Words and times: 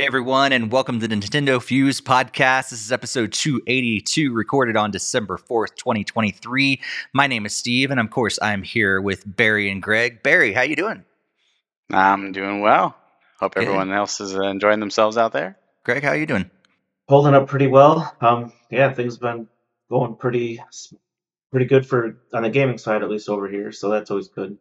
Hey 0.00 0.06
everyone, 0.06 0.52
and 0.54 0.72
welcome 0.72 0.98
to 0.98 1.06
the 1.06 1.14
Nintendo 1.14 1.62
Fuse 1.62 2.00
podcast. 2.00 2.70
This 2.70 2.82
is 2.82 2.90
episode 2.90 3.34
282, 3.34 4.32
recorded 4.32 4.74
on 4.74 4.90
December 4.90 5.36
4th, 5.36 5.74
2023. 5.74 6.80
My 7.12 7.26
name 7.26 7.44
is 7.44 7.54
Steve, 7.54 7.90
and 7.90 8.00
of 8.00 8.08
course, 8.08 8.38
I'm 8.40 8.62
here 8.62 9.02
with 9.02 9.24
Barry 9.26 9.70
and 9.70 9.82
Greg. 9.82 10.22
Barry, 10.22 10.54
how 10.54 10.62
you 10.62 10.74
doing? 10.74 11.04
I'm 11.90 12.32
doing 12.32 12.62
well. 12.62 12.96
Hope 13.40 13.56
Good. 13.56 13.64
everyone 13.64 13.92
else 13.92 14.22
is 14.22 14.34
uh, 14.34 14.40
enjoying 14.44 14.80
themselves 14.80 15.18
out 15.18 15.32
there. 15.32 15.58
Greg, 15.84 16.02
how 16.02 16.12
you 16.12 16.24
doing? 16.24 16.50
holding 17.06 17.34
up 17.34 17.46
pretty 17.46 17.66
well. 17.66 18.16
Um, 18.22 18.54
yeah, 18.70 18.94
things 18.94 19.16
have 19.16 19.20
been 19.20 19.48
going 19.90 20.16
pretty 20.16 20.62
pretty 21.50 21.66
good 21.66 21.86
for 21.86 22.16
on 22.32 22.44
the 22.44 22.48
gaming 22.48 22.78
side, 22.78 23.02
at 23.02 23.10
least 23.10 23.28
over 23.28 23.50
here. 23.50 23.70
So 23.70 23.90
that's 23.90 24.10
always 24.10 24.28
good. 24.28 24.56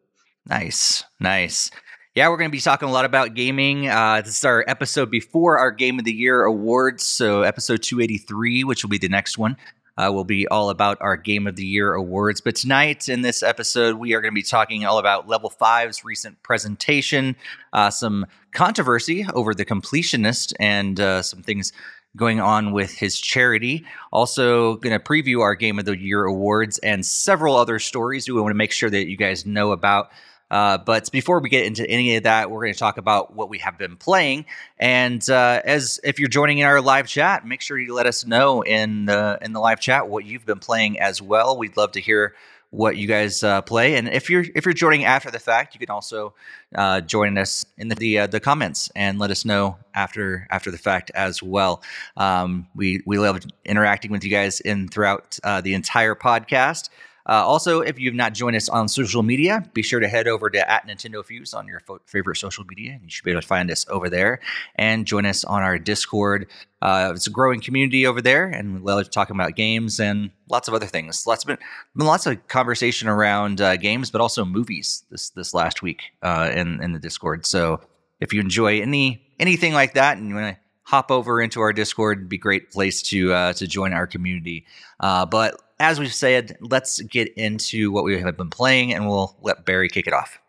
Nice, 0.46 1.06
nice. 1.18 1.72
Yeah, 2.20 2.28
we're 2.28 2.36
going 2.36 2.50
to 2.50 2.52
be 2.52 2.60
talking 2.60 2.90
a 2.90 2.92
lot 2.92 3.06
about 3.06 3.34
gaming. 3.34 3.88
Uh, 3.88 4.20
this 4.20 4.40
is 4.40 4.44
our 4.44 4.66
episode 4.68 5.10
before 5.10 5.58
our 5.58 5.72
Game 5.72 6.00
of 6.00 6.04
the 6.04 6.12
Year 6.12 6.44
awards. 6.44 7.06
So, 7.06 7.44
episode 7.44 7.82
283, 7.82 8.66
which 8.66 8.84
will 8.84 8.90
be 8.90 8.98
the 8.98 9.08
next 9.08 9.38
one, 9.38 9.56
uh, 9.98 10.12
will 10.12 10.26
be 10.26 10.46
all 10.46 10.70
about 10.70 10.98
our 11.00 11.16
Game 11.16 11.48
of 11.48 11.56
the 11.56 11.66
Year 11.66 11.94
awards. 11.94 12.42
But 12.42 12.58
tonight, 12.58 13.08
in 13.08 13.22
this 13.22 13.42
episode, 13.42 13.96
we 13.96 14.14
are 14.16 14.20
going 14.20 14.34
to 14.34 14.36
be 14.36 14.44
talking 14.44 14.86
all 14.86 14.98
about 14.98 15.30
Level 15.30 15.50
5's 15.50 16.04
recent 16.04 16.44
presentation, 16.44 17.38
uh, 17.72 17.90
some 17.90 18.26
controversy 18.52 19.26
over 19.34 19.54
the 19.54 19.64
completionist, 19.64 20.52
and 20.60 21.00
uh, 21.00 21.22
some 21.22 21.42
things 21.42 21.72
going 22.18 22.42
on 22.42 22.74
with 22.74 22.92
his 22.92 23.18
charity. 23.18 23.86
Also, 24.12 24.76
going 24.76 24.92
to 24.92 25.02
preview 25.02 25.40
our 25.40 25.56
Game 25.56 25.80
of 25.80 25.86
the 25.86 25.98
Year 25.98 26.26
awards 26.26 26.80
and 26.80 27.06
several 27.06 27.56
other 27.56 27.80
stories 27.80 28.28
we 28.28 28.34
want 28.34 28.52
to 28.52 28.56
make 28.56 28.74
sure 28.74 28.90
that 28.90 29.08
you 29.08 29.16
guys 29.16 29.46
know 29.46 29.72
about. 29.72 30.12
Uh, 30.52 30.78
but 30.78 31.12
before 31.12 31.40
we 31.40 31.50
get 31.50 31.66
into 31.66 31.88
any 31.90 32.16
of 32.16 32.24
that, 32.24 32.50
we're 32.50 32.62
going 32.62 32.74
to 32.74 32.80
talk 32.80 32.98
about 32.98 33.36
what 33.36 33.50
we 33.50 33.60
have 33.60 33.78
been 33.78 33.98
playing. 33.98 34.46
And 34.78 35.28
uh, 35.30 35.62
as 35.64 36.00
if 36.04 36.20
you're 36.20 36.30
joining 36.30 36.60
in 36.60 36.66
our 36.66 36.82
live 36.82 37.08
chat, 37.08 37.46
make 37.46 37.62
sure 37.62 37.78
you 37.78 37.94
let 37.94 38.06
us 38.06 38.26
know 38.26 38.62
in 38.62 39.06
the 39.06 39.38
in 39.42 39.54
the 39.54 39.60
live 39.60 39.80
chat 39.80 40.10
what 40.10 40.26
you've 40.26 40.46
been 40.46 40.60
playing 40.60 41.00
as 41.00 41.22
well. 41.22 41.58
We'd 41.58 41.78
love 41.78 41.92
to 41.94 42.02
hear 42.02 42.34
what 42.72 42.98
you 42.98 43.08
guys 43.08 43.44
uh, 43.44 43.62
play. 43.62 43.96
And 43.96 44.08
if 44.08 44.30
you're 44.30 44.46
if 44.56 44.66
you're 44.66 44.74
joining 44.74 45.06
after 45.06 45.32
the 45.32 45.40
fact, 45.40 45.74
you 45.74 45.80
can 45.80 45.90
also 45.90 46.34
uh, 46.76 47.02
join 47.02 47.38
us 47.38 47.66
in 47.78 47.88
the 47.88 47.96
the, 47.96 48.20
uh, 48.20 48.28
the 48.28 48.40
comments 48.40 48.92
and 48.96 49.20
let 49.20 49.32
us 49.32 49.44
know 49.44 49.78
after 49.94 50.48
after 50.52 50.70
the 50.72 50.78
fact 50.78 51.12
as 51.16 51.42
well. 51.42 51.82
Um, 52.16 52.68
we 52.76 53.02
we 53.06 53.18
love 53.18 53.40
interacting 53.66 54.12
with 54.12 54.24
you 54.24 54.30
guys 54.30 54.60
in 54.60 54.88
throughout 54.88 55.40
uh, 55.44 55.62
the 55.62 55.74
entire 55.74 56.16
podcast. 56.16 56.90
Uh, 57.30 57.46
also, 57.46 57.82
if 57.82 58.00
you've 58.00 58.16
not 58.16 58.34
joined 58.34 58.56
us 58.56 58.68
on 58.70 58.88
social 58.88 59.22
media, 59.22 59.64
be 59.74 59.84
sure 59.84 60.00
to 60.00 60.08
head 60.08 60.28
over 60.28 60.50
to 60.50 60.72
at 60.72 60.88
Nintendo 60.88 61.24
Fuse 61.24 61.54
on 61.54 61.68
your 61.68 61.80
fo- 61.82 62.02
favorite 62.08 62.38
social 62.38 62.64
media. 62.64 62.94
and 62.94 63.04
You 63.04 63.10
should 63.10 63.24
be 63.24 63.30
able 63.30 63.42
to 63.42 63.48
find 63.48 63.70
us 63.70 63.86
over 63.88 64.10
there 64.10 64.40
and 64.76 65.06
join 65.06 65.28
us 65.28 65.44
on 65.44 65.62
our 65.62 65.78
Discord. 65.78 66.48
Uh, 66.82 67.12
it's 67.16 67.28
a 67.28 67.30
growing 67.30 67.62
community 67.62 68.08
over 68.08 68.20
there, 68.20 68.46
and 68.46 68.74
we 68.74 68.80
love 68.80 69.12
talking 69.12 69.36
about 69.36 69.56
games 69.56 70.00
and 70.00 70.32
lots 70.50 70.68
of 70.68 70.74
other 70.74 70.88
things. 70.88 71.28
Lots 71.28 71.44
been, 71.44 71.60
been 71.96 72.08
lots 72.08 72.26
of 72.26 72.48
conversation 72.48 73.08
around 73.08 73.62
uh, 73.62 73.78
games, 73.78 74.10
but 74.10 74.22
also 74.22 74.44
movies 74.44 75.04
this 75.12 75.30
this 75.30 75.54
last 75.54 75.84
week 75.84 76.02
uh, 76.24 76.50
in 76.52 76.82
in 76.82 76.94
the 76.94 77.00
Discord. 77.00 77.46
So 77.46 77.80
if 78.20 78.34
you 78.34 78.42
enjoy 78.42 78.82
any 78.82 79.22
anything 79.40 79.74
like 79.74 79.94
that, 79.94 80.18
and 80.18 80.30
you 80.30 80.36
want 80.36 80.56
to 80.56 80.62
hop 80.82 81.12
over 81.12 81.40
into 81.40 81.62
our 81.62 81.74
Discord, 81.74 82.18
it'd 82.18 82.30
be 82.30 82.38
a 82.38 82.40
great 82.40 82.72
place 82.72 83.04
to 83.04 83.34
uh, 83.34 83.54
to 83.54 83.68
join 83.68 83.94
our 83.94 84.08
community. 84.08 84.66
Uh, 85.00 85.28
but 85.28 85.62
as 85.80 86.00
we've 86.00 86.14
said, 86.14 86.58
let's 86.62 87.02
get 87.02 87.34
into 87.36 87.92
what 87.92 88.04
we 88.04 88.20
have 88.20 88.38
been 88.38 88.50
playing, 88.50 88.94
and 88.94 89.08
we'll 89.08 89.36
let 89.42 89.66
Barry 89.66 89.90
kick 89.90 90.08
it 90.08 90.14
off. 90.14 90.40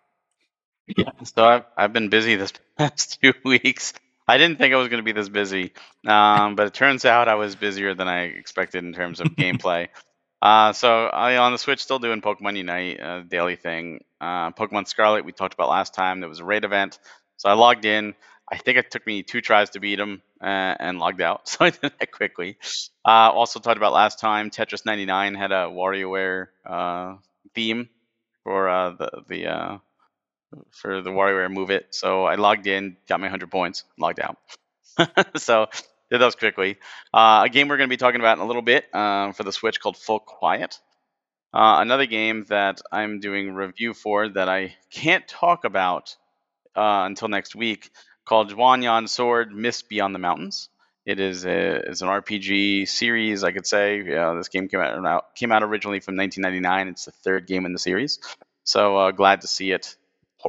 Yeah, 0.97 1.11
So 1.23 1.45
I've, 1.45 1.65
I've 1.77 1.93
been 1.93 2.09
busy 2.09 2.35
this 2.35 2.53
past 2.79 3.21
two 3.23 3.33
weeks. 3.45 3.93
I 4.27 4.39
didn't 4.39 4.59
think 4.59 4.75
I 4.75 4.77
was 4.77 4.89
going 4.89 4.99
to 4.99 5.05
be 5.05 5.13
this 5.13 5.29
busy, 5.29 5.73
um, 6.07 6.57
but 6.57 6.67
it 6.67 6.75
turns 6.75 7.05
out 7.05 7.29
I 7.29 7.35
was 7.35 7.57
busier 7.57 7.95
than 7.95 8.09
I 8.09 8.23
expected 8.25 8.85
in 8.85 8.93
terms 8.93 9.21
of 9.21 9.29
gameplay. 9.29 9.89
Uh, 10.43 10.73
so 10.73 11.05
I 11.05 11.37
on 11.37 11.53
the 11.53 11.59
Switch 11.59 11.83
still 11.83 11.99
doing 11.99 12.23
Pokemon 12.23 12.57
Unite, 12.57 12.99
uh, 12.99 13.21
daily 13.21 13.57
thing. 13.57 14.03
Uh, 14.23 14.51
Pokemon 14.53 14.89
Scarlet 14.89 15.27
we 15.27 15.33
talked 15.33 15.53
about 15.53 15.69
last 15.69 15.93
time. 15.93 16.21
There 16.21 16.31
was 16.31 16.41
a 16.41 16.45
raid 16.45 16.65
event, 16.65 16.99
so 17.37 17.51
I 17.51 17.53
logged 17.53 17.85
in. 17.85 18.15
I 18.51 18.57
think 18.57 18.79
it 18.79 18.91
took 18.91 19.07
me 19.07 19.23
two 19.23 19.41
tries 19.41 19.71
to 19.71 19.81
beat 19.81 20.01
him 20.01 20.23
uh, 20.43 20.75
and 20.81 20.99
logged 20.99 21.21
out, 21.21 21.49
so 21.49 21.65
I 21.65 21.71
did 21.71 21.93
that 21.99 22.11
quickly. 22.11 22.57
Uh, 23.05 23.31
also 23.31 23.61
talked 23.61 23.77
about 23.77 23.93
last 23.93 24.19
time. 24.19 24.51
Tetris 24.51 24.85
99 24.85 25.35
had 25.35 25.53
a 25.53 25.67
WarioWare 25.67 26.49
uh, 26.67 27.15
theme 27.55 27.89
for 28.43 28.69
uh, 28.69 28.91
the 28.91 29.11
the 29.29 29.47
uh, 29.47 29.79
for 30.71 31.01
the 31.01 31.11
WarioWare 31.11 31.51
Move 31.51 31.71
It. 31.71 31.95
So 31.95 32.25
I 32.25 32.35
logged 32.35 32.67
in, 32.67 32.97
got 33.09 33.21
my 33.21 33.27
100 33.27 33.51
points, 33.51 33.85
logged 33.99 34.21
out. 34.21 34.37
so 35.37 35.67
did 36.11 36.21
those 36.21 36.35
quickly. 36.35 36.79
Uh, 37.15 37.43
a 37.45 37.49
game 37.49 37.69
we're 37.69 37.77
going 37.77 37.89
to 37.89 37.93
be 37.93 37.97
talking 37.97 38.21
about 38.21 38.39
in 38.39 38.43
a 38.43 38.47
little 38.47 38.63
bit 38.63 38.87
for 38.93 39.43
the 39.45 39.53
Switch 39.53 39.79
called 39.81 39.97
Full 39.97 40.19
Quiet. 40.19 40.77
Another 41.53 42.07
game 42.07 42.47
that 42.49 42.81
I'm 42.91 43.21
doing 43.21 43.55
review 43.55 43.95
for 43.95 44.29
that 44.31 44.49
I 44.49 44.75
can't 44.91 45.27
talk 45.29 45.65
about 45.65 46.17
until 46.75 47.29
next 47.29 47.55
week 47.55 47.91
called 48.31 48.53
Juan 48.53 49.09
Sword 49.09 49.53
Mist 49.53 49.89
Beyond 49.89 50.15
the 50.15 50.21
Mountains. 50.21 50.69
It 51.05 51.19
is 51.19 51.45
a, 51.45 51.91
is 51.91 52.01
an 52.01 52.09
RPG 52.09 52.87
series, 52.87 53.43
I 53.43 53.51
could 53.51 53.67
say. 53.67 54.05
Yeah, 54.07 54.35
this 54.35 54.49
game 54.49 54.69
came 54.69 54.79
out 54.79 55.35
came 55.35 55.51
out 55.51 55.65
originally 55.65 55.99
from 55.99 56.17
1999. 56.17 56.89
It's 56.89 57.07
the 57.07 57.11
third 57.11 57.49
game 57.49 57.67
in 57.67 57.73
the 57.73 57.79
series, 57.81 58.21
so 58.63 58.97
uh, 58.97 59.11
glad 59.11 59.41
to 59.41 59.49
see 59.49 59.73
it 59.73 59.97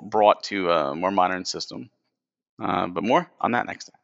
brought 0.03 0.43
to 0.43 0.69
a 0.69 0.95
more 0.95 1.09
modern 1.09 1.43
system. 1.43 1.89
Uh, 2.61 2.85
but 2.85 3.03
more 3.03 3.27
on 3.41 3.53
that 3.53 3.65
next 3.65 3.89
time. 3.89 3.99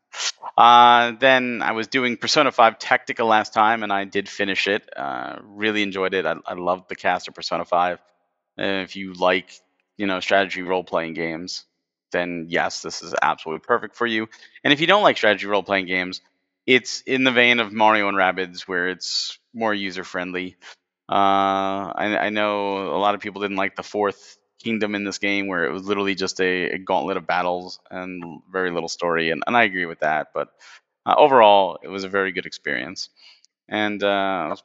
Uh, 0.57 1.15
then 1.19 1.61
I 1.61 1.73
was 1.73 1.87
doing 1.87 2.17
Persona 2.17 2.51
5 2.51 2.79
Tactica 2.79 3.23
last 3.23 3.53
time, 3.53 3.83
and 3.83 3.93
I 3.93 4.05
did 4.05 4.27
finish 4.27 4.67
it. 4.67 4.89
Uh, 4.97 5.35
really 5.43 5.83
enjoyed 5.83 6.15
it. 6.15 6.25
I, 6.25 6.33
I 6.47 6.55
loved 6.55 6.89
the 6.89 6.95
cast 6.95 7.27
of 7.27 7.35
Persona 7.35 7.63
5. 7.63 7.99
Uh, 8.59 8.63
if 8.63 8.95
you 8.95 9.13
like, 9.13 9.51
you 9.97 10.07
know, 10.07 10.19
strategy 10.19 10.63
role 10.63 10.83
playing 10.83 11.13
games, 11.13 11.65
then 12.11 12.45
yes, 12.49 12.81
this 12.81 13.01
is 13.01 13.13
absolutely 13.21 13.65
perfect 13.65 13.95
for 13.95 14.07
you. 14.07 14.27
And 14.63 14.73
if 14.73 14.81
you 14.81 14.87
don't 14.87 15.03
like 15.03 15.17
strategy 15.17 15.47
role 15.47 15.63
playing 15.63 15.87
games, 15.87 16.21
it's 16.65 17.01
in 17.01 17.23
the 17.23 17.31
vein 17.31 17.59
of 17.59 17.71
Mario 17.71 18.07
and 18.09 18.17
Rabbids, 18.17 18.61
where 18.61 18.89
it's 18.89 19.37
more 19.53 19.73
user 19.73 20.03
friendly. 20.03 20.57
Uh, 21.09 21.93
I, 21.95 22.17
I 22.19 22.29
know 22.29 22.95
a 22.95 22.99
lot 22.99 23.15
of 23.15 23.21
people 23.21 23.41
didn't 23.41 23.57
like 23.57 23.75
the 23.75 23.83
fourth 23.83 24.37
kingdom 24.59 24.95
in 24.95 25.03
this 25.03 25.17
game 25.17 25.47
where 25.47 25.65
it 25.65 25.71
was 25.71 25.83
literally 25.83 26.15
just 26.15 26.41
a, 26.41 26.71
a 26.71 26.77
gauntlet 26.77 27.17
of 27.17 27.27
battles 27.27 27.79
and 27.91 28.41
very 28.51 28.71
little 28.71 28.89
story 28.89 29.29
and, 29.29 29.43
and 29.45 29.55
i 29.55 29.63
agree 29.63 29.85
with 29.85 29.99
that 29.99 30.29
but 30.33 30.49
uh, 31.05 31.15
overall 31.17 31.77
it 31.83 31.87
was 31.87 32.03
a 32.03 32.09
very 32.09 32.31
good 32.31 32.45
experience 32.45 33.09
and 33.69 34.03
uh, 34.03 34.55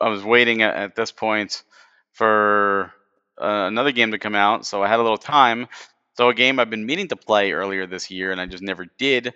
I, 0.00 0.08
was, 0.08 0.24
waiting 0.24 0.62
at, 0.62 0.74
at 0.74 0.96
this 0.96 1.12
point 1.12 1.62
for 2.12 2.92
uh, 3.40 3.66
another 3.68 3.92
game 3.92 4.12
to 4.12 4.18
come 4.18 4.34
out 4.34 4.64
so 4.64 4.82
i 4.82 4.88
had 4.88 5.00
a 5.00 5.02
little 5.02 5.18
time 5.18 5.68
so 6.20 6.28
a 6.28 6.34
game 6.34 6.58
i've 6.60 6.70
been 6.70 6.84
meaning 6.84 7.08
to 7.08 7.16
play 7.16 7.52
earlier 7.52 7.86
this 7.86 8.10
year 8.10 8.30
and 8.32 8.40
i 8.40 8.46
just 8.46 8.62
never 8.62 8.86
did 8.98 9.32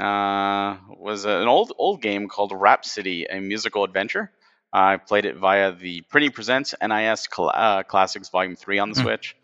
uh, 0.00 0.76
was 0.98 1.24
an 1.24 1.46
old 1.46 1.72
old 1.78 2.02
game 2.02 2.26
called 2.28 2.52
rhapsody 2.52 3.26
a 3.30 3.40
musical 3.40 3.84
adventure 3.84 4.30
I 4.74 4.96
played 4.96 5.24
it 5.24 5.36
via 5.36 5.70
the 5.72 6.02
Prinny 6.12 6.34
Presents 6.34 6.74
NIS 6.82 7.28
Cl- 7.32 7.52
uh, 7.54 7.84
Classics 7.84 8.28
Volume 8.30 8.56
3 8.56 8.80
on 8.80 8.90
the 8.90 8.96
Mm. 8.96 9.02
Switch 9.02 9.36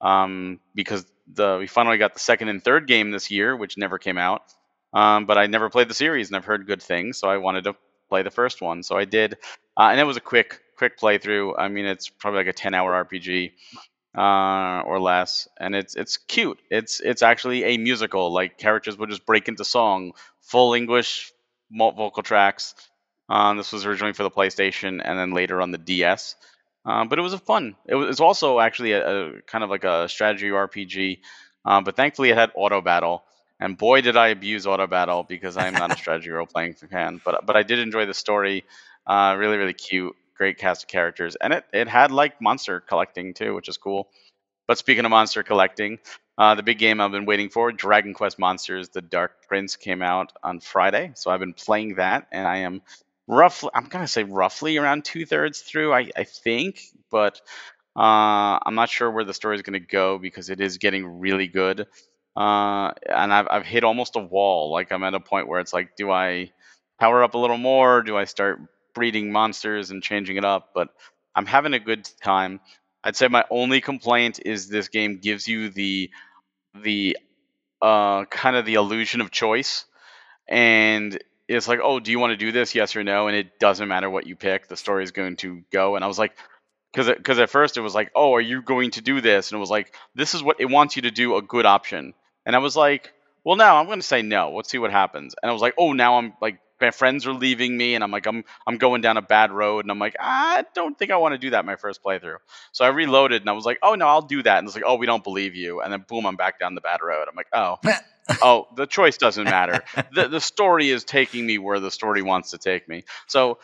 um, 0.00 0.60
because 0.74 1.04
the 1.34 1.56
we 1.58 1.66
finally 1.66 1.98
got 1.98 2.14
the 2.14 2.20
second 2.20 2.48
and 2.48 2.62
third 2.62 2.86
game 2.86 3.10
this 3.10 3.30
year, 3.30 3.56
which 3.56 3.76
never 3.76 3.98
came 3.98 4.18
out. 4.18 4.42
Um, 4.94 5.26
but 5.26 5.36
I 5.36 5.46
never 5.46 5.68
played 5.68 5.90
the 5.90 5.94
series 5.94 6.28
and 6.28 6.36
I've 6.36 6.44
heard 6.44 6.66
good 6.66 6.82
things, 6.82 7.18
so 7.18 7.28
I 7.28 7.38
wanted 7.38 7.64
to 7.64 7.74
play 8.08 8.22
the 8.22 8.30
first 8.30 8.62
one. 8.62 8.82
So 8.84 8.96
I 8.96 9.04
did, 9.04 9.34
uh, 9.76 9.88
and 9.90 10.00
it 10.00 10.04
was 10.04 10.16
a 10.16 10.20
quick 10.20 10.60
quick 10.76 10.98
playthrough. 10.98 11.54
I 11.58 11.68
mean, 11.68 11.84
it's 11.84 12.08
probably 12.08 12.38
like 12.38 12.46
a 12.46 12.52
10 12.52 12.72
hour 12.72 13.04
RPG 13.04 13.52
uh, 14.18 14.82
or 14.84 14.98
less, 14.98 15.46
and 15.58 15.76
it's 15.76 15.94
it's 15.94 16.16
cute. 16.16 16.58
It's 16.70 16.98
it's 17.00 17.22
actually 17.22 17.64
a 17.64 17.78
musical. 17.78 18.32
Like 18.32 18.58
characters 18.58 18.98
would 18.98 19.10
just 19.10 19.24
break 19.24 19.46
into 19.46 19.64
song, 19.64 20.12
full 20.40 20.74
English 20.74 21.32
vocal 21.70 22.24
tracks. 22.24 22.74
Um, 23.28 23.58
this 23.58 23.72
was 23.72 23.86
originally 23.86 24.14
for 24.14 24.24
the 24.24 24.30
PlayStation 24.30 25.00
and 25.04 25.18
then 25.18 25.32
later 25.32 25.60
on 25.62 25.70
the 25.70 25.78
DS. 25.78 26.34
Um, 26.84 27.08
but 27.08 27.18
it 27.20 27.22
was 27.22 27.34
a 27.34 27.38
fun. 27.38 27.76
It 27.86 27.94
was 27.94 28.08
it's 28.08 28.20
also 28.20 28.58
actually 28.58 28.92
a, 28.92 29.28
a 29.36 29.42
kind 29.42 29.62
of 29.62 29.70
like 29.70 29.84
a 29.84 30.08
strategy 30.08 30.48
RPG. 30.50 31.20
Um, 31.64 31.84
but 31.84 31.94
thankfully, 31.94 32.30
it 32.30 32.36
had 32.36 32.50
auto 32.56 32.80
battle, 32.80 33.22
and 33.60 33.78
boy, 33.78 34.00
did 34.00 34.16
I 34.16 34.28
abuse 34.28 34.66
auto 34.66 34.88
battle 34.88 35.22
because 35.22 35.56
I 35.56 35.68
am 35.68 35.74
not 35.74 35.92
a 35.92 35.96
strategy 35.96 36.30
role 36.30 36.46
playing 36.46 36.74
fan. 36.74 37.20
But 37.24 37.46
but 37.46 37.56
I 37.56 37.62
did 37.62 37.78
enjoy 37.78 38.06
the 38.06 38.14
story. 38.14 38.64
Uh, 39.06 39.36
really 39.38 39.58
really 39.58 39.74
cute, 39.74 40.16
great 40.38 40.58
cast 40.58 40.84
of 40.84 40.88
characters, 40.88 41.36
and 41.36 41.52
it 41.52 41.64
it 41.72 41.88
had 41.88 42.12
like 42.12 42.40
monster 42.40 42.80
collecting 42.80 43.34
too, 43.34 43.54
which 43.54 43.68
is 43.68 43.78
cool. 43.78 44.08
But 44.68 44.78
speaking 44.78 45.04
of 45.04 45.10
monster 45.10 45.42
collecting, 45.42 45.98
uh, 46.38 46.54
the 46.54 46.62
big 46.62 46.78
game 46.78 47.00
I've 47.00 47.12
been 47.12 47.26
waiting 47.26 47.50
for, 47.50 47.72
Dragon 47.72 48.14
Quest 48.14 48.38
Monsters: 48.38 48.90
The 48.90 49.02
Dark 49.02 49.48
Prince, 49.48 49.76
came 49.76 50.02
out 50.02 50.32
on 50.42 50.60
Friday, 50.60 51.12
so 51.16 51.30
I've 51.30 51.40
been 51.40 51.54
playing 51.54 51.96
that, 51.96 52.28
and 52.32 52.46
I 52.48 52.58
am 52.58 52.82
roughly 53.28 53.70
i'm 53.74 53.86
gonna 53.86 54.08
say 54.08 54.24
roughly 54.24 54.78
around 54.78 55.04
two 55.04 55.26
thirds 55.26 55.60
through 55.60 55.92
i, 55.92 56.10
I 56.16 56.24
think 56.24 56.80
but 57.10 57.40
uh, 57.96 58.58
i'm 58.64 58.74
not 58.74 58.88
sure 58.90 59.10
where 59.10 59.24
the 59.24 59.34
story 59.34 59.56
is 59.56 59.62
going 59.62 59.80
to 59.80 59.86
go 59.86 60.18
because 60.18 60.50
it 60.50 60.60
is 60.60 60.78
getting 60.78 61.20
really 61.20 61.46
good 61.48 61.86
uh, 62.36 62.92
and 63.08 63.34
I've 63.34 63.48
I've 63.50 63.66
hit 63.66 63.84
almost 63.84 64.16
a 64.16 64.20
wall. 64.20 64.70
Like 64.72 64.92
I'm 64.92 65.02
at 65.04 65.14
a 65.14 65.20
point 65.20 65.48
where 65.48 65.60
it's 65.60 65.72
like, 65.72 65.96
do 65.96 66.10
I 66.10 66.52
power 67.00 67.24
up 67.24 67.34
a 67.34 67.38
little 67.38 67.58
more? 67.58 68.02
Do 68.02 68.16
I 68.16 68.24
start 68.24 68.60
breeding 68.98 69.32
monsters 69.32 69.90
and 69.90 70.02
changing 70.02 70.36
it 70.36 70.44
up? 70.44 70.70
But 70.74 70.88
I'm 71.34 71.46
having 71.46 71.72
a 71.72 71.78
good 71.78 72.08
time. 72.22 72.60
I'd 73.02 73.16
say 73.16 73.28
my 73.28 73.44
only 73.50 73.80
complaint 73.80 74.40
is 74.44 74.68
this 74.68 74.88
game 74.88 75.18
gives 75.18 75.48
you 75.48 75.70
the 75.70 76.10
the 76.74 77.16
uh, 77.80 78.24
kind 78.24 78.56
of 78.56 78.66
the 78.66 78.74
illusion 78.74 79.20
of 79.20 79.30
choice, 79.30 79.84
and 80.48 81.18
it's 81.46 81.68
like, 81.68 81.80
oh, 81.82 82.00
do 82.00 82.10
you 82.10 82.18
want 82.18 82.32
to 82.32 82.36
do 82.36 82.52
this? 82.52 82.74
Yes 82.74 82.96
or 82.96 83.04
no, 83.04 83.28
and 83.28 83.36
it 83.36 83.58
doesn't 83.58 83.88
matter 83.88 84.10
what 84.10 84.26
you 84.26 84.36
pick. 84.36 84.68
The 84.68 84.76
story 84.76 85.04
is 85.04 85.12
going 85.12 85.36
to 85.36 85.62
go. 85.72 85.96
And 85.96 86.04
I 86.04 86.08
was 86.08 86.18
like, 86.18 86.36
because 86.92 87.06
because 87.06 87.38
at 87.38 87.50
first 87.50 87.76
it 87.76 87.80
was 87.82 87.94
like, 87.94 88.10
oh, 88.14 88.34
are 88.34 88.40
you 88.40 88.60
going 88.62 88.90
to 88.92 89.00
do 89.00 89.20
this? 89.20 89.50
And 89.50 89.56
it 89.56 89.60
was 89.60 89.70
like, 89.70 89.94
this 90.14 90.34
is 90.34 90.42
what 90.42 90.60
it 90.60 90.66
wants 90.66 90.96
you 90.96 91.02
to 91.02 91.10
do, 91.10 91.36
a 91.36 91.42
good 91.42 91.66
option. 91.66 92.14
And 92.44 92.56
I 92.56 92.58
was 92.58 92.76
like, 92.76 93.12
well, 93.44 93.56
now 93.56 93.76
I'm 93.76 93.86
going 93.86 94.00
to 94.00 94.06
say 94.06 94.22
no. 94.22 94.52
Let's 94.54 94.70
see 94.70 94.78
what 94.78 94.90
happens. 94.90 95.34
And 95.40 95.48
I 95.48 95.52
was 95.52 95.62
like, 95.62 95.74
oh, 95.78 95.92
now 95.92 96.18
I'm 96.18 96.34
like, 96.42 96.58
my 96.80 96.90
friends 96.90 97.26
are 97.26 97.32
leaving 97.32 97.76
me, 97.76 97.94
and 97.94 98.04
I'm 98.04 98.10
like, 98.10 98.26
I'm 98.26 98.44
I'm 98.66 98.78
going 98.78 99.00
down 99.00 99.16
a 99.16 99.22
bad 99.22 99.50
road, 99.50 99.84
and 99.84 99.90
I'm 99.90 99.98
like, 99.98 100.16
I 100.20 100.64
don't 100.74 100.98
think 100.98 101.10
I 101.10 101.16
want 101.16 101.32
to 101.34 101.38
do 101.38 101.50
that 101.50 101.64
my 101.64 101.76
first 101.76 102.02
playthrough. 102.02 102.36
So 102.72 102.84
I 102.84 102.88
reloaded, 102.88 103.42
and 103.42 103.50
I 103.50 103.52
was 103.52 103.64
like, 103.64 103.78
oh 103.82 103.94
no, 103.94 104.06
I'll 104.06 104.22
do 104.22 104.42
that. 104.42 104.58
And 104.58 104.66
it's 104.66 104.74
like, 104.76 104.84
oh, 104.86 104.96
we 104.96 105.06
don't 105.06 105.24
believe 105.24 105.54
you, 105.54 105.80
and 105.80 105.92
then 105.92 106.04
boom, 106.08 106.26
I'm 106.26 106.36
back 106.36 106.58
down 106.60 106.74
the 106.74 106.80
bad 106.80 107.00
road. 107.02 107.26
I'm 107.28 107.36
like, 107.36 107.48
oh, 107.52 107.76
oh, 108.42 108.68
the 108.76 108.86
choice 108.86 109.16
doesn't 109.16 109.44
matter. 109.44 109.82
the 110.14 110.28
The 110.28 110.40
story 110.40 110.90
is 110.90 111.04
taking 111.04 111.46
me 111.46 111.58
where 111.58 111.80
the 111.80 111.90
story 111.90 112.22
wants 112.22 112.50
to 112.50 112.58
take 112.58 112.88
me. 112.88 113.04
So 113.26 113.58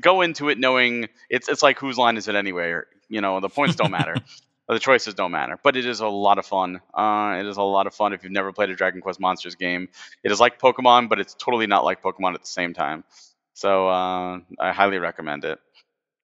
go 0.00 0.20
into 0.20 0.48
it 0.48 0.58
knowing 0.58 1.08
it's 1.28 1.48
it's 1.48 1.62
like 1.62 1.78
whose 1.78 1.98
line 1.98 2.16
is 2.16 2.28
it 2.28 2.34
anyway? 2.34 2.70
Or, 2.70 2.86
you 3.08 3.20
know, 3.20 3.40
the 3.40 3.48
points 3.48 3.76
don't 3.76 3.90
matter. 3.90 4.14
the 4.72 4.78
choices 4.78 5.14
don't 5.14 5.32
matter. 5.32 5.58
But 5.62 5.76
it 5.76 5.86
is 5.86 6.00
a 6.00 6.08
lot 6.08 6.38
of 6.38 6.46
fun. 6.46 6.80
Uh, 6.94 7.36
it 7.38 7.46
is 7.46 7.56
a 7.56 7.62
lot 7.62 7.86
of 7.86 7.94
fun 7.94 8.12
if 8.12 8.22
you've 8.22 8.32
never 8.32 8.52
played 8.52 8.70
a 8.70 8.74
Dragon 8.74 9.00
Quest 9.00 9.20
Monsters 9.20 9.54
game. 9.54 9.88
It 10.22 10.32
is 10.32 10.40
like 10.40 10.60
Pokemon, 10.60 11.08
but 11.08 11.20
it's 11.20 11.34
totally 11.34 11.66
not 11.66 11.84
like 11.84 12.02
Pokemon 12.02 12.34
at 12.34 12.40
the 12.40 12.46
same 12.46 12.74
time. 12.74 13.04
So 13.54 13.88
uh, 13.88 14.40
I 14.58 14.72
highly 14.72 14.98
recommend 14.98 15.44
it. 15.44 15.58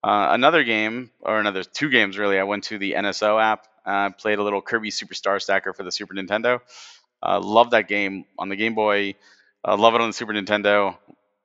Uh, 0.02 0.28
another 0.30 0.62
game, 0.62 1.10
or 1.20 1.40
another 1.40 1.64
two 1.64 1.90
games 1.90 2.16
really, 2.16 2.38
I 2.38 2.44
went 2.44 2.64
to 2.64 2.78
the 2.78 2.92
NSO 2.92 3.42
app. 3.42 3.66
I 3.84 4.10
played 4.10 4.38
a 4.38 4.42
little 4.42 4.62
Kirby 4.62 4.90
Superstar 4.90 5.40
Stacker 5.40 5.72
for 5.72 5.82
the 5.82 5.92
Super 5.92 6.14
Nintendo. 6.14 6.60
Uh, 7.22 7.40
love 7.40 7.70
that 7.70 7.88
game 7.88 8.24
on 8.38 8.48
the 8.48 8.56
Game 8.56 8.74
Boy. 8.74 9.14
Uh, 9.66 9.76
love 9.76 9.94
it 9.94 10.00
on 10.00 10.08
the 10.08 10.12
Super 10.12 10.32
Nintendo. 10.32 10.96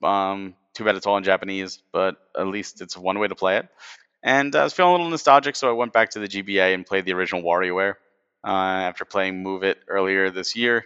Um, 0.04 0.56
too 0.74 0.84
bad 0.84 0.96
it's 0.96 1.06
all 1.06 1.18
in 1.18 1.24
Japanese, 1.24 1.82
but 1.92 2.18
at 2.38 2.48
least 2.48 2.82
it's 2.82 2.96
one 2.96 3.20
way 3.20 3.28
to 3.28 3.36
play 3.36 3.58
it. 3.58 3.68
And 4.24 4.56
I 4.56 4.64
was 4.64 4.74
feeling 4.74 4.92
a 4.92 4.94
little 4.94 5.10
nostalgic, 5.10 5.56
so 5.56 5.70
I 5.70 5.74
went 5.74 5.94
back 5.94 6.12
to 6.12 6.20
the 6.20 6.28
GBA 6.28 6.74
and 6.74 6.86
played 6.86 7.06
the 7.06 7.14
original 7.14 7.42
WarioWare 7.42 7.96
uh, 8.46 8.48
after 8.50 9.06
playing 9.06 9.42
Move 9.42 9.64
It 9.64 9.80
earlier 9.88 10.30
this 10.30 10.56
year. 10.56 10.86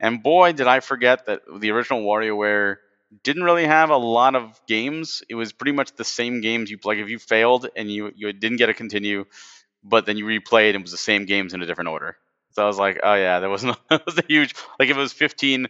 And 0.00 0.22
boy, 0.22 0.52
did 0.52 0.66
I 0.66 0.80
forget 0.80 1.26
that 1.26 1.42
the 1.60 1.70
original 1.70 2.02
WarioWare 2.02 2.76
didn't 3.24 3.44
really 3.44 3.66
have 3.66 3.90
a 3.90 3.96
lot 3.96 4.34
of 4.34 4.60
games. 4.66 5.22
It 5.28 5.34
was 5.34 5.52
pretty 5.52 5.72
much 5.72 5.92
the 5.96 6.04
same 6.04 6.40
games 6.40 6.70
you 6.70 6.78
like 6.84 6.98
if 6.98 7.08
you 7.08 7.18
failed 7.18 7.68
and 7.74 7.90
you 7.90 8.12
you 8.14 8.32
didn't 8.32 8.58
get 8.58 8.66
to 8.66 8.74
continue, 8.74 9.24
but 9.82 10.06
then 10.06 10.16
you 10.16 10.26
replayed 10.26 10.70
and 10.70 10.76
it 10.76 10.82
was 10.82 10.90
the 10.92 10.98
same 10.98 11.24
games 11.26 11.54
in 11.54 11.62
a 11.62 11.66
different 11.66 11.88
order. 11.90 12.16
So 12.52 12.62
I 12.62 12.66
was 12.66 12.78
like, 12.78 13.00
oh 13.02 13.14
yeah, 13.14 13.40
there 13.40 13.50
wasn't 13.50 13.78
that 13.90 14.04
was 14.04 14.18
a 14.18 14.24
huge 14.28 14.54
like 14.78 14.90
if 14.90 14.96
it 14.96 15.00
was 15.00 15.12
15 15.12 15.68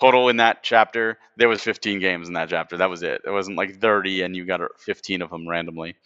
total 0.00 0.28
in 0.28 0.38
that 0.38 0.62
chapter, 0.62 1.18
there 1.36 1.48
was 1.48 1.62
15 1.62 2.00
games 2.00 2.28
in 2.28 2.34
that 2.34 2.48
chapter. 2.48 2.76
That 2.78 2.90
was 2.90 3.02
it. 3.02 3.22
It 3.24 3.30
wasn't 3.30 3.56
like 3.58 3.80
30 3.80 4.22
and 4.22 4.34
you 4.36 4.44
got 4.44 4.60
15 4.80 5.22
of 5.22 5.30
them 5.30 5.48
randomly. 5.48 5.96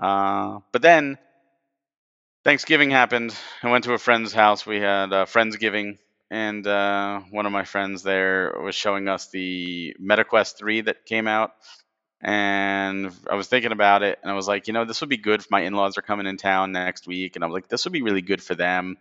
Uh, 0.00 0.60
but 0.72 0.82
then 0.82 1.18
Thanksgiving 2.44 2.90
happened. 2.90 3.34
I 3.62 3.70
went 3.70 3.84
to 3.84 3.94
a 3.94 3.98
friend's 3.98 4.32
house. 4.32 4.66
We 4.66 4.76
had 4.76 5.12
uh, 5.12 5.24
Friendsgiving, 5.24 5.98
and 6.30 6.66
uh, 6.66 7.20
one 7.30 7.46
of 7.46 7.52
my 7.52 7.64
friends 7.64 8.02
there 8.02 8.54
was 8.62 8.74
showing 8.74 9.08
us 9.08 9.30
the 9.30 9.96
MetaQuest 10.00 10.58
3 10.58 10.82
that 10.82 11.06
came 11.06 11.26
out. 11.26 11.52
And 12.20 13.12
I 13.30 13.34
was 13.34 13.48
thinking 13.48 13.72
about 13.72 14.02
it, 14.02 14.18
and 14.22 14.30
I 14.30 14.34
was 14.34 14.48
like, 14.48 14.66
you 14.66 14.72
know, 14.72 14.84
this 14.84 15.00
would 15.00 15.10
be 15.10 15.16
good 15.16 15.40
if 15.40 15.50
my 15.50 15.62
in 15.62 15.74
laws 15.74 15.98
are 15.98 16.02
coming 16.02 16.26
in 16.26 16.36
town 16.36 16.72
next 16.72 17.06
week. 17.06 17.36
And 17.36 17.44
I'm 17.44 17.50
like, 17.50 17.68
this 17.68 17.84
would 17.84 17.92
be 17.92 18.02
really 18.02 18.22
good 18.22 18.42
for 18.42 18.54
them. 18.54 18.96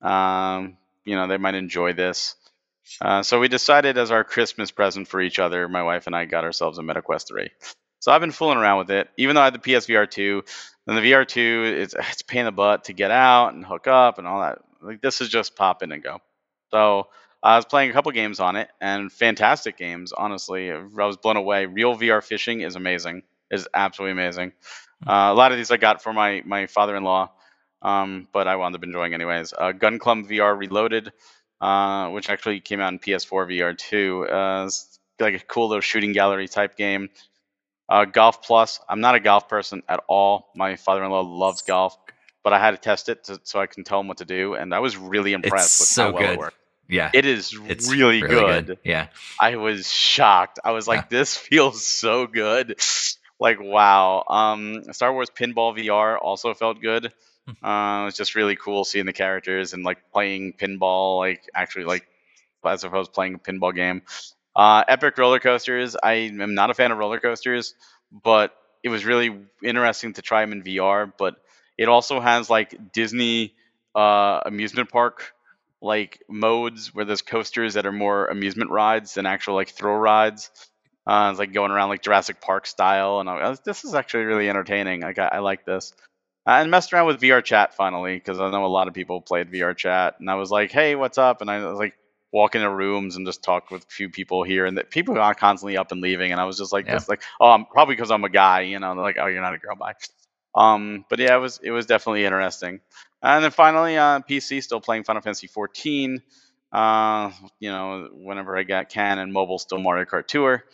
Um, 0.00 0.76
you 1.04 1.16
know, 1.16 1.26
they 1.28 1.38
might 1.38 1.54
enjoy 1.54 1.92
this. 1.92 2.36
Uh, 3.00 3.22
so 3.22 3.38
we 3.40 3.48
decided 3.48 3.98
as 3.98 4.10
our 4.10 4.24
Christmas 4.24 4.70
present 4.70 5.08
for 5.08 5.20
each 5.20 5.38
other, 5.38 5.68
my 5.68 5.82
wife 5.82 6.06
and 6.06 6.16
I 6.16 6.24
got 6.24 6.44
ourselves 6.44 6.78
a 6.78 6.82
MetaQuest 6.82 7.28
3. 7.28 7.48
So 8.02 8.10
I've 8.10 8.20
been 8.20 8.32
fooling 8.32 8.58
around 8.58 8.78
with 8.78 8.90
it, 8.90 9.08
even 9.16 9.36
though 9.36 9.42
I 9.42 9.44
had 9.44 9.54
the 9.54 9.60
PSVR 9.60 10.10
2. 10.10 10.42
And 10.88 10.96
the 10.96 11.02
VR 11.02 11.24
2, 11.24 11.76
it's, 11.82 11.94
it's 11.98 12.22
a 12.22 12.24
pain 12.24 12.40
in 12.40 12.46
the 12.46 12.52
butt 12.52 12.84
to 12.84 12.92
get 12.92 13.12
out 13.12 13.54
and 13.54 13.64
hook 13.64 13.86
up 13.86 14.18
and 14.18 14.26
all 14.26 14.40
that. 14.40 14.58
Like 14.80 15.00
this 15.00 15.20
is 15.20 15.28
just 15.28 15.54
pop 15.54 15.84
in 15.84 15.92
and 15.92 16.02
go. 16.02 16.18
So 16.72 17.06
I 17.44 17.54
was 17.54 17.64
playing 17.64 17.90
a 17.90 17.92
couple 17.92 18.10
games 18.10 18.40
on 18.40 18.56
it, 18.56 18.70
and 18.80 19.12
fantastic 19.12 19.76
games. 19.76 20.12
Honestly, 20.12 20.72
I 20.72 20.80
was 20.82 21.16
blown 21.16 21.36
away. 21.36 21.66
Real 21.66 21.94
VR 21.94 22.24
fishing 22.24 22.62
is 22.62 22.74
amazing. 22.74 23.22
Is 23.52 23.68
absolutely 23.72 24.20
amazing. 24.20 24.52
Hmm. 25.04 25.08
Uh, 25.08 25.32
a 25.32 25.34
lot 25.34 25.52
of 25.52 25.58
these 25.58 25.70
I 25.70 25.76
got 25.76 26.02
for 26.02 26.12
my 26.12 26.42
my 26.44 26.66
father-in-law, 26.66 27.30
um, 27.82 28.26
but 28.32 28.48
I 28.48 28.56
wound 28.56 28.74
up 28.74 28.82
enjoying 28.82 29.14
anyways. 29.14 29.54
Uh, 29.56 29.70
Gun 29.70 30.00
Club 30.00 30.26
VR 30.26 30.58
Reloaded, 30.58 31.12
uh, 31.60 32.08
which 32.08 32.28
actually 32.28 32.58
came 32.58 32.80
out 32.80 32.92
in 32.92 32.98
PS4 32.98 33.48
VR 33.48 33.78
too. 33.78 34.26
Uh, 34.26 34.68
like 35.20 35.34
a 35.34 35.38
cool 35.38 35.68
little 35.68 35.80
shooting 35.80 36.10
gallery 36.10 36.48
type 36.48 36.76
game. 36.76 37.08
Uh, 37.88 38.04
golf 38.04 38.42
Plus. 38.42 38.80
I'm 38.88 39.00
not 39.00 39.14
a 39.14 39.20
golf 39.20 39.48
person 39.48 39.82
at 39.88 40.00
all. 40.08 40.50
My 40.54 40.76
father-in-law 40.76 41.22
loves 41.22 41.62
golf, 41.62 41.96
but 42.42 42.52
I 42.52 42.58
had 42.58 42.72
to 42.72 42.76
test 42.78 43.08
it 43.08 43.24
to, 43.24 43.40
so 43.44 43.60
I 43.60 43.66
can 43.66 43.84
tell 43.84 44.00
him 44.00 44.08
what 44.08 44.18
to 44.18 44.24
do, 44.24 44.54
and 44.54 44.74
I 44.74 44.78
was 44.78 44.96
really 44.96 45.32
impressed 45.32 45.66
it's 45.66 45.80
with 45.80 45.88
so 45.88 46.04
how 46.04 46.12
well 46.12 46.20
good. 46.20 46.30
it 46.30 46.38
worked. 46.38 46.56
Yeah. 46.88 47.10
It 47.14 47.24
is 47.24 47.58
It's 47.68 47.90
really, 47.90 48.22
really 48.22 48.62
good. 48.62 48.78
Yeah. 48.84 49.08
I 49.40 49.56
was 49.56 49.90
shocked. 49.90 50.58
I 50.62 50.72
was 50.72 50.86
like, 50.86 51.08
this 51.08 51.36
feels 51.36 51.84
so 51.84 52.26
good. 52.26 52.80
Like 53.40 53.58
wow. 53.60 54.24
Um, 54.28 54.84
Star 54.92 55.12
Wars 55.12 55.30
Pinball 55.30 55.76
VR 55.76 56.18
also 56.20 56.54
felt 56.54 56.80
good. 56.80 57.12
Hmm. 57.46 57.64
Uh, 57.64 58.02
it 58.02 58.04
was 58.04 58.16
just 58.16 58.34
really 58.34 58.56
cool 58.56 58.84
seeing 58.84 59.06
the 59.06 59.12
characters 59.12 59.72
and 59.72 59.82
like 59.84 60.12
playing 60.12 60.52
pinball, 60.52 61.18
like 61.18 61.48
actually 61.54 61.84
like 61.84 62.06
as 62.64 62.84
opposed 62.84 63.10
to 63.10 63.14
playing 63.14 63.34
a 63.34 63.38
pinball 63.38 63.74
game. 63.74 64.02
Uh, 64.54 64.84
Epic 64.86 65.16
roller 65.18 65.40
coasters. 65.40 65.96
I 66.02 66.12
am 66.12 66.54
not 66.54 66.70
a 66.70 66.74
fan 66.74 66.92
of 66.92 66.98
roller 66.98 67.20
coasters, 67.20 67.74
but 68.10 68.54
it 68.82 68.88
was 68.88 69.04
really 69.04 69.36
interesting 69.62 70.12
to 70.14 70.22
try 70.22 70.42
them 70.42 70.52
in 70.52 70.62
VR. 70.62 71.12
But 71.16 71.36
it 71.78 71.88
also 71.88 72.20
has 72.20 72.50
like 72.50 72.92
Disney 72.92 73.54
uh, 73.94 74.40
amusement 74.44 74.90
park 74.90 75.32
like 75.80 76.22
modes 76.28 76.94
where 76.94 77.04
there's 77.04 77.22
coasters 77.22 77.74
that 77.74 77.86
are 77.86 77.92
more 77.92 78.26
amusement 78.26 78.70
rides 78.70 79.14
than 79.14 79.26
actual 79.26 79.54
like 79.54 79.70
thrill 79.70 79.96
rides. 79.96 80.50
Uh, 81.04 81.28
it's 81.30 81.38
like 81.40 81.52
going 81.52 81.72
around 81.72 81.88
like 81.88 82.02
Jurassic 82.02 82.40
Park 82.40 82.66
style, 82.66 83.18
and 83.18 83.28
I 83.28 83.48
was, 83.48 83.60
this 83.60 83.84
is 83.84 83.94
actually 83.94 84.24
really 84.24 84.48
entertaining. 84.48 85.00
Like 85.02 85.18
I, 85.18 85.26
I 85.32 85.38
like 85.40 85.64
this. 85.66 85.92
And 86.46 86.70
messed 86.70 86.92
around 86.92 87.06
with 87.06 87.20
VR 87.20 87.42
chat 87.42 87.74
finally 87.74 88.14
because 88.14 88.40
I 88.40 88.50
know 88.50 88.64
a 88.64 88.66
lot 88.66 88.88
of 88.88 88.94
people 88.94 89.20
played 89.20 89.50
VR 89.50 89.76
chat, 89.76 90.16
and 90.20 90.30
I 90.30 90.36
was 90.36 90.50
like, 90.50 90.70
"Hey, 90.70 90.94
what's 90.94 91.18
up?" 91.18 91.40
And 91.40 91.50
I 91.50 91.64
was 91.64 91.78
like, 91.78 91.94
walk 92.32 92.54
into 92.54 92.70
rooms 92.70 93.16
and 93.16 93.26
just 93.26 93.42
talk 93.42 93.70
with 93.70 93.82
a 93.84 93.88
few 93.88 94.08
people 94.08 94.42
here, 94.42 94.66
and 94.66 94.78
that 94.78 94.90
people 94.90 95.18
are 95.18 95.34
constantly 95.34 95.76
up 95.76 95.92
and 95.92 96.00
leaving, 96.00 96.32
and 96.32 96.40
I 96.40 96.44
was 96.44 96.58
just 96.58 96.72
like, 96.72 96.86
Yeah. 96.86 96.94
"This 96.94 97.08
like, 97.08 97.22
oh, 97.40 97.50
I'm 97.50 97.66
probably 97.66 97.94
because 97.94 98.10
I'm 98.10 98.24
a 98.24 98.30
guy, 98.30 98.62
you 98.62 98.78
know." 98.78 98.94
Like, 98.94 99.16
"Oh, 99.20 99.26
you're 99.26 99.42
not 99.42 99.54
a 99.54 99.58
girl, 99.58 99.76
bye." 99.76 99.94
Um, 100.54 101.04
but 101.08 101.18
yeah, 101.18 101.34
it 101.36 101.40
was 101.40 101.60
it 101.62 101.70
was 101.70 101.86
definitely 101.86 102.24
interesting. 102.24 102.80
And 103.22 103.44
then 103.44 103.50
finally, 103.52 103.96
uh, 103.96 104.20
PC 104.20 104.62
still 104.62 104.80
playing 104.80 105.04
Final 105.04 105.22
Fantasy 105.22 105.46
14. 105.46 106.22
Uh, 106.72 107.30
you 107.60 107.70
know, 107.70 108.08
whenever 108.12 108.56
I 108.56 108.62
got 108.62 108.88
can 108.88 109.18
and 109.18 109.32
mobile, 109.32 109.58
still 109.58 109.78
Mario 109.78 110.04
Kart 110.06 110.26
Tour. 110.26 110.64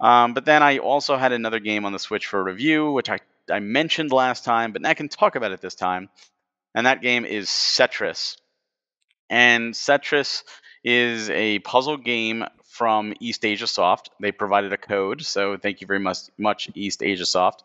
Um, 0.00 0.34
but 0.34 0.44
then 0.44 0.62
I 0.62 0.78
also 0.78 1.16
had 1.16 1.32
another 1.32 1.58
game 1.60 1.84
on 1.84 1.92
the 1.92 1.98
Switch 1.98 2.26
for 2.26 2.42
review, 2.42 2.92
which 2.92 3.10
I, 3.10 3.18
I 3.50 3.60
mentioned 3.60 4.12
last 4.12 4.44
time, 4.44 4.72
but 4.72 4.86
I 4.86 4.94
can 4.94 5.08
talk 5.08 5.36
about 5.36 5.52
it 5.52 5.60
this 5.60 5.74
time. 5.74 6.08
And 6.74 6.86
that 6.86 7.02
game 7.02 7.24
is 7.24 7.48
Setris. 7.48 8.36
And 9.28 9.74
Setris 9.74 10.44
is 10.84 11.30
a 11.30 11.58
puzzle 11.60 11.96
game 11.96 12.44
from 12.64 13.14
East 13.20 13.44
Asia 13.44 13.66
Soft. 13.66 14.10
They 14.20 14.32
provided 14.32 14.72
a 14.72 14.76
code, 14.76 15.22
so 15.22 15.56
thank 15.56 15.80
you 15.80 15.86
very 15.86 15.98
much, 15.98 16.18
much 16.38 16.70
East 16.74 17.02
Asia 17.02 17.26
Soft. 17.26 17.64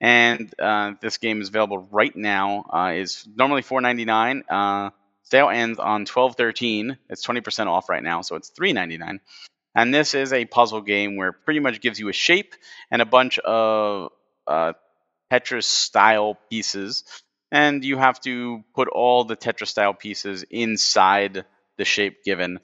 And 0.00 0.52
uh, 0.58 0.94
this 1.00 1.18
game 1.18 1.40
is 1.40 1.48
available 1.48 1.88
right 1.90 2.14
now. 2.14 2.64
Uh, 2.72 2.92
is 2.94 3.26
normally 3.36 3.62
$4.99. 3.62 4.42
Uh, 4.48 4.90
sale 5.22 5.48
ends 5.48 5.78
on 5.78 6.06
12/13. 6.06 6.98
It's 7.08 7.24
20% 7.24 7.66
off 7.66 7.88
right 7.88 8.02
now, 8.02 8.20
so 8.22 8.36
it's 8.36 8.50
$3.99. 8.50 9.20
And 9.74 9.94
this 9.94 10.14
is 10.14 10.32
a 10.32 10.44
puzzle 10.44 10.82
game 10.82 11.16
where 11.16 11.32
pretty 11.32 11.60
much 11.60 11.80
gives 11.80 11.98
you 11.98 12.08
a 12.08 12.12
shape 12.12 12.54
and 12.90 13.00
a 13.00 13.06
bunch 13.06 13.38
of 13.38 14.10
uh, 14.46 14.72
Tetris 15.30 15.64
style 15.64 16.36
pieces. 16.50 17.04
And 17.50 17.84
you 17.84 17.96
have 17.96 18.20
to 18.22 18.64
put 18.74 18.88
all 18.88 19.24
the 19.24 19.36
Tetris 19.36 19.68
style 19.68 19.94
pieces 19.94 20.44
inside 20.50 21.44
the 21.78 21.84
shape 21.84 22.24
given 22.24 22.60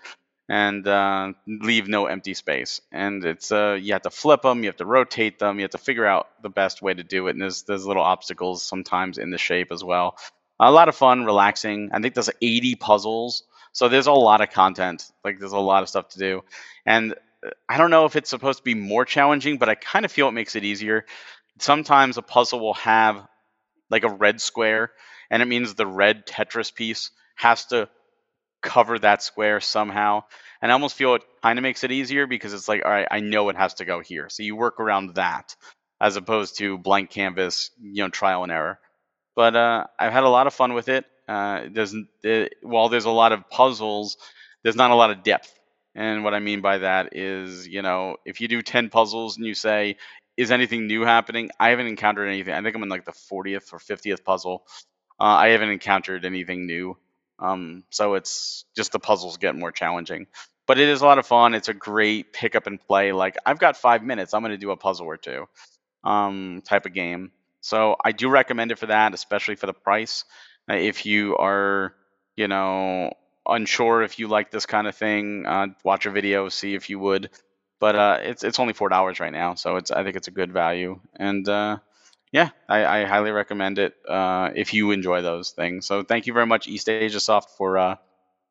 and 0.49 0.87
uh, 0.89 1.33
leave 1.47 1.89
no 1.89 2.07
empty 2.07 2.35
space. 2.35 2.81
And 2.93 3.25
it's 3.25 3.53
uh, 3.53 3.79
you 3.81 3.93
have 3.93 4.03
to 4.03 4.11
flip 4.11 4.43
them, 4.43 4.61
you 4.63 4.69
have 4.69 4.77
to 4.79 4.87
rotate 4.87 5.39
them, 5.39 5.59
you 5.59 5.63
have 5.63 5.73
to 5.73 5.79
figure 5.79 6.07
out 6.07 6.29
the 6.43 6.49
best 6.51 6.83
way 6.83 6.95
to 6.95 7.05
do 7.05 7.29
it. 7.29 7.33
And 7.33 7.43
there's 7.43 7.63
there's 7.65 7.87
little 7.87 8.03
obstacles 8.03 8.63
sometimes 8.63 9.19
in 9.19 9.31
the 9.31 9.39
shape 9.39 9.73
as 9.73 9.85
well. 9.85 10.17
A 10.61 10.71
lot 10.73 10.89
of 10.89 10.97
fun, 10.97 11.25
relaxing. 11.25 11.91
I 11.93 12.01
think 12.01 12.15
there's 12.15 12.31
80 12.43 12.75
puzzles 12.77 13.45
So 13.73 13.89
there's 13.89 14.07
a 14.09 14.13
lot 14.13 14.41
of 14.41 14.51
content. 14.51 15.11
Like 15.25 15.39
there's 15.39 15.53
a 15.53 15.59
lot 15.59 15.83
of 15.83 15.89
stuff 15.89 16.09
to 16.11 16.19
do, 16.19 16.43
and 16.87 17.15
uh, 17.47 17.51
I 17.69 17.79
don't 17.79 17.91
know 17.91 18.07
if 18.07 18.17
it's 18.17 18.31
supposed 18.31 18.59
to 18.59 18.65
be 18.65 18.75
more 18.75 19.05
challenging, 19.05 19.59
but 19.59 19.69
I 19.69 19.75
kind 19.75 20.05
of 20.05 20.13
feel 20.13 20.29
it 20.29 20.33
makes 20.33 20.57
it 20.57 20.65
easier. 20.65 21.05
Sometimes 21.61 22.19
a 22.19 22.23
puzzle 22.23 22.61
will 22.61 22.75
have 22.75 23.27
like 23.91 24.05
a 24.05 24.09
red 24.09 24.41
square, 24.41 24.93
and 25.31 25.43
it 25.43 25.47
means 25.47 25.75
the 25.75 25.87
red 25.87 26.27
Tetris 26.27 26.75
piece 26.75 27.11
has 27.37 27.67
to 27.67 27.89
cover 28.63 28.99
that 28.99 29.23
square 29.23 29.61
somehow. 29.61 30.25
And 30.61 30.71
I 30.71 30.75
almost 30.75 30.97
feel 30.97 31.15
it 31.15 31.23
kind 31.43 31.59
of 31.59 31.63
makes 31.63 31.85
it 31.85 31.93
easier 31.93 32.27
because 32.27 32.53
it's 32.53 32.69
like, 32.69 32.85
all 32.85 32.91
right, 32.91 33.09
I 33.11 33.21
know 33.21 33.49
it 33.49 33.57
has 33.57 33.75
to 33.75 33.85
go 33.85 34.01
here. 34.01 34.29
So 34.29 34.43
you 34.43 34.57
work 34.57 34.81
around 34.81 35.15
that 35.15 35.55
as 36.01 36.17
opposed 36.17 36.59
to 36.59 36.79
blank 36.79 37.11
canvas, 37.11 37.71
you 37.81 38.03
know, 38.03 38.09
trial 38.09 38.43
and 38.43 38.53
error. 38.53 38.79
But 39.37 39.55
uh, 39.57 39.85
I've 39.99 40.13
had 40.13 40.25
a 40.25 40.29
lot 40.29 40.47
of 40.47 40.55
fun 40.55 40.75
with 40.75 40.89
it. 40.89 41.05
Uh, 41.29 41.65
there's 41.71 41.95
it, 42.23 42.55
while 42.63 42.89
there's 42.89 43.05
a 43.05 43.11
lot 43.11 43.33
of 43.33 43.49
puzzles, 43.51 44.17
there's 44.63 44.77
not 44.77 44.91
a 44.91 44.95
lot 44.97 45.11
of 45.11 45.23
depth. 45.23 45.53
And 45.95 46.25
what 46.25 46.35
I 46.35 46.39
mean 46.39 46.61
by 46.61 46.79
that 46.79 47.17
is, 47.17 47.67
you 47.67 47.83
know, 47.83 48.17
if 48.25 48.41
you 48.41 48.49
do 48.49 48.63
10 48.63 48.89
puzzles 48.89 49.37
and 49.37 49.47
you 49.47 49.55
say, 49.55 49.97
is 50.37 50.53
anything 50.53 50.87
new 50.87 51.03
happening? 51.03 51.51
I 51.59 51.71
haven't 51.71 51.89
encountered 51.89 52.29
anything. 52.29 52.55
I 52.55 52.63
think 52.63 52.77
I'm 52.77 52.83
in 52.83 52.89
like 52.89 53.05
the 53.05 53.13
40th 53.13 53.73
or 53.73 53.79
50th 53.79 54.25
puzzle. 54.25 54.65
Uh, 55.21 55.25
I 55.25 55.49
haven't 55.49 55.71
encountered 55.71 56.25
anything 56.25 56.67
new. 56.67 56.97
Um, 57.39 57.85
so 57.91 58.15
it's 58.15 58.65
just 58.77 58.93
the 58.93 58.99
puzzles 58.99 59.37
get 59.37 59.55
more 59.55 59.73
challenging. 59.73 60.27
But 60.67 60.79
it 60.79 60.89
is 60.89 61.01
a 61.01 61.07
lot 61.07 61.19
of 61.19 61.27
fun. 61.27 61.55
It's 61.55 61.69
a 61.69 61.75
great 61.75 62.33
pick 62.33 62.55
up 62.55 62.67
and 62.67 62.81
play. 62.81 63.13
Like 63.13 63.37
I've 63.47 63.59
got 63.59 63.77
five 63.77 64.03
minutes. 64.03 64.35
I'm 64.35 64.43
going 64.43 64.53
to 64.53 64.59
do 64.59 64.71
a 64.71 64.77
puzzle 64.77 65.07
or 65.07 65.17
two, 65.17 65.47
um, 66.05 66.63
type 66.65 66.85
of 66.87 66.93
game. 66.93 67.33
So 67.61 67.97
I 68.05 68.13
do 68.13 68.29
recommend 68.29 68.71
it 68.73 68.79
for 68.79 68.87
that, 68.87 69.15
especially 69.15 69.57
for 69.57 69.67
the 69.67 69.73
price. 69.73 70.25
Uh, 70.71 70.75
if 70.75 71.07
you 71.07 71.37
are, 71.37 71.95
you 72.37 72.49
know, 72.49 73.13
unsure 73.49 74.03
if 74.03 74.19
you 74.19 74.29
like 74.29 74.51
this 74.51 74.67
kind 74.67 74.87
of 74.87 74.95
thing, 74.95 75.47
uh, 75.47 75.69
watch 75.85 76.07
a 76.07 76.11
video, 76.11 76.49
see 76.49 76.75
if 76.75 76.91
you 76.91 76.99
would. 76.99 77.31
But 77.81 77.97
uh, 77.97 78.19
it's 78.23 78.45
it's 78.45 78.59
only 78.59 78.75
four 78.75 78.89
dollars 78.89 79.21
right 79.21 79.33
now, 79.33 79.55
so 79.55 79.77
it's 79.77 79.91
I 79.91 80.03
think 80.03 80.17
it's 80.17 80.29
a 80.29 80.33
good 80.33 80.53
value. 80.53 81.01
And 81.15 81.49
uh, 81.49 81.79
yeah, 82.33 82.51
I, 82.69 82.85
I 82.85 83.05
highly 83.05 83.31
recommend 83.31 83.79
it 83.79 83.95
uh, 84.09 84.51
if 84.55 84.75
you 84.75 84.91
enjoy 84.91 85.23
those 85.23 85.51
things. 85.51 85.87
So 85.87 86.03
thank 86.03 86.27
you 86.27 86.33
very 86.33 86.47
much, 86.47 86.69
East 86.69 86.89
Asia 86.89 87.21
Soft, 87.21 87.51
for 87.57 87.79
uh, 87.79 87.97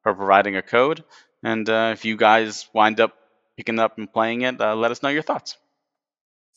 for 0.03 0.13
providing 0.13 0.55
a 0.55 0.62
code. 0.62 1.03
And 1.43 1.69
uh, 1.69 1.91
if 1.93 2.05
you 2.05 2.17
guys 2.17 2.67
wind 2.74 3.00
up 3.00 3.13
picking 3.55 3.79
up 3.79 3.98
and 3.98 4.12
playing 4.12 4.41
it, 4.41 4.60
uh, 4.60 4.75
let 4.75 4.91
us 4.91 5.03
know 5.03 5.10
your 5.10 5.22
thoughts. 5.22 5.57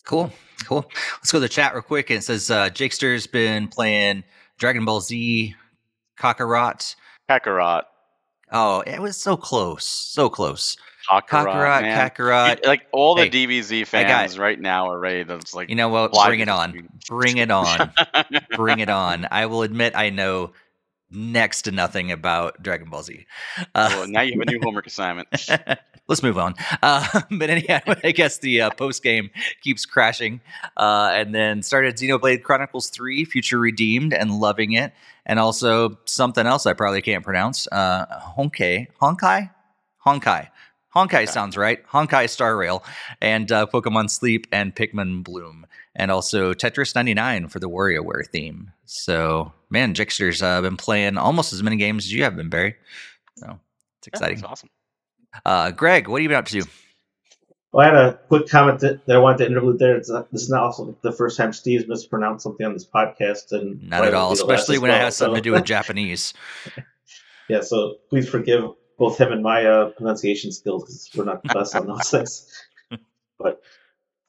Cool, 0.05 0.33
cool. 0.65 0.87
Let's 1.19 1.31
go 1.31 1.37
to 1.37 1.41
the 1.41 1.49
chat 1.49 1.75
real 1.75 1.83
quick. 1.83 2.11
It 2.11 2.25
says 2.25 2.51
uh, 2.51 2.71
Jakester's 2.71 3.27
been 3.27 3.69
playing 3.69 4.25
Dragon 4.59 4.85
Ball 4.85 5.01
Z, 5.01 5.55
Kakarot. 6.19 6.97
Kakarot. 7.29 7.83
Oh, 8.53 8.81
it 8.81 9.01
was 9.01 9.17
so 9.17 9.37
close, 9.37 9.85
so 9.85 10.29
close. 10.29 10.77
Kakarot, 11.11 11.83
Kakarot. 11.83 12.15
Kakarot. 12.15 12.67
Like 12.67 12.87
all 12.93 13.15
the 13.15 13.25
Hey, 13.25 13.31
DBZ 13.31 13.87
fans 13.87 14.39
right 14.39 14.59
now 14.59 14.91
are 14.91 14.99
ready 14.99 15.25
That's 15.25 15.55
like. 15.55 15.69
You 15.69 15.77
know 15.77 15.89
what? 15.89 16.13
fly 16.13 16.27
Bring 16.29 16.41
it 16.41 16.49
on. 16.49 16.89
Bring 17.09 17.39
it 17.39 17.51
on. 17.51 17.93
Bring 18.55 18.79
it 18.79 18.89
on. 18.89 19.27
I 19.31 19.47
will 19.47 19.63
admit 19.63 19.95
I 19.97 20.11
know 20.11 20.53
next 21.11 21.63
to 21.63 21.73
nothing 21.73 22.13
about 22.13 22.63
Dragon 22.63 22.89
Ball 22.89 23.03
Z. 23.03 23.27
Uh, 23.59 23.65
Well, 23.75 24.09
now 24.09 24.21
you 24.21 24.33
have 24.39 24.49
a 24.49 24.51
new 24.51 24.61
homework 24.63 24.87
assignment. 24.87 25.29
Let's 26.09 26.23
move 26.23 26.39
on. 26.39 26.55
Uh, 26.83 27.21
but 27.31 27.51
anyhow, 27.51 27.81
I 28.03 28.13
guess 28.13 28.39
the 28.39 28.63
uh, 28.63 28.71
post 28.71 29.03
game 29.03 29.31
keeps 29.63 29.87
crashing, 29.87 30.41
uh, 30.77 31.11
and 31.13 31.35
then 31.35 31.63
started 31.63 31.97
Xenoblade 31.97 32.43
Chronicles 32.43 32.89
Three: 32.91 33.25
Future 33.25 33.59
Redeemed, 33.59 34.13
and 34.13 34.41
loving 34.41 34.73
it, 34.73 34.93
and 35.25 35.39
also 35.39 35.99
something 36.07 36.47
else 36.47 36.67
I 36.67 36.73
probably 36.73 37.03
can't 37.03 37.25
pronounce. 37.25 37.69
Uh, 37.71 38.07
Honkai, 38.37 38.89
Honkai, 39.01 39.51
Honkai, 40.95 41.09
Honkai 41.25 41.29
sounds 41.29 41.57
right. 41.57 41.87
Honkai 41.89 42.29
Star 42.29 42.57
Rail, 42.57 42.83
and 43.21 43.51
uh, 43.53 43.67
Pokemon 43.67 44.11
Sleep, 44.11 44.47
and 44.53 44.75
Pikmin 44.75 45.23
Bloom, 45.23 45.67
and 45.95 46.11
also 46.11 46.53
Tetris 46.53 46.95
99 46.95 47.49
for 47.49 47.61
the 47.61 47.69
WarioWare 47.71 48.27
theme. 48.27 48.73
So, 48.87 49.53
man, 49.71 49.95
Jixter's 49.95 50.43
uh, 50.43 50.61
been 50.63 50.77
playing 50.77 51.17
almost 51.17 51.53
as 51.53 51.63
many 51.63 51.77
games 51.77 52.07
as 52.07 52.13
you 52.13 52.25
have 52.25 52.37
been, 52.37 52.49
Barry. 52.49 52.77
So 53.37 53.59
it's 53.99 54.09
exciting. 54.09 54.39
that's 54.39 54.51
awesome. 54.51 54.71
Uh, 55.47 55.71
Greg, 55.71 56.09
what 56.09 56.21
have 56.21 56.23
you 56.25 56.29
been 56.29 56.39
up 56.39 56.47
to? 56.47 56.65
Well, 57.73 57.87
I 57.87 57.95
had 57.95 58.05
a 58.05 58.19
quick 58.27 58.49
comment 58.49 58.81
that, 58.81 59.07
that 59.07 59.15
I 59.15 59.21
wanted 59.21 59.39
to 59.39 59.47
interlude 59.47 59.79
there. 59.79 59.97
It's 59.97 60.11
not, 60.11 60.29
this 60.33 60.43
is 60.43 60.51
not 60.51 60.65
also 60.65 60.97
the 61.03 61.13
first 61.13 61.37
time 61.37 61.53
Steve's 61.53 61.87
mispronounced 61.87 62.43
something 62.43 62.67
on 62.67 62.73
this 62.73 62.85
podcast, 62.85 63.53
and 63.53 63.81
Not 63.89 64.05
at 64.05 64.13
all, 64.13 64.31
won't 64.31 64.39
be 64.39 64.43
the 64.43 64.47
last 64.49 64.61
especially 64.63 64.75
as 64.77 64.81
when 64.83 64.91
it 64.91 64.95
well. 64.95 65.05
has 65.05 65.17
something 65.17 65.35
So- 65.37 65.39
to 65.39 65.43
do 65.43 65.53
with 65.53 65.65
Japanese. 65.65 66.35
yeah, 67.49 67.61
so 67.61 67.99
please 68.09 68.29
forgive 68.29 68.65
both 69.01 69.19
him 69.19 69.33
and 69.33 69.43
my 69.43 69.65
uh, 69.65 69.89
pronunciation 69.89 70.53
skills 70.53 70.85
because 70.85 71.11
we're 71.17 71.25
not 71.25 71.43
the 71.43 71.55
best 71.55 71.75
on 71.75 71.87
those 71.87 72.11
things. 72.11 72.47
But 73.39 73.63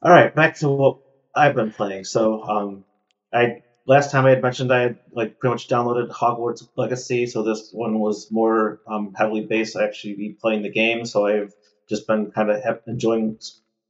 all 0.00 0.10
right, 0.10 0.34
back 0.34 0.56
to 0.60 0.68
what 0.70 0.96
I've 1.36 1.54
been 1.54 1.72
playing. 1.72 2.04
So 2.04 2.42
um, 2.42 2.84
I 3.32 3.62
last 3.86 4.10
time 4.10 4.24
I 4.24 4.30
had 4.30 4.42
mentioned 4.42 4.72
I 4.72 4.80
had 4.80 4.98
like 5.12 5.38
pretty 5.38 5.52
much 5.52 5.68
downloaded 5.68 6.10
Hogwarts 6.10 6.66
Legacy, 6.74 7.26
so 7.26 7.42
this 7.42 7.68
one 7.70 7.98
was 7.98 8.32
more 8.32 8.80
um, 8.86 9.12
heavily 9.14 9.44
based. 9.44 9.76
I 9.76 9.84
actually 9.84 10.14
be 10.14 10.36
playing 10.40 10.62
the 10.62 10.70
game, 10.72 11.04
so 11.04 11.26
I've 11.26 11.52
just 11.90 12.06
been 12.06 12.30
kind 12.30 12.50
of 12.50 12.80
enjoying 12.86 13.38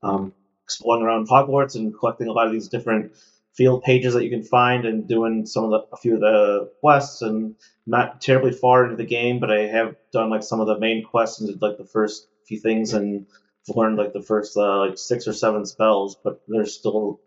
um, 0.02 0.32
exploring 0.64 1.04
around 1.04 1.28
Hogwarts 1.28 1.76
and 1.76 1.96
collecting 1.96 2.26
a 2.26 2.32
lot 2.32 2.48
of 2.48 2.52
these 2.52 2.68
different 2.68 3.12
field 3.56 3.82
pages 3.82 4.14
that 4.14 4.24
you 4.24 4.30
can 4.30 4.42
find 4.42 4.86
and 4.86 5.08
doing 5.08 5.44
some 5.46 5.64
of 5.64 5.70
the 5.70 5.86
a 5.92 5.96
few 5.96 6.14
of 6.14 6.20
the 6.20 6.70
quests 6.80 7.22
and 7.22 7.54
not 7.86 8.20
terribly 8.20 8.52
far 8.52 8.84
into 8.84 8.96
the 8.96 9.04
game, 9.04 9.40
but 9.40 9.50
I 9.50 9.66
have 9.66 9.96
done 10.12 10.30
like 10.30 10.42
some 10.42 10.60
of 10.60 10.66
the 10.66 10.78
main 10.78 11.04
quests 11.04 11.40
and 11.40 11.48
did 11.48 11.60
like 11.60 11.78
the 11.78 11.84
first 11.84 12.28
few 12.46 12.58
things 12.60 12.94
and 12.94 13.26
learned 13.68 13.98
like 13.98 14.12
the 14.12 14.22
first 14.22 14.56
uh, 14.56 14.78
like 14.86 14.98
six 14.98 15.28
or 15.28 15.32
seven 15.32 15.66
spells, 15.66 16.16
but 16.22 16.40
there's 16.48 16.74
still 16.74 17.20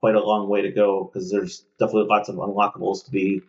quite 0.00 0.14
a 0.14 0.24
long 0.24 0.48
way 0.48 0.62
to 0.62 0.72
go 0.72 1.04
because 1.04 1.30
there's 1.30 1.64
definitely 1.78 2.08
lots 2.08 2.28
of 2.28 2.36
unlockables 2.36 3.04
to 3.04 3.10
be 3.10 3.42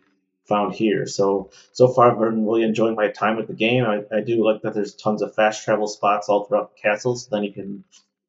found 0.46 0.74
here. 0.74 1.06
So 1.06 1.50
so 1.72 1.88
far 1.88 2.10
I've 2.10 2.18
been 2.18 2.46
really 2.46 2.64
enjoying 2.64 2.96
my 2.96 3.08
time 3.08 3.36
with 3.36 3.46
the 3.46 3.54
game. 3.54 3.84
I, 3.84 4.02
I 4.14 4.20
do 4.20 4.44
like 4.44 4.62
that 4.62 4.74
there's 4.74 4.94
tons 4.94 5.22
of 5.22 5.34
fast 5.34 5.64
travel 5.64 5.86
spots 5.86 6.28
all 6.28 6.44
throughout 6.44 6.74
the 6.74 6.82
castle, 6.82 7.16
so 7.16 7.28
then 7.30 7.44
you 7.44 7.52
can 7.52 7.84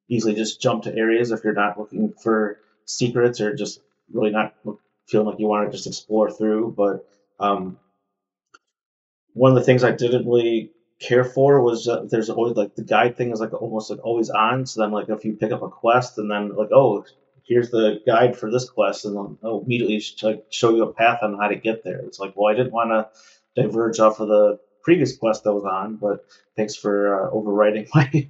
easily 0.08 0.36
just 0.36 0.62
jump 0.62 0.84
to 0.84 0.96
areas 0.96 1.32
if 1.32 1.44
you're 1.44 1.54
not 1.54 1.80
looking 1.80 2.14
for 2.14 2.60
secrets 2.86 3.42
or 3.42 3.56
just 3.56 3.80
really 4.12 4.32
not 4.32 4.56
feeling 5.08 5.28
like 5.28 5.40
you 5.40 5.48
want 5.48 5.68
to 5.68 5.76
just 5.76 5.88
explore 5.88 6.32
through. 6.32 6.74
But 6.76 7.08
um, 7.40 7.78
one 9.34 9.52
of 9.52 9.58
the 9.58 9.64
things 9.64 9.84
I 9.84 9.92
didn't 9.92 10.26
really 10.26 10.72
care 11.00 11.24
for 11.24 11.62
was 11.62 11.88
uh, 11.88 12.06
there's 12.10 12.30
always 12.30 12.56
like 12.56 12.76
the 12.76 12.84
guide 12.84 13.18
thing 13.18 13.32
is 13.32 13.40
like 13.40 13.54
almost 13.54 13.90
like 13.90 14.04
always 14.04 14.30
on. 14.30 14.66
So 14.66 14.82
then 14.82 14.92
like 14.92 15.10
if 15.10 15.26
you 15.26 15.34
pick 15.34 15.52
up 15.52 15.62
a 15.62 15.70
quest 15.70 16.18
and 16.18 16.32
then 16.32 16.56
like 16.56 16.70
oh 16.74 17.06
here's 17.44 17.70
the 17.70 18.02
guide 18.06 18.38
for 18.38 18.50
this 18.50 18.70
quest 18.70 19.06
and 19.06 19.16
then 19.16 19.38
oh, 19.44 19.62
immediately 19.64 20.02
like 20.24 20.46
show 20.50 20.74
you 20.74 20.84
a 20.84 20.94
path 20.94 21.20
on 21.22 21.38
how 21.38 21.48
to 21.48 21.56
get 21.56 21.84
there. 21.84 22.00
It's 22.00 22.20
like 22.20 22.34
well 22.36 22.52
I 22.52 22.56
didn't 22.56 22.74
want 22.74 22.92
to 22.92 23.62
diverge 23.62 24.00
off 24.00 24.20
of 24.20 24.30
the 24.30 24.60
previous 24.84 25.18
quest 25.18 25.46
I 25.48 25.50
was 25.50 25.66
on, 25.66 25.98
but 25.98 26.26
thanks 26.56 26.76
for 26.76 27.28
uh, 27.28 27.32
overwriting 27.32 27.88
my 27.94 28.30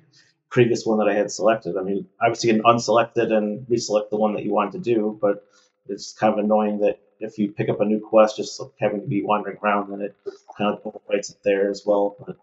previous 0.49 0.85
one 0.85 0.99
that 0.99 1.09
I 1.09 1.13
had 1.13 1.31
selected. 1.31 1.77
I 1.77 1.83
mean 1.83 2.07
obviously 2.19 2.49
you 2.49 2.55
can 2.55 2.63
unselect 2.63 3.17
it 3.17 3.31
and 3.31 3.67
reselect 3.67 4.09
the 4.09 4.17
one 4.17 4.33
that 4.33 4.43
you 4.43 4.53
want 4.53 4.71
to 4.71 4.79
do, 4.79 5.17
but 5.21 5.45
it's 5.87 6.13
kind 6.13 6.33
of 6.33 6.43
annoying 6.43 6.79
that 6.79 6.99
if 7.19 7.37
you 7.37 7.51
pick 7.51 7.69
up 7.69 7.81
a 7.81 7.85
new 7.85 7.99
quest, 7.99 8.37
just 8.37 8.61
having 8.79 9.01
to 9.01 9.07
be 9.07 9.23
wandering 9.23 9.57
around, 9.63 9.91
then 9.91 10.01
it 10.01 10.15
kind 10.57 10.73
of 10.73 10.83
overwrites 10.83 11.31
it 11.31 11.37
there 11.43 11.69
as 11.69 11.83
well. 11.85 12.15
But 12.25 12.37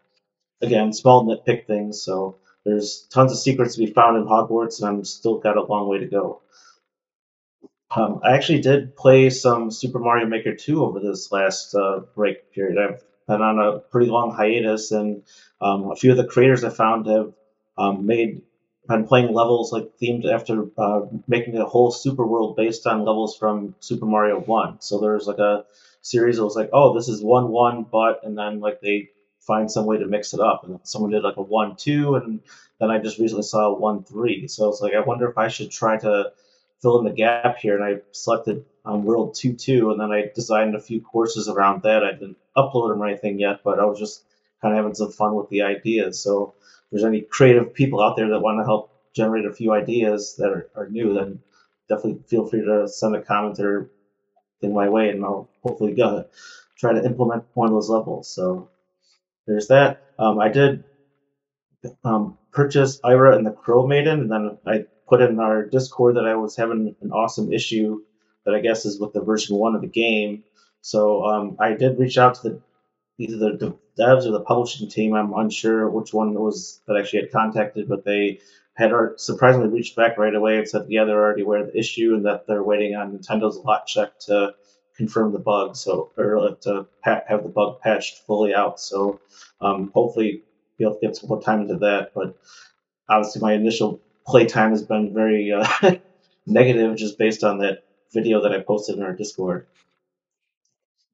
again, 0.61 0.93
small 0.93 1.25
nitpick 1.25 1.67
things. 1.67 2.03
So 2.03 2.39
there's 2.65 3.07
tons 3.11 3.33
of 3.33 3.39
secrets 3.39 3.75
to 3.75 3.85
be 3.85 3.93
found 3.93 4.17
in 4.17 4.25
Hogwarts, 4.25 4.81
and 4.81 4.89
I'm 4.89 5.05
still 5.05 5.39
got 5.39 5.57
a 5.57 5.63
long 5.63 5.89
way 5.89 5.99
to 5.99 6.07
go. 6.07 6.43
Um, 7.95 8.21
I 8.23 8.35
actually 8.35 8.63
did 8.63 8.97
play 8.97 9.29
some 9.29 9.71
Super 9.71 9.99
Mario 9.99 10.27
Maker 10.27 10.55
2 10.55 10.83
over 10.83 11.01
this 11.01 11.31
last 11.31 11.75
uh, 11.75 12.01
break 12.15 12.53
period. 12.53 12.79
I've 12.79 13.03
been 13.29 13.43
on 13.43 13.59
a 13.59 13.81
pretty 13.81 14.11
long 14.11 14.33
hiatus, 14.33 14.93
and 14.93 15.23
um, 15.61 15.91
a 15.91 15.97
few 15.97 16.13
of 16.13 16.17
the 16.17 16.27
creators 16.27 16.65
I 16.65 16.71
found 16.71 17.07
have 17.07 17.35
um, 17.77 18.07
made 18.07 18.43
been 18.89 19.07
playing 19.07 19.33
levels 19.33 19.73
like 19.73 19.93
themed 20.01 20.27
after 20.27 20.67
uh, 20.77 21.03
making 21.29 21.57
a 21.57 21.65
whole 21.65 21.91
super 21.91 22.27
world 22.27 22.57
based 22.57 22.87
on 22.87 23.05
levels 23.05 23.37
from 23.37 23.75
Super 23.81 24.07
Mario 24.07 24.41
One. 24.41 24.81
So 24.81 25.01
there's 25.01 25.27
like 25.27 25.39
a 25.39 25.65
series 26.01 26.37
that 26.37 26.45
was 26.45 26.57
like, 26.57 26.71
oh, 26.73 26.95
this 26.95 27.09
is 27.09 27.23
one 27.23 27.49
one, 27.49 27.87
but 27.91 28.21
and 28.25 28.37
then 28.37 28.61
like 28.61 28.81
they 28.81 29.11
find 29.41 29.71
some 29.71 29.87
way 29.87 29.99
to 29.99 30.07
mix 30.07 30.35
it 30.35 30.41
up, 30.41 30.65
and 30.65 30.81
someone 30.83 31.11
did 31.11 31.23
like 31.23 31.37
a 31.37 31.43
one 31.43 31.77
two, 31.77 32.17
and 32.17 32.41
then 32.81 32.91
I 32.91 32.99
just 32.99 33.19
recently 33.19 33.45
saw 33.45 33.67
a 33.67 33.79
one 33.79 34.05
three. 34.05 34.49
So 34.49 34.69
it's 34.69 34.81
like 34.81 34.95
I 34.95 35.01
wonder 35.01 35.29
if 35.29 35.39
I 35.39 35.49
should 35.49 35.71
try 35.71 35.97
to 35.99 36.33
fill 36.81 36.99
in 36.99 37.05
the 37.05 37.13
gap 37.13 37.59
here, 37.59 37.77
and 37.77 37.85
I 37.85 38.01
selected 38.11 38.65
um, 38.85 39.05
World 39.05 39.37
two 39.37 39.55
two, 39.55 39.93
and 39.93 40.01
then 40.01 40.11
I 40.11 40.31
designed 40.35 40.75
a 40.75 40.81
few 40.81 41.01
courses 41.01 41.49
around 41.49 41.83
that. 41.83 42.03
I 42.03 42.13
didn't 42.13 42.39
upload 42.57 42.91
them 42.91 43.01
or 43.01 43.07
anything 43.07 43.39
yet, 43.39 43.61
but 43.63 43.79
I 43.79 43.85
was 43.85 44.01
just 44.01 44.25
kind 44.61 44.75
of 44.75 44.79
having 44.79 44.95
some 44.95 45.13
fun 45.13 45.37
with 45.37 45.49
the 45.51 45.63
ideas. 45.63 46.21
So 46.21 46.55
there's 46.93 47.05
any 47.05 47.23
creative 47.23 47.75
people 47.75 48.03
out 48.03 48.17
there 48.17 48.29
that 48.29 48.41
want 48.41 48.61
to 48.61 48.65
help 48.65 48.91
generate 49.15 49.47
a 49.47 49.53
few 49.53 49.73
ideas 49.73 50.37
that 50.39 50.51
are, 50.51 50.69
are 50.77 50.89
new, 50.89 51.15
then 51.15 51.41
definitely 51.89 52.23
feel 52.29 52.47
free 52.47 52.61
to 52.65 52.87
send 52.87 53.17
a 53.17 53.23
comment 53.23 53.59
or 53.59 53.91
thing 54.61 54.75
my 54.75 54.89
way, 54.89 55.09
and 55.09 55.25
I'll 55.25 55.49
hopefully 55.63 55.95
go 55.95 56.27
try 56.79 56.93
to 56.93 57.05
implement 57.05 57.45
one 57.55 57.69
of 57.69 57.75
those 57.75 57.89
levels. 57.89 58.29
So 58.29 58.69
there's 59.47 59.69
that. 59.69 60.03
Um, 60.19 60.39
I 60.39 60.49
did 60.49 60.85
um, 62.05 62.39
purchase 62.53 63.01
Ira 63.03 63.37
and 63.37 63.47
the 63.47 63.53
Crow 63.53 63.87
Maiden, 63.87 64.21
and 64.21 64.31
then 64.31 64.59
I 64.67 64.85
put 65.09 65.23
in 65.23 65.41
our 65.41 65.65
Discord 65.65 66.17
that 66.17 66.27
I 66.27 66.37
was 66.37 66.57
having 66.57 66.95
an 67.01 67.11
awesome 67.11 67.53
issue 67.53 68.03
that 68.45 68.55
I 68.55 68.61
guess 68.61 68.85
is 68.85 69.01
with 69.01 69.13
the 69.13 69.21
version 69.21 69.57
one 69.57 69.75
of 69.75 69.81
the 69.81 69.89
game. 69.89 70.45
So 70.81 71.25
um, 71.25 71.57
I 71.59 71.75
did 71.75 71.99
reach 71.99 72.19
out 72.19 72.37
to 72.37 72.43
the 72.49 72.61
either 73.19 73.57
the 73.57 73.79
devs 73.99 74.27
or 74.27 74.33
the 74.33 74.41
publishing 74.41 74.89
team. 74.89 75.15
I'm 75.15 75.33
unsure 75.35 75.89
which 75.91 76.13
one 76.13 76.35
was 76.35 76.81
that 76.87 76.97
actually 76.97 77.23
had 77.23 77.33
contacted, 77.33 77.89
but 77.89 78.05
they 78.05 78.41
had 78.75 78.93
surprisingly 79.17 79.69
reached 79.69 79.97
back 79.97 80.17
right 80.19 80.35
away 80.35 80.59
and 80.59 80.69
said, 80.69 80.87
yeah, 80.89 81.05
they're 81.05 81.23
already 81.23 81.43
aware 81.43 81.61
of 81.61 81.73
the 81.73 81.79
issue 81.79 82.15
and 82.15 82.25
that 82.25 82.47
they're 82.47 82.63
waiting 82.63 82.95
on 82.97 83.13
Nintendo's 83.13 83.59
lot 83.59 83.87
check 83.87 84.19
to 84.21 84.55
confirm 84.97 85.33
the 85.33 85.39
bug, 85.39 85.77
so 85.77 86.11
or 86.17 86.57
to 86.63 86.87
have 87.03 87.43
the 87.43 87.49
bug 87.49 87.81
patched 87.81 88.19
fully 88.27 88.55
out. 88.55 88.81
So 88.81 89.21
um, 89.61 89.91
hopefully 89.95 90.43
be 90.79 90.85
able 90.85 90.95
to 90.95 91.07
get 91.07 91.17
some 91.17 91.29
more 91.29 91.43
time 91.43 91.63
into 91.63 91.77
that. 91.79 92.13
But 92.15 92.37
obviously, 93.09 93.43
my 93.43 93.55
initial 93.55 94.01
playtime 94.27 94.71
has 94.71 94.83
been 94.83 95.15
very 95.15 95.53
uh, 95.53 95.67
negative, 96.47 96.97
just 96.97 97.19
based 97.19 97.45
on 97.45 97.59
that 97.59 97.85
video 98.13 98.43
that 98.43 98.53
I 98.53 98.61
posted 98.61 98.97
in 98.97 99.03
our 99.03 99.13
Discord. 99.13 99.67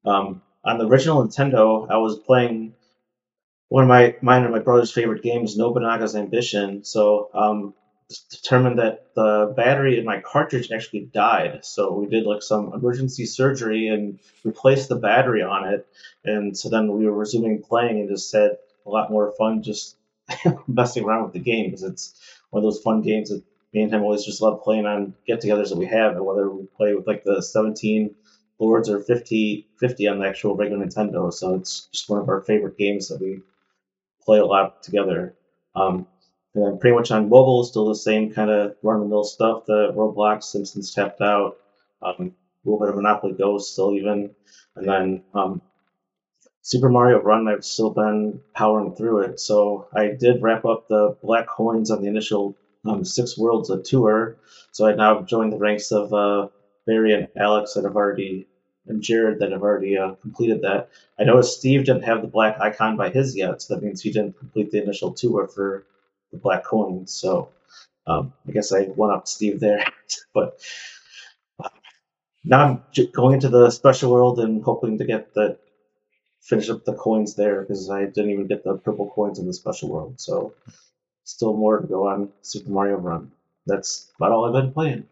Um, 0.05 0.41
on 0.63 0.77
the 0.77 0.87
original 0.87 1.25
Nintendo, 1.25 1.89
I 1.89 1.97
was 1.97 2.17
playing 2.17 2.73
one 3.69 3.83
of 3.83 3.89
my 3.89 4.15
mine 4.21 4.43
and 4.43 4.51
my 4.51 4.59
brother's 4.59 4.91
favorite 4.91 5.23
games, 5.23 5.57
Nobunaga's 5.57 6.15
Ambition. 6.15 6.83
So 6.83 7.29
um, 7.33 7.73
determined 8.31 8.79
that 8.79 9.13
the 9.15 9.53
battery 9.55 9.99
in 9.99 10.05
my 10.05 10.19
cartridge 10.19 10.71
actually 10.71 11.01
died. 11.13 11.63
So 11.63 11.93
we 11.93 12.07
did 12.07 12.25
like 12.25 12.41
some 12.41 12.73
emergency 12.73 13.25
surgery 13.25 13.87
and 13.87 14.19
replaced 14.43 14.89
the 14.89 14.95
battery 14.95 15.43
on 15.43 15.67
it. 15.67 15.87
And 16.25 16.57
so 16.57 16.69
then 16.69 16.91
we 16.91 17.05
were 17.05 17.13
resuming 17.13 17.61
playing 17.61 17.99
and 17.99 18.09
just 18.09 18.33
had 18.33 18.57
a 18.85 18.89
lot 18.89 19.11
more 19.11 19.33
fun 19.37 19.61
just 19.61 19.95
messing 20.67 21.03
around 21.03 21.25
with 21.25 21.33
the 21.33 21.39
game 21.39 21.67
because 21.67 21.83
it's 21.83 22.19
one 22.49 22.63
of 22.63 22.63
those 22.63 22.81
fun 22.81 23.01
games 23.01 23.29
that 23.29 23.43
me 23.73 23.83
and 23.83 23.93
him 23.93 24.01
always 24.01 24.25
just 24.25 24.41
love 24.41 24.63
playing 24.63 24.87
on 24.87 25.13
get-togethers 25.27 25.69
that 25.69 25.77
we 25.77 25.85
have, 25.85 26.15
and 26.15 26.25
whether 26.25 26.49
we 26.49 26.65
play 26.75 26.95
with 26.95 27.05
like 27.05 27.23
the 27.23 27.41
17 27.41 28.15
lords 28.59 28.89
are 28.89 28.99
50 28.99 29.67
50 29.79 30.07
on 30.07 30.19
the 30.19 30.27
actual 30.27 30.55
regular 30.55 30.85
Nintendo. 30.85 31.33
So 31.33 31.55
it's 31.55 31.87
just 31.91 32.09
one 32.09 32.21
of 32.21 32.29
our 32.29 32.41
favorite 32.41 32.77
games 32.77 33.07
that 33.07 33.21
we 33.21 33.41
play 34.23 34.39
a 34.39 34.45
lot 34.45 34.83
together. 34.83 35.35
Um, 35.75 36.07
and 36.55 36.65
then 36.65 36.79
pretty 36.79 36.95
much 36.95 37.11
on 37.11 37.29
mobile, 37.29 37.63
still 37.63 37.87
the 37.87 37.95
same 37.95 38.33
kind 38.33 38.49
of 38.49 38.75
run-of-the-mill 38.81 39.23
stuff. 39.23 39.65
The 39.65 39.93
Roblox, 39.93 40.43
Simpsons 40.43 40.93
tapped 40.93 41.21
out, 41.21 41.57
um, 42.01 42.15
a 42.65 42.69
little 42.69 42.79
bit 42.79 42.89
of 42.89 42.95
Monopoly 42.95 43.33
Go 43.33 43.57
still 43.59 43.93
even, 43.93 44.31
and 44.75 44.87
then 44.87 45.23
um, 45.33 45.61
Super 46.61 46.89
Mario 46.89 47.21
Run. 47.21 47.47
I've 47.47 47.63
still 47.63 47.91
been 47.91 48.41
powering 48.55 48.95
through 48.95 49.19
it. 49.19 49.39
So 49.39 49.87
I 49.93 50.07
did 50.19 50.41
wrap 50.41 50.65
up 50.65 50.87
the 50.87 51.17
black 51.23 51.47
coins 51.47 51.91
on 51.91 52.01
the 52.01 52.07
initial 52.07 52.55
um, 52.85 53.05
six 53.05 53.37
worlds 53.37 53.69
of 53.69 53.83
tour. 53.83 54.37
So 54.71 54.87
I 54.87 54.95
now 54.95 55.21
joined 55.21 55.53
the 55.53 55.57
ranks 55.57 55.91
of 55.91 56.13
uh, 56.13 56.47
Barry 56.89 57.13
and 57.13 57.27
Alex 57.37 57.73
that 57.75 57.83
have 57.83 57.95
already 57.95 58.47
and 58.87 59.03
Jared 59.03 59.39
that 59.39 59.51
have 59.51 59.61
already 59.61 59.97
uh, 59.97 60.15
completed 60.15 60.63
that. 60.63 60.89
I 61.19 61.23
noticed 61.23 61.59
Steve 61.59 61.85
didn't 61.85 62.05
have 62.05 62.21
the 62.23 62.27
black 62.27 62.59
icon 62.59 62.97
by 62.97 63.09
his 63.11 63.35
yet, 63.35 63.61
so 63.61 63.75
that 63.75 63.83
means 63.83 64.01
he 64.01 64.11
didn't 64.11 64.39
complete 64.39 64.71
the 64.71 64.81
initial 64.81 65.13
tour 65.13 65.47
for 65.47 65.85
the 66.31 66.39
black 66.39 66.63
coins. 66.63 67.13
So 67.13 67.49
um, 68.07 68.33
I 68.47 68.51
guess 68.51 68.73
I 68.73 68.87
went 68.95 69.13
up 69.13 69.27
Steve 69.27 69.59
there. 69.59 69.85
but 70.33 70.59
uh, 71.63 71.69
now 72.43 72.65
I'm 72.65 72.83
going 73.13 73.35
into 73.35 73.49
the 73.49 73.69
special 73.69 74.11
world 74.11 74.39
and 74.39 74.63
hoping 74.63 74.97
to 74.97 75.05
get 75.05 75.35
the 75.35 75.59
finish 76.41 76.69
up 76.69 76.83
the 76.85 76.95
coins 76.95 77.35
there 77.35 77.61
because 77.61 77.89
I 77.91 78.05
didn't 78.05 78.31
even 78.31 78.47
get 78.47 78.63
the 78.63 78.77
purple 78.77 79.11
coins 79.11 79.37
in 79.37 79.45
the 79.45 79.53
special 79.53 79.89
world. 79.89 80.19
So 80.19 80.53
still 81.25 81.55
more 81.55 81.79
to 81.79 81.87
go 81.87 82.07
on 82.07 82.29
Super 82.41 82.71
Mario 82.71 82.97
Run. 82.97 83.31
That's 83.67 84.11
about 84.15 84.31
all 84.31 84.45
I've 84.45 84.63
been 84.63 84.73
playing. 84.73 85.05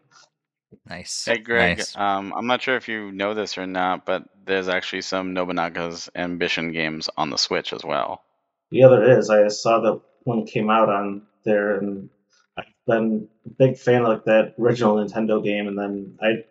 Nice. 0.86 1.24
Hey, 1.24 1.38
Greg. 1.38 1.78
Nice. 1.78 1.96
Um, 1.96 2.32
I'm 2.36 2.46
not 2.46 2.62
sure 2.62 2.76
if 2.76 2.88
you 2.88 3.12
know 3.12 3.34
this 3.34 3.58
or 3.58 3.66
not, 3.66 4.04
but 4.04 4.24
there's 4.44 4.68
actually 4.68 5.02
some 5.02 5.34
Nobunaga's 5.34 6.10
Ambition 6.14 6.72
games 6.72 7.08
on 7.16 7.30
the 7.30 7.38
Switch 7.38 7.72
as 7.72 7.84
well. 7.84 8.22
Yeah, 8.70 8.88
there 8.88 9.18
is. 9.18 9.30
I 9.30 9.48
saw 9.48 9.80
that 9.80 10.00
one 10.24 10.46
came 10.46 10.68
out 10.68 10.88
on 10.88 11.22
there, 11.44 11.78
and 11.78 12.10
I've 12.56 12.66
been 12.86 13.28
a 13.46 13.50
big 13.50 13.78
fan 13.78 14.02
of 14.02 14.08
like 14.08 14.24
that 14.24 14.54
original 14.58 14.96
Nintendo 14.96 15.42
game. 15.42 15.68
And 15.68 15.78
then 15.78 16.18
I, 16.20 16.44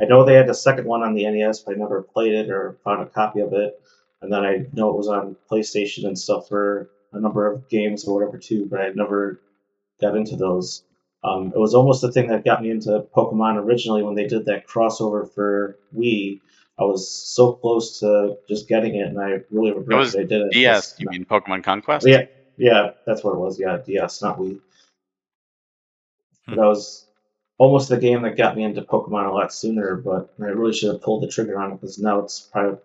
I 0.00 0.06
know 0.06 0.24
they 0.24 0.34
had 0.34 0.48
a 0.48 0.54
second 0.54 0.86
one 0.86 1.02
on 1.02 1.14
the 1.14 1.28
NES, 1.28 1.60
but 1.60 1.74
I 1.74 1.78
never 1.78 2.02
played 2.02 2.32
it 2.32 2.50
or 2.50 2.78
found 2.84 3.02
a 3.02 3.06
copy 3.06 3.40
of 3.40 3.52
it. 3.52 3.80
And 4.22 4.32
then 4.32 4.44
I 4.44 4.66
know 4.72 4.90
it 4.90 4.96
was 4.96 5.08
on 5.08 5.36
PlayStation 5.50 6.06
and 6.06 6.18
stuff 6.18 6.48
for 6.48 6.90
a 7.12 7.20
number 7.20 7.50
of 7.50 7.68
games 7.68 8.04
or 8.04 8.14
whatever 8.14 8.38
too, 8.38 8.66
but 8.70 8.80
I 8.80 8.88
never 8.94 9.40
got 10.00 10.16
into 10.16 10.36
those. 10.36 10.82
Um, 11.24 11.52
it 11.54 11.58
was 11.58 11.74
almost 11.74 12.02
the 12.02 12.12
thing 12.12 12.28
that 12.28 12.44
got 12.44 12.62
me 12.62 12.70
into 12.70 13.06
Pokemon 13.16 13.56
originally 13.56 14.02
when 14.02 14.14
they 14.14 14.26
did 14.26 14.44
that 14.46 14.68
crossover 14.68 15.32
for 15.32 15.78
Wii. 15.96 16.40
I 16.78 16.84
was 16.84 17.08
so 17.08 17.52
close 17.52 18.00
to 18.00 18.36
just 18.48 18.68
getting 18.68 18.96
it, 18.96 19.06
and 19.06 19.18
I 19.18 19.40
really 19.50 19.72
regret 19.72 19.96
It 19.96 20.00
was 20.00 20.12
that 20.12 20.20
I 20.20 20.24
did 20.24 20.42
it. 20.42 20.52
DS, 20.52 20.96
you 20.98 21.08
mean 21.08 21.24
Pokemon 21.24 21.64
Conquest? 21.64 22.06
Yeah, 22.06 22.26
yeah, 22.58 22.90
that's 23.06 23.24
what 23.24 23.32
it 23.32 23.38
was. 23.38 23.58
Yeah, 23.58 23.78
DS, 23.78 24.20
not 24.22 24.38
Wii. 24.38 24.60
Hmm. 26.46 26.56
That 26.56 26.66
was 26.66 27.06
almost 27.58 27.88
the 27.88 27.96
game 27.96 28.22
that 28.22 28.36
got 28.36 28.56
me 28.56 28.64
into 28.64 28.82
Pokemon 28.82 29.28
a 29.28 29.32
lot 29.32 29.54
sooner, 29.54 29.94
but 29.96 30.34
I 30.40 30.46
really 30.46 30.74
should 30.74 30.92
have 30.92 31.02
pulled 31.02 31.22
the 31.22 31.28
trigger 31.28 31.58
on 31.58 31.72
it 31.72 31.80
because 31.80 31.98
now 31.98 32.18
it's 32.18 32.40
probably 32.40 32.78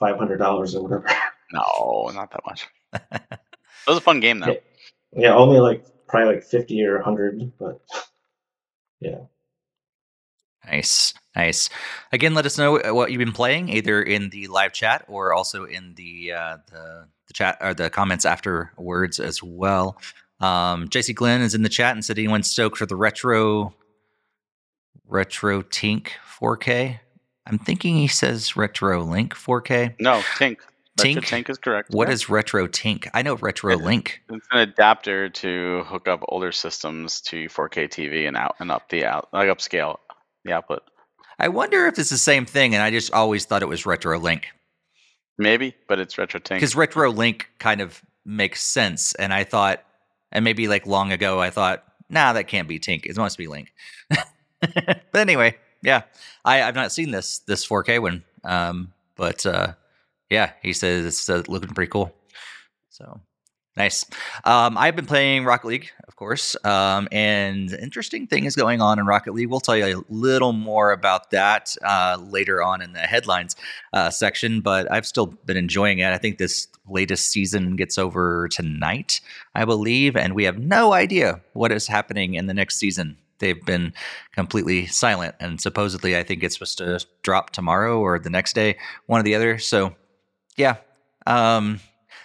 five 0.00 0.16
hundred 0.16 0.38
dollars 0.38 0.74
or 0.74 0.82
whatever. 0.82 1.08
No, 1.52 2.10
not 2.12 2.32
that 2.32 2.40
much. 2.44 2.66
It 3.86 3.90
was 3.90 3.98
a 3.98 4.00
fun 4.00 4.18
game 4.18 4.40
though. 4.40 4.48
Yeah. 4.48 4.58
yeah, 5.16 5.34
only 5.36 5.60
like 5.60 5.84
probably 6.08 6.34
like 6.34 6.44
fifty 6.44 6.82
or 6.82 7.00
hundred, 7.00 7.52
but 7.58 7.80
yeah. 9.00 9.18
Nice, 10.66 11.14
nice. 11.36 11.70
Again, 12.12 12.34
let 12.34 12.44
us 12.44 12.58
know 12.58 12.80
what 12.92 13.12
you've 13.12 13.20
been 13.20 13.32
playing, 13.32 13.68
either 13.68 14.02
in 14.02 14.30
the 14.30 14.48
live 14.48 14.72
chat 14.72 15.04
or 15.06 15.32
also 15.32 15.64
in 15.64 15.94
the 15.94 16.32
uh, 16.32 16.56
the, 16.70 17.06
the 17.28 17.32
chat 17.32 17.58
or 17.60 17.72
the 17.72 17.88
comments 17.88 18.24
afterwards 18.24 19.20
as 19.20 19.42
well. 19.42 19.96
Um, 20.40 20.88
JC 20.88 21.14
Glenn 21.14 21.40
is 21.40 21.54
in 21.54 21.62
the 21.62 21.68
chat 21.68 21.94
and 21.94 22.04
said 22.04 22.16
he 22.16 22.28
went 22.28 22.46
stoked 22.46 22.78
for 22.78 22.86
the 22.86 22.96
retro 22.96 23.74
retro 25.06 25.62
Tink 25.62 26.08
4K. 26.40 26.98
I'm 27.46 27.58
thinking 27.58 27.96
he 27.96 28.08
says 28.08 28.56
retro 28.56 29.02
Link 29.04 29.34
4K. 29.34 29.94
No, 30.00 30.20
Tink. 30.36 30.58
Tink? 30.96 31.18
Tink 31.18 31.50
is 31.50 31.58
correct. 31.58 31.90
What 31.90 32.08
Yeah. 32.08 32.14
is 32.14 32.28
retro 32.28 32.66
Tink? 32.66 33.08
I 33.14 33.22
know 33.22 33.34
retro 33.34 33.76
Link. 33.76 34.22
It's 34.30 34.46
an 34.50 34.58
adapter 34.60 35.28
to 35.28 35.82
hook 35.86 36.08
up 36.08 36.20
older 36.28 36.52
systems 36.52 37.20
to 37.22 37.46
4K 37.48 37.88
TV 37.88 38.26
and 38.26 38.36
out 38.36 38.56
and 38.60 38.70
up 38.70 38.88
the 38.88 39.04
out 39.04 39.28
like 39.32 39.48
upscale 39.48 39.98
the 40.44 40.52
output. 40.52 40.82
I 41.38 41.48
wonder 41.48 41.86
if 41.86 41.98
it's 41.98 42.08
the 42.10 42.16
same 42.16 42.46
thing, 42.46 42.74
and 42.74 42.82
I 42.82 42.90
just 42.90 43.12
always 43.12 43.44
thought 43.44 43.62
it 43.62 43.68
was 43.68 43.84
retro 43.84 44.18
Link. 44.18 44.46
Maybe, 45.38 45.74
but 45.86 45.98
it's 45.98 46.16
retro 46.16 46.40
Tink. 46.40 46.56
because 46.56 46.74
retro 46.74 47.10
link 47.10 47.50
kind 47.58 47.80
of 47.82 48.00
makes 48.24 48.60
sense 48.64 49.14
and 49.14 49.32
i 49.32 49.44
thought 49.44 49.84
and 50.32 50.44
maybe 50.44 50.66
like 50.66 50.84
long 50.84 51.12
ago 51.12 51.40
i 51.40 51.48
thought 51.48 51.84
nah 52.08 52.32
that 52.32 52.48
can't 52.48 52.66
be 52.66 52.80
tink 52.80 53.06
it 53.06 53.16
must 53.16 53.38
be 53.38 53.46
link 53.46 53.72
but 54.60 55.04
anyway 55.14 55.54
yeah 55.80 56.02
i 56.44 56.60
i've 56.62 56.74
not 56.74 56.90
seen 56.90 57.12
this 57.12 57.38
this 57.46 57.64
4k 57.64 58.02
one 58.02 58.24
um 58.42 58.92
but 59.14 59.46
uh 59.46 59.74
yeah 60.30 60.52
he 60.62 60.72
says 60.72 61.04
it's 61.04 61.28
uh, 61.28 61.42
looking 61.48 61.70
pretty 61.70 61.90
cool 61.90 62.14
so 62.90 63.20
nice 63.76 64.04
um 64.44 64.76
i've 64.78 64.96
been 64.96 65.06
playing 65.06 65.44
rocket 65.44 65.66
league 65.66 65.90
of 66.08 66.16
course 66.16 66.56
um 66.64 67.08
and 67.12 67.72
interesting 67.74 68.26
thing 68.26 68.44
is 68.44 68.56
going 68.56 68.80
on 68.80 68.98
in 68.98 69.06
rocket 69.06 69.34
league 69.34 69.50
we'll 69.50 69.60
tell 69.60 69.76
you 69.76 69.98
a 69.98 70.02
little 70.12 70.52
more 70.52 70.92
about 70.92 71.30
that 71.30 71.76
uh 71.84 72.16
later 72.20 72.62
on 72.62 72.80
in 72.80 72.92
the 72.92 73.00
headlines 73.00 73.54
uh, 73.92 74.10
section, 74.10 74.60
but 74.60 74.90
I've 74.92 75.06
still 75.06 75.26
been 75.26 75.56
enjoying 75.56 75.98
it. 76.00 76.12
I 76.12 76.18
think 76.18 76.38
this 76.38 76.68
latest 76.88 77.30
season 77.30 77.76
gets 77.76 77.98
over 77.98 78.48
tonight, 78.48 79.20
I 79.54 79.64
believe, 79.64 80.16
and 80.16 80.34
we 80.34 80.44
have 80.44 80.58
no 80.58 80.92
idea 80.92 81.40
what 81.54 81.72
is 81.72 81.86
happening 81.86 82.34
in 82.34 82.46
the 82.46 82.54
next 82.54 82.78
season. 82.78 83.16
They've 83.38 83.64
been 83.64 83.92
completely 84.32 84.86
silent, 84.86 85.34
and 85.40 85.60
supposedly, 85.60 86.16
I 86.16 86.22
think 86.22 86.42
it's 86.42 86.54
supposed 86.54 86.78
to 86.78 87.04
drop 87.22 87.50
tomorrow 87.50 87.98
or 88.00 88.18
the 88.18 88.30
next 88.30 88.54
day, 88.54 88.76
one 89.06 89.20
or 89.20 89.24
the 89.24 89.34
other. 89.34 89.58
So, 89.58 89.94
yeah, 90.56 90.76
um, 91.26 91.80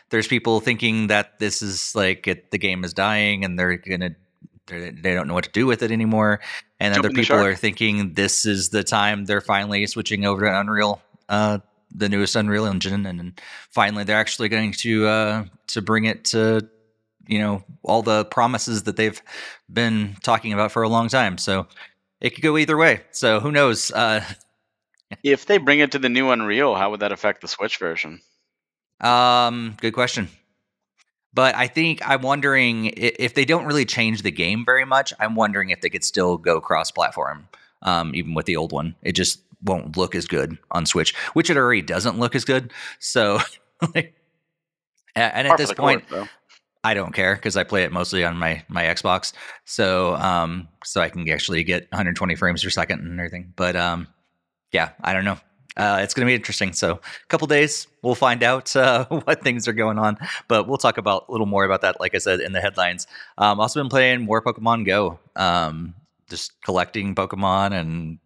there's 0.10 0.28
people 0.28 0.60
thinking 0.60 1.08
that 1.08 1.40
this 1.40 1.62
is 1.62 1.96
like 1.96 2.28
it, 2.28 2.52
the 2.52 2.58
game 2.58 2.84
is 2.84 2.94
dying, 2.94 3.44
and 3.44 3.58
they're 3.58 3.78
gonna 3.78 4.12
they're, 4.68 4.92
they 4.92 5.14
don't 5.14 5.28
know 5.28 5.34
what 5.34 5.46
to 5.46 5.52
do 5.52 5.66
with 5.66 5.84
it 5.84 5.92
anymore. 5.92 6.40
And 6.80 6.94
other 6.94 7.10
Jumping 7.10 7.24
people 7.24 7.40
are 7.40 7.56
thinking 7.56 8.14
this 8.14 8.46
is 8.46 8.70
the 8.70 8.84
time 8.84 9.26
they're 9.26 9.42
finally 9.42 9.86
switching 9.88 10.26
over 10.26 10.46
to 10.46 10.60
Unreal, 10.60 11.02
uh, 11.30 11.60
the 11.94 12.10
newest 12.10 12.36
Unreal 12.36 12.66
Engine, 12.66 13.06
and 13.06 13.40
finally 13.70 14.04
they're 14.04 14.18
actually 14.18 14.50
going 14.50 14.74
to 14.74 15.08
uh, 15.08 15.46
to 15.68 15.82
bring 15.82 16.06
it 16.06 16.26
to 16.26 16.68
you 17.28 17.40
know 17.40 17.64
all 17.84 18.02
the 18.02 18.26
promises 18.26 18.84
that 18.84 18.98
they've 18.98 19.22
been 19.72 20.16
talking 20.24 20.54
about 20.54 20.72
for 20.72 20.84
a 20.84 20.90
long 20.90 21.08
time. 21.08 21.38
So 21.38 21.68
it 22.20 22.32
could 22.32 22.44
go 22.44 22.58
either 22.58 22.78
way. 22.78 23.02
So 23.12 23.40
who 23.40 23.52
knows? 23.52 23.92
Uh, 23.92 24.24
if 25.24 25.46
they 25.46 25.58
bring 25.58 25.80
it 25.80 25.92
to 25.92 26.00
the 26.00 26.10
new 26.10 26.30
Unreal, 26.30 26.76
how 26.76 26.92
would 26.92 27.02
that 27.02 27.12
affect 27.12 27.42
the 27.42 27.48
Switch 27.48 27.78
version? 27.78 28.22
um, 29.00 29.76
good 29.82 29.94
question. 29.94 30.28
But 31.34 31.56
I 31.56 31.68
think 31.68 32.08
I'm 32.08 32.22
wondering 32.22 32.92
if 32.98 33.34
they 33.34 33.46
don't 33.46 33.66
really 33.66 33.86
change 33.86 34.22
the 34.22 34.32
game 34.32 34.66
very 34.66 34.86
much. 34.86 35.14
I'm 35.20 35.36
wondering 35.36 35.70
if 35.70 35.82
they 35.82 35.90
could 35.90 36.04
still 36.04 36.38
go 36.38 36.60
cross-platform, 36.60 37.48
um, 37.84 38.14
even 38.14 38.34
with 38.34 38.46
the 38.46 38.58
old 38.58 38.74
one. 38.74 38.96
It 39.02 39.14
just 39.14 39.40
won't 39.64 39.96
look 39.96 40.14
as 40.14 40.28
good 40.28 40.58
on 40.72 40.86
Switch, 40.86 41.16
which 41.34 41.50
it 41.50 41.56
already 41.56 41.82
doesn't 41.82 42.20
look 42.20 42.36
as 42.36 42.44
good. 42.44 42.74
So, 43.00 43.40
like, 43.96 44.14
and 45.16 45.48
at 45.48 45.58
this 45.58 45.74
point, 45.74 46.08
course, 46.10 46.28
I 46.84 46.94
don't 46.94 47.14
care 47.14 47.36
because 47.36 47.56
I 47.56 47.64
play 47.64 47.84
it 47.84 47.92
mostly 47.92 48.24
on 48.26 48.38
my 48.38 48.64
my 48.68 48.84
Xbox. 48.84 49.34
So, 49.66 50.16
um, 50.16 50.68
so 50.84 51.00
I 51.00 51.10
can 51.10 51.28
actually 51.30 51.64
get 51.64 51.84
120 51.92 52.36
frames 52.36 52.64
per 52.64 52.70
second 52.70 53.02
and 53.02 53.20
everything. 53.20 53.54
But 53.56 53.76
um, 53.76 54.08
yeah, 54.72 54.92
I 55.02 55.14
don't 55.14 55.26
know 55.26 55.38
uh, 55.78 56.00
it's 56.02 56.14
going 56.14 56.26
to 56.26 56.30
be 56.30 56.36
interesting. 56.36 56.74
So, 56.74 56.94
a 56.94 57.28
couple 57.28 57.48
days, 57.48 57.88
we'll 58.02 58.16
find 58.16 58.44
out 58.44 58.76
uh, 58.76 59.06
what 59.10 59.44
things 59.44 59.68
are 59.68 59.74
going 59.74 59.98
on. 59.98 60.18
But 60.48 60.68
we'll 60.68 60.78
talk 60.78 60.98
about 60.98 61.26
a 61.30 61.32
little 61.32 61.48
more 61.48 61.64
about 61.64 61.82
that, 61.82 62.00
like 62.00 62.16
I 62.16 62.18
said 62.18 62.40
in 62.40 62.52
the 62.52 62.62
headlines. 62.62 63.08
Um, 63.38 63.60
also 63.60 63.80
been 63.80 63.90
playing 63.90 64.22
more 64.22 64.42
Pokemon 64.42 64.86
Go, 64.86 65.20
um, 65.36 65.96
just 66.30 66.62
collecting 66.62 67.16
Pokemon 67.16 67.74
and 67.74 68.20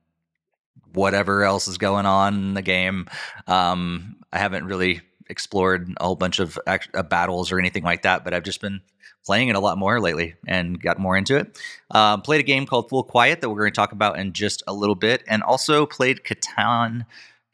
whatever 0.93 1.43
else 1.43 1.67
is 1.67 1.77
going 1.77 2.05
on 2.05 2.34
in 2.36 2.53
the 2.55 2.62
game. 2.62 3.08
Um, 3.47 4.17
I 4.31 4.39
haven't 4.39 4.65
really 4.65 5.01
explored 5.29 5.93
a 5.97 6.05
whole 6.05 6.15
bunch 6.15 6.39
of 6.39 6.58
act- 6.65 6.95
uh, 6.95 7.03
battles 7.03 7.51
or 7.51 7.60
anything 7.60 7.84
like 7.84 8.03
that, 8.03 8.23
but 8.23 8.34
I've 8.34 8.43
just 8.43 8.62
been 8.62 8.81
playing 9.26 9.50
it 9.50 9.56
a 9.56 9.60
lot 9.60 9.78
more 9.78 10.00
lately 10.00 10.36
and 10.48 10.82
got 10.82 11.00
more 11.00 11.18
into 11.18 11.36
it. 11.38 11.60
Um, 11.92 12.22
played 12.22 12.40
a 12.40 12.44
game 12.44 12.66
called 12.66 12.90
Full 12.90 13.04
Quiet 13.04 13.42
that 13.42 13.50
we're 13.50 13.58
going 13.58 13.72
to 13.72 13.76
talk 13.76 13.92
about 13.92 14.20
in 14.20 14.34
just 14.34 14.64
a 14.68 14.74
little 14.74 14.96
bit, 14.96 15.24
and 15.28 15.44
also 15.44 15.86
played 15.86 16.24
Catan 16.24 17.06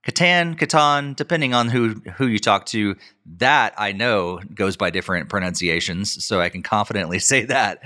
Catan, 0.03 0.57
Catan, 0.57 1.15
depending 1.15 1.53
on 1.53 1.69
who 1.69 2.01
who 2.15 2.25
you 2.25 2.39
talk 2.39 2.65
to, 2.67 2.95
that 3.37 3.73
I 3.77 3.91
know 3.91 4.39
goes 4.55 4.75
by 4.75 4.89
different 4.89 5.29
pronunciations, 5.29 6.23
so 6.25 6.41
I 6.41 6.49
can 6.49 6.63
confidently 6.63 7.19
say 7.31 7.45
that. 7.45 7.81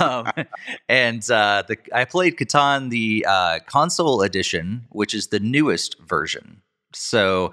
um, 0.00 0.26
and 0.88 1.28
uh, 1.30 1.62
the 1.68 1.76
I 1.94 2.04
played 2.06 2.36
Catan 2.36 2.90
the 2.90 3.24
uh, 3.28 3.58
console 3.66 4.22
edition, 4.22 4.86
which 4.90 5.14
is 5.14 5.28
the 5.28 5.40
newest 5.40 5.98
version. 6.00 6.62
So 6.92 7.52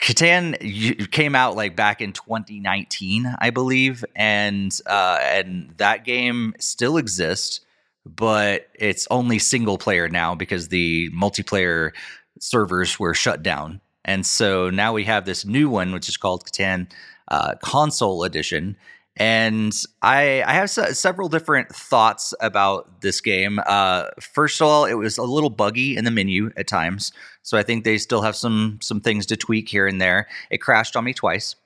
Catan 0.00 1.10
came 1.10 1.34
out 1.34 1.56
like 1.56 1.74
back 1.74 2.00
in 2.00 2.12
2019, 2.12 3.34
I 3.38 3.50
believe, 3.50 4.04
and 4.14 4.76
uh, 4.86 5.18
and 5.20 5.74
that 5.78 6.04
game 6.04 6.54
still 6.60 6.96
exists, 6.96 7.60
but 8.06 8.68
it's 8.74 9.08
only 9.10 9.38
single 9.38 9.76
player 9.76 10.08
now 10.08 10.34
because 10.34 10.68
the 10.68 11.10
multiplayer 11.10 11.90
servers 12.38 12.98
were 12.98 13.14
shut 13.14 13.42
down. 13.42 13.80
And 14.04 14.24
so 14.24 14.70
now 14.70 14.92
we 14.92 15.04
have 15.04 15.24
this 15.24 15.44
new 15.44 15.68
one, 15.68 15.92
which 15.92 16.08
is 16.08 16.16
called 16.16 16.44
Catan 16.44 16.90
uh, 17.28 17.54
Console 17.60 18.24
Edition. 18.24 18.76
And 19.18 19.74
I, 20.00 20.42
I 20.46 20.52
have 20.52 20.70
se- 20.70 20.92
several 20.92 21.28
different 21.28 21.74
thoughts 21.74 22.32
about 22.40 23.00
this 23.00 23.20
game. 23.20 23.58
Uh, 23.66 24.04
first 24.20 24.60
of 24.60 24.68
all, 24.68 24.84
it 24.84 24.94
was 24.94 25.18
a 25.18 25.24
little 25.24 25.50
buggy 25.50 25.96
in 25.96 26.04
the 26.04 26.10
menu 26.12 26.52
at 26.56 26.68
times, 26.68 27.12
so 27.48 27.56
I 27.56 27.62
think 27.62 27.84
they 27.84 27.96
still 27.96 28.20
have 28.20 28.36
some 28.36 28.78
some 28.82 29.00
things 29.00 29.24
to 29.24 29.36
tweak 29.36 29.70
here 29.70 29.86
and 29.86 29.98
there. 29.98 30.28
It 30.50 30.58
crashed 30.58 30.96
on 30.96 31.04
me 31.04 31.14
twice, 31.14 31.56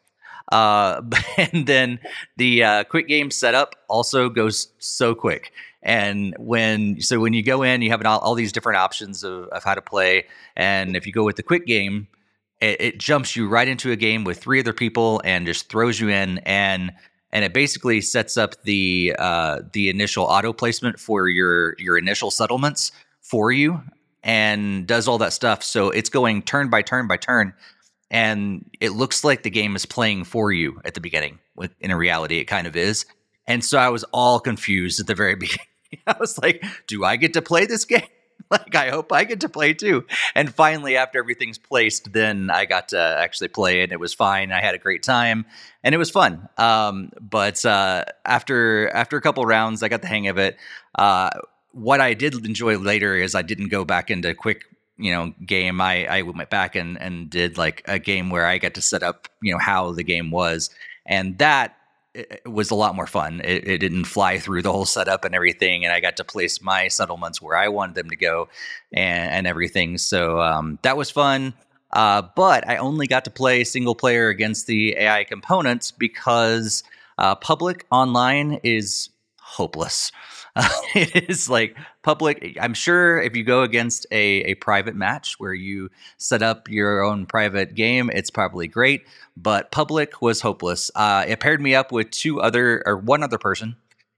uh, 0.53 1.03
and 1.37 1.66
then 1.66 1.99
the 2.37 2.62
uh, 2.62 2.85
quick 2.85 3.09
game 3.09 3.33
setup 3.33 3.75
also 3.88 4.29
goes 4.29 4.68
so 4.79 5.12
quick. 5.16 5.53
And 5.83 6.37
when 6.38 7.01
so 7.01 7.18
when 7.18 7.33
you 7.33 7.42
go 7.42 7.64
in, 7.64 7.83
you 7.83 7.90
have 7.90 8.07
all, 8.07 8.21
all 8.21 8.37
these 8.37 8.53
different 8.53 8.77
options 8.77 9.25
of, 9.25 9.49
of, 9.49 9.64
how 9.64 9.75
to 9.75 9.83
play. 9.83 10.27
And 10.55 10.95
if 10.95 11.05
you 11.05 11.12
go 11.12 11.25
with 11.25 11.35
the 11.35 11.42
quick 11.42 11.66
game, 11.66 12.07
it, 12.61 12.81
it, 12.81 12.99
jumps 13.01 13.35
you 13.35 13.49
right 13.49 13.66
into 13.66 13.90
a 13.90 13.97
game 13.97 14.23
with 14.23 14.38
three 14.38 14.61
other 14.61 14.73
people 14.73 15.21
and 15.25 15.47
just 15.47 15.68
throws 15.68 15.99
you 15.99 16.11
in 16.11 16.38
and 16.47 16.92
and 17.33 17.45
it 17.45 17.53
basically 17.53 18.01
sets 18.01 18.37
up 18.37 18.62
the 18.62 19.16
uh, 19.18 19.62
the 19.73 19.88
initial 19.88 20.27
auto 20.27 20.53
placement 20.53 21.01
for 21.01 21.29
your 21.29 21.75
your 21.81 21.99
initial 21.99 22.31
settlements 22.31 22.92
for 23.21 23.51
you 23.51 23.83
and 24.22 24.87
does 24.87 25.08
all 25.08 25.18
that 25.18 25.32
stuff. 25.32 25.62
So 25.62 25.90
it's 25.90 26.08
going 26.08 26.42
turn 26.42 26.70
by 26.70 26.82
turn 26.82 27.08
by 27.08 27.16
turn, 27.16 27.54
and 28.11 28.70
it 28.80 28.90
looks 28.90 29.24
like 29.24 29.42
the 29.42 29.50
game 29.50 29.74
is 29.76 29.87
playing 29.87 30.24
for 30.24 30.52
you 30.52 30.80
at 30.85 30.94
the 30.94 31.00
beginning. 31.00 31.38
In 31.80 31.90
a 31.90 31.96
reality, 31.96 32.38
it 32.38 32.44
kind 32.44 32.66
of 32.66 32.76
is. 32.76 33.06
And 33.46 33.64
so 33.64 33.78
I 33.78 33.88
was 33.88 34.04
all 34.12 34.40
confused 34.40 35.00
at 35.00 35.06
the 35.06 35.14
very 35.14 35.35
beginning. 35.37 35.66
I 36.06 36.16
was 36.18 36.38
like, 36.38 36.64
do 36.87 37.04
I 37.04 37.16
get 37.16 37.35
to 37.35 37.42
play 37.42 37.66
this 37.66 37.85
game? 37.87 38.02
like, 38.50 38.74
I 38.74 38.90
hope 38.90 39.12
I 39.12 39.24
get 39.24 39.40
to 39.40 39.48
play 39.48 39.72
too. 39.72 40.04
And 40.35 40.54
finally, 40.54 40.96
after 40.96 41.18
everything's 41.18 41.58
placed, 41.58 42.12
then 42.12 42.50
I 42.50 42.66
got 42.66 42.88
to 42.88 42.98
actually 42.98 43.48
play. 43.48 43.82
And 43.82 43.92
it 43.92 44.00
was 44.00 44.14
fine. 44.14 44.52
I 44.52 44.61
had 44.61 44.74
a 44.74 44.78
great 44.78 45.02
time 45.02 45.46
and 45.82 45.94
it 45.94 45.98
was 45.98 46.11
fun. 46.11 46.48
Um, 46.58 47.11
but 47.20 47.64
uh, 47.64 48.04
after 48.24 48.88
after 48.90 49.16
a 49.16 49.20
couple 49.20 49.44
rounds, 49.44 49.82
I 49.82 49.88
got 49.88 50.02
the 50.02 50.08
hang 50.08 50.28
of 50.28 50.38
it. 50.38 50.56
Uh, 50.94 51.30
what 51.72 52.00
I 52.00 52.14
did 52.14 52.35
enjoy 52.46 52.78
later 52.78 53.16
is 53.16 53.35
I 53.35 53.42
didn't 53.42 53.68
go 53.68 53.85
back 53.85 54.11
into 54.11 54.35
quick 54.35 54.64
you 54.98 55.11
know 55.11 55.32
game 55.46 55.80
i 55.80 56.04
i 56.04 56.20
went 56.20 56.50
back 56.50 56.76
and 56.76 57.00
and 57.00 57.30
did 57.30 57.56
like 57.56 57.82
a 57.87 57.98
game 57.98 58.28
where 58.28 58.44
i 58.44 58.58
got 58.58 58.74
to 58.74 58.82
set 58.82 59.02
up 59.02 59.26
you 59.40 59.50
know 59.50 59.58
how 59.58 59.90
the 59.90 60.04
game 60.04 60.30
was 60.30 60.68
and 61.06 61.38
that 61.38 61.74
it 62.14 62.42
was 62.46 62.70
a 62.70 62.74
lot 62.74 62.94
more 62.94 63.06
fun. 63.06 63.40
It, 63.42 63.66
it, 63.66 63.78
didn't 63.78 64.04
fly 64.04 64.38
through 64.38 64.62
the 64.62 64.72
whole 64.72 64.85
setup 64.85 65.24
and 65.24 65.35
everything, 65.35 65.85
and 65.85 65.94
I 65.94 66.00
got 66.00 66.16
to 66.18 66.24
place 66.24 66.61
my 66.61 66.88
settlements 66.88 67.40
where 67.40 67.56
I 67.56 67.68
wanted 67.68 67.94
them 67.94 68.11
to 68.11 68.16
go 68.16 68.48
and, 68.92 69.30
and 69.30 69.46
everything. 69.46 69.98
So 69.98 70.40
um, 70.40 70.78
that 70.82 70.96
was 70.96 71.11
fun. 71.11 71.54
Uh, 71.90 72.22
but 72.37 72.68
I 72.68 72.76
only 72.76 73.06
got 73.06 73.24
to 73.24 73.30
play 73.30 73.64
single 73.64 73.94
player 73.94 74.28
against 74.28 74.66
the 74.66 74.94
AI 74.96 75.24
components 75.24 75.90
because 75.90 76.85
uh, 77.18 77.35
public 77.35 77.87
online 77.90 78.61
is 78.62 79.11
hopeless. 79.40 80.12
Uh, 80.55 80.69
it 80.95 81.31
is 81.31 81.49
like 81.49 81.77
public. 82.03 82.57
I'm 82.61 82.75
sure 82.75 83.21
if 83.21 83.37
you 83.37 83.45
go 83.45 83.62
against 83.62 84.07
a, 84.11 84.43
a 84.45 84.55
private 84.57 84.95
match 84.95 85.38
where 85.38 85.55
you 85.55 85.91
set 86.19 86.43
up 86.43 86.69
your 86.69 87.03
own 87.03 87.27
private 87.27 87.75
game, 87.75 88.11
it's 88.11 88.31
probably 88.31 88.69
great. 88.69 89.07
But 89.37 89.71
public 89.71 90.21
was 90.21 90.41
hopeless. 90.41 90.91
Uh, 90.95 91.25
it 91.27 91.41
paired 91.41 91.61
me 91.61 91.75
up 91.75 91.93
with 91.93 92.11
two 92.11 92.41
other 92.41 92.83
or 92.87 92.97
one 92.97 93.23
other 93.23 93.38
person 93.38 93.77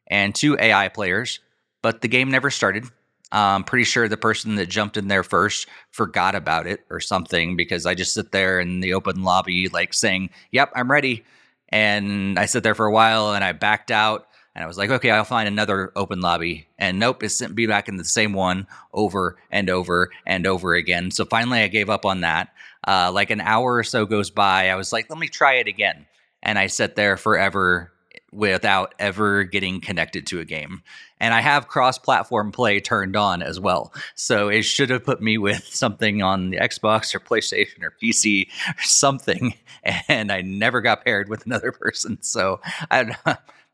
and 0.08 0.34
two 0.34 0.56
AI 0.58 0.88
players, 0.88 1.40
but 1.82 2.00
the 2.00 2.08
game 2.08 2.30
never 2.30 2.50
started. 2.50 2.84
I'm 3.32 3.64
pretty 3.64 3.84
sure 3.84 4.08
the 4.08 4.16
person 4.16 4.54
that 4.56 4.68
jumped 4.68 4.96
in 4.96 5.08
there 5.08 5.24
first 5.24 5.66
forgot 5.90 6.36
about 6.36 6.66
it 6.68 6.84
or 6.88 7.00
something 7.00 7.56
because 7.56 7.84
I 7.84 7.94
just 7.94 8.14
sit 8.14 8.30
there 8.30 8.60
in 8.60 8.78
the 8.80 8.94
open 8.94 9.22
lobby, 9.24 9.68
like 9.68 9.92
saying, 9.92 10.30
Yep, 10.52 10.72
I'm 10.76 10.90
ready. 10.90 11.24
And 11.70 12.38
I 12.38 12.46
sit 12.46 12.62
there 12.62 12.76
for 12.76 12.86
a 12.86 12.92
while 12.92 13.32
and 13.34 13.42
I 13.42 13.50
backed 13.52 13.90
out 13.90 14.28
and 14.54 14.62
I 14.62 14.66
was 14.66 14.78
like, 14.78 14.90
okay, 14.90 15.10
I'll 15.10 15.24
find 15.24 15.48
another 15.48 15.92
open 15.96 16.20
lobby. 16.20 16.68
And 16.78 16.98
nope, 16.98 17.22
it 17.22 17.30
sent 17.30 17.54
me 17.54 17.66
back 17.66 17.88
in 17.88 17.96
the 17.96 18.04
same 18.04 18.32
one 18.32 18.66
over 18.92 19.36
and 19.50 19.68
over 19.68 20.10
and 20.26 20.46
over 20.46 20.74
again. 20.74 21.10
So 21.10 21.24
finally, 21.24 21.60
I 21.60 21.68
gave 21.68 21.90
up 21.90 22.06
on 22.06 22.20
that. 22.20 22.50
Uh, 22.86 23.10
like 23.12 23.30
an 23.30 23.40
hour 23.40 23.74
or 23.74 23.82
so 23.82 24.06
goes 24.06 24.30
by. 24.30 24.68
I 24.68 24.76
was 24.76 24.92
like, 24.92 25.10
let 25.10 25.18
me 25.18 25.28
try 25.28 25.54
it 25.54 25.66
again. 25.66 26.06
And 26.42 26.58
I 26.58 26.68
sat 26.68 26.96
there 26.96 27.16
forever 27.16 27.90
without 28.34 28.94
ever 28.98 29.44
getting 29.44 29.80
connected 29.80 30.26
to 30.26 30.40
a 30.40 30.44
game. 30.44 30.82
And 31.20 31.32
I 31.32 31.40
have 31.40 31.68
cross 31.68 31.98
platform 31.98 32.52
play 32.52 32.80
turned 32.80 33.16
on 33.16 33.42
as 33.42 33.58
well. 33.58 33.92
So 34.14 34.48
it 34.48 34.62
should 34.62 34.90
have 34.90 35.04
put 35.04 35.22
me 35.22 35.38
with 35.38 35.64
something 35.70 36.22
on 36.22 36.50
the 36.50 36.58
Xbox 36.58 37.14
or 37.14 37.20
PlayStation 37.20 37.82
or 37.82 37.94
PC 38.02 38.48
or 38.68 38.82
something. 38.82 39.54
And 40.08 40.32
I 40.32 40.40
never 40.40 40.80
got 40.80 41.04
paired 41.04 41.28
with 41.28 41.44
another 41.44 41.70
person. 41.78 42.16
So 42.22 42.62
I 42.90 43.14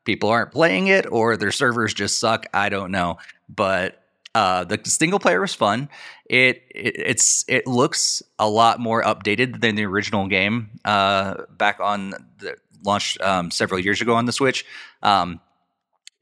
people 0.05 0.29
aren't 0.29 0.53
playing 0.53 0.87
it 0.87 1.07
or 1.11 1.37
their 1.37 1.53
servers 1.53 1.95
just 1.95 2.19
suck. 2.19 2.47
I 2.55 2.69
don't 2.69 2.91
know, 2.91 3.19
but 3.49 4.03
uh, 4.35 4.65
the 4.65 4.81
single 4.85 5.19
player 5.19 5.41
was 5.41 5.55
fun. 5.55 5.89
It, 6.27 6.63
it, 6.71 6.95
it's 6.97 7.45
it 7.49 7.67
looks 7.67 8.23
a 8.39 8.49
lot 8.49 8.79
more 8.79 9.03
updated 9.03 9.61
than 9.61 9.75
the 9.75 9.85
original 9.85 10.29
game 10.29 10.71
uh, 10.85 11.43
back 11.51 11.81
on 11.81 12.11
the 12.39 12.57
launched 12.85 13.21
um, 13.21 13.51
several 13.51 13.81
years 13.81 14.01
ago 14.01 14.15
on 14.15 14.27
the 14.27 14.33
Switch. 14.33 14.65
Um, 15.03 15.41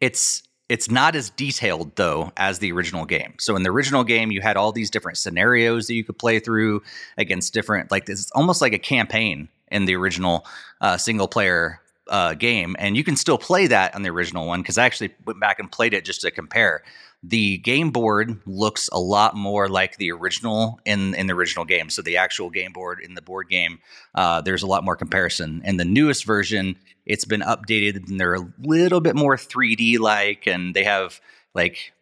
it's 0.01 0.43
it's 0.69 0.91
not 0.91 1.17
as 1.17 1.31
detailed 1.31 1.97
though 1.97 2.33
as 2.37 2.59
the 2.59 2.73
original 2.73 3.05
game. 3.05 3.35
So 3.39 3.57
in 3.57 3.63
the 3.63 3.71
original 3.71 4.05
game, 4.05 4.31
you 4.31 4.41
had 4.41 4.57
all 4.57 4.73
these 4.73 4.91
different 4.91 5.19
scenarios 5.19 5.87
that 5.87 5.95
you 5.95 6.05
could 6.05 6.19
play 6.19 6.41
through 6.41 6.83
against 7.17 7.53
different 7.53 7.91
like 7.91 8.09
it's 8.09 8.31
almost 8.33 8.63
like 8.63 8.73
a 8.73 8.79
campaign 8.79 9.49
in 9.71 9.85
the 9.85 9.95
original 9.95 10.47
uh, 10.81 10.97
single 10.97 11.29
player 11.29 11.81
uh, 12.09 12.35
game, 12.35 12.77
and 12.79 12.97
you 12.97 13.05
can 13.05 13.17
still 13.17 13.39
play 13.39 13.67
that 13.67 13.95
on 13.95 14.03
the 14.03 14.11
original 14.11 14.47
one 14.47 14.63
because 14.63 14.79
I 14.79 14.87
actually 14.87 15.15
went 15.25 15.41
back 15.41 15.59
and 15.59 15.71
played 15.71 15.95
it 15.95 16.05
just 16.05 16.21
to 16.23 16.31
compare. 16.31 16.83
The 17.23 17.59
game 17.59 17.91
board 17.91 18.41
looks 18.47 18.89
a 18.93 19.01
lot 19.01 19.35
more 19.35 19.69
like 19.69 19.97
the 19.97 20.13
original 20.13 20.79
in 20.85 21.15
in 21.15 21.27
the 21.27 21.35
original 21.35 21.65
game. 21.65 21.91
So 21.91 22.01
the 22.01 22.17
actual 22.17 22.49
game 22.49 22.73
board 22.73 23.01
in 23.01 23.15
the 23.15 23.23
board 23.23 23.49
game, 23.49 23.81
uh, 24.15 24.41
there's 24.41 24.63
a 24.63 24.69
lot 24.69 24.85
more 24.85 24.97
comparison. 24.97 25.61
And 25.65 25.81
the 25.81 25.85
newest 25.85 26.25
version, 26.25 26.77
it's 27.07 27.25
been 27.25 27.41
updated 27.41 28.09
and 28.09 28.21
they're 28.21 28.35
a 28.35 28.53
little 28.61 29.01
bit 29.01 29.17
more 29.17 29.37
3D 29.37 29.99
like, 29.99 30.47
and 30.47 30.75
they 30.75 30.85
have 30.85 31.21
like 31.55 31.93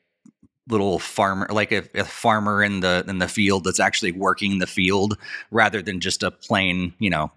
little 0.68 0.98
farmer 0.98 1.46
like 1.50 1.72
a, 1.72 1.84
a, 1.94 2.04
farmer 2.04 2.62
in 2.62 2.80
the 2.80 3.04
in 3.06 3.18
the 3.18 3.28
field 3.28 3.64
that's 3.64 3.80
actually 3.80 4.12
working 4.12 4.58
the 4.58 4.66
field 4.66 5.16
rather 5.50 5.80
than 5.80 6.00
just 6.00 6.22
a 6.22 6.30
plain 6.30 6.92
you 6.98 7.08
know 7.08 7.30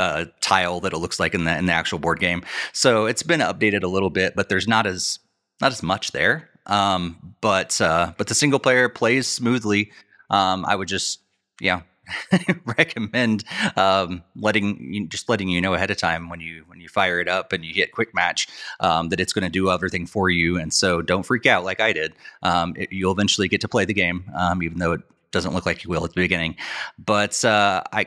uh, 0.00 0.24
tile 0.40 0.80
that 0.80 0.92
it 0.92 0.98
looks 0.98 1.20
like 1.20 1.34
in 1.34 1.44
the 1.44 1.56
in 1.56 1.66
the 1.66 1.72
actual 1.72 1.98
board 1.98 2.18
game. 2.18 2.42
So 2.72 3.06
it's 3.06 3.22
been 3.22 3.40
updated 3.40 3.82
a 3.82 3.88
little 3.88 4.10
bit, 4.10 4.34
but 4.34 4.48
there's 4.48 4.66
not 4.66 4.86
as 4.86 5.18
not 5.60 5.72
as 5.72 5.82
much 5.82 6.12
there. 6.12 6.48
Um, 6.66 7.36
but 7.40 7.80
uh, 7.80 8.12
but 8.16 8.26
the 8.26 8.34
single 8.34 8.58
player 8.58 8.88
plays 8.88 9.26
smoothly. 9.26 9.92
Um, 10.30 10.64
I 10.66 10.76
would 10.76 10.88
just 10.88 11.20
yeah 11.60 11.82
recommend 12.78 13.44
um, 13.76 14.22
letting 14.36 15.08
just 15.08 15.28
letting 15.28 15.48
you 15.48 15.60
know 15.60 15.74
ahead 15.74 15.90
of 15.90 15.96
time 15.96 16.28
when 16.28 16.40
you 16.40 16.64
when 16.66 16.80
you 16.80 16.88
fire 16.88 17.20
it 17.20 17.28
up 17.28 17.52
and 17.52 17.64
you 17.64 17.74
hit 17.74 17.92
quick 17.92 18.14
match 18.14 18.48
um, 18.80 19.08
that 19.08 19.20
it's 19.20 19.32
going 19.32 19.44
to 19.44 19.50
do 19.50 19.70
everything 19.70 20.06
for 20.06 20.30
you. 20.30 20.58
And 20.58 20.72
so 20.72 21.02
don't 21.02 21.24
freak 21.24 21.46
out 21.46 21.64
like 21.64 21.80
I 21.80 21.92
did. 21.92 22.14
Um, 22.42 22.74
it, 22.76 22.92
you'll 22.92 23.12
eventually 23.12 23.48
get 23.48 23.60
to 23.62 23.68
play 23.68 23.84
the 23.84 23.94
game, 23.94 24.30
um, 24.34 24.62
even 24.62 24.78
though 24.78 24.92
it 24.92 25.00
doesn't 25.30 25.54
look 25.54 25.66
like 25.66 25.84
you 25.84 25.90
will 25.90 26.04
at 26.04 26.12
the 26.14 26.20
beginning. 26.20 26.56
But 26.98 27.44
uh, 27.44 27.82
I 27.92 28.06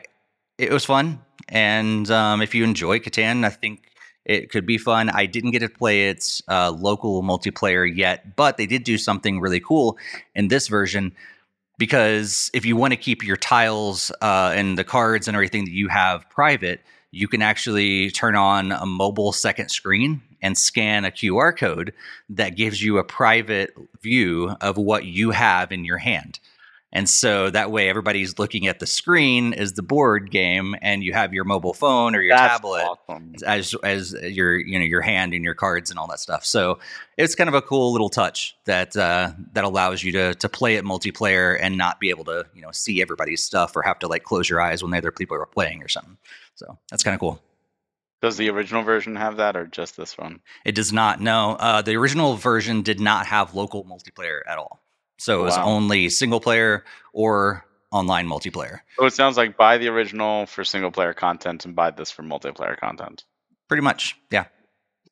it 0.58 0.72
was 0.72 0.86
fun, 0.86 1.20
and 1.54 2.10
um, 2.10 2.42
if 2.42 2.56
you 2.56 2.64
enjoy 2.64 3.00
Catan, 3.00 3.46
I 3.46 3.50
think 3.50 3.92
it 4.26 4.50
could 4.50 4.66
be 4.66 4.80
fun. 4.80 5.10
I 5.10 5.28
didn't 5.28 5.52
get 5.52 5.60
to 5.60 5.70
play 5.70 6.10
its 6.10 6.42
uh, 6.50 6.72
local 6.72 7.22
multiplayer 7.22 7.90
yet, 7.96 8.36
but 8.36 8.58
they 8.58 8.66
did 8.66 8.84
do 8.84 8.98
something 8.98 9.40
really 9.40 9.60
cool 9.60 9.98
in 10.34 10.48
this 10.48 10.68
version 10.68 11.14
because 11.78 12.50
if 12.54 12.66
you 12.66 12.76
want 12.76 12.92
to 12.94 12.98
keep 12.98 13.24
your 13.24 13.38
tiles 13.38 14.12
uh, 14.22 14.52
and 14.56 14.78
the 14.78 14.84
cards 14.84 15.28
and 15.28 15.36
everything 15.36 15.66
that 15.66 15.74
you 15.74 15.90
have 15.90 16.28
private, 16.32 16.82
you 17.12 17.28
can 17.28 17.44
actually 17.44 18.10
turn 18.10 18.36
on 18.36 18.72
a 18.72 18.86
mobile 18.88 19.32
second 19.32 19.70
screen 19.70 20.24
and 20.42 20.58
scan 20.58 21.06
a 21.06 21.12
QR 21.12 21.56
code 21.56 21.94
that 22.30 22.56
gives 22.56 22.82
you 22.82 22.98
a 22.98 23.04
private 23.04 23.76
view 24.02 24.56
of 24.60 24.78
what 24.78 25.06
you 25.06 25.30
have 25.30 25.72
in 25.72 25.86
your 25.86 26.00
hand. 26.00 26.40
And 26.96 27.10
so 27.10 27.50
that 27.50 27.72
way 27.72 27.90
everybody's 27.90 28.38
looking 28.38 28.68
at 28.68 28.80
the 28.80 28.86
screen 28.86 29.56
as 29.56 29.74
the 29.74 29.82
board 29.82 30.30
game 30.30 30.76
and 30.80 31.04
you 31.04 31.12
have 31.12 31.34
your 31.34 31.44
mobile 31.44 31.74
phone 31.74 32.16
or 32.16 32.22
your 32.22 32.38
That's 32.38 32.54
tablet 32.54 32.86
awesome. 32.86 33.34
as 33.46 33.76
as 33.84 34.14
your 34.14 34.56
you 34.56 34.78
know 34.78 34.86
your 34.86 35.02
hand 35.02 35.34
and 35.34 35.44
your 35.44 35.56
cards 35.56 35.90
and 35.90 35.98
all 35.98 36.08
that 36.08 36.20
stuff. 36.20 36.46
So 36.46 36.78
it's 37.18 37.34
kind 37.34 37.48
of 37.48 37.56
a 37.56 37.64
cool 37.64 37.92
little 37.92 38.10
touch 38.10 38.56
that 38.66 38.96
uh, 38.96 39.32
that 39.54 39.64
allows 39.64 40.04
you 40.04 40.12
to 40.14 40.36
to 40.36 40.48
play 40.48 40.76
it 40.76 40.86
multiplayer 40.86 41.58
and 41.60 41.78
not 41.78 42.00
be 42.00 42.12
able 42.12 42.26
to 42.26 42.46
you 42.54 42.62
know 42.62 42.72
see 42.72 43.02
everybody's 43.02 43.44
stuff 43.44 43.76
or 43.76 43.82
have 43.82 43.98
to 44.00 44.08
like 44.08 44.24
close 44.24 44.48
your 44.48 44.62
eyes 44.62 44.84
when 44.84 44.92
the 44.92 44.98
other 45.00 45.12
people 45.12 45.36
are 45.36 45.46
playing 45.48 45.82
or 45.82 45.88
something. 45.88 46.18
So 46.54 46.78
that's 46.92 47.04
kind 47.04 47.16
of 47.16 47.20
cool. 47.20 47.42
Does 48.22 48.38
the 48.38 48.50
original 48.52 48.84
version 48.84 49.16
have 49.18 49.38
that, 49.38 49.58
or 49.58 49.66
just 49.68 49.98
this 49.98 50.18
one? 50.18 50.40
It 50.64 50.76
does 50.76 50.94
not. 50.94 51.20
No, 51.20 51.56
uh, 51.56 51.82
the 51.82 51.98
original 51.98 52.38
version 52.38 52.84
did 52.84 53.02
not 53.02 53.26
have 53.26 53.54
local 53.54 53.84
multiplayer 53.84 54.40
at 54.48 54.58
all. 54.58 54.83
So 55.24 55.40
it 55.40 55.44
was 55.44 55.56
Wow. 55.56 55.64
only 55.64 56.10
single 56.10 56.42
player 56.42 56.84
or 57.14 57.66
online 57.94 58.28
multiplayer. 58.28 58.80
So 59.00 59.06
it 59.06 59.14
sounds 59.14 59.38
like 59.38 59.56
buy 59.56 59.78
the 59.78 59.88
original 59.88 60.48
for 60.48 60.66
single 60.66 60.92
player 60.92 61.14
content 61.14 61.64
and 61.64 61.74
buy 61.74 61.92
this 61.92 62.12
for 62.12 62.24
multiplayer 62.24 62.78
content. 62.78 63.24
Pretty 63.70 63.84
much, 63.84 64.18
yeah. 64.32 64.46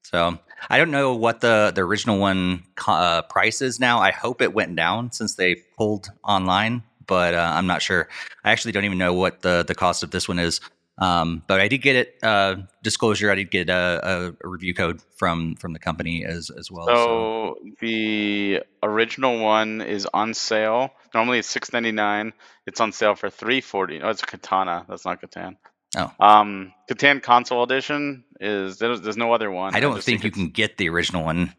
So 0.04 0.38
I 0.70 0.78
don't 0.78 0.92
know 0.92 1.16
what 1.16 1.40
the 1.40 1.72
the 1.74 1.82
original 1.84 2.20
one 2.20 2.64
uh, 2.86 3.22
price 3.22 3.62
is 3.62 3.80
now. 3.80 4.00
I 4.00 4.12
hope 4.12 4.42
it 4.42 4.54
went 4.54 4.76
down 4.76 5.14
since 5.14 5.36
they 5.36 5.56
pulled 5.78 6.10
online, 6.26 6.84
but 7.08 7.34
uh, 7.34 7.54
I'm 7.56 7.68
not 7.68 7.82
sure. 7.82 8.10
I 8.44 8.52
actually 8.52 8.74
don't 8.74 8.84
even 8.84 8.98
know 8.98 9.14
what 9.14 9.42
the 9.44 9.64
the 9.66 9.76
cost 9.76 10.04
of 10.04 10.12
this 10.12 10.28
one 10.28 10.40
is. 10.40 10.60
Um, 11.02 11.42
but 11.48 11.60
I 11.60 11.68
did 11.68 11.80
get 11.80 11.96
it. 11.96 12.16
Uh, 12.22 12.58
disclosure: 12.84 13.32
I 13.32 13.36
did 13.36 13.50
get 13.50 13.70
a, 13.70 14.34
a, 14.44 14.48
review 14.48 14.76
code 14.76 15.02
from 15.18 15.56
from 15.56 15.74
the 15.74 15.80
company 15.80 16.24
as 16.24 16.52
as 16.52 16.70
well. 16.70 16.86
So, 16.86 16.94
So 16.94 17.56
the 17.82 18.62
original 18.84 19.40
one 19.40 19.82
is 19.82 20.08
on 20.14 20.36
sale. 20.36 20.92
Normally 21.16 21.40
it's 21.40 21.50
six 21.50 21.74
ninety 21.74 21.92
nine. 21.92 22.34
It's 22.68 22.80
on 22.80 22.92
sale 22.92 23.16
for 23.16 23.32
three 23.32 23.62
forty. 23.62 24.00
Oh, 24.00 24.10
it's 24.10 24.22
a 24.22 24.28
Katana. 24.28 24.86
That's 24.88 25.04
not 25.04 25.20
Catan. 25.20 25.58
Oh. 25.98 26.12
Um, 26.20 26.72
Catan 26.90 27.22
Console 27.24 27.64
Edition 27.64 28.24
is 28.40 28.78
there's, 28.78 29.02
there's 29.02 29.18
no 29.18 29.34
other 29.34 29.50
one. 29.50 29.76
I 29.76 29.80
don't 29.80 29.96
just 29.96 30.06
think 30.06 30.24
you 30.24 30.32
can 30.32 30.50
get 30.50 30.78
the 30.78 30.88
original 30.90 31.26
one. 31.26 31.54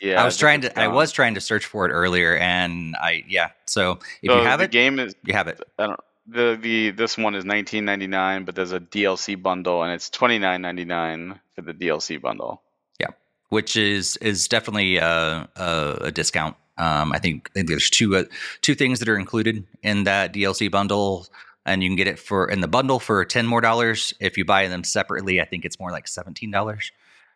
Yeah, 0.00 0.22
I 0.22 0.24
was 0.24 0.34
think 0.34 0.40
trying 0.40 0.60
to. 0.60 0.78
I 0.78 0.86
was 0.86 1.10
trying 1.10 1.34
to 1.34 1.40
search 1.40 1.66
for 1.66 1.84
it 1.84 1.90
earlier, 1.90 2.36
and 2.36 2.94
I 2.94 3.24
yeah. 3.26 3.48
So 3.66 3.98
if 4.22 4.30
So 4.30 4.38
you 4.38 4.44
have 4.44 4.60
the 4.60 4.66
it, 4.66 4.70
game 4.70 5.00
is 5.00 5.16
you 5.24 5.34
have 5.34 5.48
it. 5.48 5.60
I 5.76 5.88
don't 5.88 6.00
the 6.28 6.58
the 6.60 6.90
this 6.90 7.16
one 7.16 7.34
is 7.34 7.44
nineteen 7.44 7.84
ninety 7.84 8.06
nine, 8.06 8.44
but 8.44 8.54
there's 8.54 8.72
a 8.72 8.80
DLC 8.80 9.40
bundle 9.40 9.82
and 9.82 9.92
it's 9.92 10.10
twenty 10.10 10.38
nine 10.38 10.62
ninety 10.62 10.84
nine 10.84 11.40
for 11.54 11.62
the 11.62 11.72
DLC 11.72 12.20
bundle. 12.20 12.62
Yeah, 13.00 13.10
which 13.48 13.76
is 13.76 14.16
is 14.18 14.46
definitely 14.48 14.98
a, 14.98 15.48
a, 15.56 15.98
a 16.02 16.12
discount. 16.12 16.56
Um, 16.76 17.12
I 17.12 17.18
think 17.18 17.50
I 17.52 17.60
think 17.60 17.68
there's 17.68 17.90
two 17.90 18.16
uh, 18.16 18.24
two 18.60 18.74
things 18.74 18.98
that 18.98 19.08
are 19.08 19.18
included 19.18 19.64
in 19.82 20.04
that 20.04 20.32
DLC 20.32 20.70
bundle, 20.70 21.26
and 21.64 21.82
you 21.82 21.88
can 21.88 21.96
get 21.96 22.06
it 22.06 22.18
for 22.18 22.48
in 22.48 22.60
the 22.60 22.68
bundle 22.68 23.00
for 23.00 23.24
ten 23.24 23.46
more 23.46 23.60
dollars. 23.60 24.14
If 24.20 24.36
you 24.36 24.44
buy 24.44 24.68
them 24.68 24.84
separately, 24.84 25.40
I 25.40 25.44
think 25.44 25.64
it's 25.64 25.80
more 25.80 25.90
like 25.90 26.06
seventeen 26.06 26.50
dollars. 26.50 26.92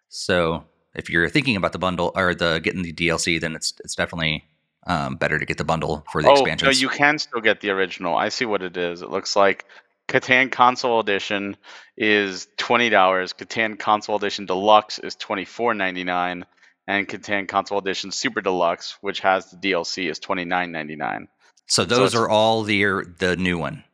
So 0.09 0.65
if 0.95 1.09
you're 1.09 1.29
thinking 1.31 1.57
about 1.57 1.73
the 1.73 1.79
bundle 1.79 2.13
or 2.15 2.35
the 2.35 2.61
getting 2.63 2.83
the 2.83 2.93
DLC, 2.93 3.41
then 3.41 3.55
it's 3.55 3.73
it's 3.83 3.95
definitely 3.95 4.45
um, 4.87 5.17
better 5.17 5.39
to 5.39 5.45
get 5.45 5.59
the 5.59 5.65
bundle 5.65 6.05
for 6.11 6.23
the 6.23 6.29
oh 6.29 6.33
expansions. 6.33 6.63
no, 6.77 6.81
you 6.81 6.89
can 6.89 7.19
still 7.19 7.41
get 7.41 7.61
the 7.61 7.71
original. 7.71 8.17
I 8.17 8.29
see 8.31 8.45
what 8.45 8.63
it 8.63 8.77
is. 8.77 9.03
It 9.03 9.11
looks 9.11 9.37
like 9.37 9.65
Catan 10.09 10.51
Console 10.51 11.01
Edition 11.01 11.57
is 11.97 12.49
twenty 12.57 12.91
dollars. 12.91 13.33
Catan 13.33 13.79
Console 13.79 14.17
Edition 14.17 14.47
Deluxe 14.47 14.99
is 14.99 15.15
twenty 15.15 15.45
four 15.45 15.75
ninety 15.75 16.05
nine, 16.05 16.45
and 16.87 17.09
Catan 17.09 17.47
Console 17.49 17.79
Edition 17.79 18.11
Super 18.11 18.41
Deluxe, 18.41 18.97
which 19.01 19.21
has 19.21 19.51
the 19.51 19.57
DLC, 19.57 20.11
is 20.11 20.19
twenty 20.19 20.45
nine 20.45 20.73
ninety 20.73 20.97
nine. 20.97 21.29
so 21.67 21.85
those 21.85 22.15
it's- 22.15 22.21
are 22.21 22.29
all 22.29 22.63
the 22.65 23.05
the 23.19 23.37
new 23.37 23.59
one. 23.59 23.85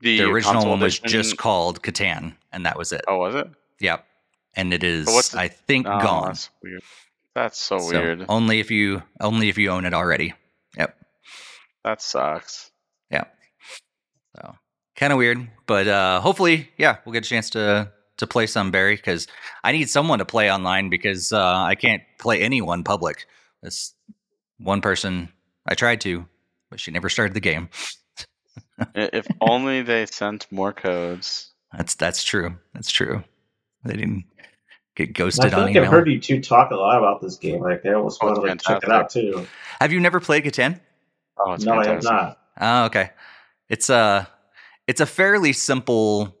The, 0.00 0.18
The 0.18 0.24
original 0.30 0.68
one 0.68 0.80
was 0.80 0.98
edition- 0.98 1.22
just 1.22 1.36
called 1.38 1.82
Catan, 1.82 2.34
and 2.52 2.66
that 2.66 2.76
was 2.76 2.92
it. 2.92 3.02
Oh, 3.08 3.18
was 3.18 3.34
it? 3.36 3.46
Yep, 3.80 4.04
and 4.54 4.74
it 4.74 4.82
is 4.84 5.06
the- 5.30 5.38
I 5.38 5.48
think 5.48 5.86
Oh, 5.86 6.00
gone. 6.00 6.34
That's 7.34 7.58
so, 7.58 7.78
So, 7.78 7.90
weird. 7.90 8.26
Only 8.28 8.60
if 8.60 8.70
you 8.70 9.02
only 9.20 9.48
if 9.48 9.58
you 9.58 9.70
own 9.70 9.84
it 9.84 9.94
already. 9.94 10.34
Yep. 10.76 10.96
That 11.84 12.02
sucks. 12.02 12.70
Yeah. 13.10 13.24
So 14.36 14.54
kind 14.96 15.12
of 15.12 15.18
weird, 15.18 15.48
but 15.66 15.88
uh, 15.88 16.20
hopefully, 16.20 16.70
yeah, 16.76 16.98
we'll 17.04 17.12
get 17.12 17.24
a 17.24 17.28
chance 17.28 17.50
to 17.50 17.90
to 18.18 18.26
play 18.26 18.46
some 18.46 18.70
Barry 18.70 18.96
because 18.96 19.26
I 19.64 19.72
need 19.72 19.88
someone 19.88 20.18
to 20.18 20.24
play 20.24 20.52
online 20.52 20.90
because 20.90 21.32
uh, 21.32 21.56
I 21.56 21.74
can't 21.74 22.02
play 22.18 22.40
anyone 22.40 22.84
public. 22.84 23.26
It's 23.62 23.94
one 24.58 24.80
person. 24.80 25.30
I 25.66 25.74
tried 25.74 26.00
to, 26.02 26.26
but 26.70 26.80
she 26.80 26.90
never 26.90 27.08
started 27.08 27.34
the 27.34 27.40
game. 27.40 27.68
If 28.94 29.26
only 29.40 29.82
they 29.82 30.06
sent 30.06 30.46
more 30.50 30.72
codes. 30.72 31.52
That's 31.76 31.94
that's 31.94 32.22
true. 32.22 32.56
That's 32.74 32.90
true. 32.90 33.24
They 33.84 33.94
didn't 33.94 34.24
get 34.94 35.10
I 35.10 35.12
ghosted 35.12 35.50
feel 35.50 35.58
on 35.60 35.64
like 35.64 35.70
email. 35.70 35.84
I've 35.84 35.90
heard 35.90 36.08
you 36.08 36.20
two 36.20 36.40
talk 36.40 36.70
a 36.70 36.76
lot 36.76 36.98
about 36.98 37.20
this 37.20 37.36
game. 37.36 37.60
Like 37.60 37.84
I 37.86 37.92
almost 37.94 38.22
Oh, 38.22 38.26
want 38.26 38.36
to 38.42 38.52
it's 38.52 38.68
like 38.68 38.80
check 38.80 38.88
it 38.88 38.94
out 38.94 39.10
too. 39.10 39.46
Have 39.80 39.92
you 39.92 40.00
never 40.00 40.20
played 40.20 40.44
Catan? 40.44 40.80
Oh, 41.38 41.52
it's 41.52 41.64
no, 41.64 41.74
I 41.74 41.86
have 41.86 42.02
not. 42.02 42.38
Oh, 42.60 42.84
okay. 42.86 43.10
It's 43.68 43.88
a 43.90 44.28
it's 44.86 45.00
a 45.00 45.06
fairly 45.06 45.52
simple 45.52 46.36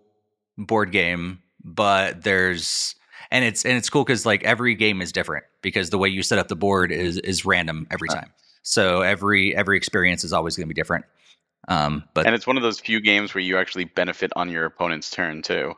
board 0.58 0.92
game, 0.92 1.40
but 1.64 2.22
there's 2.22 2.94
and 3.30 3.44
it's 3.44 3.64
and 3.64 3.76
it's 3.76 3.88
cool 3.88 4.04
because 4.04 4.26
like 4.26 4.44
every 4.44 4.74
game 4.74 5.00
is 5.00 5.12
different 5.12 5.44
because 5.62 5.90
the 5.90 5.98
way 5.98 6.08
you 6.08 6.22
set 6.22 6.38
up 6.38 6.48
the 6.48 6.56
board 6.56 6.92
is 6.92 7.16
is 7.18 7.44
random 7.44 7.86
every 7.90 8.08
Right. 8.08 8.18
time. 8.22 8.32
So 8.62 9.00
every 9.02 9.56
every 9.56 9.76
experience 9.76 10.24
is 10.24 10.32
always 10.32 10.56
going 10.56 10.68
to 10.68 10.74
be 10.74 10.78
different. 10.78 11.06
Um, 11.68 12.04
but 12.12 12.26
And 12.26 12.34
it's 12.34 12.46
one 12.46 12.56
of 12.56 12.62
those 12.62 12.80
few 12.80 13.00
games 13.00 13.34
where 13.34 13.42
you 13.42 13.56
actually 13.56 13.84
benefit 13.84 14.32
on 14.36 14.50
your 14.50 14.64
opponent's 14.66 15.10
turn 15.10 15.42
too, 15.42 15.74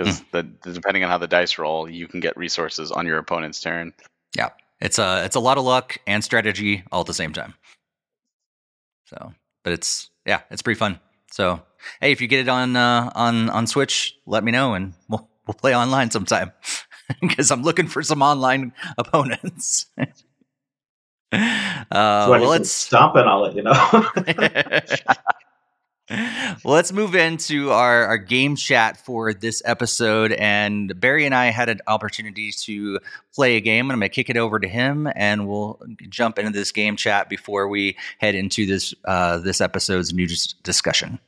because 0.00 0.22
the, 0.32 0.48
the 0.62 0.72
depending 0.72 1.04
on 1.04 1.10
how 1.10 1.18
the 1.18 1.26
dice 1.26 1.58
roll, 1.58 1.88
you 1.88 2.08
can 2.08 2.20
get 2.20 2.36
resources 2.36 2.90
on 2.90 3.06
your 3.06 3.18
opponent's 3.18 3.60
turn. 3.60 3.92
Yeah, 4.36 4.50
it's 4.80 4.98
a 4.98 5.24
it's 5.24 5.36
a 5.36 5.40
lot 5.40 5.58
of 5.58 5.64
luck 5.64 5.98
and 6.06 6.24
strategy 6.24 6.84
all 6.90 7.00
at 7.00 7.06
the 7.06 7.14
same 7.14 7.32
time. 7.32 7.54
So, 9.06 9.34
but 9.62 9.72
it's 9.72 10.10
yeah, 10.24 10.40
it's 10.50 10.62
pretty 10.62 10.78
fun. 10.78 11.00
So, 11.30 11.62
hey, 12.00 12.12
if 12.12 12.20
you 12.20 12.28
get 12.28 12.40
it 12.40 12.48
on 12.48 12.76
uh, 12.76 13.10
on 13.14 13.50
on 13.50 13.66
Switch, 13.66 14.16
let 14.26 14.42
me 14.42 14.52
know 14.52 14.74
and 14.74 14.94
we'll 15.08 15.28
we'll 15.46 15.54
play 15.54 15.76
online 15.76 16.10
sometime 16.10 16.52
because 17.20 17.50
I'm 17.50 17.62
looking 17.62 17.86
for 17.86 18.02
some 18.02 18.22
online 18.22 18.72
opponents. 18.96 19.86
uh, 19.98 20.06
So 21.32 22.30
well, 22.30 22.38
need 22.38 22.44
some 22.44 22.50
let's 22.50 22.70
stomping. 22.70 23.24
I'll 23.26 23.42
let 23.42 23.54
you 23.54 23.62
know. 23.62 24.06
well, 26.64 26.74
let's 26.74 26.92
move 26.92 27.14
into 27.14 27.70
our, 27.70 28.04
our 28.06 28.18
game 28.18 28.56
chat 28.56 28.96
for 28.96 29.32
this 29.32 29.62
episode. 29.64 30.32
And 30.32 30.98
Barry 30.98 31.24
and 31.24 31.32
I 31.32 31.46
had 31.46 31.68
an 31.68 31.80
opportunity 31.86 32.50
to 32.50 32.98
play 33.32 33.56
a 33.56 33.60
game. 33.60 33.86
and 33.86 33.92
I'm 33.92 34.00
going 34.00 34.10
to 34.10 34.14
kick 34.14 34.28
it 34.28 34.36
over 34.36 34.58
to 34.58 34.66
him, 34.66 35.08
and 35.14 35.46
we'll 35.46 35.80
jump 36.08 36.40
into 36.40 36.50
this 36.50 36.72
game 36.72 36.96
chat 36.96 37.28
before 37.28 37.68
we 37.68 37.96
head 38.18 38.34
into 38.34 38.66
this 38.66 38.92
uh, 39.04 39.38
this 39.38 39.60
episode's 39.60 40.12
news 40.12 40.54
discussion. 40.64 41.20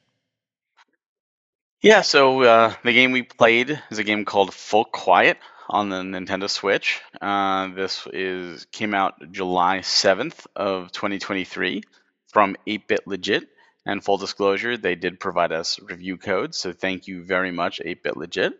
Yeah, 1.80 2.00
so 2.00 2.42
uh, 2.42 2.74
the 2.82 2.92
game 2.92 3.12
we 3.12 3.22
played 3.22 3.80
is 3.90 3.98
a 3.98 4.04
game 4.04 4.24
called 4.24 4.52
Full 4.52 4.84
Quiet 4.84 5.38
on 5.68 5.90
the 5.90 5.98
Nintendo 5.98 6.50
Switch. 6.50 7.00
Uh, 7.20 7.68
this 7.68 8.08
is 8.12 8.66
came 8.72 8.94
out 8.94 9.14
July 9.30 9.82
seventh 9.82 10.44
of 10.56 10.90
2023 10.90 11.82
from 12.32 12.56
8-Bit 12.66 13.06
Legit. 13.06 13.48
And 13.84 14.02
full 14.04 14.18
disclosure, 14.18 14.76
they 14.76 14.94
did 14.94 15.18
provide 15.20 15.52
us 15.52 15.80
review 15.80 16.16
codes, 16.16 16.56
so 16.58 16.72
thank 16.72 17.08
you 17.08 17.24
very 17.24 17.50
much, 17.50 17.80
8-Bit 17.84 18.16
Legit. 18.16 18.52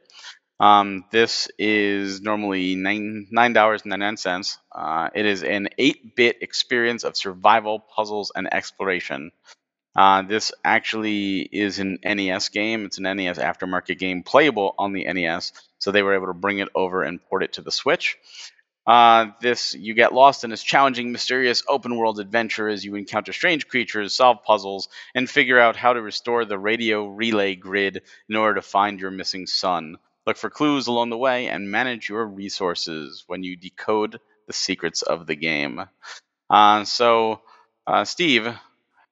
Um, 0.58 1.04
this 1.10 1.48
is 1.58 2.20
normally 2.20 2.76
nine 2.76 3.26
nine 3.32 3.52
dollars 3.52 3.84
ninety 3.84 4.00
nine 4.04 4.16
cents. 4.16 4.58
Uh, 4.70 5.08
it 5.14 5.26
is 5.26 5.42
an 5.42 5.68
8-bit 5.78 6.38
experience 6.40 7.02
of 7.04 7.16
survival, 7.16 7.80
puzzles, 7.80 8.30
and 8.34 8.52
exploration. 8.52 9.32
Uh, 9.94 10.22
this 10.22 10.52
actually 10.64 11.40
is 11.40 11.78
an 11.78 11.98
NES 12.04 12.48
game. 12.48 12.86
It's 12.86 12.98
an 12.98 13.04
NES 13.16 13.38
aftermarket 13.38 13.98
game 13.98 14.22
playable 14.22 14.74
on 14.78 14.92
the 14.92 15.04
NES, 15.12 15.52
so 15.78 15.90
they 15.90 16.02
were 16.02 16.14
able 16.14 16.28
to 16.28 16.34
bring 16.34 16.60
it 16.60 16.68
over 16.74 17.02
and 17.02 17.22
port 17.24 17.42
it 17.42 17.54
to 17.54 17.62
the 17.62 17.72
Switch. 17.72 18.16
Uh, 18.86 19.26
this 19.40 19.74
you 19.74 19.94
get 19.94 20.12
lost 20.12 20.42
in 20.42 20.50
this 20.50 20.62
challenging, 20.62 21.12
mysterious 21.12 21.62
open 21.68 21.96
world 21.96 22.18
adventure 22.18 22.68
as 22.68 22.84
you 22.84 22.96
encounter 22.96 23.32
strange 23.32 23.68
creatures, 23.68 24.14
solve 24.14 24.42
puzzles, 24.42 24.88
and 25.14 25.30
figure 25.30 25.58
out 25.58 25.76
how 25.76 25.92
to 25.92 26.02
restore 26.02 26.44
the 26.44 26.58
radio 26.58 27.06
relay 27.06 27.54
grid 27.54 28.02
in 28.28 28.36
order 28.36 28.56
to 28.56 28.62
find 28.62 29.00
your 29.00 29.12
missing 29.12 29.46
son. 29.46 29.96
Look 30.26 30.36
for 30.36 30.50
clues 30.50 30.88
along 30.88 31.10
the 31.10 31.18
way 31.18 31.48
and 31.48 31.70
manage 31.70 32.08
your 32.08 32.26
resources 32.26 33.24
when 33.26 33.42
you 33.42 33.56
decode 33.56 34.20
the 34.46 34.52
secrets 34.52 35.02
of 35.02 35.26
the 35.26 35.36
game. 35.36 35.80
Uh, 36.50 36.84
so, 36.84 37.40
uh, 37.86 38.04
Steve, 38.04 38.48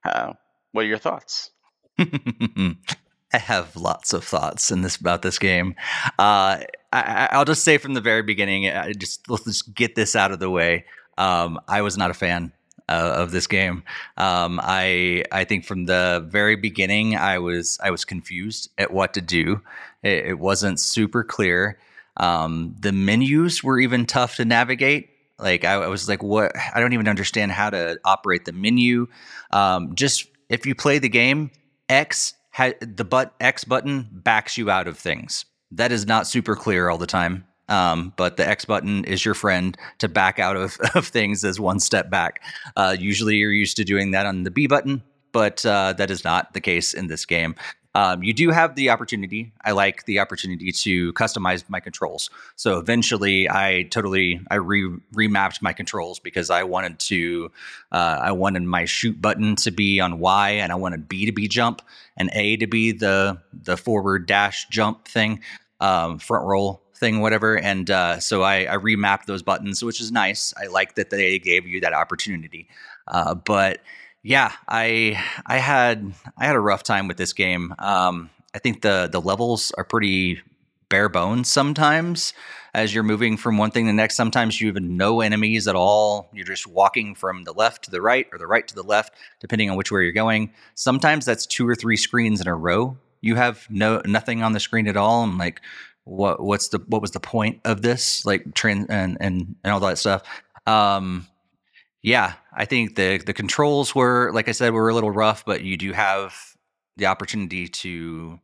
uh, 0.04 0.32
what 0.72 0.84
are 0.84 0.88
your 0.88 0.98
thoughts? 0.98 1.50
I 1.98 3.38
have 3.38 3.76
lots 3.76 4.12
of 4.12 4.24
thoughts 4.24 4.70
in 4.70 4.82
this 4.82 4.96
about 4.96 5.22
this 5.22 5.38
game. 5.38 5.76
Uh, 6.18 6.58
I, 6.92 7.38
will 7.38 7.44
just 7.44 7.62
say 7.62 7.78
from 7.78 7.94
the 7.94 8.00
very 8.00 8.22
beginning, 8.22 8.68
I 8.68 8.92
just 8.92 9.28
let's 9.30 9.44
just 9.44 9.74
get 9.74 9.94
this 9.94 10.16
out 10.16 10.32
of 10.32 10.40
the 10.40 10.50
way. 10.50 10.84
Um, 11.18 11.60
I 11.68 11.82
was 11.82 11.96
not 11.96 12.10
a 12.10 12.14
fan 12.14 12.52
uh, 12.88 13.14
of 13.16 13.30
this 13.30 13.46
game. 13.46 13.84
Um, 14.16 14.60
I 14.62 15.24
I 15.30 15.44
think 15.44 15.64
from 15.64 15.86
the 15.86 16.26
very 16.28 16.56
beginning, 16.56 17.16
I 17.16 17.38
was 17.38 17.78
I 17.82 17.90
was 17.90 18.04
confused 18.04 18.70
at 18.76 18.92
what 18.92 19.14
to 19.14 19.20
do. 19.20 19.62
It, 20.02 20.26
it 20.26 20.38
wasn't 20.38 20.80
super 20.80 21.22
clear. 21.22 21.78
Um, 22.16 22.74
the 22.78 22.92
menus 22.92 23.62
were 23.62 23.78
even 23.78 24.04
tough 24.06 24.36
to 24.36 24.44
navigate. 24.44 25.10
Like 25.38 25.64
I, 25.64 25.74
I, 25.74 25.86
was 25.86 26.08
like, 26.08 26.22
what? 26.22 26.52
I 26.74 26.80
don't 26.80 26.92
even 26.92 27.08
understand 27.08 27.52
how 27.52 27.70
to 27.70 27.98
operate 28.04 28.44
the 28.44 28.52
menu. 28.52 29.06
Um, 29.52 29.94
just 29.94 30.26
if 30.48 30.66
you 30.66 30.74
play 30.74 30.98
the 30.98 31.08
game, 31.08 31.50
X 31.88 32.34
the 32.80 33.06
but 33.08 33.34
X 33.40 33.64
button 33.64 34.08
backs 34.10 34.58
you 34.58 34.70
out 34.70 34.88
of 34.88 34.98
things. 34.98 35.44
That 35.72 35.92
is 35.92 36.06
not 36.06 36.26
super 36.26 36.56
clear 36.56 36.88
all 36.88 36.98
the 36.98 37.06
time. 37.06 37.46
Um, 37.68 38.12
but 38.16 38.36
the 38.36 38.46
X 38.46 38.64
button 38.64 39.04
is 39.04 39.24
your 39.24 39.34
friend 39.34 39.76
to 39.98 40.08
back 40.08 40.40
out 40.40 40.56
of, 40.56 40.76
of 40.94 41.06
things 41.06 41.44
as 41.44 41.60
one 41.60 41.78
step 41.78 42.10
back. 42.10 42.42
Uh, 42.76 42.96
usually 42.98 43.36
you're 43.36 43.52
used 43.52 43.76
to 43.76 43.84
doing 43.84 44.10
that 44.10 44.26
on 44.26 44.42
the 44.42 44.50
B 44.50 44.66
button, 44.66 45.02
but 45.30 45.64
uh, 45.64 45.92
that 45.92 46.10
is 46.10 46.24
not 46.24 46.52
the 46.52 46.60
case 46.60 46.92
in 46.92 47.06
this 47.06 47.24
game. 47.24 47.54
Um, 47.94 48.22
you 48.22 48.32
do 48.32 48.50
have 48.50 48.76
the 48.76 48.90
opportunity. 48.90 49.52
I 49.64 49.72
like 49.72 50.04
the 50.04 50.20
opportunity 50.20 50.70
to 50.70 51.12
customize 51.14 51.68
my 51.68 51.80
controls. 51.80 52.30
So 52.54 52.78
eventually, 52.78 53.50
I 53.50 53.88
totally 53.90 54.40
I 54.50 54.56
re 54.56 54.96
remapped 55.14 55.60
my 55.60 55.72
controls 55.72 56.20
because 56.20 56.50
I 56.50 56.62
wanted 56.62 57.00
to 57.00 57.50
uh, 57.90 58.18
I 58.22 58.32
wanted 58.32 58.62
my 58.62 58.84
shoot 58.84 59.20
button 59.20 59.56
to 59.56 59.72
be 59.72 59.98
on 59.98 60.20
Y, 60.20 60.50
and 60.50 60.70
I 60.70 60.76
wanted 60.76 61.08
B 61.08 61.26
to 61.26 61.32
be 61.32 61.48
jump, 61.48 61.82
and 62.16 62.30
A 62.32 62.56
to 62.58 62.66
be 62.68 62.92
the 62.92 63.40
the 63.52 63.76
forward 63.76 64.26
dash 64.26 64.68
jump 64.68 65.08
thing, 65.08 65.40
um, 65.80 66.18
front 66.20 66.46
roll 66.46 66.82
thing, 66.94 67.20
whatever. 67.20 67.58
And 67.58 67.90
uh, 67.90 68.20
so 68.20 68.42
I, 68.42 68.66
I 68.66 68.76
remapped 68.76 69.24
those 69.24 69.42
buttons, 69.42 69.82
which 69.82 70.00
is 70.00 70.12
nice. 70.12 70.54
I 70.62 70.66
like 70.66 70.94
that 70.94 71.10
they 71.10 71.38
gave 71.40 71.66
you 71.66 71.80
that 71.80 71.94
opportunity, 71.94 72.68
uh, 73.08 73.34
but 73.34 73.80
yeah, 74.22 74.52
I 74.68 75.22
I 75.46 75.58
had 75.58 76.12
I 76.36 76.46
had 76.46 76.56
a 76.56 76.60
rough 76.60 76.82
time 76.82 77.08
with 77.08 77.16
this 77.16 77.32
game. 77.32 77.74
Um, 77.78 78.30
I 78.54 78.58
think 78.58 78.82
the 78.82 79.08
the 79.10 79.20
levels 79.20 79.72
are 79.78 79.84
pretty 79.84 80.40
bare 80.88 81.08
bones 81.08 81.48
sometimes 81.48 82.34
as 82.74 82.92
you're 82.92 83.04
moving 83.04 83.36
from 83.36 83.56
one 83.56 83.70
thing 83.70 83.86
to 83.86 83.88
the 83.88 83.94
next. 83.94 84.16
Sometimes 84.16 84.60
you 84.60 84.68
have 84.68 84.82
no 84.82 85.20
enemies 85.20 85.66
at 85.68 85.76
all. 85.76 86.28
You're 86.32 86.44
just 86.44 86.66
walking 86.66 87.14
from 87.14 87.44
the 87.44 87.52
left 87.52 87.84
to 87.84 87.90
the 87.90 88.02
right 88.02 88.26
or 88.32 88.38
the 88.38 88.46
right 88.46 88.66
to 88.66 88.74
the 88.74 88.82
left, 88.82 89.14
depending 89.40 89.70
on 89.70 89.76
which 89.76 89.90
way 89.90 90.02
you're 90.02 90.12
going. 90.12 90.52
Sometimes 90.74 91.24
that's 91.24 91.46
two 91.46 91.66
or 91.66 91.74
three 91.74 91.96
screens 91.96 92.40
in 92.40 92.46
a 92.46 92.54
row. 92.54 92.96
You 93.20 93.36
have 93.36 93.66
no 93.70 94.02
nothing 94.04 94.42
on 94.42 94.52
the 94.52 94.60
screen 94.60 94.86
at 94.86 94.96
all. 94.96 95.22
I'm 95.22 95.38
like, 95.38 95.60
what 96.04 96.42
what's 96.42 96.68
the 96.68 96.78
what 96.88 97.00
was 97.00 97.12
the 97.12 97.20
point 97.20 97.60
of 97.64 97.82
this? 97.82 98.26
Like 98.26 98.44
and 98.64 98.86
and, 98.90 99.16
and 99.20 99.56
all 99.72 99.80
that 99.80 99.98
stuff. 99.98 100.22
Um, 100.66 101.26
yeah, 102.02 102.34
I 102.52 102.64
think 102.64 102.96
the 102.96 103.18
the 103.18 103.34
controls 103.34 103.94
were, 103.94 104.30
like 104.32 104.48
I 104.48 104.52
said, 104.52 104.72
were 104.72 104.88
a 104.88 104.94
little 104.94 105.10
rough, 105.10 105.44
but 105.44 105.62
you 105.62 105.76
do 105.76 105.92
have 105.92 106.34
the 106.96 107.06
opportunity 107.06 107.68
to 107.68 108.40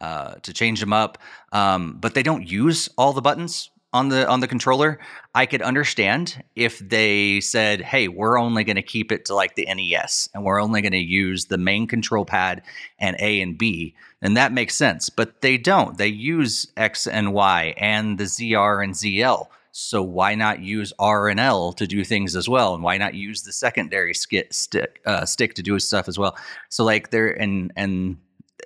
uh, 0.00 0.34
to 0.42 0.52
change 0.52 0.80
them 0.80 0.92
up. 0.92 1.18
Um, 1.52 1.98
but 2.00 2.14
they 2.14 2.22
don't 2.22 2.48
use 2.48 2.88
all 2.96 3.12
the 3.12 3.20
buttons 3.20 3.70
on 3.92 4.08
the 4.08 4.28
on 4.28 4.40
the 4.40 4.48
controller. 4.48 5.00
I 5.34 5.46
could 5.46 5.62
understand 5.62 6.42
if 6.54 6.78
they 6.78 7.40
said, 7.40 7.80
"Hey, 7.80 8.08
we're 8.08 8.38
only 8.38 8.64
going 8.64 8.76
to 8.76 8.82
keep 8.82 9.10
it 9.10 9.24
to 9.26 9.34
like 9.34 9.56
the 9.56 9.66
NES, 9.66 10.28
and 10.32 10.44
we're 10.44 10.62
only 10.62 10.80
going 10.80 10.92
to 10.92 10.98
use 10.98 11.46
the 11.46 11.58
main 11.58 11.86
control 11.86 12.24
pad 12.24 12.62
and 12.98 13.16
A 13.18 13.40
and 13.40 13.58
B," 13.58 13.94
and 14.22 14.36
that 14.36 14.52
makes 14.52 14.76
sense. 14.76 15.10
But 15.10 15.40
they 15.40 15.56
don't. 15.56 15.98
They 15.98 16.08
use 16.08 16.70
X 16.76 17.06
and 17.06 17.32
Y 17.32 17.74
and 17.76 18.18
the 18.18 18.24
ZR 18.24 18.84
and 18.84 18.94
ZL. 18.94 19.48
So 19.72 20.02
why 20.02 20.34
not 20.34 20.60
use 20.60 20.92
R 20.98 21.28
and 21.28 21.38
L 21.38 21.72
to 21.74 21.86
do 21.86 22.04
things 22.04 22.34
as 22.34 22.48
well, 22.48 22.74
and 22.74 22.82
why 22.82 22.98
not 22.98 23.14
use 23.14 23.42
the 23.42 23.52
secondary 23.52 24.14
skit, 24.14 24.52
stick 24.52 25.00
uh, 25.06 25.24
stick 25.24 25.54
to 25.54 25.62
do 25.62 25.78
stuff 25.78 26.08
as 26.08 26.18
well? 26.18 26.36
So 26.68 26.84
like 26.84 27.10
there 27.10 27.30
and 27.30 27.72
and 27.76 28.18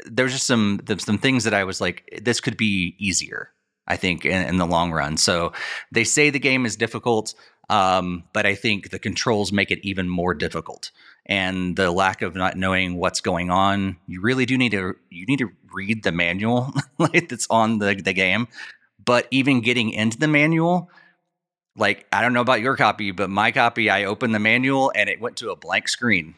there's 0.06 0.32
just 0.32 0.46
some 0.46 0.80
some 0.98 1.18
things 1.18 1.44
that 1.44 1.54
I 1.54 1.64
was 1.64 1.80
like, 1.80 2.20
this 2.22 2.40
could 2.40 2.56
be 2.56 2.96
easier. 2.98 3.50
I 3.86 3.96
think 3.96 4.24
in, 4.24 4.48
in 4.48 4.56
the 4.56 4.66
long 4.66 4.92
run. 4.92 5.18
So 5.18 5.52
they 5.92 6.04
say 6.04 6.30
the 6.30 6.38
game 6.38 6.64
is 6.64 6.74
difficult, 6.74 7.34
um, 7.68 8.24
but 8.32 8.46
I 8.46 8.54
think 8.54 8.90
the 8.90 8.98
controls 8.98 9.52
make 9.52 9.70
it 9.70 9.80
even 9.82 10.08
more 10.08 10.32
difficult. 10.32 10.90
And 11.26 11.76
the 11.76 11.90
lack 11.90 12.22
of 12.22 12.34
not 12.34 12.56
knowing 12.56 12.96
what's 12.96 13.20
going 13.20 13.50
on, 13.50 13.96
you 14.06 14.22
really 14.22 14.46
do 14.46 14.56
need 14.56 14.72
to 14.72 14.96
you 15.10 15.26
need 15.26 15.38
to 15.40 15.50
read 15.72 16.02
the 16.02 16.12
manual 16.12 16.72
like 16.98 17.28
that's 17.28 17.46
on 17.50 17.78
the 17.78 17.94
the 17.94 18.12
game 18.12 18.48
but 19.04 19.26
even 19.30 19.60
getting 19.60 19.90
into 19.90 20.18
the 20.18 20.28
manual, 20.28 20.90
like 21.76 22.06
I 22.12 22.22
don't 22.22 22.32
know 22.32 22.40
about 22.40 22.60
your 22.60 22.76
copy, 22.76 23.10
but 23.10 23.30
my 23.30 23.52
copy, 23.52 23.90
I 23.90 24.04
opened 24.04 24.34
the 24.34 24.40
manual 24.40 24.92
and 24.94 25.08
it 25.08 25.20
went 25.20 25.36
to 25.38 25.50
a 25.50 25.56
blank 25.56 25.88
screen. 25.88 26.34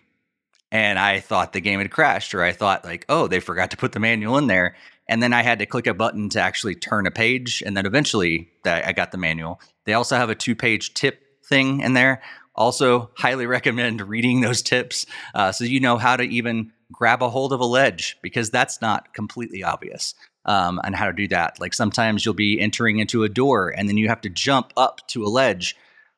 And 0.73 0.99
I 0.99 1.21
thought 1.21 1.53
the 1.53 1.61
game 1.61 1.79
had 1.79 1.93
crashed, 1.93 2.35
or 2.35 2.43
I 2.43 2.51
thought, 2.53 2.85
like, 2.85 3.07
oh, 3.09 3.29
they 3.29 3.39
forgot 3.39 3.71
to 3.71 3.77
put 3.77 3.93
the 3.93 4.01
manual 4.01 4.37
in 4.37 4.49
there. 4.49 4.75
And 5.09 5.23
then 5.23 5.33
I 5.33 5.43
had 5.43 5.61
to 5.61 5.67
click 5.67 5.87
a 5.87 5.95
button 5.95 6.29
to 6.31 6.41
actually 6.41 6.75
turn 6.75 7.07
a 7.07 7.13
page. 7.13 7.63
And 7.65 7.77
then 7.77 7.87
eventually 7.87 8.51
I 8.65 8.93
got 8.93 9.13
the 9.13 9.19
manual. 9.19 9.61
They 9.85 9.93
also 9.93 10.17
have 10.17 10.29
a 10.29 10.35
two 10.35 10.57
page 10.57 10.93
tip 10.95 11.23
thing 11.45 11.81
in 11.81 11.93
there. 11.93 12.21
Also, 12.57 13.11
highly 13.17 13.47
recommend 13.47 14.01
reading 14.01 14.41
those 14.41 14.63
tips 14.63 15.07
uh, 15.35 15.53
so 15.53 15.65
you 15.65 15.79
know 15.79 15.99
how 15.99 16.17
to 16.17 16.25
even 16.25 16.73
grab 16.91 17.23
a 17.23 17.29
hold 17.29 17.53
of 17.53 17.61
a 17.61 17.67
ledge 17.67 18.17
because 18.23 18.51
that's 18.51 18.81
not 18.81 19.13
completely 19.13 19.63
obvious 19.63 20.15
um, 20.47 20.81
and 20.85 20.95
how 20.95 21.07
to 21.07 21.13
do 21.13 21.29
that. 21.29 21.61
Like 21.61 21.75
sometimes 21.75 22.25
you'll 22.25 22.35
be 22.35 22.61
entering 22.61 22.99
into 22.99 23.25
a 23.25 23.29
door 23.29 23.69
and 23.77 23.89
then 23.89 23.97
you 23.97 24.09
have 24.09 24.21
to 24.23 24.31
jump 24.31 24.73
up 24.77 25.07
to 25.09 25.25
a 25.25 25.29
ledge. 25.29 25.77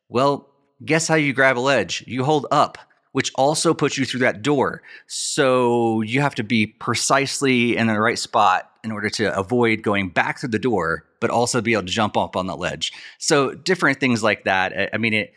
Well, 0.09 0.49
guess 0.85 1.09
how 1.09 1.17
you 1.17 1.33
grab 1.33 1.59
a 1.59 1.61
ledge? 1.61 2.05
You 2.07 2.25
hold 2.25 2.47
up, 2.51 2.79
which 3.13 3.33
also 3.35 3.75
puts 3.75 3.99
you 3.99 4.05
through 4.05 4.21
that 4.21 4.43
door. 4.43 4.83
So 5.07 6.03
you 6.03 6.21
have 6.21 6.35
to 6.37 6.45
be 6.45 6.67
precisely 6.67 7.77
in 7.77 7.87
the 7.87 7.99
right 7.99 8.19
spot 8.19 8.71
in 8.85 8.93
order 8.93 9.11
to 9.11 9.37
avoid 9.37 9.83
going 9.83 10.11
back 10.11 10.39
through 10.39 10.51
the 10.51 10.59
door, 10.59 11.05
but 11.21 11.31
also 11.31 11.61
be 11.61 11.73
able 11.73 11.83
to 11.83 11.89
jump 11.89 12.17
up 12.17 12.37
on 12.37 12.47
the 12.47 12.57
ledge. 12.57 12.93
So 13.19 13.55
different 13.55 13.99
things 13.99 14.23
like 14.23 14.45
that. 14.45 14.91
I 14.93 14.99
mean, 14.99 15.15
it, 15.15 15.33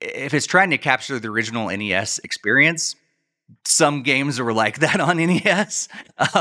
if 0.00 0.34
it's 0.34 0.46
trying 0.46 0.70
to 0.70 0.78
capture 0.78 1.18
the 1.18 1.28
original 1.28 1.68
NES 1.68 2.18
experience, 2.24 2.96
some 3.64 4.02
games 4.02 4.40
were 4.40 4.52
like 4.52 4.80
that 4.80 5.00
on 5.00 5.16
NES. 5.18 5.88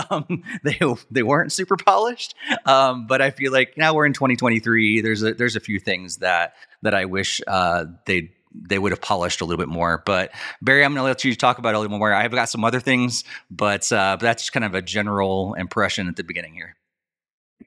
Um, 0.10 0.44
they 0.64 0.80
they 1.12 1.24
weren't 1.24 1.52
super 1.52 1.78
polished, 1.78 2.36
um, 2.66 3.08
but 3.08 3.22
I 3.22 3.32
feel 3.32 3.52
like 3.52 3.78
now 3.78 3.94
we're 3.94 4.06
in 4.06 4.14
2023. 4.14 5.02
There's 5.02 5.24
a 5.24 5.34
there's 5.34 5.56
a 5.56 5.60
few 5.60 5.80
things 5.80 6.18
that 6.18 6.56
that 6.82 6.94
I 6.94 7.06
wish 7.06 7.42
uh, 7.48 7.86
they 8.06 8.32
they 8.54 8.80
would 8.80 8.92
have 8.92 9.02
polished 9.02 9.42
a 9.42 9.46
little 9.46 9.58
bit 9.58 9.72
more. 9.72 10.02
But 10.06 10.32
Barry, 10.62 10.84
I'm 10.86 10.94
going 10.94 11.04
to 11.04 11.08
let 11.08 11.24
you 11.24 11.36
talk 11.36 11.58
about 11.58 11.74
it 11.74 11.78
a 11.78 11.80
little 11.80 11.98
more. 11.98 12.14
I've 12.14 12.32
got 12.32 12.50
some 12.50 12.64
other 12.64 12.80
things, 12.80 13.24
but 13.52 13.92
uh, 13.92 14.18
that's 14.20 14.50
kind 14.50 14.64
of 14.64 14.76
a 14.76 14.82
general 14.82 15.56
impression 15.56 16.08
at 16.08 16.16
the 16.16 16.24
beginning 16.24 16.54
here. 16.54 16.76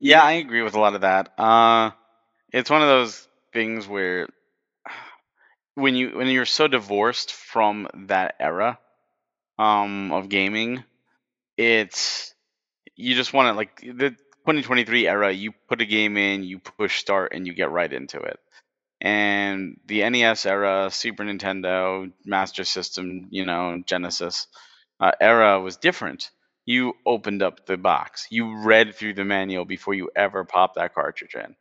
Yeah, 0.00 0.22
I 0.22 0.32
agree 0.32 0.62
with 0.62 0.74
a 0.74 0.80
lot 0.80 0.94
of 0.94 1.02
that. 1.02 1.32
Uh, 1.38 1.90
it's 2.52 2.70
one 2.70 2.82
of 2.82 2.88
those 2.88 3.28
things 3.52 3.86
where 3.86 4.28
when 5.74 5.94
you 5.94 6.16
when 6.16 6.28
you're 6.28 6.44
so 6.44 6.68
divorced 6.68 7.32
from 7.32 7.88
that 8.06 8.34
era 8.40 8.78
um, 9.58 10.12
of 10.12 10.28
gaming, 10.28 10.84
it's 11.56 12.34
you 12.96 13.14
just 13.14 13.32
want 13.32 13.48
to 13.48 13.54
like 13.54 13.76
the 13.80 14.10
2023 14.10 15.08
era. 15.08 15.32
You 15.32 15.52
put 15.68 15.80
a 15.80 15.86
game 15.86 16.16
in, 16.16 16.44
you 16.44 16.58
push 16.60 16.98
start, 16.98 17.32
and 17.34 17.46
you 17.46 17.54
get 17.54 17.70
right 17.70 17.92
into 17.92 18.18
it. 18.20 18.40
And 19.00 19.78
the 19.86 20.08
NES 20.08 20.46
era, 20.46 20.88
Super 20.90 21.24
Nintendo, 21.24 22.12
Master 22.24 22.64
System, 22.64 23.28
you 23.30 23.44
know, 23.46 23.82
Genesis, 23.86 24.48
uh, 25.00 25.12
era 25.20 25.60
was 25.60 25.76
different. 25.76 26.30
You 26.66 26.94
opened 27.06 27.42
up 27.42 27.66
the 27.66 27.76
box. 27.76 28.26
You 28.30 28.56
read 28.64 28.94
through 28.94 29.14
the 29.14 29.24
manual 29.24 29.64
before 29.64 29.94
you 29.94 30.10
ever 30.16 30.44
popped 30.44 30.76
that 30.76 30.94
cartridge 30.94 31.34
in. 31.34 31.54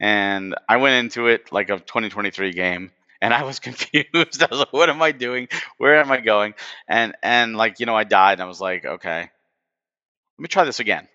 And 0.00 0.54
I 0.68 0.76
went 0.78 0.96
into 1.04 1.28
it 1.28 1.52
like 1.52 1.70
a 1.70 1.78
2023 1.78 2.52
game, 2.52 2.90
and 3.24 3.32
I 3.34 3.42
was 3.44 3.58
confused. 3.68 4.42
I 4.42 4.48
was 4.50 4.60
like, 4.60 4.72
"What 4.72 4.90
am 4.90 5.00
I 5.02 5.12
doing? 5.12 5.48
Where 5.78 5.96
am 5.96 6.12
I 6.12 6.20
going?" 6.20 6.54
And 6.86 7.14
and 7.22 7.56
like 7.56 7.80
you 7.80 7.86
know, 7.86 7.96
I 7.96 8.04
died. 8.04 8.34
And 8.34 8.42
I 8.42 8.46
was 8.46 8.60
like, 8.60 8.84
"Okay, 8.84 9.20
let 9.20 9.30
me 10.38 10.48
try 10.48 10.64
this 10.64 10.80
again." 10.80 11.08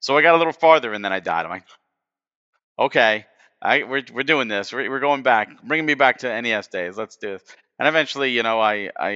So 0.00 0.16
I 0.16 0.22
got 0.22 0.34
a 0.34 0.38
little 0.38 0.52
farther, 0.52 0.92
and 0.92 1.04
then 1.04 1.12
I 1.12 1.20
died. 1.20 1.44
I'm 1.44 1.50
like, 1.50 1.66
"Okay, 2.78 3.26
I 3.60 3.82
we're 3.84 4.02
we're 4.12 4.22
doing 4.24 4.48
this. 4.48 4.72
We're, 4.72 4.90
we're 4.90 5.00
going 5.00 5.22
back, 5.22 5.62
bringing 5.62 5.86
me 5.86 5.94
back 5.94 6.18
to 6.18 6.40
NES 6.40 6.68
days. 6.68 6.96
Let's 6.96 7.16
do 7.16 7.32
this." 7.32 7.42
And 7.78 7.88
eventually, 7.88 8.30
you 8.32 8.42
know, 8.42 8.60
I 8.60 8.90
I 8.98 9.10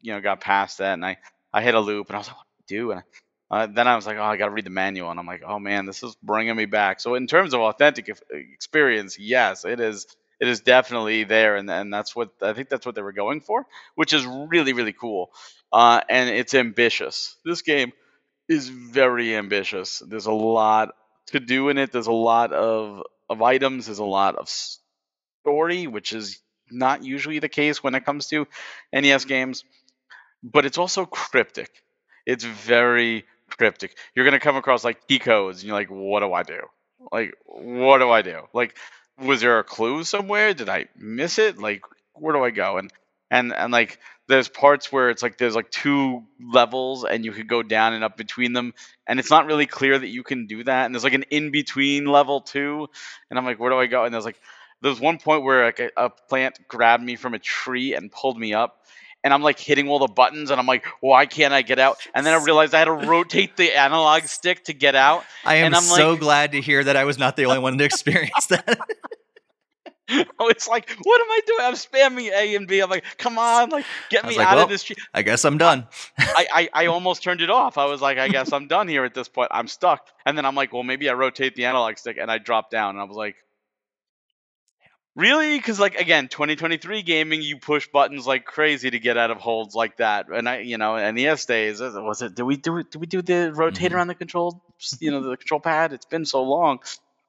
you 0.00 0.12
know 0.12 0.20
got 0.20 0.40
past 0.40 0.78
that, 0.78 0.94
and 0.94 1.04
I 1.04 1.18
I 1.52 1.62
hit 1.62 1.74
a 1.74 1.80
loop, 1.80 2.08
and 2.08 2.16
I 2.16 2.18
was 2.18 2.28
like, 2.28 2.36
"What 2.36 2.46
do 2.66 2.76
I 2.76 2.78
do?" 2.78 2.90
And 2.92 3.02
uh, 3.50 3.66
then 3.72 3.86
I 3.88 3.96
was 3.96 4.06
like, 4.06 4.16
"Oh, 4.16 4.22
I 4.24 4.36
got 4.36 4.46
to 4.46 4.52
read 4.52 4.66
the 4.66 4.70
manual," 4.70 5.10
and 5.10 5.20
I'm 5.20 5.26
like, 5.26 5.42
"Oh 5.46 5.58
man, 5.58 5.86
this 5.86 6.02
is 6.02 6.16
bringing 6.22 6.56
me 6.56 6.66
back." 6.66 7.00
So 7.00 7.14
in 7.14 7.26
terms 7.26 7.54
of 7.54 7.60
authentic 7.60 8.08
experience, 8.30 9.18
yes, 9.18 9.64
it 9.64 9.80
is. 9.80 10.06
It 10.40 10.48
is 10.48 10.60
definitely 10.60 11.24
there, 11.24 11.56
and 11.56 11.70
and 11.70 11.92
that's 11.92 12.14
what 12.16 12.30
I 12.42 12.52
think 12.52 12.68
that's 12.68 12.86
what 12.86 12.94
they 12.94 13.02
were 13.02 13.12
going 13.12 13.40
for, 13.40 13.66
which 13.94 14.12
is 14.12 14.26
really 14.26 14.72
really 14.72 14.92
cool, 14.92 15.30
uh, 15.72 16.00
and 16.08 16.30
it's 16.30 16.54
ambitious. 16.54 17.36
This 17.44 17.62
game 17.62 17.92
is 18.48 18.68
very 18.68 19.36
ambitious. 19.36 20.02
There's 20.06 20.26
a 20.26 20.32
lot 20.32 20.90
to 21.28 21.40
do 21.40 21.68
in 21.70 21.78
it. 21.78 21.92
There's 21.92 22.08
a 22.08 22.12
lot 22.12 22.52
of 22.52 23.02
of 23.30 23.42
items. 23.42 23.86
There's 23.86 23.98
a 24.00 24.04
lot 24.04 24.36
of 24.36 24.48
story, 25.42 25.86
which 25.86 26.12
is 26.12 26.40
not 26.70 27.04
usually 27.04 27.38
the 27.38 27.48
case 27.48 27.82
when 27.82 27.94
it 27.94 28.04
comes 28.04 28.28
to 28.28 28.46
NES 28.92 29.24
games. 29.24 29.64
But 30.42 30.66
it's 30.66 30.78
also 30.78 31.06
cryptic. 31.06 31.70
It's 32.26 32.44
very 32.44 33.24
cryptic. 33.50 33.96
You're 34.14 34.24
gonna 34.24 34.40
come 34.40 34.56
across 34.56 34.84
like 34.84 35.06
key 35.08 35.18
codes, 35.18 35.58
and 35.60 35.68
you're 35.68 35.76
like, 35.76 35.88
"What 35.90 36.20
do 36.20 36.32
I 36.32 36.42
do? 36.42 36.60
Like, 37.12 37.34
what 37.46 37.98
do 37.98 38.10
I 38.10 38.22
do? 38.22 38.42
Like, 38.52 38.76
was 39.18 39.40
there 39.40 39.58
a 39.58 39.64
clue 39.64 40.04
somewhere? 40.04 40.54
Did 40.54 40.68
I 40.68 40.86
miss 40.96 41.38
it? 41.38 41.58
Like, 41.58 41.82
where 42.14 42.34
do 42.34 42.44
I 42.44 42.50
go?" 42.50 42.78
And 42.78 42.92
and 43.30 43.52
and 43.52 43.72
like 43.72 43.98
there's 44.28 44.48
parts 44.48 44.90
where 44.92 45.10
it's 45.10 45.22
like 45.22 45.38
there's 45.38 45.54
like 45.56 45.70
two 45.70 46.24
levels 46.40 47.04
and 47.04 47.24
you 47.24 47.32
could 47.32 47.48
go 47.48 47.62
down 47.62 47.92
and 47.92 48.04
up 48.04 48.16
between 48.16 48.52
them 48.52 48.72
and 49.06 49.18
it's 49.18 49.30
not 49.30 49.46
really 49.46 49.66
clear 49.66 49.98
that 49.98 50.08
you 50.08 50.22
can 50.22 50.46
do 50.46 50.64
that 50.64 50.86
and 50.86 50.94
there's 50.94 51.04
like 51.04 51.14
an 51.14 51.24
in 51.30 51.50
between 51.50 52.06
level 52.06 52.40
two 52.40 52.88
and 53.28 53.38
i'm 53.38 53.44
like 53.44 53.58
where 53.58 53.70
do 53.70 53.78
i 53.78 53.86
go 53.86 54.04
and 54.04 54.14
there's 54.14 54.24
like 54.24 54.40
there's 54.80 55.00
one 55.00 55.18
point 55.18 55.42
where 55.42 55.64
like 55.64 55.78
a, 55.80 55.90
a 55.96 56.10
plant 56.10 56.58
grabbed 56.68 57.02
me 57.02 57.16
from 57.16 57.34
a 57.34 57.38
tree 57.38 57.94
and 57.94 58.10
pulled 58.10 58.38
me 58.38 58.54
up 58.54 58.80
and 59.24 59.34
I'm 59.34 59.42
like 59.42 59.58
hitting 59.58 59.88
all 59.88 59.98
the 59.98 60.06
buttons, 60.06 60.50
and 60.50 60.60
I'm 60.60 60.66
like, 60.66 60.84
why 61.00 61.26
can't 61.26 61.52
I 61.52 61.62
get 61.62 61.80
out? 61.80 61.96
And 62.14 62.24
then 62.24 62.38
I 62.38 62.44
realized 62.44 62.74
I 62.74 62.78
had 62.78 62.84
to 62.84 62.92
rotate 62.92 63.56
the 63.56 63.76
analog 63.76 64.24
stick 64.24 64.64
to 64.66 64.72
get 64.72 64.94
out. 64.94 65.24
I 65.44 65.56
am 65.56 65.74
so 65.74 66.10
like, 66.10 66.20
glad 66.20 66.52
to 66.52 66.60
hear 66.60 66.84
that 66.84 66.96
I 66.96 67.04
was 67.04 67.18
not 67.18 67.36
the 67.36 67.46
only 67.46 67.58
one 67.58 67.78
to 67.78 67.84
experience 67.84 68.46
that. 68.46 68.78
oh, 70.38 70.48
it's 70.48 70.68
like, 70.68 70.90
what 71.02 71.20
am 71.20 71.30
I 71.30 71.40
doing? 71.46 71.60
I'm 71.62 71.74
spamming 71.74 72.30
A 72.30 72.54
and 72.56 72.68
B. 72.68 72.80
I'm 72.80 72.90
like, 72.90 73.04
come 73.16 73.38
on, 73.38 73.70
like, 73.70 73.86
get 74.10 74.26
me 74.26 74.36
like, 74.36 74.46
out 74.46 74.56
well, 74.56 74.64
of 74.64 74.70
this 74.70 74.82
tree. 74.82 74.96
I 75.14 75.22
guess 75.22 75.44
I'm 75.44 75.56
done. 75.56 75.86
I, 76.18 76.46
I, 76.52 76.68
I 76.72 76.86
almost 76.86 77.22
turned 77.22 77.40
it 77.40 77.48
off. 77.48 77.78
I 77.78 77.86
was 77.86 78.02
like, 78.02 78.18
I 78.18 78.28
guess 78.28 78.52
I'm 78.52 78.68
done 78.68 78.86
here 78.86 79.04
at 79.04 79.14
this 79.14 79.28
point. 79.28 79.48
I'm 79.50 79.66
stuck. 79.66 80.08
And 80.26 80.36
then 80.36 80.44
I'm 80.44 80.54
like, 80.54 80.72
well, 80.72 80.82
maybe 80.82 81.08
I 81.08 81.14
rotate 81.14 81.54
the 81.54 81.64
analog 81.64 81.96
stick, 81.96 82.18
and 82.20 82.30
I 82.30 82.38
drop 82.38 82.70
down, 82.70 82.90
and 82.90 83.00
I 83.00 83.04
was 83.04 83.16
like, 83.16 83.36
really? 85.16 85.56
Because 85.58 85.78
like 85.80 85.96
again, 85.96 86.28
2023 86.28 87.02
gaming, 87.02 87.42
you 87.42 87.58
push 87.58 87.88
buttons 87.88 88.26
like 88.26 88.44
crazy 88.44 88.90
to 88.90 88.98
get 88.98 89.16
out 89.16 89.30
of 89.30 89.38
holds 89.38 89.74
like 89.74 89.96
that. 89.98 90.26
And 90.28 90.48
I, 90.48 90.58
you 90.60 90.78
know, 90.78 90.96
NES 90.96 91.46
days, 91.46 91.80
was 91.80 92.22
it? 92.22 92.34
Did 92.34 92.42
we 92.44 92.56
do 92.56 92.78
it? 92.78 92.90
Did 92.90 93.00
we 93.00 93.06
do 93.06 93.22
the 93.22 93.52
rotator 93.54 93.92
Mhm. 93.92 94.00
on 94.00 94.06
the 94.08 94.14
control? 94.14 94.62
You 95.00 95.10
know, 95.10 95.22
the 95.22 95.36
control 95.36 95.60
pad. 95.60 95.92
It's 95.92 96.06
been 96.06 96.24
so 96.26 96.42
long. 96.42 96.80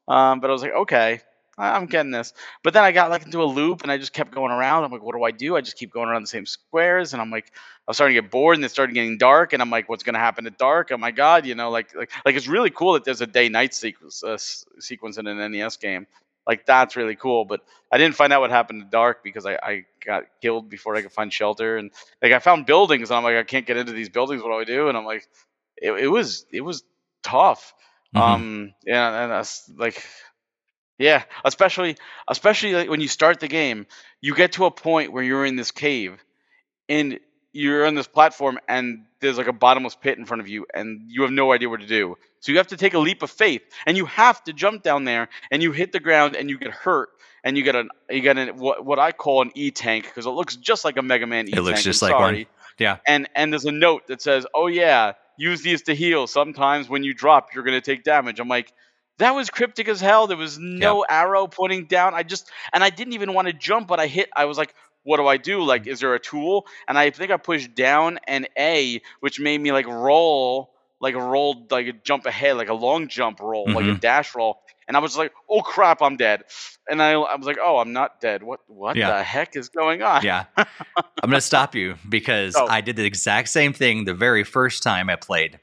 Um, 0.08 0.40
but 0.40 0.50
I 0.50 0.54
was 0.54 0.62
like, 0.62 0.74
okay, 0.74 1.22
I'm 1.58 1.86
getting 1.88 2.12
this. 2.12 2.34
But 2.64 2.74
then 2.74 2.84
I 2.84 2.92
got 2.92 3.10
like 3.10 3.26
into 3.26 3.42
a 3.42 3.46
loop, 3.46 3.84
and 3.84 3.92
I 3.92 3.98
just 3.98 4.14
kept 4.14 4.32
going 4.32 4.52
around. 4.52 4.84
I'm 4.84 4.92
like, 4.92 5.04
what 5.04 5.16
do 5.16 5.24
I 5.24 5.32
do? 5.32 5.56
I 5.56 5.62
just 5.62 5.78
keep 5.78 5.92
going 5.94 6.10
around 6.10 6.24
the 6.24 6.28
same 6.28 6.46
squares, 6.46 7.14
and 7.14 7.22
I'm 7.22 7.32
like, 7.32 7.52
I 7.56 7.92
was 7.92 7.98
starting 7.98 8.16
to 8.16 8.22
get 8.22 8.32
bored, 8.32 8.58
and 8.58 8.66
it 8.66 8.72
started 8.72 8.94
getting 8.94 9.18
dark, 9.18 9.54
and 9.54 9.62
I'm 9.62 9.70
like, 9.70 9.90
what's 9.90 10.04
gonna 10.04 10.20
happen 10.20 10.46
at 10.48 10.58
dark? 10.58 10.92
Oh 10.92 10.98
my 10.98 11.12
god, 11.12 11.46
you 11.46 11.56
know, 11.56 11.70
like 11.72 11.96
like 11.96 12.12
like 12.26 12.36
it's 12.36 12.48
really 12.48 12.70
cool 12.72 12.94
that 12.94 13.04
there's 13.06 13.22
a 13.22 13.28
day-night 13.28 13.74
sequence 13.74 14.24
uh, 14.24 14.38
sequence 14.80 15.18
in 15.18 15.28
an 15.28 15.40
NES 15.40 15.78
game. 15.78 16.08
Like 16.48 16.66
that's 16.66 16.96
really 16.96 17.16
cool, 17.16 17.46
but 17.46 17.62
I 17.92 17.98
didn't 17.98 18.16
find 18.16 18.32
out 18.32 18.42
what 18.42 18.52
happened 18.52 18.82
to 18.84 18.90
Dark 18.90 19.24
because 19.24 19.46
I, 19.46 19.54
I 19.62 19.86
got 20.06 20.24
killed 20.42 20.70
before 20.70 20.96
I 20.96 21.02
could 21.02 21.12
find 21.12 21.32
shelter, 21.34 21.78
and 21.78 21.92
like 22.22 22.32
I 22.34 22.40
found 22.40 22.66
buildings, 22.66 23.10
and 23.10 23.18
I'm 23.18 23.24
like, 23.24 23.36
I 23.36 23.44
can't 23.44 23.66
get 23.66 23.78
into 23.78 23.94
these 23.94 24.10
buildings. 24.10 24.44
What 24.44 24.50
do 24.50 24.60
I 24.60 24.64
do? 24.64 24.88
And 24.90 24.98
I'm 24.98 25.06
like, 25.06 25.28
it, 25.78 25.92
it 25.92 26.08
was 26.08 26.46
it 26.52 26.62
was 26.62 26.84
tough. 27.24 27.74
Mhm. 28.14 28.22
Um, 28.22 28.74
yeah, 28.86 29.24
and 29.24 29.32
that's 29.32 29.70
like, 29.76 30.04
yeah, 30.98 31.24
especially 31.44 31.98
especially 32.28 32.74
like 32.74 32.90
when 32.90 33.02
you 33.02 33.08
start 33.08 33.40
the 33.40 33.48
game, 33.48 33.86
you 34.22 34.34
get 34.36 34.54
to 34.54 34.66
a 34.66 34.72
point 34.72 35.12
where 35.12 35.24
you're 35.24 35.46
in 35.46 35.56
this 35.56 35.72
cave, 35.72 36.24
and 36.90 37.20
you're 37.56 37.86
on 37.86 37.96
this 37.96 38.08
platform, 38.08 38.60
and 38.68 39.06
there's 39.22 39.38
like 39.38 39.48
a 39.48 39.54
bottomless 39.54 39.96
pit 39.96 40.18
in 40.18 40.26
front 40.26 40.42
of 40.42 40.48
you, 40.48 40.66
and 40.74 41.02
you 41.08 41.22
have 41.22 41.32
no 41.32 41.54
idea 41.54 41.70
what 41.70 41.80
to 41.80 41.88
do. 41.88 42.18
So 42.42 42.52
you 42.52 42.58
have 42.58 42.68
to 42.68 42.78
take 42.78 42.94
a 42.94 43.00
leap 43.00 43.24
of 43.24 43.32
faith, 43.32 43.62
and 43.88 43.96
you 43.96 44.06
have 44.06 44.44
to 44.44 44.54
jump 44.54 44.84
down 44.84 45.06
there, 45.06 45.30
and 45.52 45.64
you 45.64 45.72
hit 45.72 45.94
the 45.94 46.02
ground, 46.02 46.36
and 46.36 46.50
you 46.50 46.60
get 46.60 46.72
hurt, 46.72 47.10
and 47.46 47.58
you 47.58 47.64
get 47.64 47.76
an 47.76 47.90
you 48.10 48.20
get 48.20 48.38
an 48.38 48.58
what, 48.58 48.86
what 48.86 49.00
I 49.00 49.14
call 49.14 49.42
an 49.42 49.52
E 49.56 49.72
tank 49.72 50.04
because 50.04 50.26
it 50.26 50.32
looks 50.32 50.58
just 50.58 50.84
like 50.84 50.98
a 50.98 51.02
Mega 51.02 51.26
Man 51.26 51.48
E 51.48 51.52
tank. 51.52 51.58
It 51.58 51.62
looks 51.62 51.84
just 51.84 52.04
I'm 52.04 52.12
like 52.12 52.20
one. 52.20 52.46
Yeah. 52.78 52.98
And 53.08 53.30
and 53.36 53.54
there's 53.54 53.66
a 53.66 53.72
note 53.72 54.08
that 54.08 54.22
says, 54.22 54.46
"Oh 54.54 54.68
yeah, 54.68 55.14
use 55.38 55.62
these 55.62 55.84
to 55.84 55.96
heal. 55.96 56.28
Sometimes 56.28 56.90
when 56.90 57.04
you 57.04 57.14
drop, 57.14 57.56
you're 57.56 57.64
gonna 57.64 57.82
take 57.82 58.04
damage." 58.04 58.40
I'm 58.40 58.50
like. 58.50 58.74
That 59.18 59.32
was 59.34 59.50
cryptic 59.50 59.88
as 59.88 60.02
hell. 60.02 60.28
There 60.28 60.36
was 60.36 60.60
no 60.60 61.06
arrow 61.08 61.48
pointing 61.48 61.86
down. 61.86 62.14
I 62.14 62.24
just 62.24 62.52
and 62.74 62.84
I 62.84 62.90
didn't 62.90 63.14
even 63.14 63.34
want 63.34 63.48
to 63.48 63.54
jump, 63.54 63.88
but 63.88 63.98
I 63.98 64.08
hit. 64.08 64.28
I 64.36 64.44
was 64.44 64.58
like, 64.58 64.76
"What 65.06 65.18
do 65.18 65.28
I 65.28 65.38
do? 65.38 65.64
Like, 65.64 65.88
is 65.88 66.02
there 66.02 66.14
a 66.14 66.20
tool?" 66.20 66.66
And 66.90 66.98
I 66.98 67.10
think 67.12 67.32
I 67.32 67.38
pushed 67.38 67.74
down 67.74 68.20
and 68.28 68.50
A, 68.60 69.02
which 69.22 69.40
made 69.40 69.62
me 69.62 69.72
like 69.72 69.88
roll, 69.88 70.74
like 71.00 71.16
rolled, 71.16 71.72
like 71.72 71.88
a 71.88 71.94
jump 71.94 72.26
ahead, 72.26 72.58
like 72.58 72.68
a 72.70 72.74
long 72.74 73.08
jump 73.08 73.40
roll, 73.40 73.66
like 73.72 73.86
a 73.86 73.90
Mhm. 73.96 74.00
dash 74.02 74.36
roll. 74.36 74.62
And 74.88 74.96
I 74.96 75.00
was 75.00 75.18
like, 75.18 75.32
"Oh 75.50 75.62
crap, 75.62 76.02
I'm 76.02 76.18
dead." 76.18 76.44
And 76.90 77.02
I, 77.02 77.14
I 77.14 77.36
was 77.36 77.48
like, 77.48 77.58
"Oh, 77.60 77.78
I'm 77.80 77.92
not 77.94 78.22
dead. 78.22 78.44
What, 78.44 78.60
what 78.68 78.96
Yeah. 78.96 79.18
the 79.18 79.24
heck 79.24 79.56
is 79.56 79.70
going 79.70 80.02
on?" 80.04 80.22
Yeah. 80.24 80.46
I'm 80.58 81.30
going 81.30 81.34
to 81.34 81.42
stop 81.42 81.74
you 81.74 81.96
because 82.08 82.56
Oh. 82.56 82.68
I 82.68 82.82
did 82.82 82.96
the 82.96 83.06
exact 83.06 83.50
same 83.50 83.74
thing 83.74 84.06
the 84.06 84.14
very 84.14 84.44
first 84.44 84.84
time 84.84 85.10
I 85.10 85.16
played. 85.16 85.60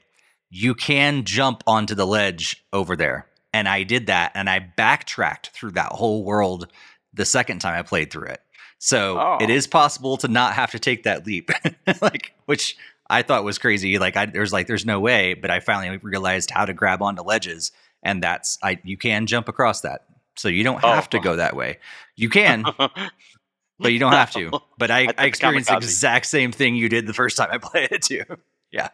You 0.49 0.75
can 0.75 1.23
jump 1.23 1.63
onto 1.65 1.95
the 1.95 2.05
ledge 2.05 2.63
over 2.73 2.95
there. 2.97 3.27
And 3.53 3.67
I 3.69 3.83
did 3.83 4.07
that 4.07 4.31
and 4.35 4.49
I 4.49 4.59
backtracked 4.59 5.49
through 5.49 5.71
that 5.71 5.93
whole 5.93 6.23
world 6.23 6.71
the 7.13 7.23
second 7.25 7.59
time 7.59 7.79
I 7.79 7.81
played 7.83 8.11
through 8.11 8.27
it. 8.27 8.41
So 8.85 9.17
Oh. 9.17 9.37
it 9.39 9.49
is 9.49 9.65
possible 9.65 10.17
to 10.17 10.27
not 10.27 10.55
have 10.55 10.71
to 10.71 10.79
take 10.79 11.03
that 11.03 11.25
leap. 11.25 11.49
like 12.01 12.33
which 12.47 12.75
I 13.09 13.21
thought 13.21 13.45
was 13.45 13.57
crazy. 13.57 13.97
Like 13.97 14.17
I 14.17 14.25
there's 14.25 14.51
like 14.51 14.67
there's 14.67 14.85
no 14.85 14.99
way, 14.99 15.35
but 15.35 15.49
I 15.49 15.61
finally 15.61 15.97
realized 16.03 16.51
how 16.51 16.65
to 16.65 16.73
grab 16.73 17.01
onto 17.01 17.21
ledges 17.21 17.71
and 18.03 18.21
that's 18.21 18.57
I 18.61 18.79
you 18.83 18.97
can 18.97 19.25
jump 19.25 19.47
across 19.47 19.81
that. 19.81 20.03
So 20.35 20.49
you 20.49 20.65
don't 20.65 20.81
have 20.81 21.09
to 21.11 21.17
Oh. 21.19 21.21
go 21.21 21.35
that 21.37 21.55
way. 21.55 21.77
You 22.17 22.27
can, 22.29 22.65
but 22.77 23.93
you 23.93 23.99
don't 23.99 24.11
have 24.11 24.31
to. 24.33 24.51
But 24.77 24.91
I, 24.91 25.05
I 25.05 25.13
I, 25.17 25.25
experienced 25.27 25.69
the 25.69 25.77
exact 25.77 26.25
same 26.25 26.51
thing 26.51 26.75
you 26.75 26.89
did 26.89 27.07
the 27.07 27.13
first 27.13 27.37
time 27.37 27.49
I 27.51 27.57
played 27.69 27.89
it 27.93 28.01
too. 28.01 28.23
Yeah, 28.69 28.89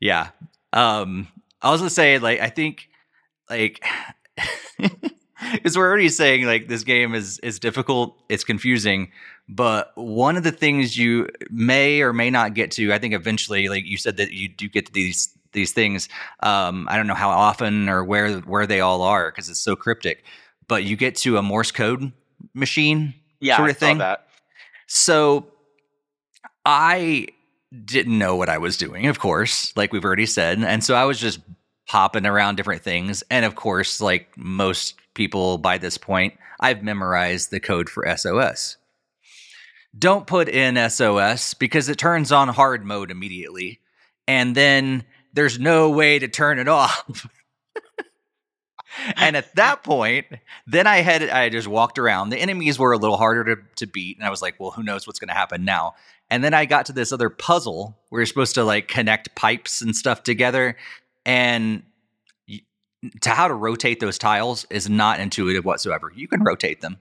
yeah. 0.00 0.30
Um, 0.72 1.28
I 1.60 1.70
was 1.72 1.80
gonna 1.82 1.90
say 1.90 2.18
like 2.18 2.40
I 2.40 2.48
think 2.48 2.88
like 3.50 3.84
because 5.52 5.76
we're 5.76 5.86
already 5.86 6.08
saying 6.08 6.44
like 6.46 6.68
this 6.68 6.84
game 6.84 7.14
is 7.14 7.38
is 7.40 7.58
difficult, 7.58 8.20
it's 8.28 8.44
confusing. 8.44 9.10
But 9.48 9.92
one 9.94 10.36
of 10.36 10.42
the 10.42 10.52
things 10.52 10.98
you 10.98 11.28
may 11.50 12.02
or 12.02 12.12
may 12.12 12.30
not 12.30 12.54
get 12.54 12.70
to, 12.72 12.92
I 12.92 12.98
think 12.98 13.14
eventually, 13.14 13.68
like 13.68 13.84
you 13.86 13.96
said 13.96 14.16
that 14.18 14.32
you 14.32 14.48
do 14.48 14.68
get 14.68 14.86
to 14.86 14.92
these 14.92 15.36
these 15.52 15.72
things. 15.72 16.08
Um, 16.40 16.86
I 16.90 16.96
don't 16.96 17.06
know 17.06 17.14
how 17.14 17.30
often 17.30 17.88
or 17.88 18.04
where 18.04 18.38
where 18.40 18.66
they 18.66 18.80
all 18.80 19.02
are 19.02 19.30
because 19.30 19.48
it's 19.48 19.60
so 19.60 19.76
cryptic. 19.76 20.24
But 20.66 20.84
you 20.84 20.96
get 20.96 21.16
to 21.16 21.38
a 21.38 21.42
Morse 21.42 21.70
code 21.70 22.12
machine 22.52 23.14
yeah, 23.40 23.56
sort 23.56 23.68
I 23.68 23.70
of 23.70 23.76
saw 23.78 23.86
thing. 23.86 23.98
that. 23.98 24.26
So 24.86 25.46
I 26.64 27.28
didn't 27.84 28.18
know 28.18 28.36
what 28.36 28.48
I 28.48 28.58
was 28.58 28.76
doing, 28.76 29.06
of 29.06 29.18
course, 29.18 29.76
like 29.76 29.92
we've 29.92 30.04
already 30.04 30.26
said. 30.26 30.58
And 30.58 30.82
so 30.82 30.94
I 30.94 31.04
was 31.04 31.18
just 31.18 31.40
popping 31.86 32.26
around 32.26 32.56
different 32.56 32.82
things. 32.82 33.22
And 33.30 33.44
of 33.44 33.54
course, 33.54 34.00
like 34.00 34.28
most 34.36 34.94
people 35.18 35.58
by 35.58 35.76
this 35.76 35.98
point, 35.98 36.34
I've 36.58 36.82
memorized 36.82 37.50
the 37.50 37.60
code 37.60 37.90
for 37.90 38.06
SOS. 38.16 38.78
Don't 39.98 40.26
put 40.26 40.48
in 40.48 40.88
SOS 40.88 41.52
because 41.54 41.88
it 41.88 41.98
turns 41.98 42.32
on 42.32 42.48
hard 42.48 42.86
mode 42.86 43.10
immediately. 43.10 43.80
And 44.26 44.54
then 44.54 45.04
there's 45.34 45.58
no 45.58 45.90
way 45.90 46.18
to 46.18 46.28
turn 46.28 46.58
it 46.58 46.68
off. 46.68 47.28
and 49.16 49.36
at 49.36 49.54
that 49.56 49.82
point, 49.82 50.26
then 50.66 50.86
I 50.86 50.98
had 50.98 51.22
I 51.28 51.48
just 51.48 51.68
walked 51.68 51.98
around. 51.98 52.30
The 52.30 52.38
enemies 52.38 52.78
were 52.78 52.92
a 52.92 52.98
little 52.98 53.16
harder 53.16 53.56
to, 53.56 53.62
to 53.76 53.86
beat, 53.86 54.18
and 54.18 54.26
I 54.26 54.30
was 54.30 54.40
like, 54.42 54.54
well, 54.58 54.70
who 54.70 54.82
knows 54.82 55.06
what's 55.06 55.18
going 55.18 55.28
to 55.28 55.34
happen 55.34 55.64
now? 55.64 55.94
And 56.30 56.44
then 56.44 56.54
I 56.54 56.66
got 56.66 56.86
to 56.86 56.92
this 56.92 57.12
other 57.12 57.30
puzzle 57.30 57.98
where 58.08 58.20
you're 58.20 58.26
supposed 58.26 58.54
to 58.54 58.64
like 58.64 58.88
connect 58.88 59.34
pipes 59.34 59.80
and 59.80 59.96
stuff 59.96 60.22
together. 60.22 60.76
And 61.24 61.82
to 63.20 63.30
how 63.30 63.48
to 63.48 63.54
rotate 63.54 64.00
those 64.00 64.18
tiles 64.18 64.66
is 64.70 64.88
not 64.88 65.20
intuitive 65.20 65.64
whatsoever. 65.64 66.12
You 66.14 66.28
can 66.28 66.42
rotate 66.42 66.80
them. 66.80 66.98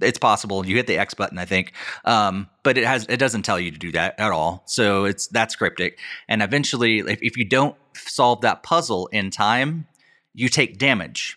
It's 0.00 0.18
possible. 0.18 0.64
You 0.64 0.76
hit 0.76 0.86
the 0.86 0.98
X 0.98 1.12
button, 1.14 1.38
I 1.38 1.44
think, 1.44 1.72
um, 2.04 2.48
but 2.62 2.78
it 2.78 2.84
has 2.86 3.04
it 3.08 3.18
doesn't 3.18 3.42
tell 3.42 3.60
you 3.60 3.70
to 3.70 3.78
do 3.78 3.92
that 3.92 4.18
at 4.18 4.32
all. 4.32 4.62
So 4.66 5.04
it's 5.04 5.26
that's 5.26 5.56
cryptic. 5.56 5.98
And 6.28 6.42
eventually, 6.42 7.00
if, 7.00 7.22
if 7.22 7.36
you 7.36 7.44
don't 7.44 7.76
solve 7.94 8.40
that 8.40 8.62
puzzle 8.62 9.08
in 9.08 9.30
time, 9.30 9.86
you 10.32 10.48
take 10.48 10.78
damage. 10.78 11.36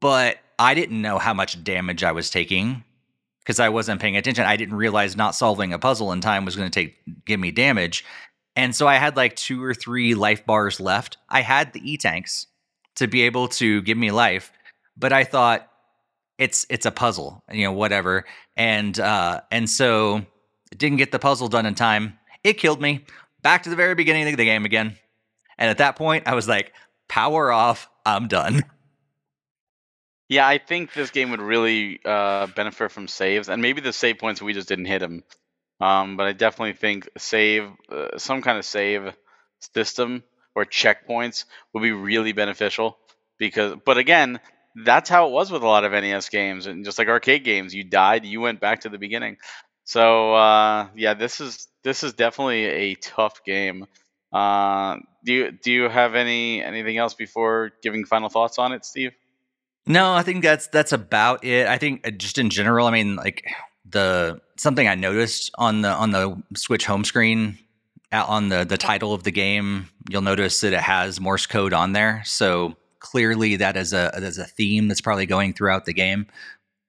But 0.00 0.38
I 0.58 0.74
didn't 0.74 1.02
know 1.02 1.18
how 1.18 1.34
much 1.34 1.62
damage 1.64 2.04
I 2.04 2.12
was 2.12 2.30
taking 2.30 2.84
because 3.40 3.58
I 3.60 3.70
wasn't 3.70 4.00
paying 4.00 4.16
attention. 4.16 4.44
I 4.44 4.56
didn't 4.56 4.76
realize 4.76 5.16
not 5.16 5.34
solving 5.34 5.72
a 5.72 5.78
puzzle 5.78 6.12
in 6.12 6.20
time 6.20 6.44
was 6.44 6.56
going 6.56 6.70
to 6.70 6.80
take 6.80 6.96
give 7.24 7.40
me 7.40 7.50
damage. 7.50 8.04
And 8.54 8.74
so 8.74 8.86
I 8.86 8.96
had 8.96 9.16
like 9.16 9.36
two 9.36 9.62
or 9.62 9.74
three 9.74 10.14
life 10.14 10.46
bars 10.46 10.80
left. 10.80 11.18
I 11.28 11.42
had 11.42 11.72
the 11.72 11.92
E 11.92 11.96
tanks 11.96 12.46
to 12.96 13.06
be 13.06 13.22
able 13.22 13.48
to 13.48 13.82
give 13.82 13.96
me 13.96 14.10
life. 14.10 14.52
But 14.96 15.12
I 15.12 15.24
thought 15.24 15.68
it's 16.38 16.66
it's 16.68 16.86
a 16.86 16.90
puzzle, 16.90 17.42
you 17.50 17.64
know, 17.64 17.72
whatever. 17.72 18.24
And 18.56 18.98
uh 18.98 19.42
and 19.50 19.68
so 19.68 20.24
didn't 20.76 20.98
get 20.98 21.12
the 21.12 21.18
puzzle 21.18 21.48
done 21.48 21.66
in 21.66 21.74
time. 21.74 22.18
It 22.44 22.54
killed 22.54 22.80
me. 22.80 23.04
Back 23.42 23.62
to 23.62 23.70
the 23.70 23.76
very 23.76 23.94
beginning 23.94 24.28
of 24.28 24.36
the 24.36 24.44
game 24.44 24.64
again. 24.64 24.96
And 25.58 25.70
at 25.70 25.78
that 25.78 25.96
point 25.96 26.26
I 26.26 26.34
was 26.34 26.48
like, 26.48 26.72
power 27.08 27.50
off, 27.50 27.88
I'm 28.04 28.28
done. 28.28 28.64
Yeah, 30.28 30.46
I 30.46 30.58
think 30.58 30.92
this 30.92 31.10
game 31.10 31.30
would 31.30 31.40
really 31.40 32.00
uh, 32.04 32.48
benefit 32.48 32.90
from 32.90 33.06
saves, 33.06 33.48
and 33.48 33.62
maybe 33.62 33.80
the 33.80 33.92
save 33.92 34.18
points 34.18 34.42
we 34.42 34.54
just 34.54 34.66
didn't 34.66 34.86
hit 34.86 34.98
them. 34.98 35.22
Um, 35.80 36.16
but 36.16 36.26
I 36.26 36.32
definitely 36.32 36.72
think 36.72 37.08
save, 37.16 37.70
uh, 37.88 38.18
some 38.18 38.42
kind 38.42 38.58
of 38.58 38.64
save 38.64 39.14
system 39.74 40.24
or 40.56 40.64
checkpoints 40.64 41.44
would 41.72 41.82
be 41.82 41.92
really 41.92 42.32
beneficial 42.32 42.98
because 43.38 43.76
but 43.84 43.98
again 43.98 44.40
that's 44.84 45.08
how 45.08 45.28
it 45.28 45.32
was 45.32 45.50
with 45.50 45.62
a 45.62 45.66
lot 45.66 45.84
of 45.84 45.92
nes 45.92 46.28
games 46.28 46.66
and 46.66 46.84
just 46.84 46.98
like 46.98 47.08
arcade 47.08 47.44
games. 47.44 47.74
You 47.74 47.84
died 47.84 48.24
you 48.24 48.40
went 48.40 48.60
back 48.60 48.80
to 48.80 48.88
the 48.88 48.98
beginning. 48.98 49.36
So 49.84 50.34
uh, 50.34 50.88
yeah 50.96 51.14
this 51.14 51.40
is 51.40 51.68
this 51.84 52.02
is 52.02 52.14
definitely 52.14 52.64
a 52.64 52.94
tough 52.96 53.44
game. 53.44 53.86
Uh, 54.32 54.96
do 55.24 55.32
you 55.32 55.52
do 55.52 55.70
you 55.70 55.88
have 55.88 56.14
any 56.14 56.62
anything 56.62 56.96
else 56.96 57.14
before 57.14 57.72
giving 57.82 58.04
final 58.04 58.28
thoughts 58.28 58.58
on 58.58 58.72
it 58.72 58.84
steve? 58.84 59.12
No 59.86 60.14
i 60.14 60.22
think 60.22 60.42
that's 60.42 60.66
that's 60.68 60.92
about 60.92 61.44
it. 61.44 61.68
I 61.68 61.78
think 61.78 62.06
uh, 62.06 62.10
just 62.10 62.38
in 62.38 62.50
general 62.50 62.86
i 62.86 62.90
mean 62.90 63.16
like 63.16 63.44
the 63.88 64.40
something 64.56 64.88
i 64.88 64.96
noticed 64.96 65.52
on 65.58 65.82
the 65.82 65.90
on 65.90 66.10
the 66.10 66.42
switch 66.56 66.86
home 66.86 67.04
screen 67.04 67.56
on 68.12 68.48
the 68.48 68.64
the 68.64 68.78
title 68.78 69.12
of 69.12 69.24
the 69.24 69.32
game, 69.32 69.88
you'll 70.08 70.22
notice 70.22 70.60
that 70.60 70.72
it 70.72 70.80
has 70.80 71.20
Morse 71.20 71.46
code 71.46 71.72
on 71.72 71.92
there. 71.92 72.22
So 72.24 72.76
clearly, 73.00 73.56
that 73.56 73.76
is 73.76 73.92
a 73.92 74.10
that 74.14 74.22
is 74.22 74.38
a 74.38 74.44
theme 74.44 74.88
that's 74.88 75.00
probably 75.00 75.26
going 75.26 75.52
throughout 75.52 75.84
the 75.84 75.94
game. 75.94 76.26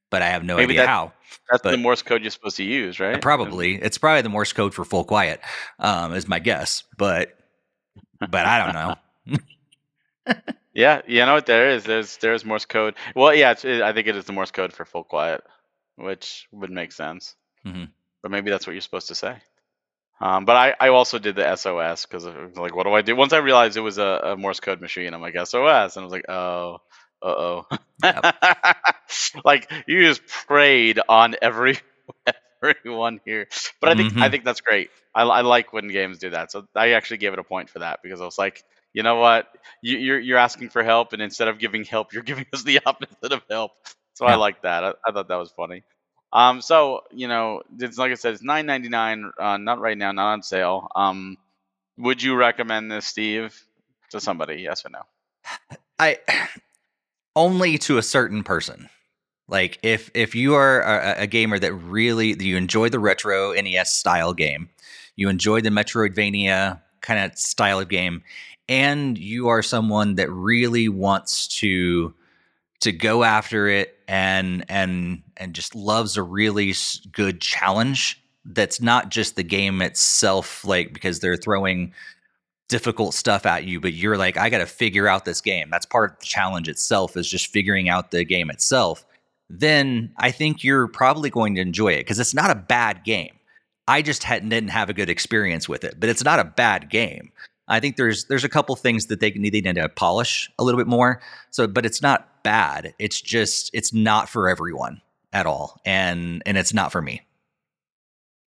But 0.10 0.22
I 0.22 0.30
have 0.30 0.44
no 0.44 0.56
Maybe 0.56 0.74
idea 0.74 0.84
that, 0.84 0.90
how. 0.90 1.14
That's 1.50 1.62
but 1.62 1.72
the 1.72 1.78
Morse 1.78 2.02
code 2.02 2.22
you're 2.22 2.32
supposed 2.32 2.58
to 2.58 2.64
use, 2.64 3.00
right? 3.00 3.22
Probably, 3.22 3.76
it's 3.76 3.98
probably 3.98 4.22
the 4.22 4.30
Morse 4.30 4.54
code 4.54 4.74
for 4.74 4.86
full 4.86 5.04
quiet, 5.04 5.42
um, 5.80 6.14
is 6.14 6.28
my 6.28 6.40
guess. 6.40 6.84
But 6.98 7.38
but 8.20 8.46
I 8.46 8.66
don't 8.66 8.74
know. 8.74 10.36
yeah, 10.74 11.02
you 11.08 11.26
know 11.26 11.34
what 11.34 11.46
there 11.46 11.70
is. 11.70 11.84
There's 11.84 12.18
there's 12.18 12.46
Morse 12.46 12.66
code. 12.66 12.96
Well, 13.16 13.34
yeah, 13.34 13.52
it, 13.52 13.82
I 13.82 13.94
think 13.94 14.08
it 14.08 14.16
is 14.16 14.26
the 14.26 14.34
Morse 14.34 14.52
code 14.52 14.74
for 14.74 14.86
full 14.86 15.04
quiet, 15.04 15.44
which 15.96 16.48
would 16.52 16.72
make 16.72 16.92
sense. 16.92 17.36
Mm-hmm. 17.66 17.86
But 18.22 18.32
maybe 18.32 18.50
that's 18.50 18.66
what 18.66 18.74
you're 18.74 18.82
supposed 18.82 19.10
to 19.10 19.16
say. 19.16 19.38
Um, 20.20 20.46
but 20.46 20.56
I, 20.56 20.76
I 20.80 20.90
also 20.90 21.20
did 21.20 21.36
the 21.36 21.56
SOS 21.56 22.06
because 22.06 22.26
like, 22.58 22.76
what 22.76 22.86
do 22.86 22.94
I 22.94 23.02
do? 23.02 23.16
Once 23.16 23.34
I 23.34 23.38
realized 23.38 23.78
it 23.78 23.82
was 23.82 23.98
a, 24.00 24.22
a 24.34 24.38
Morse 24.38 24.60
code 24.60 24.82
machine, 24.82 25.14
I'm 25.14 25.22
like 25.22 25.36
SOS, 25.36 25.96
and 25.96 26.02
I 26.04 26.06
was 26.06 26.12
like, 26.12 26.26
oh, 26.30 26.78
uh 27.22 27.26
oh. 27.26 27.68
Yep. 28.04 28.36
like 29.46 29.72
you 29.88 30.04
just 30.04 30.26
preyed 30.28 31.00
on 31.08 31.36
every 31.42 31.78
everyone 32.64 33.20
here. 33.26 33.48
But 33.80 33.90
I 33.90 33.96
think 33.96 34.14
mm-hmm. 34.14 34.24
I 34.24 34.30
think 34.30 34.44
that's 34.44 34.62
great. 34.62 34.90
I, 35.14 35.24
I 35.24 35.42
like 35.42 35.74
when 35.74 35.88
games 35.88 36.20
do 36.20 36.32
that. 36.32 36.52
So 36.52 36.68
I 36.76 36.92
actually 36.92 37.18
gave 37.18 37.34
it 37.34 37.40
a 37.40 37.44
point 37.44 37.70
for 37.70 37.80
that 37.80 38.00
because 38.04 38.22
I 38.22 38.26
was 38.26 38.38
like, 38.38 38.64
you 38.94 39.04
know 39.04 39.16
what, 39.16 39.48
you, 39.82 39.98
you're 39.98 40.20
you're 40.20 40.38
asking 40.38 40.70
for 40.70 40.84
help, 40.84 41.14
and 41.14 41.22
instead 41.22 41.48
of 41.48 41.60
giving 41.60 41.84
help, 41.84 42.14
you're 42.14 42.24
giving 42.32 42.46
us 42.54 42.64
the 42.64 42.80
opposite 42.86 43.32
of 43.34 43.42
help. 43.50 43.72
So 44.14 44.26
I 44.26 44.36
like 44.36 44.64
that. 44.64 44.84
I, 44.84 44.94
I 45.08 45.12
thought 45.12 45.28
that 45.28 45.36
was 45.36 45.52
funny. 45.52 45.84
Um, 46.34 46.62
so 46.62 47.02
you 47.12 47.28
know, 47.28 47.62
it's 47.80 47.98
like 47.98 48.12
I 48.12 48.16
said, 48.16 48.34
it's 48.34 48.44
nine 48.44 48.66
ninety 48.66 48.90
nine. 48.90 49.32
Uh, 49.40 49.58
not 49.58 49.80
right 49.80 49.98
now, 49.98 50.12
not 50.12 50.34
on 50.34 50.44
sale. 50.44 50.90
Um, 50.96 51.38
would 51.98 52.22
you 52.22 52.36
recommend 52.36 52.92
this, 52.92 53.06
Steve, 53.06 53.60
to 54.12 54.20
somebody? 54.20 54.62
Yes 54.62 54.86
or 54.86 54.90
no? 54.90 55.02
I 56.00 56.20
only 57.36 57.78
to 57.80 57.98
a 57.98 58.04
certain 58.04 58.44
person. 58.44 58.90
Like 59.48 59.80
if 59.82 60.12
if 60.14 60.36
you 60.36 60.56
are 60.56 60.82
a, 60.82 61.22
a 61.22 61.28
gamer 61.28 61.58
that 61.60 61.74
really 61.74 62.36
you 62.44 62.58
enjoy 62.58 62.90
the 62.90 63.00
retro 63.00 63.54
NES 63.54 63.94
style 63.94 64.34
game, 64.34 64.70
you 65.16 65.30
enjoy 65.30 65.62
the 65.62 65.70
Metroidvania 65.70 66.82
kind 67.02 67.32
of 67.32 67.38
style 67.38 67.80
of 67.80 67.88
game, 67.88 68.24
and 68.68 69.18
you 69.18 69.48
are 69.48 69.64
someone 69.64 70.16
that 70.16 70.30
really 70.30 70.90
wants 70.90 71.48
to 71.60 72.14
to 72.82 72.92
go 72.92 73.24
after 73.24 73.68
it 73.68 73.97
and 74.08 74.64
and 74.70 75.22
and 75.36 75.54
just 75.54 75.76
loves 75.76 76.18
a 76.18 76.24
really 76.24 76.74
good 77.12 77.42
challenge 77.42 78.22
that's 78.46 78.82
not 78.82 79.10
just 79.10 79.36
the 79.36 79.44
game 79.44 79.82
itself 79.82 80.64
like 80.64 80.94
because 80.94 81.20
they're 81.20 81.36
throwing 81.36 81.94
difficult 82.70 83.14
stuff 83.14 83.46
at 83.46 83.66
you 83.66 83.80
but 83.80 83.94
you're 83.94 84.18
like 84.18 84.38
I 84.38 84.50
got 84.50 84.60
to 84.60 84.66
figure 84.66 85.08
out 85.08 85.26
this 85.26 85.42
game. 85.42 85.70
That's 85.70 85.86
part 85.86 86.12
of 86.12 86.20
the 86.20 86.26
challenge 86.26 86.70
itself 86.70 87.18
is 87.18 87.30
just 87.30 87.48
figuring 87.48 87.90
out 87.90 88.12
the 88.12 88.24
game 88.24 88.50
itself. 88.50 89.06
Then 89.50 90.14
I 90.18 90.32
think 90.32 90.64
you're 90.64 90.88
probably 90.88 91.30
going 91.30 91.56
to 91.56 91.62
enjoy 91.62 91.94
it 91.94 92.00
because 92.00 92.20
it's 92.20 92.34
not 92.34 92.52
a 92.52 92.56
bad 92.56 93.04
game. 93.04 93.38
I 93.88 94.02
just 94.02 94.24
hadn't 94.24 94.50
didn't 94.50 94.70
have 94.70 94.90
a 94.90 94.94
good 94.94 95.10
experience 95.10 95.68
with 95.68 95.84
it 95.84 96.00
but 96.00 96.10
it's 96.10 96.24
not 96.24 96.40
a 96.40 96.46
bad 96.46 96.90
game. 96.90 97.32
I 97.70 97.82
think 97.82 97.98
there's 97.98 98.26
there's 98.26 98.46
a 98.46 98.50
couple 98.50 98.76
things 98.78 99.08
that 99.08 99.20
they 99.20 99.32
need, 99.32 99.54
they 99.54 99.62
need 99.62 99.76
to 99.76 99.90
polish 99.90 100.50
a 100.58 100.64
little 100.64 100.80
bit 100.80 100.88
more. 100.88 101.22
So, 101.52 101.68
but 101.68 101.86
it's 101.86 102.02
not 102.02 102.37
bad. 102.48 102.94
It's 102.98 103.20
just 103.20 103.72
it's 103.74 103.92
not 103.92 104.30
for 104.30 104.48
everyone 104.48 105.02
at 105.34 105.46
all, 105.46 105.82
and 105.86 106.42
and 106.46 106.58
it's 106.58 106.74
not 106.74 106.94
for 106.94 107.02
me. 107.02 107.24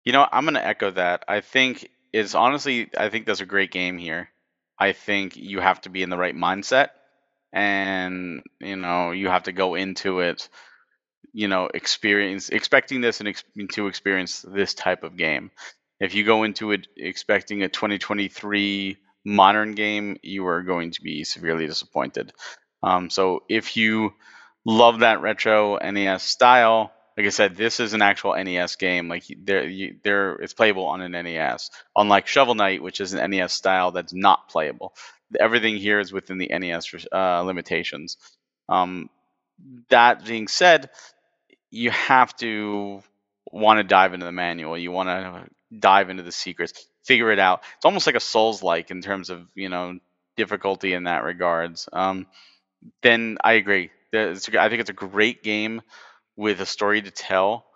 You 0.02 0.12
know, 0.12 0.26
I'm 0.32 0.44
going 0.44 0.54
to 0.54 0.66
echo 0.66 0.90
that. 0.92 1.24
I 1.28 1.42
think 1.42 1.90
it's 2.10 2.34
honestly, 2.34 2.88
I 2.96 3.10
think 3.10 3.26
that's 3.26 3.42
a 3.42 3.46
great 3.46 3.70
game 3.70 3.98
here. 3.98 4.30
I 4.78 4.92
think 4.92 5.36
you 5.36 5.60
have 5.60 5.82
to 5.82 5.90
be 5.90 6.02
in 6.02 6.08
the 6.08 6.16
right 6.16 6.34
mindset, 6.34 6.88
and 7.52 8.42
you 8.60 8.76
know, 8.76 9.10
you 9.10 9.28
have 9.28 9.42
to 9.42 9.52
go 9.52 9.74
into 9.74 10.20
it, 10.20 10.48
you 11.34 11.48
know, 11.48 11.68
experience 11.74 12.48
expecting 12.48 13.02
this 13.02 13.20
and 13.20 13.28
ex- 13.28 13.44
to 13.72 13.88
experience 13.88 14.40
this 14.40 14.72
type 14.72 15.02
of 15.02 15.18
game. 15.18 15.50
If 16.00 16.14
you 16.14 16.24
go 16.24 16.44
into 16.44 16.72
it 16.72 16.88
expecting 16.96 17.62
a 17.62 17.68
2023 17.68 18.96
modern 19.26 19.72
game, 19.72 20.16
you 20.22 20.46
are 20.46 20.62
going 20.62 20.92
to 20.92 21.02
be 21.02 21.24
severely 21.24 21.66
disappointed. 21.66 22.32
Um, 22.82 23.10
so 23.10 23.42
if 23.48 23.76
you 23.76 24.14
love 24.64 25.00
that 25.00 25.20
retro 25.20 25.78
NES 25.78 26.22
style, 26.22 26.92
like 27.16 27.26
I 27.26 27.30
said, 27.30 27.56
this 27.56 27.80
is 27.80 27.92
an 27.92 28.02
actual 28.02 28.34
NES 28.42 28.76
game. 28.76 29.08
Like 29.08 29.24
there, 29.36 29.70
there, 30.02 30.34
it's 30.36 30.54
playable 30.54 30.86
on 30.86 31.00
an 31.02 31.12
NES. 31.12 31.70
Unlike 31.96 32.26
Shovel 32.26 32.54
Knight, 32.54 32.82
which 32.82 33.00
is 33.00 33.12
an 33.12 33.30
NES 33.30 33.52
style 33.52 33.90
that's 33.90 34.14
not 34.14 34.48
playable. 34.48 34.94
Everything 35.38 35.76
here 35.76 36.00
is 36.00 36.12
within 36.12 36.38
the 36.38 36.48
NES 36.48 37.06
uh, 37.12 37.42
limitations. 37.42 38.16
Um, 38.68 39.10
that 39.90 40.24
being 40.24 40.48
said, 40.48 40.90
you 41.70 41.90
have 41.90 42.34
to 42.36 43.02
want 43.50 43.78
to 43.78 43.84
dive 43.84 44.14
into 44.14 44.26
the 44.26 44.32
manual. 44.32 44.76
You 44.78 44.90
want 44.92 45.08
to 45.08 45.48
dive 45.78 46.10
into 46.10 46.22
the 46.22 46.32
secrets, 46.32 46.86
figure 47.04 47.30
it 47.30 47.38
out. 47.38 47.62
It's 47.76 47.84
almost 47.84 48.06
like 48.06 48.16
a 48.16 48.20
Souls 48.20 48.62
like 48.62 48.90
in 48.90 49.02
terms 49.02 49.30
of 49.30 49.46
you 49.54 49.68
know 49.68 49.98
difficulty 50.36 50.94
in 50.94 51.04
that 51.04 51.24
regards. 51.24 51.88
Um, 51.92 52.26
then 53.02 53.38
I 53.42 53.54
agree. 53.54 53.90
I 54.14 54.34
think 54.34 54.80
it's 54.80 54.90
a 54.90 54.94
great 54.94 55.42
game 55.42 55.82
with 56.36 56.60
a 56.60 56.66
story 56.66 57.02
to 57.02 57.10
tell 57.10 57.66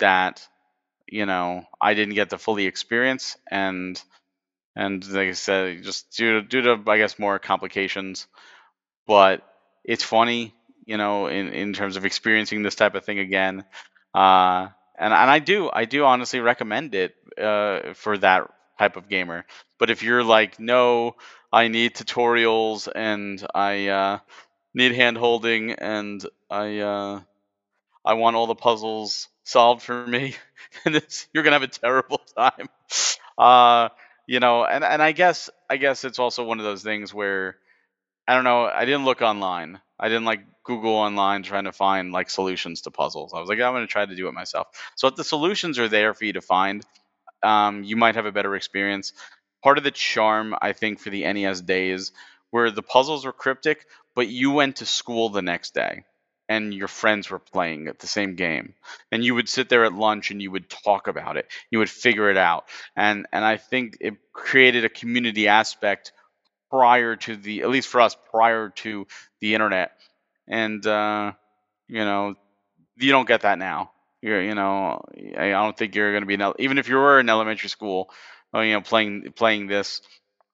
that 0.00 0.46
you 1.08 1.26
know 1.26 1.64
I 1.80 1.94
didn't 1.94 2.14
get 2.14 2.30
to 2.30 2.38
fully 2.38 2.66
experience, 2.66 3.36
and 3.50 4.02
and 4.76 5.06
like 5.08 5.28
I 5.28 5.32
said, 5.32 5.82
just 5.84 6.12
due 6.16 6.40
to, 6.40 6.48
due 6.48 6.62
to 6.62 6.90
I 6.90 6.98
guess 6.98 7.18
more 7.18 7.38
complications, 7.38 8.26
but 9.06 9.42
it's 9.84 10.04
funny, 10.04 10.54
you 10.86 10.96
know, 10.96 11.26
in 11.28 11.48
in 11.48 11.72
terms 11.72 11.96
of 11.96 12.04
experiencing 12.04 12.62
this 12.62 12.74
type 12.74 12.94
of 12.94 13.04
thing 13.04 13.18
again. 13.18 13.64
Uh, 14.14 14.68
and 14.98 15.12
and 15.14 15.30
I 15.30 15.38
do 15.38 15.70
I 15.72 15.84
do 15.84 16.04
honestly 16.04 16.40
recommend 16.40 16.94
it 16.94 17.14
uh, 17.40 17.94
for 17.94 18.18
that 18.18 18.50
type 18.78 18.96
of 18.96 19.08
gamer. 19.08 19.44
But 19.78 19.90
if 19.90 20.02
you're 20.02 20.24
like, 20.24 20.58
no, 20.60 21.16
I 21.52 21.68
need 21.68 21.94
tutorials 21.94 22.88
and 22.92 23.44
I 23.54 23.88
uh, 23.88 24.18
need 24.74 24.92
hand 24.92 25.16
holding 25.16 25.72
and 25.72 26.24
I 26.50 26.78
uh, 26.78 27.20
I 28.04 28.14
want 28.14 28.36
all 28.36 28.46
the 28.46 28.54
puzzles 28.54 29.28
solved 29.44 29.82
for 29.82 30.06
me. 30.06 30.34
you're 31.32 31.42
gonna 31.42 31.58
have 31.58 31.62
a 31.62 31.68
terrible 31.68 32.20
time. 32.36 32.68
Uh, 33.36 33.88
you 34.26 34.40
know, 34.40 34.64
and 34.64 34.84
and 34.84 35.02
I 35.02 35.12
guess 35.12 35.50
I 35.68 35.76
guess 35.76 36.04
it's 36.04 36.18
also 36.18 36.44
one 36.44 36.58
of 36.58 36.64
those 36.64 36.82
things 36.82 37.12
where 37.14 37.56
I 38.26 38.34
don't 38.34 38.44
know. 38.44 38.64
I 38.64 38.84
didn't 38.84 39.04
look 39.04 39.22
online. 39.22 39.80
I 39.98 40.08
didn't 40.08 40.26
like 40.26 40.40
Google 40.64 40.94
online 40.94 41.42
trying 41.42 41.64
to 41.64 41.72
find 41.72 42.12
like 42.12 42.30
solutions 42.30 42.82
to 42.82 42.90
puzzles. 42.90 43.32
I 43.32 43.40
was 43.40 43.48
like, 43.48 43.58
I'm 43.58 43.74
to 43.74 43.86
try 43.86 44.04
to 44.04 44.14
do 44.14 44.28
it 44.28 44.32
myself. 44.32 44.68
So 44.96 45.08
if 45.08 45.16
the 45.16 45.24
solutions 45.24 45.78
are 45.78 45.88
there 45.88 46.12
for 46.14 46.24
you 46.26 46.34
to 46.34 46.42
find, 46.42 46.84
um, 47.42 47.84
you 47.84 47.96
might 47.96 48.16
have 48.16 48.26
a 48.26 48.32
better 48.32 48.54
experience. 48.56 49.12
Part 49.62 49.78
of 49.78 49.84
the 49.84 49.90
charm, 49.90 50.54
I 50.60 50.72
think, 50.72 51.00
for 51.00 51.10
the 51.10 51.24
NES 51.24 51.60
days 51.60 52.12
where 52.50 52.70
the 52.70 52.82
puzzles 52.82 53.24
were 53.26 53.32
cryptic, 53.32 53.86
but 54.14 54.28
you 54.28 54.50
went 54.52 54.76
to 54.76 54.86
school 54.86 55.28
the 55.28 55.42
next 55.42 55.74
day 55.74 56.04
and 56.48 56.72
your 56.72 56.88
friends 56.88 57.30
were 57.30 57.38
playing 57.38 57.88
at 57.88 57.98
the 57.98 58.06
same 58.06 58.34
game. 58.34 58.74
And 59.12 59.22
you 59.22 59.34
would 59.34 59.48
sit 59.48 59.68
there 59.68 59.84
at 59.84 59.92
lunch 59.92 60.30
and 60.30 60.40
you 60.40 60.50
would 60.50 60.70
talk 60.70 61.06
about 61.08 61.36
it. 61.36 61.46
You 61.70 61.78
would 61.80 61.90
figure 61.90 62.30
it 62.30 62.36
out. 62.38 62.64
And 62.96 63.26
and 63.32 63.44
i 63.44 63.56
think 63.56 63.98
it 64.00 64.14
created 64.32 64.84
a 64.84 64.88
community 64.88 65.48
aspect 65.48 66.12
prior 66.70 67.16
to 67.16 67.36
the 67.36 67.62
at 67.62 67.70
least 67.70 67.88
for 67.88 68.00
us 68.00 68.16
prior 68.30 68.70
to 68.70 69.06
the 69.40 69.54
internet. 69.54 69.92
And 70.48 70.86
uh, 70.86 71.32
you 71.88 72.04
know 72.04 72.34
you 72.96 73.12
don't 73.12 73.28
get 73.28 73.42
that 73.42 73.58
now 73.58 73.92
you're 74.22 74.42
you 74.42 74.54
know 74.54 75.02
i 75.36 75.50
don't 75.50 75.76
think 75.76 75.94
you're 75.94 76.12
going 76.12 76.22
to 76.22 76.26
be 76.26 76.34
in, 76.34 76.52
even 76.58 76.78
if 76.78 76.88
you 76.88 76.96
were 76.96 77.20
in 77.20 77.28
elementary 77.28 77.68
school 77.68 78.10
uh, 78.54 78.60
you 78.60 78.72
know 78.72 78.80
playing 78.80 79.32
playing 79.36 79.66
this 79.66 80.00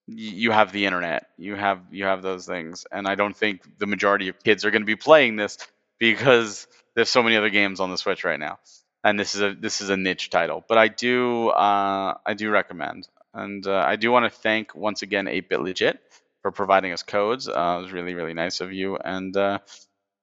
you 0.06 0.50
have 0.50 0.72
the 0.72 0.84
internet 0.84 1.28
you 1.38 1.54
have 1.54 1.80
you 1.90 2.04
have 2.04 2.22
those 2.22 2.46
things 2.46 2.86
and 2.92 3.08
i 3.08 3.14
don't 3.14 3.36
think 3.36 3.62
the 3.78 3.86
majority 3.86 4.28
of 4.28 4.42
kids 4.42 4.64
are 4.64 4.70
going 4.70 4.82
to 4.82 4.86
be 4.86 4.96
playing 4.96 5.36
this 5.36 5.58
because 5.98 6.66
there's 6.94 7.08
so 7.08 7.22
many 7.22 7.36
other 7.36 7.50
games 7.50 7.80
on 7.80 7.90
the 7.90 7.96
switch 7.96 8.24
right 8.24 8.40
now 8.40 8.58
and 9.02 9.18
this 9.18 9.34
is 9.34 9.40
a 9.40 9.54
this 9.54 9.80
is 9.80 9.88
a 9.88 9.96
niche 9.96 10.28
title 10.28 10.62
but 10.68 10.76
i 10.76 10.88
do 10.88 11.48
uh, 11.48 12.14
i 12.26 12.34
do 12.34 12.50
recommend 12.50 13.08
and 13.34 13.66
uh, 13.66 13.84
I 13.86 13.96
do 13.96 14.12
want 14.12 14.32
to 14.32 14.40
thank 14.40 14.74
once 14.74 15.02
again 15.02 15.26
8-Bit 15.26 15.60
Legit 15.60 16.00
for 16.42 16.52
providing 16.52 16.92
us 16.92 17.02
codes. 17.02 17.48
Uh, 17.48 17.76
it 17.78 17.82
was 17.82 17.92
really, 17.92 18.14
really 18.14 18.32
nice 18.34 18.60
of 18.60 18.72
you. 18.72 18.96
And, 18.96 19.36
uh, 19.36 19.58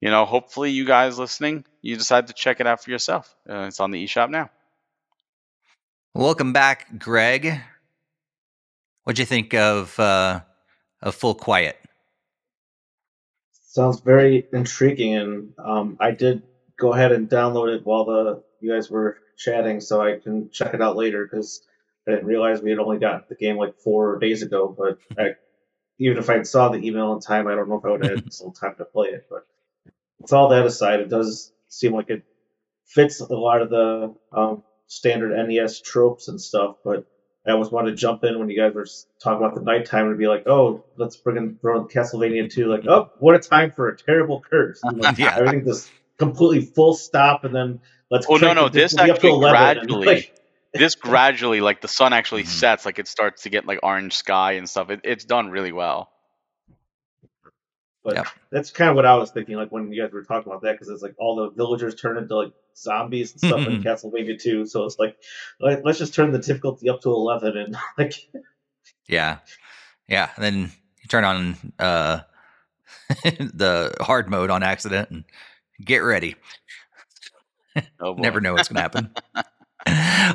you 0.01 0.09
know, 0.09 0.25
hopefully 0.25 0.71
you 0.71 0.83
guys 0.83 1.19
listening, 1.19 1.63
you 1.81 1.95
decide 1.95 2.27
to 2.27 2.33
check 2.33 2.59
it 2.59 2.67
out 2.67 2.83
for 2.83 2.89
yourself. 2.89 3.33
Uh, 3.47 3.65
it's 3.67 3.79
on 3.79 3.91
the 3.91 4.03
eShop 4.03 4.29
now. 4.29 4.49
Welcome 6.13 6.51
back, 6.51 6.99
Greg. 6.99 7.61
What'd 9.03 9.19
you 9.19 9.25
think 9.25 9.53
of 9.53 9.97
uh, 9.99 10.41
of 11.01 11.15
Full 11.15 11.35
Quiet? 11.35 11.77
Sounds 13.67 14.01
very 14.01 14.45
intriguing, 14.51 15.15
and 15.15 15.53
um, 15.57 15.97
I 15.99 16.11
did 16.11 16.43
go 16.77 16.93
ahead 16.93 17.11
and 17.11 17.29
download 17.29 17.73
it 17.73 17.85
while 17.85 18.05
the 18.05 18.43
you 18.59 18.73
guys 18.73 18.89
were 18.89 19.17
chatting, 19.37 19.79
so 19.79 20.01
I 20.01 20.19
can 20.19 20.49
check 20.51 20.73
it 20.73 20.81
out 20.81 20.97
later 20.97 21.25
because 21.25 21.61
I 22.07 22.11
didn't 22.11 22.25
realize 22.25 22.61
we 22.61 22.71
had 22.71 22.79
only 22.79 22.99
got 22.99 23.29
the 23.29 23.35
game 23.35 23.57
like 23.57 23.77
four 23.77 24.19
days 24.19 24.41
ago, 24.41 24.75
but 24.77 24.97
I, 25.21 25.35
even 25.99 26.17
if 26.17 26.29
I 26.29 26.41
saw 26.43 26.69
the 26.69 26.85
email 26.85 27.13
in 27.13 27.21
time, 27.21 27.47
I 27.47 27.55
don't 27.55 27.69
know 27.69 27.77
if 27.77 27.85
I 27.85 27.91
would 27.91 28.03
have 28.03 28.15
had 28.15 28.33
some 28.33 28.51
time 28.51 28.75
to 28.77 28.85
play 28.85 29.09
it. 29.09 29.27
But 29.29 29.45
with 30.21 30.33
all 30.33 30.49
that 30.49 30.65
aside, 30.65 30.99
it 30.99 31.09
does 31.09 31.51
seem 31.67 31.93
like 31.93 32.09
it 32.09 32.23
fits 32.85 33.19
a 33.19 33.33
lot 33.33 33.61
of 33.61 33.69
the 33.69 34.13
um, 34.31 34.63
standard 34.87 35.31
NES 35.47 35.81
tropes 35.81 36.27
and 36.27 36.39
stuff. 36.39 36.77
But 36.83 37.05
I 37.45 37.51
always 37.51 37.71
wanted 37.71 37.91
to 37.91 37.95
jump 37.97 38.23
in 38.23 38.37
when 38.37 38.49
you 38.49 38.57
guys 38.57 38.73
were 38.73 38.87
talking 39.19 39.43
about 39.43 39.55
the 39.55 39.61
nighttime 39.61 40.07
and 40.07 40.17
be 40.17 40.27
like, 40.27 40.43
"Oh, 40.47 40.83
let's 40.97 41.15
bring 41.15 41.37
in 41.37 41.57
throw 41.57 41.81
in 41.81 41.87
Castlevania 41.87 42.51
2. 42.51 42.67
Like, 42.67 42.85
oh, 42.87 43.11
what 43.19 43.35
a 43.35 43.39
time 43.39 43.71
for 43.71 43.89
a 43.89 43.97
terrible 43.97 44.41
curse! 44.41 44.81
Like, 44.93 45.17
yeah. 45.17 45.37
Everything 45.37 45.65
just 45.65 45.89
completely 46.17 46.65
full 46.65 46.93
stop, 46.93 47.43
and 47.43 47.55
then 47.55 47.79
let's. 48.09 48.27
Oh 48.29 48.37
no, 48.37 48.53
no, 48.53 48.69
this 48.69 48.97
actually 48.97 49.39
gradually. 49.39 50.05
Like, 50.05 50.35
this 50.73 50.95
gradually, 50.95 51.61
like 51.61 51.81
the 51.81 51.87
sun 51.87 52.13
actually 52.13 52.43
mm-hmm. 52.43 52.51
sets, 52.51 52.85
like 52.85 52.99
it 52.99 53.07
starts 53.07 53.43
to 53.43 53.49
get 53.49 53.65
like 53.65 53.79
orange 53.81 54.13
sky 54.13 54.53
and 54.53 54.69
stuff. 54.69 54.89
It, 54.89 55.01
it's 55.03 55.25
done 55.25 55.49
really 55.49 55.71
well. 55.71 56.11
But 58.03 58.15
yep. 58.15 58.27
that's 58.49 58.71
kind 58.71 58.89
of 58.89 58.95
what 58.95 59.05
I 59.05 59.15
was 59.15 59.29
thinking, 59.29 59.55
like 59.55 59.71
when 59.71 59.91
you 59.93 60.01
guys 60.01 60.11
were 60.11 60.23
talking 60.23 60.51
about 60.51 60.63
that, 60.63 60.73
because 60.73 60.89
it's 60.89 61.03
like 61.03 61.13
all 61.19 61.35
the 61.35 61.51
villagers 61.51 61.93
turn 61.93 62.17
into 62.17 62.35
like 62.35 62.51
zombies 62.75 63.31
and 63.33 63.41
stuff 63.41 63.67
in 63.67 63.81
mm-hmm. 63.81 63.87
Castlevania 63.87 64.41
2. 64.41 64.65
So 64.65 64.85
it's 64.85 64.97
like, 64.97 65.17
like, 65.59 65.81
let's 65.85 65.99
just 65.99 66.15
turn 66.15 66.31
the 66.31 66.39
difficulty 66.39 66.89
up 66.89 67.01
to 67.01 67.09
eleven 67.09 67.57
and 67.57 67.77
like. 67.97 68.13
Yeah, 69.07 69.39
yeah. 70.07 70.29
And 70.35 70.43
then 70.43 70.71
you 71.01 71.07
turn 71.09 71.23
on 71.23 71.57
uh 71.77 72.21
the 73.23 73.95
hard 74.01 74.29
mode 74.29 74.49
on 74.49 74.63
accident 74.63 75.11
and 75.11 75.23
get 75.83 75.99
ready. 75.99 76.35
Oh 77.99 78.13
Never 78.17 78.41
know 78.41 78.53
what's 78.53 78.69
gonna 78.69 78.81
happen. 78.81 79.11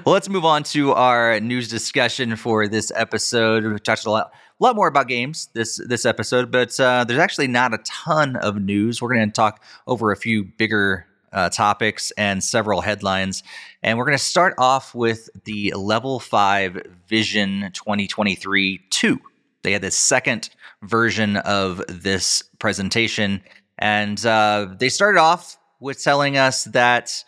Well, 0.07 0.12
let's 0.12 0.28
move 0.28 0.44
on 0.44 0.62
to 0.62 0.92
our 0.92 1.40
news 1.40 1.66
discussion 1.66 2.36
for 2.36 2.68
this 2.68 2.92
episode. 2.94 3.64
We 3.64 3.76
touched 3.80 4.07
a 4.07 4.11
lot, 4.12 4.32
a 4.61 4.62
lot 4.62 4.76
more 4.76 4.86
about 4.86 5.09
games 5.09 5.48
this 5.52 5.80
this 5.84 6.07
episode, 6.07 6.52
but 6.52 6.78
uh, 6.78 7.02
there's 7.02 7.18
actually 7.18 7.48
not 7.48 7.74
a 7.74 7.78
ton 7.78 8.36
of 8.36 8.54
news. 8.54 9.02
We're 9.02 9.12
going 9.12 9.28
to 9.28 9.32
talk 9.32 9.64
over 9.88 10.12
a 10.12 10.16
few 10.16 10.44
bigger 10.44 11.09
uh, 11.32 11.48
topics 11.48 12.12
and 12.12 12.44
several 12.44 12.82
headlines, 12.82 13.42
and 13.82 13.98
we're 13.98 14.04
going 14.04 14.16
to 14.16 14.22
start 14.22 14.54
off 14.59 14.94
with 14.94 15.28
the 15.42 15.72
Level 15.76 16.20
Five 16.20 16.86
Vision 17.09 17.72
2023 17.72 18.82
two. 18.90 19.20
They 19.62 19.72
had 19.72 19.82
the 19.82 19.90
second 19.90 20.50
version 20.82 21.36
of 21.38 21.82
this 21.88 22.44
presentation, 22.61 23.42
and 23.76 24.24
uh, 24.24 24.68
they 24.78 24.88
started 24.88 25.18
off 25.18 25.59
with 25.80 26.00
telling 26.00 26.36
us 26.36 26.62
that 26.62 27.24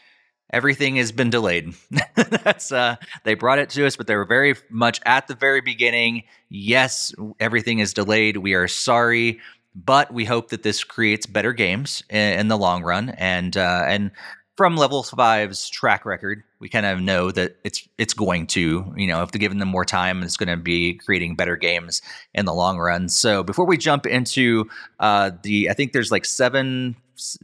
everything 0.50 0.96
has 0.96 1.12
been 1.12 1.30
delayed. 1.30 1.74
That's 2.14 2.72
uh 2.72 2.96
they 3.24 3.34
brought 3.34 3.58
it 3.58 3.70
to 3.70 3.86
us, 3.86 3.96
but 3.96 4.06
they 4.06 4.16
were 4.16 4.24
very 4.24 4.54
much 4.70 5.00
at 5.04 5.26
the 5.28 5.34
very 5.34 5.60
beginning. 5.60 6.24
Yes, 6.48 7.14
everything 7.40 7.78
is 7.78 7.92
delayed. 7.92 8.38
We 8.38 8.54
are 8.54 8.68
sorry, 8.68 9.40
but 9.74 10.12
we 10.12 10.24
hope 10.24 10.50
that 10.50 10.62
this 10.62 10.84
creates 10.84 11.26
better 11.26 11.52
games 11.52 12.02
in, 12.10 12.40
in 12.40 12.48
the 12.48 12.58
long 12.58 12.82
run. 12.82 13.10
And 13.10 13.56
uh, 13.56 13.84
and 13.86 14.10
from 14.58 14.76
Level 14.76 15.04
Five's 15.04 15.68
track 15.68 16.04
record, 16.04 16.42
we 16.58 16.68
kind 16.68 16.84
of 16.84 17.00
know 17.00 17.30
that 17.30 17.56
it's 17.62 17.88
it's 17.96 18.12
going 18.12 18.48
to, 18.48 18.92
you 18.96 19.06
know, 19.06 19.22
if 19.22 19.30
they're 19.30 19.38
giving 19.38 19.58
them 19.58 19.68
more 19.68 19.84
time, 19.84 20.22
it's 20.24 20.36
going 20.36 20.48
to 20.48 20.56
be 20.56 20.94
creating 20.94 21.36
better 21.36 21.56
games 21.56 22.02
in 22.34 22.44
the 22.44 22.52
long 22.52 22.76
run. 22.76 23.08
So 23.08 23.44
before 23.44 23.66
we 23.66 23.76
jump 23.76 24.04
into 24.04 24.68
uh, 24.98 25.30
the, 25.44 25.70
I 25.70 25.74
think 25.74 25.92
there's 25.92 26.10
like 26.10 26.24
seven 26.24 26.96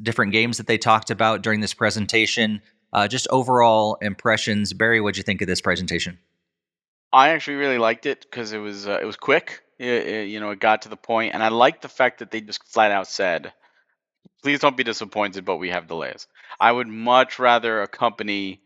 different 0.02 0.32
games 0.32 0.56
that 0.56 0.66
they 0.66 0.76
talked 0.76 1.10
about 1.10 1.42
during 1.42 1.60
this 1.60 1.72
presentation. 1.72 2.60
Uh, 2.94 3.08
just 3.08 3.26
overall 3.30 3.98
impressions, 4.00 4.72
Barry. 4.72 5.00
What'd 5.00 5.16
you 5.16 5.24
think 5.24 5.42
of 5.42 5.48
this 5.48 5.60
presentation? 5.60 6.18
I 7.12 7.30
actually 7.30 7.56
really 7.56 7.78
liked 7.78 8.06
it 8.06 8.22
because 8.22 8.52
it 8.52 8.58
was 8.58 8.86
uh, 8.86 8.98
it 9.02 9.04
was 9.04 9.16
quick. 9.16 9.62
It, 9.78 10.06
it, 10.06 10.28
you 10.28 10.38
know, 10.38 10.50
it 10.50 10.60
got 10.60 10.82
to 10.82 10.88
the 10.88 10.96
point, 10.96 11.34
and 11.34 11.42
I 11.42 11.48
liked 11.48 11.82
the 11.82 11.88
fact 11.88 12.20
that 12.20 12.30
they 12.30 12.40
just 12.40 12.62
flat 12.68 12.92
out 12.92 13.08
said, 13.08 13.52
"Please 14.42 14.60
don't 14.60 14.76
be 14.76 14.84
disappointed, 14.84 15.44
but 15.44 15.56
we 15.56 15.70
have 15.70 15.88
delays." 15.88 16.28
I 16.60 16.70
would 16.70 16.86
much 16.86 17.40
rather 17.40 17.82
a 17.82 17.88
company 17.88 18.62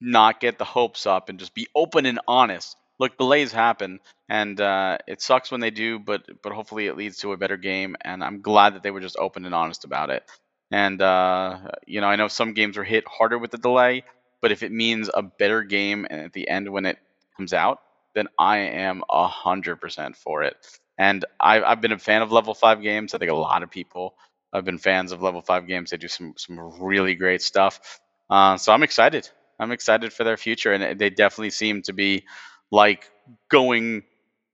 not 0.00 0.40
get 0.40 0.58
the 0.58 0.64
hopes 0.64 1.06
up 1.06 1.30
and 1.30 1.38
just 1.38 1.54
be 1.54 1.66
open 1.74 2.04
and 2.04 2.20
honest. 2.28 2.76
Look, 2.98 3.16
delays 3.16 3.52
happen, 3.52 4.00
and 4.28 4.60
uh, 4.60 4.98
it 5.06 5.22
sucks 5.22 5.50
when 5.50 5.60
they 5.60 5.70
do, 5.70 5.98
but 5.98 6.26
but 6.42 6.52
hopefully 6.52 6.86
it 6.88 6.96
leads 6.96 7.18
to 7.18 7.32
a 7.32 7.38
better 7.38 7.56
game. 7.56 7.96
And 8.02 8.22
I'm 8.22 8.42
glad 8.42 8.74
that 8.74 8.82
they 8.82 8.90
were 8.90 9.00
just 9.00 9.16
open 9.18 9.46
and 9.46 9.54
honest 9.54 9.84
about 9.84 10.10
it. 10.10 10.24
And 10.70 11.00
uh, 11.00 11.58
you 11.86 12.00
know, 12.00 12.08
I 12.08 12.16
know 12.16 12.28
some 12.28 12.54
games 12.54 12.76
are 12.76 12.84
hit 12.84 13.04
harder 13.06 13.38
with 13.38 13.50
the 13.50 13.58
delay, 13.58 14.04
but 14.40 14.52
if 14.52 14.62
it 14.62 14.72
means 14.72 15.10
a 15.12 15.22
better 15.22 15.62
game 15.62 16.06
at 16.08 16.32
the 16.32 16.48
end 16.48 16.68
when 16.68 16.86
it 16.86 16.98
comes 17.36 17.52
out, 17.52 17.80
then 18.14 18.28
I 18.38 18.58
am 18.58 19.02
a 19.08 19.28
hundred 19.28 19.76
percent 19.76 20.16
for 20.16 20.42
it. 20.42 20.56
And 20.98 21.24
I've, 21.38 21.62
I've 21.62 21.80
been 21.80 21.92
a 21.92 21.98
fan 21.98 22.22
of 22.22 22.32
level 22.32 22.54
five 22.54 22.82
games. 22.82 23.14
I 23.14 23.18
think 23.18 23.30
a 23.30 23.34
lot 23.34 23.62
of 23.62 23.70
people 23.70 24.14
have 24.52 24.64
been 24.64 24.78
fans 24.78 25.12
of 25.12 25.22
level 25.22 25.42
five 25.42 25.66
games. 25.66 25.90
They 25.90 25.98
do 25.98 26.08
some 26.08 26.34
some 26.36 26.58
really 26.80 27.14
great 27.14 27.42
stuff. 27.42 28.00
Uh, 28.28 28.56
so 28.56 28.72
I'm 28.72 28.82
excited. 28.82 29.28
I'm 29.58 29.72
excited 29.72 30.12
for 30.12 30.24
their 30.24 30.36
future, 30.36 30.72
and 30.72 30.98
they 30.98 31.10
definitely 31.10 31.50
seem 31.50 31.82
to 31.82 31.92
be 31.92 32.24
like 32.70 33.10
going 33.48 34.02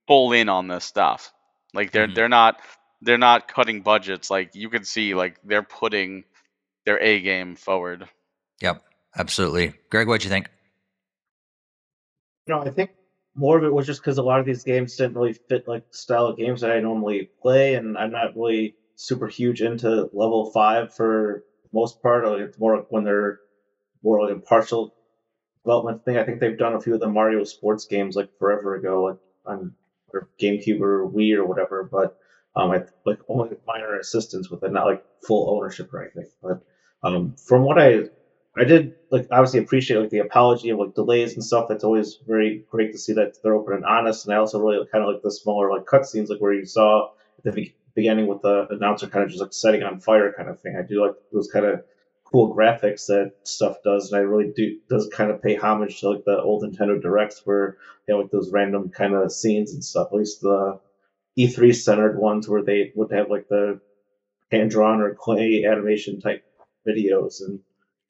full 0.07 0.31
in 0.33 0.49
on 0.49 0.67
this 0.67 0.85
stuff. 0.85 1.33
Like 1.73 1.91
they're 1.91 2.05
mm-hmm. 2.07 2.13
they're 2.13 2.29
not 2.29 2.57
they're 3.03 3.17
not 3.17 3.47
cutting 3.47 3.81
budgets. 3.81 4.29
Like 4.29 4.55
you 4.55 4.69
can 4.69 4.83
see, 4.83 5.13
like 5.13 5.39
they're 5.43 5.63
putting 5.63 6.23
their 6.85 7.01
A 7.01 7.19
game 7.19 7.55
forward. 7.55 8.07
Yep, 8.61 8.81
absolutely. 9.15 9.73
Greg, 9.89 10.07
what 10.07 10.21
do 10.21 10.25
you 10.25 10.29
think? 10.29 10.49
You 12.47 12.55
know, 12.55 12.61
I 12.61 12.71
think 12.71 12.91
more 13.35 13.57
of 13.57 13.63
it 13.63 13.73
was 13.73 13.85
just 13.85 14.01
because 14.01 14.17
a 14.17 14.23
lot 14.23 14.39
of 14.39 14.45
these 14.45 14.63
games 14.63 14.95
didn't 14.95 15.15
really 15.15 15.33
fit 15.33 15.67
like 15.67 15.89
the 15.91 15.97
style 15.97 16.27
of 16.27 16.37
games 16.37 16.61
that 16.61 16.71
I 16.71 16.79
normally 16.79 17.29
play, 17.41 17.75
and 17.75 17.97
I'm 17.97 18.11
not 18.11 18.35
really 18.35 18.75
super 18.95 19.27
huge 19.27 19.61
into 19.61 20.09
level 20.13 20.51
five 20.51 20.93
for 20.93 21.43
most 21.71 22.01
part. 22.01 22.25
It's 22.39 22.59
more 22.59 22.77
like 22.77 22.87
when 22.89 23.03
they're 23.03 23.39
more 24.03 24.23
like 24.23 24.35
a 24.35 24.39
partial 24.39 24.93
development 25.63 26.05
thing. 26.05 26.17
I 26.17 26.23
think 26.23 26.39
they've 26.39 26.57
done 26.57 26.75
a 26.75 26.81
few 26.81 26.93
of 26.93 26.99
the 26.99 27.09
Mario 27.09 27.43
sports 27.43 27.85
games 27.85 28.15
like 28.15 28.29
forever 28.37 28.75
ago, 28.75 29.03
like 29.03 29.17
on 29.45 29.73
or 30.13 30.29
GameCube 30.39 30.81
or 30.81 31.09
Wii 31.09 31.35
or 31.35 31.45
whatever. 31.45 31.83
But 31.83 32.17
um, 32.55 32.71
I 32.71 32.83
like 33.05 33.19
only 33.27 33.55
minor 33.65 33.97
assistance 33.97 34.49
with 34.49 34.63
it, 34.63 34.71
not 34.71 34.85
like 34.85 35.03
full 35.25 35.55
ownership 35.55 35.93
or 35.93 36.03
anything. 36.03 36.29
But 36.41 36.63
um, 37.03 37.35
from 37.35 37.63
what 37.63 37.79
I 37.79 38.09
I 38.55 38.65
did 38.65 38.93
like 39.09 39.27
obviously 39.31 39.59
appreciate 39.59 39.97
like 39.97 40.11
the 40.11 40.19
apology 40.19 40.69
of 40.69 40.77
like 40.77 40.93
delays 40.93 41.33
and 41.33 41.43
stuff. 41.43 41.67
That's 41.67 41.83
always 41.83 42.19
very 42.27 42.65
great 42.69 42.91
to 42.91 42.99
see 42.99 43.13
that 43.13 43.37
they're 43.41 43.55
open 43.55 43.73
and 43.73 43.85
honest. 43.85 44.25
And 44.25 44.33
I 44.33 44.37
also 44.37 44.59
really 44.59 44.85
kind 44.91 45.03
of 45.03 45.11
like 45.11 45.23
the 45.23 45.31
smaller 45.31 45.71
like 45.71 45.85
cutscenes, 45.85 46.29
like 46.29 46.39
where 46.39 46.53
you 46.53 46.65
saw 46.65 47.09
at 47.37 47.43
the 47.43 47.51
be- 47.51 47.75
beginning 47.95 48.27
with 48.27 48.41
the 48.41 48.67
announcer 48.69 49.07
kind 49.07 49.23
of 49.23 49.29
just 49.29 49.41
like 49.41 49.53
setting 49.53 49.81
on 49.81 49.99
fire 49.99 50.31
kind 50.33 50.49
of 50.49 50.59
thing. 50.61 50.75
I 50.77 50.83
do 50.87 51.03
like 51.03 51.15
those 51.31 51.49
kind 51.51 51.65
of 51.65 51.83
cool 52.25 52.55
graphics 52.55 53.07
that 53.07 53.33
stuff 53.43 53.77
does, 53.83 54.11
and 54.11 54.19
I 54.19 54.23
really 54.23 54.51
do 54.55 54.77
does 54.87 55.09
kind 55.11 55.31
of 55.31 55.41
pay 55.41 55.55
homage 55.55 55.99
to 56.01 56.09
like 56.09 56.25
the 56.25 56.39
old 56.39 56.63
Nintendo 56.63 57.01
Directs 57.01 57.41
where 57.45 57.77
you 58.07 58.13
know 58.13 58.21
like 58.21 58.31
those 58.31 58.51
random 58.51 58.89
kind 58.89 59.15
of 59.15 59.31
scenes 59.31 59.73
and 59.73 59.83
stuff. 59.83 60.09
At 60.11 60.17
least 60.17 60.41
the 60.41 60.79
E3 61.37 61.75
centered 61.75 62.17
ones 62.17 62.47
where 62.47 62.63
they 62.63 62.91
would 62.95 63.11
have 63.11 63.29
like 63.29 63.47
the 63.47 63.79
hand 64.51 64.71
drawn 64.71 65.01
or 65.01 65.15
clay 65.15 65.65
animation 65.65 66.21
type 66.21 66.43
videos 66.87 67.41
and 67.41 67.59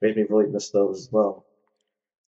made 0.02 0.16
me 0.16 0.26
really 0.30 0.52
miss 0.52 0.70
those 0.70 1.08
as 1.08 1.12
well. 1.12 1.46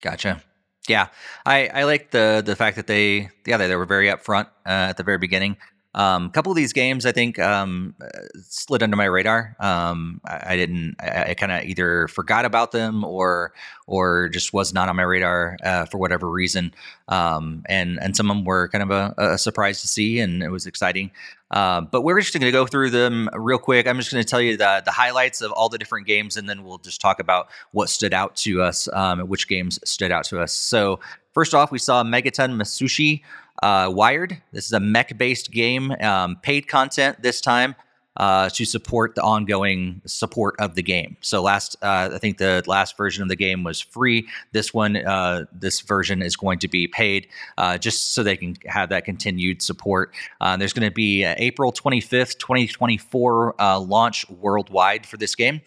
Gotcha. 0.01 0.43
Yeah, 0.89 1.09
I, 1.47 1.69
I 1.69 1.85
like 1.85 2.11
the 2.11 2.43
the 2.45 2.55
fact 2.57 2.77
that 2.77 2.87
they 2.87 3.31
yeah 3.47 3.57
they, 3.57 3.69
they 3.69 3.77
were 3.77 3.87
very 3.87 4.09
upfront 4.09 4.47
uh, 4.67 4.91
at 4.91 4.97
the 4.99 5.03
very 5.03 5.19
beginning. 5.19 5.57
Um, 5.95 6.27
a 6.27 6.31
couple 6.31 6.51
of 6.51 6.57
these 6.57 6.73
games 6.73 7.07
I 7.07 7.13
think 7.13 7.39
um, 7.39 7.95
uh, 8.03 8.09
slid 8.43 8.83
under 8.83 8.97
my 8.97 9.05
radar. 9.05 9.57
Um, 9.61 10.21
I, 10.27 10.55
I, 10.55 10.57
didn't. 10.57 10.97
I, 11.01 11.31
I 11.31 11.35
kind 11.35 11.53
of 11.53 11.65
either 11.65 12.09
forgot 12.09 12.45
about 12.45 12.73
them 12.73 13.05
or 13.05 13.53
or 13.87 14.29
just 14.31 14.53
was 14.53 14.73
not 14.73 14.89
on 14.89 14.97
my 14.97 15.03
radar 15.03 15.57
uh, 15.63 15.85
for 15.87 15.99
whatever 15.99 16.29
reason. 16.29 16.75
Um, 17.09 17.63
and 17.67 17.99
and 18.03 18.17
some 18.17 18.31
of 18.31 18.37
them 18.37 18.45
were 18.45 18.69
kind 18.69 18.83
of 18.83 18.91
a, 18.91 19.15
a 19.19 19.39
surprise 19.39 19.83
to 19.83 19.89
see, 19.89 20.21
and 20.21 20.43
it 20.43 20.51
was 20.51 20.67
exciting. 20.67 21.11
Uh, 21.51 21.83
but 21.83 22.03
we're 22.03 22.19
just 22.19 22.33
going 22.33 22.41
to 22.41 22.51
go 22.51 22.67
through 22.67 22.91
them 22.91 23.29
real 23.33 23.59
quick. 23.59 23.87
I'm 23.87 23.99
just 23.99 24.11
going 24.11 24.25
to 24.25 24.29
tell 24.29 24.41
you 24.41 24.57
the 24.57 24.83
the 24.85 24.91
highlights 24.91 25.41
of 25.41 25.53
all 25.53 25.69
the 25.69 25.79
different 25.79 26.07
games, 26.07 26.37
and 26.37 26.49
then 26.49 26.65
we'll 26.65 26.79
just 26.79 27.01
talk 27.01 27.21
about 27.21 27.49
what 27.71 27.89
stood 27.89 28.13
out 28.13 28.35
to 28.37 28.63
us, 28.63 28.89
um, 28.93 29.21
which 29.29 29.47
games 29.47 29.79
stood 29.85 30.11
out 30.11 30.25
to 30.25 30.41
us. 30.41 30.53
So 30.53 30.99
first 31.35 31.55
off, 31.55 31.71
we 31.71 31.79
saw 31.79 32.03
Megaton 32.03 32.57
Musashi. 32.57 33.23
Uh, 33.63 33.89
Wired. 33.89 34.43
This 34.53 34.67
is 34.67 34.73
a 34.73 34.81
mech 34.81 35.17
based 35.17 35.53
game, 35.53 35.93
um, 36.03 36.37
paid 36.43 36.67
content 36.67 37.23
this 37.23 37.41
time 37.41 37.77
uh, 38.17 38.49
to 38.51 38.65
support 38.65 39.15
the 39.15 39.23
ongoing 39.23 40.01
support 40.07 40.55
of 40.59 40.75
the 40.75 40.83
game. 40.83 41.17
So 41.21 41.43
last, 41.43 41.77
uh, 41.83 42.11
I 42.13 42.19
think 42.19 42.39
the 42.39 42.63
last 42.67 42.97
version 42.97 43.23
of 43.23 43.29
the 43.29 43.37
game 43.37 43.65
was 43.65 43.81
free. 43.81 44.29
This 44.53 44.73
one, 44.73 44.97
uh, 44.97 45.47
this 45.53 45.81
version 45.81 46.23
is 46.23 46.37
going 46.37 46.59
to 46.61 46.69
be 46.69 46.87
paid, 46.87 47.29
uh, 47.59 47.79
just 47.79 48.15
so 48.15 48.23
they 48.23 48.37
can 48.37 48.57
have 48.67 48.89
that 48.91 49.05
continued 49.05 49.63
support. 49.63 50.15
Uh, 50.41 50.57
there's 50.57 50.73
going 50.73 50.89
to 50.89 50.95
be 50.95 51.25
April 51.25 51.73
25th, 51.73 52.39
2024 52.39 53.61
uh, 53.61 53.81
launch 53.81 54.29
worldwide 54.31 55.07
for 55.07 55.17
this 55.17 55.35
game. 55.35 55.61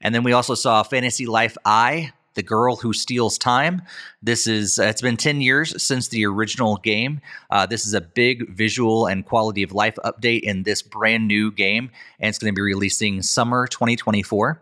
And 0.00 0.14
then 0.14 0.24
we 0.24 0.32
also 0.32 0.54
saw 0.54 0.82
Fantasy 0.82 1.26
Life 1.26 1.56
I, 1.64 2.12
the 2.34 2.42
Girl 2.42 2.76
Who 2.76 2.92
Steals 2.92 3.38
Time. 3.38 3.82
This 4.22 4.46
is, 4.46 4.78
uh, 4.78 4.84
it's 4.84 5.02
been 5.02 5.16
10 5.16 5.40
years 5.40 5.82
since 5.82 6.08
the 6.08 6.26
original 6.26 6.76
game. 6.76 7.20
Uh, 7.50 7.66
this 7.66 7.86
is 7.86 7.94
a 7.94 8.00
big 8.00 8.54
visual 8.54 9.06
and 9.06 9.24
quality 9.24 9.62
of 9.62 9.72
life 9.72 9.96
update 10.04 10.42
in 10.42 10.62
this 10.62 10.82
brand 10.82 11.28
new 11.28 11.50
game, 11.50 11.90
and 12.20 12.28
it's 12.28 12.38
going 12.38 12.52
to 12.52 12.58
be 12.58 12.62
releasing 12.62 13.22
summer 13.22 13.66
2024. 13.66 14.60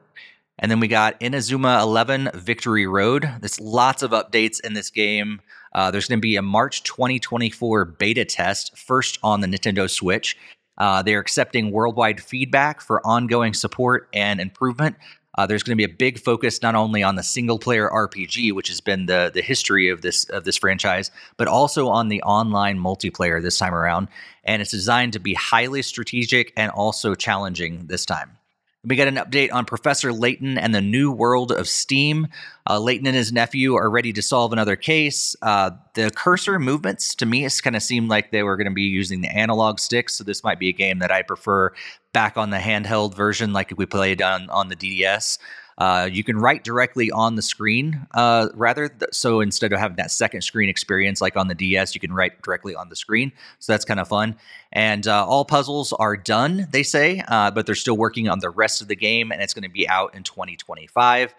And 0.59 0.71
then 0.71 0.79
we 0.79 0.89
got 0.89 1.19
Inazuma 1.21 1.81
11 1.81 2.31
Victory 2.35 2.87
Road. 2.87 3.29
There's 3.41 3.59
lots 3.61 4.03
of 4.03 4.11
updates 4.11 4.61
in 4.63 4.75
this 4.75 4.91
game. 4.91 5.41
Uh, 5.73 5.91
there's 5.91 6.07
going 6.07 6.19
to 6.19 6.23
be 6.23 6.37
a 6.37 6.43
March 6.43 6.83
2024 6.83 7.85
beta 7.85 8.25
test, 8.25 8.77
first 8.77 9.19
on 9.23 9.41
the 9.41 9.47
Nintendo 9.47 9.89
Switch. 9.89 10.37
Uh, 10.77 11.03
they're 11.03 11.21
accepting 11.21 11.71
worldwide 11.71 12.21
feedback 12.23 12.81
for 12.81 13.07
ongoing 13.07 13.53
support 13.53 14.09
and 14.15 14.41
improvement. 14.41 14.97
Uh, 15.41 15.47
there's 15.47 15.63
going 15.63 15.73
to 15.73 15.87
be 15.87 15.91
a 15.91 15.97
big 15.97 16.19
focus 16.19 16.61
not 16.61 16.75
only 16.75 17.03
on 17.03 17.15
the 17.15 17.23
single 17.23 17.59
player 17.59 17.89
RPG, 17.89 18.53
which 18.53 18.69
has 18.69 18.83
been 18.83 19.07
the 19.07 19.31
the 19.33 19.41
history 19.41 19.89
of 19.89 20.03
this 20.03 20.29
of 20.29 20.45
this 20.45 20.59
franchise, 20.59 21.11
but 21.39 21.49
also 21.49 21.89
on 21.89 22.09
the 22.09 22.23
online 22.25 22.79
multiplayer 22.79 23.41
this 23.41 23.57
time 23.57 23.75
around. 23.75 24.09
And 24.45 24.61
it's 24.61 24.71
designed 24.71 25.15
to 25.15 25.19
be 25.19 25.33
highly 25.33 25.81
strategic 25.81 26.53
and 26.59 26.71
also 26.73 27.15
challenging 27.15 27.87
this 27.87 28.05
time. 28.05 28.37
We 28.85 28.97
got 28.97 29.09
an 29.09 29.17
update 29.17 29.51
on 29.51 29.65
Professor 29.65 30.13
Layton 30.13 30.59
and 30.59 30.75
the 30.75 30.81
new 30.83 31.11
world 31.11 31.53
of 31.53 31.69
Steam. 31.69 32.29
Uh, 32.69 32.79
Layton 32.79 33.07
and 33.07 33.17
his 33.17 33.33
nephew 33.33 33.75
are 33.75 33.91
ready 33.91 34.13
to 34.15 34.23
solve 34.23 34.53
another 34.55 34.77
case. 34.77 35.37
Uh, 35.43 35.71
the 35.95 36.11
cursor 36.11 36.59
movements 36.59 37.15
to 37.17 37.27
me 37.27 37.49
kind 37.63 37.77
of 37.77 37.83
seemed 37.83 38.09
like 38.09 38.31
they 38.31 38.43
were 38.43 38.57
going 38.57 38.67
to 38.67 38.75
be 38.75 38.83
using 38.83 39.21
the 39.21 39.29
analog 39.29 39.81
sticks, 39.81 40.15
so 40.15 40.25
this 40.25 40.43
might 40.43 40.59
be 40.59 40.71
a 40.71 40.73
game 40.73 40.99
that 41.01 41.11
I 41.11 41.21
prefer 41.21 41.73
back 42.13 42.37
on 42.37 42.51
the 42.51 42.59
handheld 42.59 43.15
version, 43.15 43.53
like 43.53 43.73
we 43.77 43.87
played 43.87 44.23
on 44.23 44.49
on 44.51 44.69
the 44.69 44.77
DDS. 44.77 45.39
Uh, 45.79 46.07
you 46.13 46.23
can 46.23 46.37
write 46.37 46.63
directly 46.63 47.11
on 47.11 47.37
the 47.37 47.43
screen, 47.43 48.07
uh, 48.13 48.49
rather. 48.55 48.89
Th- 48.89 49.09
so 49.13 49.41
instead 49.41 49.73
of 49.73 49.79
having 49.79 49.97
that 49.97 50.11
second 50.11 50.43
screen 50.43 50.69
experience 50.69 51.23
like 51.23 51.37
on 51.37 51.49
the 51.49 51.55
DS, 51.55 51.95
you 51.95 52.01
can 52.03 52.13
write 52.13 52.43
directly 52.43 52.75
on 52.75 52.91
the 52.91 52.97
screen. 52.97 53.33
So 53.61 53.73
that's 53.73 53.87
kind 53.87 53.99
of 53.99 54.07
fun. 54.07 54.37
And 54.73 55.07
uh, 55.09 55.27
all 55.27 55.47
puzzles 55.47 55.95
are 55.95 56.19
done, 56.19 56.69
they 56.71 56.83
say, 56.83 57.25
uh, 57.29 57.51
but 57.51 57.65
they're 57.65 57.75
still 57.75 57.97
working 57.97 58.29
on 58.29 58.41
the 58.41 58.51
rest 58.51 58.83
of 58.83 58.89
the 58.89 58.97
game, 58.97 59.33
and 59.33 59.41
it's 59.41 59.55
going 59.55 59.63
to 59.63 59.71
be 59.71 59.89
out 59.89 60.15
in 60.15 60.23
2025. 60.23 61.35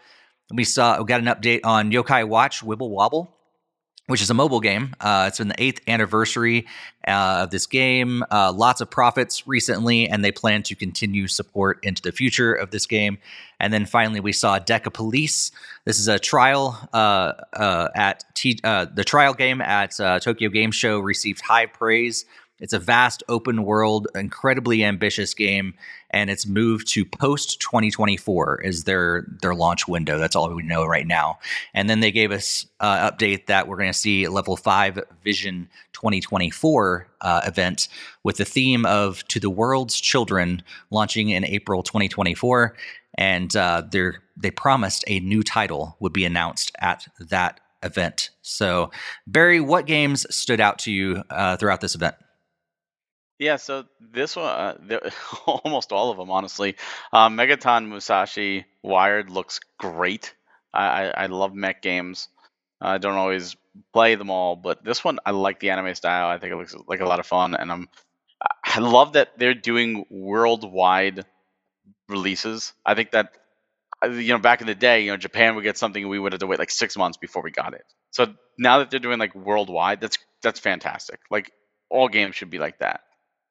We 0.53 0.63
saw 0.63 0.99
we 0.99 1.05
got 1.05 1.19
an 1.19 1.27
update 1.27 1.61
on 1.63 1.91
Yokai 1.91 2.27
Watch 2.27 2.61
Wibble 2.61 2.89
Wobble 2.89 3.37
which 4.11 4.21
is 4.21 4.29
a 4.29 4.33
mobile 4.33 4.59
game. 4.59 4.93
Uh, 4.99 5.25
it's 5.27 5.39
been 5.39 5.47
the 5.47 5.63
eighth 5.63 5.81
anniversary 5.87 6.67
uh, 7.07 7.39
of 7.43 7.49
this 7.49 7.65
game. 7.65 8.23
Uh, 8.29 8.51
lots 8.51 8.81
of 8.81 8.89
profits 8.89 9.47
recently, 9.47 10.07
and 10.07 10.23
they 10.23 10.31
plan 10.31 10.61
to 10.63 10.75
continue 10.75 11.27
support 11.27 11.79
into 11.83 12.01
the 12.01 12.11
future 12.11 12.53
of 12.53 12.71
this 12.71 12.85
game. 12.85 13.17
And 13.59 13.73
then 13.73 13.85
finally, 13.85 14.19
we 14.19 14.33
saw 14.33 14.59
Deca 14.59 14.93
Police. 14.93 15.51
This 15.85 15.99
is 15.99 16.07
a 16.07 16.19
trial 16.19 16.77
uh, 16.93 17.33
uh, 17.53 17.87
at 17.95 18.23
T- 18.35 18.59
uh, 18.63 18.85
the 18.93 19.03
trial 19.03 19.33
game 19.33 19.61
at 19.61 19.95
Tokyo 20.21 20.49
Game 20.49 20.71
Show 20.71 20.99
received 20.99 21.41
high 21.41 21.65
praise 21.65 22.25
it's 22.61 22.73
a 22.73 22.79
vast 22.79 23.23
open 23.27 23.63
world, 23.63 24.07
incredibly 24.13 24.83
ambitious 24.83 25.33
game, 25.33 25.73
and 26.11 26.29
it's 26.29 26.45
moved 26.45 26.87
to 26.89 27.03
post 27.03 27.59
2024 27.59 28.61
as 28.63 28.83
their 28.83 29.25
their 29.41 29.55
launch 29.55 29.87
window. 29.87 30.19
That's 30.19 30.35
all 30.35 30.53
we 30.53 30.61
know 30.61 30.85
right 30.85 31.07
now. 31.07 31.39
And 31.73 31.89
then 31.89 31.99
they 31.99 32.11
gave 32.11 32.31
us 32.31 32.67
uh, 32.79 33.11
update 33.11 33.47
that 33.47 33.67
we're 33.67 33.77
going 33.77 33.91
to 33.91 33.97
see 33.97 34.27
level 34.27 34.55
five 34.55 34.99
Vision 35.23 35.67
2024 35.93 37.07
uh, 37.21 37.41
event 37.45 37.87
with 38.23 38.37
the 38.37 38.45
theme 38.45 38.85
of 38.85 39.27
"To 39.29 39.39
the 39.39 39.49
World's 39.49 39.99
Children" 39.99 40.61
launching 40.91 41.29
in 41.29 41.43
April 41.43 41.81
2024, 41.81 42.75
and 43.15 43.55
uh, 43.55 43.81
they 43.89 44.11
they 44.37 44.51
promised 44.51 45.03
a 45.07 45.19
new 45.19 45.41
title 45.41 45.97
would 45.99 46.13
be 46.13 46.25
announced 46.25 46.71
at 46.79 47.07
that 47.19 47.59
event. 47.83 48.29
So, 48.43 48.91
Barry, 49.25 49.59
what 49.59 49.87
games 49.87 50.27
stood 50.33 50.59
out 50.59 50.77
to 50.79 50.91
you 50.91 51.23
uh, 51.31 51.57
throughout 51.57 51.81
this 51.81 51.95
event? 51.95 52.15
Yeah, 53.41 53.55
so 53.55 53.85
this 53.99 54.35
one, 54.35 54.45
uh, 54.45 54.99
almost 55.47 55.91
all 55.91 56.11
of 56.11 56.17
them, 56.17 56.29
honestly. 56.29 56.75
Um, 57.11 57.35
Megaton 57.37 57.87
Musashi 57.87 58.65
Wired 58.83 59.31
looks 59.31 59.59
great. 59.79 60.35
I, 60.71 60.85
I, 60.85 61.23
I 61.23 61.25
love 61.25 61.55
mech 61.55 61.81
games. 61.81 62.29
I 62.79 62.99
don't 62.99 63.15
always 63.15 63.55
play 63.93 64.15
them 64.15 64.29
all, 64.29 64.55
but 64.55 64.83
this 64.83 65.03
one 65.03 65.19
I 65.25 65.31
like 65.31 65.59
the 65.59 65.71
anime 65.71 65.95
style. 65.95 66.29
I 66.29 66.37
think 66.37 66.53
it 66.53 66.57
looks 66.57 66.75
like 66.87 66.99
a 67.01 67.07
lot 67.07 67.19
of 67.19 67.25
fun, 67.27 67.55
and 67.55 67.71
I'm 67.71 67.89
I 68.65 68.79
love 68.79 69.13
that 69.13 69.37
they're 69.39 69.53
doing 69.55 70.05
worldwide 70.09 71.25
releases. 72.09 72.73
I 72.85 72.95
think 72.95 73.11
that 73.11 73.33
uh, 74.03 74.09
you 74.09 74.33
know 74.33 74.39
back 74.39 74.61
in 74.61 74.67
the 74.67 74.75
day, 74.75 75.03
you 75.05 75.11
know 75.11 75.17
Japan 75.17 75.55
would 75.55 75.63
get 75.63 75.77
something 75.77 76.07
we 76.07 76.19
would 76.19 76.33
have 76.33 76.39
to 76.41 76.47
wait 76.47 76.59
like 76.59 76.71
six 76.71 76.97
months 76.97 77.17
before 77.17 77.43
we 77.43 77.51
got 77.51 77.73
it. 77.73 77.85
So 78.11 78.33
now 78.57 78.79
that 78.79 78.91
they're 78.91 78.99
doing 78.99 79.19
like 79.19 79.35
worldwide, 79.35 80.01
that's 80.01 80.17
that's 80.43 80.59
fantastic. 80.59 81.19
Like 81.31 81.51
all 81.89 82.09
games 82.09 82.35
should 82.35 82.49
be 82.51 82.59
like 82.59 82.79
that. 82.79 83.01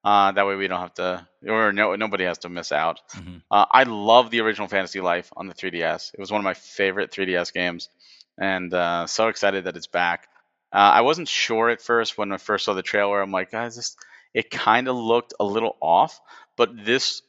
Uh, 0.03 0.33
that 0.33 0.47
way 0.47 0.57
we 0.57 0.67
don't 0.67 0.81
have 0.81 0.95
to, 0.95 1.27
or 1.47 1.73
no, 1.73 1.95
nobody 1.95 2.25
has 2.25 2.39
to 2.39 2.49
miss 2.49 2.73
out. 2.73 3.01
Mm-hmm. 3.15 3.39
Uh, 3.51 3.67
I 3.71 3.83
love 3.83 4.31
the 4.31 4.41
original 4.41 4.67
Fantasy 4.67 5.01
Life 5.01 5.31
on 5.37 5.47
the 5.47 5.55
3DS. 5.55 6.15
It 6.15 6.21
was 6.21 6.31
one 6.31 6.41
of 6.41 6.45
my 6.45 6.55
favorite 6.55 7.11
3DS 7.11 7.53
games, 7.53 7.91
and 8.39 8.73
uh, 8.73 9.07
so 9.07 9.29
excited 9.29 9.65
that 9.65 9.77
it's 9.77 9.87
back. 9.87 10.29
Uh, 10.73 10.77
I 10.77 11.01
wasn't 11.03 11.29
sure 11.29 11.69
at 11.69 11.83
first 11.83 12.17
when 12.17 12.33
I 12.33 12.39
first 12.39 12.65
saw 12.65 12.73
the 12.73 12.83
trailer. 12.83 13.21
I'm 13.21 13.33
like, 13.33 13.51
guys, 13.51 13.77
this 13.77 13.97
it 14.33 14.51
kind 14.51 14.89
of 14.89 14.97
looked 14.97 15.35
a 15.39 15.45
little 15.45 15.77
off, 15.81 16.19
but 16.57 16.71
this 16.85 17.23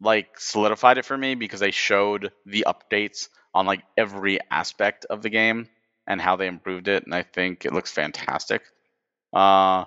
like 0.00 0.40
solidified 0.40 0.98
it 0.98 1.04
for 1.04 1.16
me 1.16 1.36
because 1.36 1.60
they 1.60 1.70
showed 1.70 2.32
the 2.46 2.66
updates 2.66 3.28
on 3.54 3.66
like 3.66 3.82
every 3.96 4.40
aspect 4.50 5.04
of 5.04 5.22
the 5.22 5.30
game 5.30 5.68
and 6.06 6.20
how 6.20 6.34
they 6.36 6.48
improved 6.48 6.88
it, 6.88 7.04
and 7.04 7.14
I 7.14 7.22
think 7.22 7.64
it 7.64 7.72
looks 7.72 7.92
fantastic. 7.92 8.62
Uh, 9.32 9.84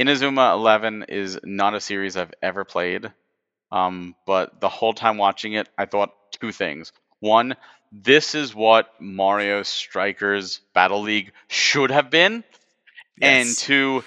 Inazuma 0.00 0.52
11 0.52 1.06
is 1.08 1.38
not 1.42 1.74
a 1.74 1.80
series 1.80 2.16
I've 2.16 2.34
ever 2.42 2.64
played, 2.64 3.10
um, 3.72 4.14
but 4.26 4.60
the 4.60 4.68
whole 4.68 4.92
time 4.92 5.16
watching 5.16 5.54
it, 5.54 5.68
I 5.78 5.86
thought 5.86 6.10
two 6.38 6.52
things. 6.52 6.92
One, 7.20 7.56
this 7.92 8.34
is 8.34 8.54
what 8.54 8.90
Mario 9.00 9.62
Strikers 9.62 10.60
Battle 10.74 11.00
League 11.00 11.32
should 11.48 11.90
have 11.90 12.10
been, 12.10 12.44
yes. 13.18 13.48
and 13.48 13.56
two, 13.56 14.04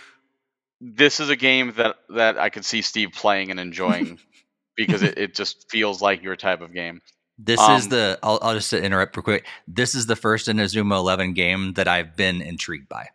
this 0.80 1.20
is 1.20 1.30
a 1.30 1.36
game 1.36 1.74
that 1.78 1.96
that 2.10 2.38
I 2.38 2.50
could 2.50 2.66
see 2.66 2.82
Steve 2.82 3.12
playing 3.14 3.52
and 3.52 3.60
enjoying 3.60 4.20
because 4.78 5.02
it, 5.02 5.18
it 5.18 5.36
just 5.36 5.70
feels 5.72 6.02
like 6.02 6.22
your 6.22 6.36
type 6.36 6.62
of 6.62 6.74
game. 6.74 7.02
This 7.40 7.60
um, 7.60 7.78
is 7.78 7.88
the. 7.88 8.20
I'll, 8.22 8.38
I'll 8.42 8.54
just 8.54 8.72
interrupt 8.74 9.16
real 9.16 9.24
quick. 9.24 9.48
This 9.68 9.96
is 9.96 10.06
the 10.06 10.16
first 10.16 10.48
Inazuma 10.48 10.98
Eleven 10.98 11.34
game 11.34 11.74
that 11.74 11.88
I've 11.88 12.16
been 12.16 12.42
intrigued 12.42 12.90
by. 12.90 13.08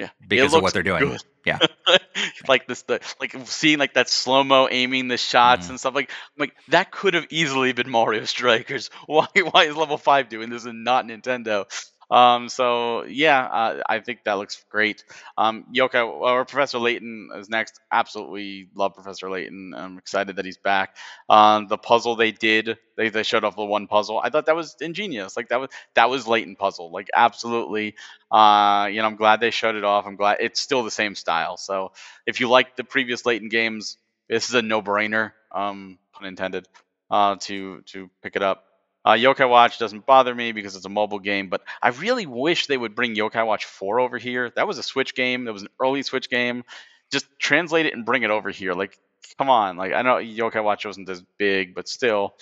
Yeah, 0.00 0.08
because 0.26 0.54
of 0.54 0.62
what 0.62 0.72
they're 0.72 0.82
doing. 0.82 1.00
Good. 1.00 1.22
Yeah, 1.44 1.58
like 2.48 2.66
this, 2.66 2.80
the 2.82 3.00
like 3.20 3.36
seeing 3.44 3.78
like 3.78 3.92
that 3.94 4.08
slow 4.08 4.42
mo 4.42 4.66
aiming 4.70 5.08
the 5.08 5.18
shots 5.18 5.66
mm. 5.66 5.70
and 5.70 5.78
stuff 5.78 5.94
like 5.94 6.10
like 6.38 6.54
that 6.68 6.90
could 6.90 7.12
have 7.12 7.26
easily 7.28 7.72
been 7.74 7.90
Mario 7.90 8.24
Strikers. 8.24 8.88
Why 9.06 9.26
why 9.50 9.64
is 9.64 9.76
Level 9.76 9.98
Five 9.98 10.30
doing 10.30 10.48
this 10.48 10.64
and 10.64 10.84
not 10.84 11.04
Nintendo? 11.04 11.66
Um, 12.10 12.48
so 12.48 13.04
yeah, 13.04 13.44
uh, 13.44 13.82
I 13.88 14.00
think 14.00 14.24
that 14.24 14.32
looks 14.34 14.64
great. 14.68 15.04
Um, 15.38 15.64
Yoka 15.70 16.00
or 16.02 16.44
Professor 16.44 16.78
Layton 16.78 17.30
is 17.36 17.48
next. 17.48 17.80
Absolutely 17.92 18.68
love 18.74 18.94
Professor 18.94 19.30
Layton. 19.30 19.74
I'm 19.76 19.96
excited 19.98 20.36
that 20.36 20.44
he's 20.44 20.56
back. 20.58 20.96
Um, 21.28 21.68
the 21.68 21.78
puzzle 21.78 22.16
they 22.16 22.32
did, 22.32 22.78
they, 22.96 23.10
they 23.10 23.22
showed 23.22 23.44
off 23.44 23.54
the 23.56 23.64
one 23.64 23.86
puzzle. 23.86 24.18
I 24.22 24.30
thought 24.30 24.46
that 24.46 24.56
was 24.56 24.76
ingenious. 24.80 25.36
Like 25.36 25.48
that 25.50 25.60
was 25.60 25.70
that 25.94 26.10
was 26.10 26.26
Layton 26.26 26.56
puzzle. 26.56 26.90
Like 26.90 27.08
absolutely. 27.14 27.94
Uh, 28.30 28.88
you 28.90 29.00
know, 29.00 29.06
I'm 29.06 29.16
glad 29.16 29.40
they 29.40 29.50
showed 29.50 29.74
it 29.76 29.84
off. 29.84 30.06
I'm 30.06 30.16
glad 30.16 30.38
it's 30.40 30.60
still 30.60 30.82
the 30.82 30.90
same 30.90 31.14
style. 31.14 31.56
So 31.56 31.92
if 32.26 32.40
you 32.40 32.48
like 32.48 32.76
the 32.76 32.84
previous 32.84 33.24
Layton 33.26 33.48
games, 33.48 33.96
this 34.28 34.48
is 34.48 34.54
a 34.54 34.62
no-brainer. 34.62 35.32
Um, 35.52 35.98
pun 36.12 36.26
intended. 36.26 36.66
Uh, 37.10 37.34
to 37.40 37.82
to 37.86 38.08
pick 38.22 38.36
it 38.36 38.42
up. 38.42 38.64
Uh, 39.04 39.12
Yokai 39.12 39.48
Watch 39.48 39.78
doesn't 39.78 40.06
bother 40.06 40.34
me 40.34 40.52
because 40.52 40.76
it's 40.76 40.84
a 40.84 40.90
mobile 40.90 41.18
game, 41.20 41.48
but 41.48 41.62
I 41.82 41.88
really 41.88 42.26
wish 42.26 42.66
they 42.66 42.76
would 42.76 42.94
bring 42.94 43.14
Yokai 43.14 43.46
Watch 43.46 43.64
4 43.64 44.00
over 44.00 44.18
here. 44.18 44.50
That 44.56 44.66
was 44.66 44.78
a 44.78 44.82
Switch 44.82 45.14
game. 45.14 45.44
That 45.44 45.52
was 45.52 45.62
an 45.62 45.68
early 45.80 46.02
Switch 46.02 46.28
game. 46.28 46.64
Just 47.10 47.26
translate 47.38 47.86
it 47.86 47.94
and 47.94 48.04
bring 48.04 48.22
it 48.22 48.30
over 48.30 48.50
here. 48.50 48.74
Like, 48.74 48.98
come 49.38 49.48
on. 49.48 49.76
Like, 49.76 49.92
I 49.92 50.02
know 50.02 50.16
Yokai 50.16 50.62
Watch 50.62 50.84
wasn't 50.84 51.08
as 51.08 51.22
big, 51.38 51.74
but 51.74 51.88
still. 51.88 52.34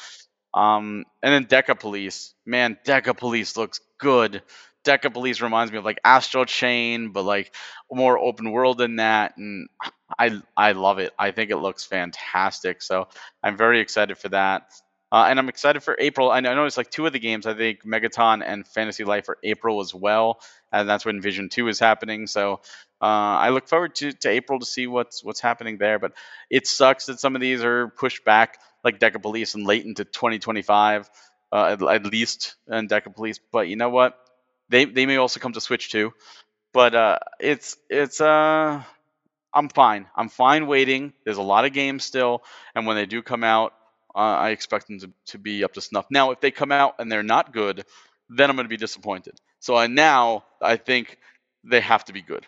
Um, 0.55 1.05
and 1.23 1.33
then 1.33 1.47
Deca 1.47 1.79
Police. 1.79 2.35
Man, 2.45 2.79
Deca 2.85 3.17
Police 3.17 3.57
looks 3.57 3.81
good. 3.99 4.43
Deca 4.85 5.13
Police 5.13 5.41
reminds 5.41 5.71
me 5.73 5.79
of 5.79 5.85
like 5.85 6.01
Astral 6.05 6.45
Chain, 6.47 7.13
but 7.13 7.23
like 7.23 7.55
more 7.91 8.19
open 8.19 8.51
world 8.51 8.79
than 8.79 8.97
that. 8.97 9.37
And 9.37 9.69
I 10.19 10.41
I 10.57 10.73
love 10.73 10.99
it. 10.99 11.13
I 11.19 11.31
think 11.31 11.51
it 11.51 11.59
looks 11.59 11.85
fantastic. 11.85 12.81
So 12.83 13.09
I'm 13.43 13.57
very 13.57 13.81
excited 13.81 14.19
for 14.19 14.31
that. 14.31 14.73
Uh, 15.11 15.27
and 15.29 15.39
I'm 15.39 15.49
excited 15.49 15.83
for 15.83 15.97
April. 15.99 16.31
I 16.31 16.41
know 16.41 16.67
it's 16.67 16.77
like 16.77 16.91
two 16.91 17.07
of 17.07 17.13
the 17.13 17.19
games. 17.19 17.47
I 17.47 17.55
think 17.55 17.83
Megaton 17.83 18.43
and 18.45 18.67
Fantasy 18.69 19.05
Life 19.05 19.29
are 19.31 19.39
April 19.43 19.81
as 19.81 19.95
well, 19.95 20.41
and 20.71 20.89
that's 20.89 21.07
when 21.07 21.23
Vision 21.23 21.49
Two 21.49 21.69
is 21.69 21.79
happening. 21.79 22.27
So 22.27 22.61
uh, 23.01 23.05
I 23.05 23.49
look 23.49 23.69
forward 23.69 23.95
to, 23.97 24.13
to 24.13 24.29
April 24.29 24.59
to 24.59 24.67
see 24.67 24.87
what's 24.87 25.25
what's 25.25 25.41
happening 25.41 25.79
there. 25.79 25.99
But 25.99 26.13
it 26.51 26.67
sucks 26.67 27.07
that 27.07 27.21
some 27.21 27.35
of 27.35 27.41
these 27.41 27.65
are 27.65 27.89
pushed 27.89 28.25
back, 28.25 28.59
like 28.85 29.01
Deca 29.01 29.23
Police 29.23 29.55
and 29.55 29.67
late 29.67 29.87
into 29.87 30.05
2025, 30.05 31.09
uh, 31.53 31.65
at, 31.65 31.83
at, 31.83 32.05
least, 32.05 32.57
and 32.67 32.91
Deca 32.91 33.15
Police. 33.15 33.41
But 33.51 33.69
you 33.69 33.77
know 33.77 33.91
what? 33.91 34.19
They 34.69 34.85
they 34.85 35.07
may 35.07 35.17
also 35.17 35.41
come 35.41 35.55
to 35.55 35.61
Switch 35.61 35.91
too. 35.91 36.13
But 36.75 36.95
uh, 36.95 37.19
it's 37.41 37.79
it's 37.89 38.21
uh 38.21 38.83
I'm 39.55 39.69
fine. 39.71 40.07
I'm 40.15 40.29
fine 40.29 40.67
waiting. 40.67 41.15
There's 41.25 41.39
a 41.39 41.43
lot 41.43 41.65
of 41.65 41.73
games 41.73 42.05
still, 42.05 42.43
and 42.75 42.87
when 42.87 42.97
they 42.97 43.07
do 43.07 43.23
come 43.23 43.43
out, 43.43 43.73
I 44.23 44.51
expect 44.51 44.89
them 44.89 44.99
to, 45.01 45.11
to 45.27 45.39
be 45.39 45.65
up 45.65 45.73
to 45.75 45.81
snuff. 45.81 46.07
Now, 46.11 46.31
if 46.31 46.41
they 46.41 46.51
come 46.51 46.73
out 46.73 46.95
and 46.99 47.11
they're 47.11 47.23
not 47.23 47.53
good, 47.53 47.85
then 48.29 48.51
I'm 48.51 48.57
going 48.57 48.65
to 48.65 48.69
be 48.69 48.77
disappointed. 48.77 49.41
So 49.61 49.77
I, 49.77 49.87
now 49.87 50.45
I 50.61 50.77
think 50.77 51.19
they 51.65 51.81
have 51.81 52.05
to 52.07 52.13
be 52.13 52.23
good. 52.23 52.47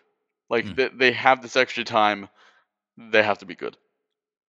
Like 0.48 0.64
mm. 0.66 0.76
they, 0.76 0.88
they 0.88 1.12
have 1.12 1.42
this 1.42 1.56
extra 1.56 1.84
time, 1.84 2.28
they 2.96 3.22
have 3.22 3.38
to 3.38 3.46
be 3.46 3.54
good. 3.54 3.76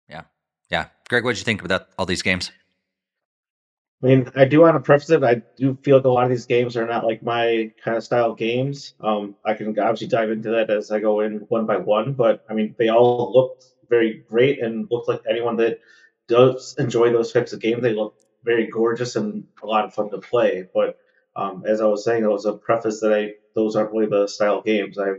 Yeah, 0.08 0.22
yeah. 0.70 0.86
Greg, 1.08 1.24
what 1.24 1.32
did 1.32 1.38
you 1.38 1.44
think 1.44 1.62
about 1.62 1.88
all 1.98 2.06
these 2.06 2.22
games? 2.22 2.50
I 4.02 4.06
mean, 4.06 4.30
I 4.34 4.46
do 4.46 4.62
want 4.62 4.76
to 4.76 4.80
preface 4.80 5.10
it. 5.10 5.22
I 5.22 5.42
do 5.58 5.76
feel 5.82 5.96
like 5.96 6.06
a 6.06 6.08
lot 6.08 6.24
of 6.24 6.30
these 6.30 6.46
games 6.46 6.74
are 6.74 6.86
not 6.86 7.04
like 7.04 7.22
my 7.22 7.70
kind 7.84 7.98
of 7.98 8.02
style 8.02 8.34
games. 8.34 8.94
Um, 9.00 9.36
I 9.44 9.52
can 9.52 9.78
obviously 9.78 10.06
dive 10.06 10.30
into 10.30 10.48
that 10.50 10.70
as 10.70 10.90
I 10.90 11.00
go 11.00 11.20
in 11.20 11.40
one 11.48 11.66
by 11.66 11.76
one, 11.76 12.14
but 12.14 12.44
I 12.48 12.54
mean, 12.54 12.74
they 12.78 12.88
all 12.88 13.30
looked 13.34 13.66
very 13.90 14.24
great 14.30 14.62
and 14.62 14.88
looked 14.90 15.08
like 15.08 15.20
anyone 15.28 15.56
that 15.56 15.80
does 16.30 16.76
enjoy 16.78 17.12
those 17.12 17.32
types 17.32 17.52
of 17.52 17.60
games. 17.60 17.82
They 17.82 17.92
look 17.92 18.14
very 18.44 18.68
gorgeous 18.68 19.16
and 19.16 19.44
a 19.62 19.66
lot 19.66 19.84
of 19.84 19.92
fun 19.92 20.10
to 20.10 20.18
play. 20.18 20.66
But 20.72 20.96
um, 21.36 21.64
as 21.66 21.80
I 21.80 21.86
was 21.86 22.04
saying, 22.04 22.24
it 22.24 22.30
was 22.30 22.46
a 22.46 22.54
preface 22.54 23.00
that 23.00 23.12
I 23.12 23.34
those 23.54 23.76
aren't 23.76 23.92
really 23.92 24.06
the 24.06 24.28
style 24.28 24.62
games. 24.62 24.96
I 24.98 25.14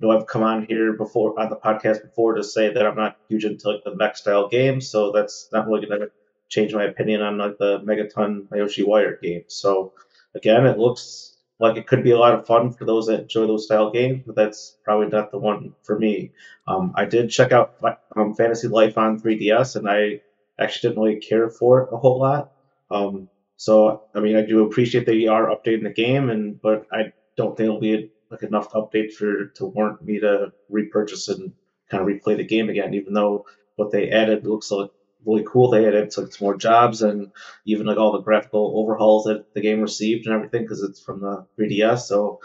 know 0.00 0.10
I've 0.10 0.26
come 0.26 0.42
on 0.42 0.66
here 0.66 0.92
before 0.94 1.38
on 1.40 1.48
the 1.48 1.56
podcast 1.56 2.02
before 2.02 2.34
to 2.34 2.44
say 2.44 2.72
that 2.72 2.86
I'm 2.86 2.96
not 2.96 3.16
huge 3.28 3.44
into 3.44 3.70
like 3.70 3.84
the 3.84 3.94
mech 3.94 4.16
style 4.16 4.48
games, 4.48 4.88
so 4.88 5.12
that's 5.12 5.48
not 5.52 5.68
really 5.68 5.86
going 5.86 6.00
to 6.00 6.10
change 6.48 6.74
my 6.74 6.84
opinion 6.84 7.22
on 7.22 7.38
like 7.38 7.56
the 7.58 7.80
Megaton 7.80 8.48
Yoshi 8.54 8.82
Wire 8.82 9.18
game. 9.22 9.44
So 9.46 9.92
again, 10.34 10.66
it 10.66 10.78
looks 10.78 11.36
like 11.60 11.76
it 11.76 11.86
could 11.86 12.02
be 12.02 12.10
a 12.10 12.18
lot 12.18 12.34
of 12.34 12.46
fun 12.46 12.72
for 12.72 12.84
those 12.84 13.06
that 13.06 13.20
enjoy 13.20 13.46
those 13.46 13.66
style 13.66 13.90
games, 13.92 14.24
but 14.26 14.34
that's 14.34 14.76
probably 14.84 15.06
not 15.06 15.30
the 15.30 15.38
one 15.38 15.74
for 15.84 15.96
me. 15.96 16.32
Um, 16.66 16.92
I 16.96 17.04
did 17.04 17.30
check 17.30 17.52
out 17.52 17.76
um, 18.16 18.34
Fantasy 18.34 18.66
Life 18.66 18.98
on 18.98 19.20
3DS, 19.20 19.76
and 19.76 19.88
I 19.88 20.22
actually 20.58 20.90
didn't 20.90 21.02
really 21.02 21.20
care 21.20 21.48
for 21.50 21.82
it 21.82 21.88
a 21.92 21.96
whole 21.96 22.20
lot. 22.20 22.52
Um, 22.90 23.28
so 23.56 24.04
I 24.14 24.20
mean, 24.20 24.36
I 24.36 24.42
do 24.42 24.64
appreciate 24.64 25.06
they 25.06 25.26
are 25.26 25.48
updating 25.48 25.84
the 25.84 25.90
game, 25.90 26.30
and 26.30 26.60
but 26.60 26.86
I 26.92 27.12
don't 27.36 27.56
think 27.56 27.66
it'll 27.66 27.80
be 27.80 28.10
like 28.30 28.42
enough 28.42 28.72
update 28.72 29.12
for 29.12 29.46
to 29.56 29.66
warrant 29.66 30.02
me 30.02 30.20
to 30.20 30.52
repurchase 30.68 31.28
and 31.28 31.52
kind 31.90 32.02
of 32.02 32.08
replay 32.08 32.36
the 32.36 32.44
game 32.44 32.68
again. 32.70 32.94
Even 32.94 33.12
though 33.12 33.46
what 33.76 33.90
they 33.90 34.10
added 34.10 34.46
looks 34.46 34.70
like 34.70 34.90
really 35.24 35.44
cool, 35.46 35.70
they 35.70 35.86
added 35.86 36.12
like 36.16 36.40
more 36.40 36.56
jobs 36.56 37.02
and 37.02 37.30
even 37.66 37.86
like 37.86 37.98
all 37.98 38.12
the 38.12 38.22
graphical 38.22 38.72
overhauls 38.76 39.24
that 39.24 39.52
the 39.54 39.60
game 39.60 39.80
received 39.80 40.26
and 40.26 40.34
everything 40.34 40.62
because 40.62 40.82
it's 40.82 41.02
from 41.02 41.20
the 41.20 41.46
3DS. 41.58 42.00
So 42.00 42.40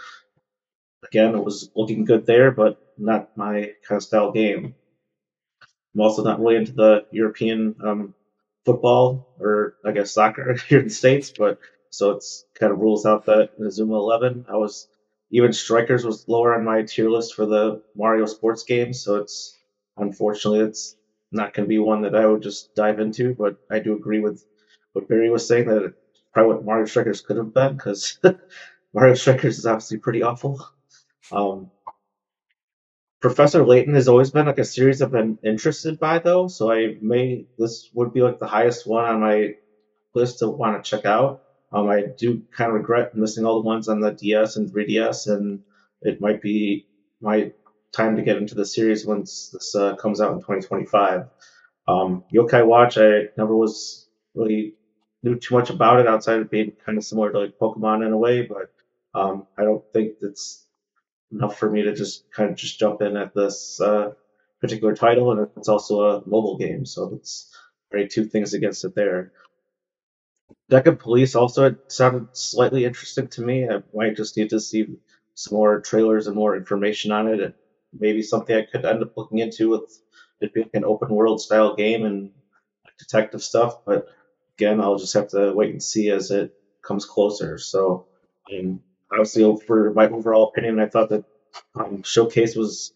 again, 1.04 1.36
it 1.36 1.44
was 1.44 1.72
looking 1.76 2.06
good 2.06 2.26
there, 2.26 2.52
but 2.52 2.80
not 2.98 3.36
my 3.36 3.72
kind 3.88 3.98
of 3.98 4.04
style 4.04 4.32
game. 4.32 4.76
I'm 5.98 6.02
also 6.02 6.24
not 6.24 6.40
really 6.40 6.58
into 6.58 6.74
the 6.74 7.06
European 7.10 7.76
um, 7.84 8.14
football 8.66 9.34
or 9.40 9.78
I 9.84 9.94
guess 9.94 10.12
soccer 10.12 10.54
here 10.70 10.80
in 10.80 10.90
the 10.90 10.94
states, 10.94 11.34
but 11.36 11.58
so 11.90 12.12
it's 12.12 12.46
kind 12.54 12.72
of 12.72 12.78
rules 12.78 13.08
out 13.08 13.26
that 13.26 13.58
Inazuma 13.60 13.96
11. 13.96 14.46
I 14.48 14.58
was 14.58 14.88
even 15.32 15.54
Strikers 15.54 16.06
was 16.06 16.28
lower 16.28 16.54
on 16.54 16.64
my 16.64 16.84
tier 16.84 17.10
list 17.10 17.34
for 17.34 17.48
the 17.48 17.82
Mario 17.96 18.28
sports 18.28 18.64
games, 18.64 19.02
so 19.02 19.16
it's 19.16 19.58
unfortunately 19.98 20.60
it's 20.60 20.96
not 21.32 21.56
going 21.56 21.66
to 21.66 21.70
be 21.70 21.80
one 21.80 22.04
that 22.04 22.16
I 22.16 22.28
would 22.28 22.44
just 22.44 22.76
dive 22.76 23.00
into. 23.00 23.34
But 23.34 23.58
I 23.72 23.80
do 23.80 23.96
agree 23.96 24.20
with 24.20 24.46
what 24.94 25.08
Barry 25.08 25.32
was 25.32 25.48
saying 25.48 25.68
that 25.68 25.96
probably 26.32 26.54
what 26.54 26.66
Mario 26.66 26.86
Strikers 26.86 27.22
could 27.22 27.38
have 27.38 27.56
been 27.56 27.76
because 27.76 28.20
Mario 28.94 29.16
Strikers 29.16 29.58
is 29.58 29.66
obviously 29.66 29.98
pretty 29.98 30.22
awful. 30.22 30.64
Um, 31.32 31.72
Professor 33.22 33.66
Layton 33.66 33.96
has 33.96 34.08
always 34.08 34.32
been 34.32 34.46
like 34.46 34.60
a 34.60 34.66
series 34.66 35.02
I've 35.02 35.12
been 35.12 35.40
interested 35.44 36.00
by 36.00 36.20
though, 36.20 36.48
so 36.48 36.72
I 36.72 36.98
may 37.02 37.48
this 37.58 37.90
would 37.94 38.14
be 38.14 38.22
like 38.22 38.40
the 38.40 38.48
highest 38.48 38.88
one 38.88 39.06
on 39.06 39.22
my 39.22 39.56
list 40.16 40.40
to 40.40 40.50
want 40.50 40.84
to 40.84 40.90
check 40.90 41.06
out. 41.06 41.42
Um, 41.74 41.90
I 41.90 42.04
do 42.18 42.44
kind 42.56 42.70
of 42.70 42.76
regret 42.76 43.16
missing 43.16 43.46
all 43.46 43.62
the 43.62 43.68
ones 43.68 43.90
on 43.90 44.02
the 44.02 44.12
DS 44.12 44.58
and 44.58 44.72
3DS, 44.72 45.28
and 45.28 45.62
it 46.02 46.22
might 46.22 46.42
be 46.42 46.88
my 47.22 47.54
time 47.94 48.18
to 48.18 48.24
get 48.24 48.38
into 48.38 48.56
the 48.56 48.66
series 48.66 49.06
once 49.06 49.50
this 49.54 49.76
uh, 49.76 49.96
comes 49.96 50.22
out 50.22 50.34
in 50.34 50.40
2025. 50.40 51.26
Um, 51.88 52.24
Yokai 52.34 52.66
Watch, 52.66 52.98
I 53.00 53.30
never 53.38 53.56
was 53.56 54.08
really 54.36 54.76
knew 55.24 55.40
too 55.40 55.56
much 55.56 55.72
about 55.72 56.00
it 56.02 56.08
outside 56.08 56.40
of 56.42 56.52
being 56.52 56.74
kind 56.86 56.98
of 57.00 57.06
similar 57.06 57.32
to 57.32 57.40
like 57.40 57.60
Pokemon 57.60 58.06
in 58.06 58.14
a 58.14 58.18
way, 58.18 58.44
but 58.44 58.72
um, 59.20 59.48
I 59.58 59.64
don't 59.64 59.84
think 59.94 60.18
it's 60.22 60.67
enough 61.32 61.58
for 61.58 61.70
me 61.70 61.84
to 61.84 61.94
just 61.94 62.30
kind 62.32 62.50
of 62.50 62.56
just 62.56 62.80
jump 62.80 63.02
in 63.02 63.18
at 63.18 63.34
this 63.34 63.80
uh, 63.82 64.12
particular 64.62 64.96
title, 64.96 65.32
and 65.32 65.48
it's 65.58 65.70
also 65.70 66.02
a 66.02 66.22
mobile 66.26 66.58
game, 66.58 66.86
so 66.86 67.14
it's 67.16 67.54
very 67.92 68.08
two 68.08 68.26
things 68.26 68.54
against 68.54 68.86
it 68.86 68.96
there. 68.96 69.32
Deca 70.72 70.98
Police 70.98 71.36
also 71.36 71.66
it 71.66 71.78
sounded 71.88 72.28
slightly 72.34 72.86
interesting 72.86 73.28
to 73.30 73.42
me. 73.42 73.68
I 73.68 73.82
might 73.94 74.16
just 74.16 74.38
need 74.38 74.50
to 74.50 74.60
see 74.60 74.88
some 75.34 75.58
more 75.58 75.82
trailers 75.82 76.28
and 76.28 76.36
more 76.36 76.56
information 76.56 77.12
on 77.12 77.28
it. 77.28 77.40
And 77.40 77.54
maybe 77.98 78.22
something 78.22 78.56
I 78.56 78.66
could 78.70 78.86
end 78.86 79.04
up 79.04 79.16
looking 79.16 79.40
into 79.40 79.70
with 79.70 80.02
it 80.42 80.54
being 80.54 80.70
an 80.74 80.84
open 80.84 81.10
world 81.10 81.42
style 81.42 81.76
game 81.76 82.06
and 82.06 82.32
detective 83.00 83.44
stuff. 83.44 83.86
But 83.86 84.08
again, 84.58 84.82
I'll 84.82 84.98
just 84.98 85.14
have 85.14 85.30
to 85.30 85.54
wait 85.54 85.72
and 85.72 85.84
see 85.84 86.10
as 86.10 86.32
it 86.32 86.54
comes 86.82 87.06
closer. 87.06 87.58
So, 87.58 88.08
I 88.48 88.54
mean, 88.54 88.82
obviously, 89.12 89.58
for 89.66 89.94
my 89.94 90.08
overall 90.08 90.50
opinion, 90.50 90.80
I 90.80 90.88
thought 90.88 91.10
that 91.10 91.26
um, 91.76 92.04
Showcase 92.04 92.56
was 92.56 92.94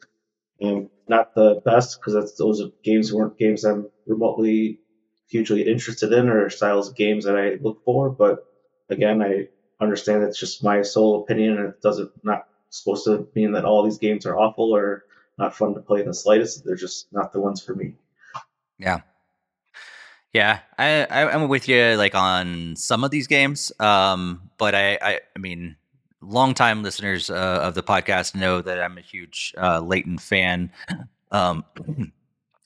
um, 0.62 0.90
not 1.08 1.34
the 1.36 1.62
best 1.64 2.00
because 2.00 2.38
those 2.38 2.62
games 2.84 3.14
weren't 3.14 3.38
games 3.38 3.64
I'm 3.64 3.90
remotely 4.06 4.80
hugely 5.28 5.68
interested 5.68 6.12
in 6.12 6.30
or 6.30 6.50
styles 6.50 6.90
of 6.90 6.96
games 6.96 7.26
that 7.26 7.38
I 7.38 7.58
look 7.62 7.84
for. 7.86 8.10
But 8.10 8.46
again, 8.90 9.22
I 9.22 9.48
understand 9.80 10.24
it's 10.24 10.40
just 10.40 10.64
my 10.64 10.82
sole 10.82 11.24
opinion, 11.24 11.58
and 11.58 11.70
it 11.70 11.82
doesn't 11.82 12.12
not 12.24 12.48
supposed 12.70 13.06
to 13.06 13.28
mean 13.36 13.54
that 13.54 13.66
all 13.66 13.84
these 13.84 13.98
games 13.98 14.26
are 14.26 14.38
awful 14.38 14.76
or 14.76 15.04
not 15.38 15.56
fun 15.56 15.74
to 15.74 15.82
play 15.82 16.02
in 16.02 16.08
the 16.08 16.14
slightest. 16.14 16.64
They're 16.64 16.76
just 16.76 17.08
not 17.12 17.34
the 17.34 17.40
ones 17.40 17.64
for 17.64 17.74
me. 17.74 17.96
Yeah. 18.78 19.02
Yeah, 20.34 20.60
I, 20.78 21.04
I 21.04 21.36
am 21.36 21.50
with 21.50 21.68
you 21.68 21.96
like 21.98 22.16
on 22.16 22.78
some 22.78 23.04
of 23.04 23.12
these 23.12 23.28
games, 23.28 23.74
um, 23.82 24.50
but 24.58 24.74
I, 24.74 24.98
I 25.02 25.20
I 25.36 25.40
mean, 25.40 25.76
longtime 26.22 26.84
listeners 26.84 27.30
uh, 27.30 27.60
of 27.64 27.74
the 27.74 27.84
podcast 27.84 28.36
know 28.36 28.62
that 28.62 28.82
I'm 28.82 28.98
a 28.98 29.02
huge 29.02 29.54
uh, 29.58 29.80
Layton 29.80 30.18
fan. 30.18 30.72
Um, 31.34 31.64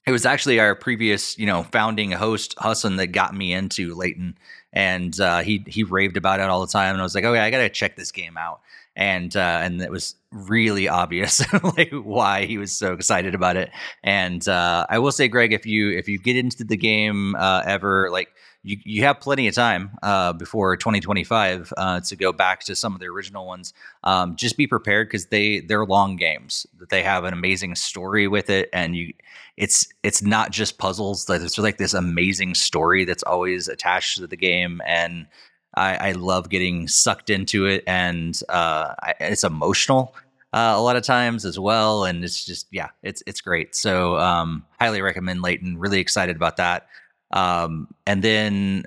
it 0.08 0.12
was 0.12 0.26
actually 0.26 0.60
our 0.60 0.76
previous, 0.76 1.38
you 1.38 1.46
know, 1.46 1.64
founding 1.64 2.12
host 2.12 2.56
Hassan 2.58 2.96
that 2.98 3.08
got 3.08 3.36
me 3.36 3.54
into 3.54 3.94
Layton, 3.96 4.38
and 4.74 5.20
uh, 5.20 5.42
he 5.42 5.64
he 5.68 5.84
raved 5.84 6.18
about 6.18 6.40
it 6.40 6.50
all 6.50 6.62
the 6.62 6.72
time, 6.72 6.94
and 6.94 7.00
I 7.00 7.04
was 7.04 7.16
like, 7.16 7.24
okay, 7.24 7.40
I 7.40 7.50
gotta 7.50 7.70
check 7.70 7.96
this 7.96 8.12
game 8.12 8.38
out, 8.38 8.62
and 8.96 9.36
uh, 9.36 9.60
and 9.62 9.82
it 9.82 9.92
was 9.92 10.16
really 10.32 10.88
obvious 10.88 11.42
like 11.78 11.92
why 11.92 12.46
he 12.46 12.58
was 12.58 12.72
so 12.72 12.94
excited 12.94 13.34
about 13.34 13.56
it, 13.56 13.70
and 14.04 14.48
uh, 14.48 14.86
I 14.90 15.00
will 15.00 15.12
say, 15.12 15.28
Greg, 15.28 15.54
if 15.54 15.66
you 15.66 15.92
if 15.92 16.08
you 16.08 16.20
get 16.20 16.38
into 16.38 16.64
the 16.64 16.78
game 16.78 17.36
uh, 17.36 17.64
ever, 17.66 18.10
like 18.12 18.30
you, 18.66 18.78
you 18.84 19.04
have 19.04 19.20
plenty 19.20 19.48
of 19.48 19.54
time 19.54 19.92
uh, 20.02 20.34
before 20.34 20.76
2025 20.76 21.72
uh, 21.78 22.00
to 22.02 22.16
go 22.16 22.34
back 22.34 22.62
to 22.62 22.76
some 22.76 22.96
of 22.96 23.00
the 23.00 23.06
original 23.06 23.46
ones. 23.46 23.74
Um, 24.04 24.36
just 24.36 24.58
be 24.58 24.66
prepared 24.66 25.08
because 25.08 25.28
they 25.28 25.60
they're 25.60 25.86
long 25.86 26.16
games. 26.16 26.66
That 26.80 26.90
they 26.90 27.04
have 27.04 27.26
an 27.26 27.34
amazing 27.34 27.76
story 27.76 28.28
with 28.28 28.50
it, 28.50 28.70
and 28.74 28.96
you 28.96 29.14
it's 29.56 29.88
it's 30.02 30.24
not 30.24 30.52
just 30.52 30.80
puzzles. 30.80 31.26
There's 31.26 31.60
like 31.60 31.78
this 31.78 31.94
amazing 31.94 32.56
story 32.56 33.06
that's 33.06 33.24
always 33.24 33.68
attached 33.68 34.18
to 34.18 34.26
the 34.26 34.36
game, 34.36 34.82
and 34.84 35.28
I, 35.76 36.10
I 36.10 36.12
love 36.14 36.50
getting 36.50 36.88
sucked 36.88 37.30
into 37.30 37.68
it, 37.68 37.84
and 37.86 38.40
uh, 38.50 38.96
it's 39.20 39.44
emotional. 39.44 40.16
Uh, 40.54 40.74
a 40.76 40.82
lot 40.82 40.96
of 40.96 41.04
times 41.04 41.46
as 41.46 41.60
well, 41.60 42.06
and 42.06 42.24
it's 42.24 42.44
just 42.44 42.66
yeah, 42.72 42.90
it's 43.04 43.22
it's 43.28 43.42
great. 43.42 43.76
So 43.76 44.18
um, 44.18 44.66
highly 44.80 45.04
recommend 45.04 45.44
Layton. 45.44 45.78
Really 45.78 46.00
excited 46.00 46.36
about 46.36 46.58
that. 46.58 46.88
Um, 47.36 47.90
and 48.08 48.24
then 48.24 48.86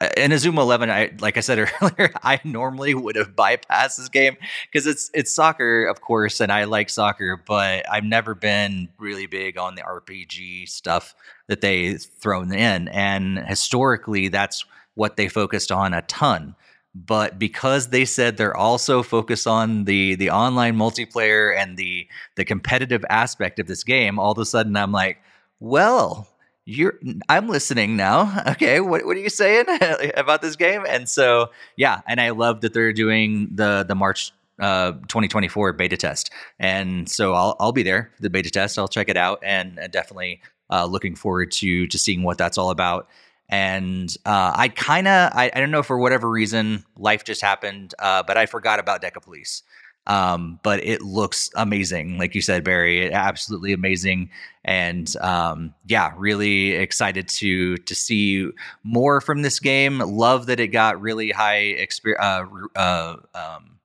uh, 0.00 0.08
Inazuma 0.16 0.58
11, 0.58 0.90
I 0.90 1.10
like 1.20 1.38
I 1.38 1.40
said 1.40 1.58
earlier, 1.80 2.12
I 2.22 2.38
normally 2.44 2.94
would 2.94 3.16
have 3.16 3.34
bypassed 3.34 3.96
this 3.96 4.10
game 4.10 4.36
because 4.70 4.86
it's 4.86 5.10
it's 5.14 5.32
soccer, 5.32 5.86
of 5.86 6.02
course, 6.02 6.40
and 6.40 6.52
I 6.52 6.64
like 6.64 6.90
soccer, 6.90 7.42
but 7.46 7.90
I've 7.90 8.04
never 8.04 8.34
been 8.34 8.90
really 8.98 9.26
big 9.26 9.56
on 9.56 9.74
the 9.74 9.82
RPG 9.82 10.68
stuff 10.68 11.14
that 11.48 11.62
they 11.62 11.94
thrown 11.94 12.52
in, 12.52 12.88
and 12.88 13.38
historically, 13.38 14.28
that's 14.28 14.64
what 14.94 15.16
they 15.16 15.28
focused 15.28 15.72
on 15.72 15.94
a 15.94 16.02
ton. 16.02 16.54
But 16.94 17.38
because 17.38 17.88
they 17.88 18.06
said 18.06 18.36
they're 18.36 18.56
also 18.56 19.02
focused 19.02 19.46
on 19.46 19.84
the 19.84 20.14
the 20.16 20.30
online 20.30 20.76
multiplayer 20.76 21.56
and 21.56 21.78
the 21.78 22.06
the 22.36 22.44
competitive 22.44 23.04
aspect 23.08 23.58
of 23.58 23.66
this 23.66 23.82
game, 23.82 24.18
all 24.18 24.32
of 24.32 24.38
a 24.38 24.44
sudden 24.44 24.76
I'm 24.76 24.92
like, 24.92 25.18
well, 25.58 26.28
you're 26.66 26.98
I'm 27.28 27.48
listening 27.48 27.96
now. 27.96 28.42
Okay, 28.56 28.80
what 28.80 29.04
what 29.06 29.16
are 29.16 29.20
you 29.20 29.30
saying 29.30 29.66
about 30.16 30.42
this 30.42 30.56
game? 30.56 30.84
And 30.88 31.08
so 31.08 31.50
yeah, 31.76 32.00
and 32.06 32.20
I 32.20 32.30
love 32.30 32.60
that 32.62 32.74
they're 32.74 32.92
doing 32.92 33.48
the 33.52 33.84
the 33.86 33.94
March 33.94 34.32
uh 34.58 34.92
2024 34.92 35.72
beta 35.74 35.96
test. 35.96 36.30
And 36.58 37.08
so 37.08 37.34
I'll 37.34 37.56
I'll 37.60 37.72
be 37.72 37.82
there 37.82 38.10
for 38.16 38.22
the 38.22 38.30
beta 38.30 38.50
test. 38.50 38.78
I'll 38.78 38.88
check 38.88 39.08
it 39.08 39.16
out 39.16 39.40
and, 39.42 39.78
and 39.78 39.92
definitely 39.92 40.42
uh 40.70 40.86
looking 40.86 41.14
forward 41.14 41.52
to 41.52 41.86
to 41.86 41.98
seeing 41.98 42.22
what 42.22 42.38
that's 42.38 42.58
all 42.58 42.70
about. 42.70 43.08
And 43.48 44.14
uh 44.24 44.52
I 44.54 44.68
kind 44.68 45.06
of 45.06 45.32
I, 45.34 45.50
I 45.54 45.60
don't 45.60 45.70
know 45.70 45.82
for 45.82 45.98
whatever 45.98 46.28
reason 46.28 46.84
life 46.96 47.24
just 47.24 47.42
happened 47.42 47.94
uh 47.98 48.22
but 48.22 48.36
I 48.36 48.46
forgot 48.46 48.80
about 48.80 49.02
Decapolice. 49.02 49.62
Um, 50.06 50.60
but 50.62 50.84
it 50.84 51.02
looks 51.02 51.50
amazing, 51.56 52.18
like 52.18 52.34
you 52.34 52.40
said, 52.40 52.62
Barry. 52.62 53.12
Absolutely 53.12 53.72
amazing, 53.72 54.30
and 54.64 55.14
um, 55.20 55.74
yeah, 55.86 56.12
really 56.16 56.72
excited 56.72 57.28
to 57.28 57.76
to 57.78 57.94
see 57.94 58.48
more 58.84 59.20
from 59.20 59.42
this 59.42 59.58
game. 59.58 59.98
Love 59.98 60.46
that 60.46 60.60
it 60.60 60.68
got 60.68 61.00
really 61.00 61.30
high 61.30 61.74
exper- 61.78 62.18
uh, 62.20 62.44
uh, 62.78 63.16
um, 63.34 63.78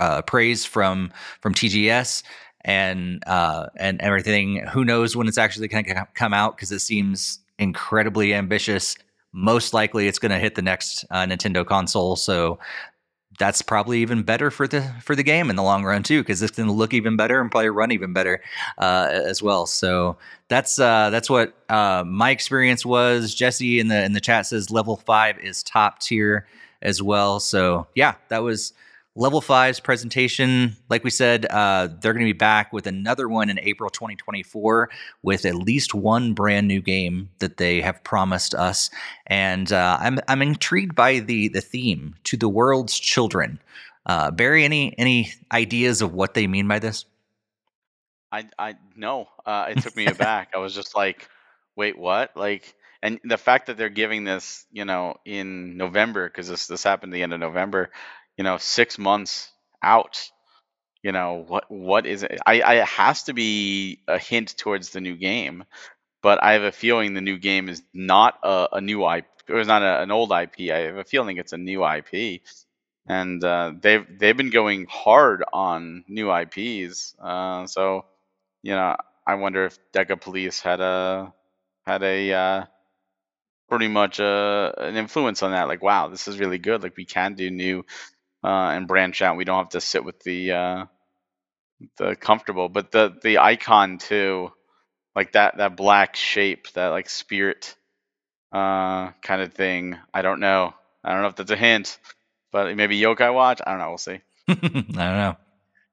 uh, 0.00 0.22
praise 0.22 0.64
from 0.64 1.12
from 1.40 1.54
TGS 1.54 2.22
and 2.62 3.22
uh, 3.26 3.66
and 3.76 4.00
everything. 4.00 4.66
Who 4.72 4.84
knows 4.84 5.16
when 5.16 5.28
it's 5.28 5.38
actually 5.38 5.68
going 5.68 5.84
to 5.84 6.06
come 6.14 6.34
out 6.34 6.56
because 6.56 6.72
it 6.72 6.80
seems 6.80 7.40
incredibly 7.58 8.34
ambitious. 8.34 8.96
Most 9.32 9.74
likely, 9.74 10.08
it's 10.08 10.18
going 10.18 10.32
to 10.32 10.38
hit 10.38 10.54
the 10.54 10.62
next 10.62 11.04
uh, 11.10 11.24
Nintendo 11.24 11.64
console. 11.66 12.16
So 12.16 12.58
that's 13.38 13.62
probably 13.62 14.00
even 14.00 14.22
better 14.22 14.50
for 14.50 14.66
the 14.66 14.82
for 15.02 15.14
the 15.14 15.22
game 15.22 15.50
in 15.50 15.56
the 15.56 15.62
long 15.62 15.84
run 15.84 16.02
too, 16.02 16.22
because 16.22 16.42
it's 16.42 16.56
going 16.56 16.68
to 16.68 16.72
look 16.72 16.92
even 16.92 17.16
better 17.16 17.40
and 17.40 17.50
probably 17.50 17.70
run 17.70 17.92
even 17.92 18.12
better 18.12 18.42
uh, 18.78 19.08
as 19.10 19.42
well. 19.42 19.66
So 19.66 20.16
that's 20.48 20.78
uh, 20.78 21.10
that's 21.10 21.30
what 21.30 21.54
uh, 21.68 22.04
my 22.06 22.30
experience 22.30 22.84
was. 22.84 23.34
Jesse 23.34 23.80
in 23.80 23.88
the 23.88 24.04
in 24.04 24.12
the 24.12 24.20
chat 24.20 24.46
says 24.46 24.70
level 24.70 24.96
five 24.96 25.38
is 25.38 25.62
top 25.62 26.00
tier 26.00 26.46
as 26.82 27.02
well. 27.02 27.40
So 27.40 27.86
yeah, 27.94 28.14
that 28.28 28.42
was 28.42 28.72
Level 29.18 29.40
5's 29.40 29.80
presentation, 29.80 30.76
like 30.88 31.02
we 31.02 31.10
said, 31.10 31.44
uh, 31.46 31.88
they're 32.00 32.12
going 32.12 32.24
to 32.24 32.32
be 32.32 32.38
back 32.38 32.72
with 32.72 32.86
another 32.86 33.28
one 33.28 33.50
in 33.50 33.58
April 33.58 33.90
2024 33.90 34.88
with 35.24 35.44
at 35.44 35.56
least 35.56 35.92
one 35.92 36.34
brand 36.34 36.68
new 36.68 36.80
game 36.80 37.28
that 37.40 37.56
they 37.56 37.80
have 37.80 38.04
promised 38.04 38.54
us. 38.54 38.90
And 39.26 39.72
uh, 39.72 39.98
I'm, 40.00 40.20
I'm 40.28 40.40
intrigued 40.40 40.94
by 40.94 41.18
the, 41.18 41.48
the 41.48 41.60
theme 41.60 42.14
to 42.24 42.36
the 42.36 42.48
world's 42.48 42.96
children. 42.96 43.58
Uh, 44.06 44.30
Barry, 44.30 44.64
any 44.64 44.96
any 44.96 45.32
ideas 45.50 46.00
of 46.00 46.14
what 46.14 46.34
they 46.34 46.46
mean 46.46 46.68
by 46.68 46.78
this? 46.78 47.04
I 48.30 48.48
I 48.56 48.76
no, 48.96 49.28
uh, 49.44 49.66
it 49.68 49.82
took 49.82 49.96
me 49.96 50.06
aback. 50.06 50.50
I 50.54 50.58
was 50.58 50.74
just 50.74 50.96
like, 50.96 51.28
wait, 51.76 51.98
what? 51.98 52.36
Like, 52.36 52.74
and 53.02 53.20
the 53.24 53.36
fact 53.36 53.66
that 53.66 53.76
they're 53.76 53.90
giving 53.90 54.24
this, 54.24 54.64
you 54.72 54.86
know, 54.86 55.16
in 55.26 55.76
November 55.76 56.28
because 56.28 56.48
this 56.48 56.68
this 56.68 56.84
happened 56.84 57.12
the 57.12 57.22
end 57.22 57.34
of 57.34 57.40
November 57.40 57.90
you 58.38 58.44
know, 58.44 58.58
six 58.58 58.98
months 58.98 59.50
out. 59.82 60.30
You 61.02 61.12
know 61.12 61.44
what? 61.46 61.70
What 61.70 62.06
is 62.06 62.24
it? 62.24 62.40
I, 62.46 62.60
I 62.60 62.74
it 62.76 62.86
has 62.86 63.24
to 63.24 63.34
be 63.34 64.00
a 64.08 64.18
hint 64.18 64.56
towards 64.58 64.90
the 64.90 65.00
new 65.00 65.16
game, 65.16 65.64
but 66.22 66.42
I 66.42 66.54
have 66.54 66.62
a 66.62 66.72
feeling 66.72 67.14
the 67.14 67.20
new 67.20 67.38
game 67.38 67.68
is 67.68 67.82
not 67.94 68.38
a, 68.42 68.68
a 68.74 68.80
new 68.80 69.08
IP. 69.08 69.26
It 69.48 69.54
was 69.54 69.68
not 69.68 69.82
a, 69.82 70.02
an 70.02 70.10
old 70.10 70.32
IP. 70.32 70.72
I 70.72 70.78
have 70.80 70.96
a 70.96 71.04
feeling 71.04 71.38
it's 71.38 71.52
a 71.52 71.58
new 71.58 71.86
IP, 71.86 72.42
and 73.08 73.42
uh, 73.44 73.72
they've 73.80 74.06
they've 74.18 74.36
been 74.36 74.50
going 74.50 74.86
hard 74.90 75.44
on 75.52 76.04
new 76.08 76.32
IPs. 76.32 77.14
Uh, 77.22 77.66
so, 77.66 78.06
you 78.62 78.72
know, 78.72 78.96
I 79.26 79.34
wonder 79.36 79.66
if 79.66 79.78
Decapolice 79.92 80.62
had 80.62 80.80
a 80.80 81.32
had 81.86 82.02
a 82.02 82.32
uh, 82.32 82.64
pretty 83.68 83.88
much 83.88 84.18
a, 84.18 84.24
uh, 84.24 84.72
an 84.78 84.96
influence 84.96 85.42
on 85.42 85.52
that. 85.52 85.68
Like, 85.68 85.82
wow, 85.82 86.08
this 86.08 86.28
is 86.28 86.38
really 86.38 86.58
good. 86.58 86.82
Like, 86.82 86.96
we 86.96 87.04
can 87.04 87.34
do 87.34 87.50
new 87.50 87.84
uh, 88.44 88.48
and 88.48 88.88
branch 88.88 89.22
out. 89.22 89.36
We 89.36 89.44
don't 89.44 89.58
have 89.58 89.70
to 89.70 89.80
sit 89.80 90.04
with 90.04 90.20
the 90.20 90.52
uh, 90.52 90.84
the 91.96 92.16
comfortable, 92.16 92.68
but 92.68 92.92
the 92.92 93.16
the 93.22 93.38
icon 93.38 93.98
too, 93.98 94.52
like 95.14 95.32
that 95.32 95.58
that 95.58 95.76
black 95.76 96.16
shape, 96.16 96.72
that 96.72 96.88
like 96.88 97.08
spirit 97.08 97.76
uh, 98.52 99.10
kind 99.22 99.42
of 99.42 99.52
thing. 99.54 99.98
I 100.12 100.22
don't 100.22 100.40
know. 100.40 100.74
I 101.04 101.12
don't 101.12 101.22
know 101.22 101.28
if 101.28 101.36
that's 101.36 101.50
a 101.50 101.56
hint, 101.56 101.98
but 102.52 102.74
maybe 102.76 102.98
Yokai 103.00 103.32
Watch. 103.32 103.60
I 103.66 103.70
don't 103.70 103.80
know. 103.80 103.88
We'll 103.90 103.98
see. 103.98 104.20
I 104.48 104.54
don't 104.54 104.94
know. 104.94 105.36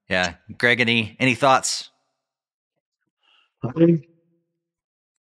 Yeah, 0.08 0.34
Greg, 0.58 0.80
any 0.80 1.16
any 1.18 1.34
thoughts? 1.34 1.90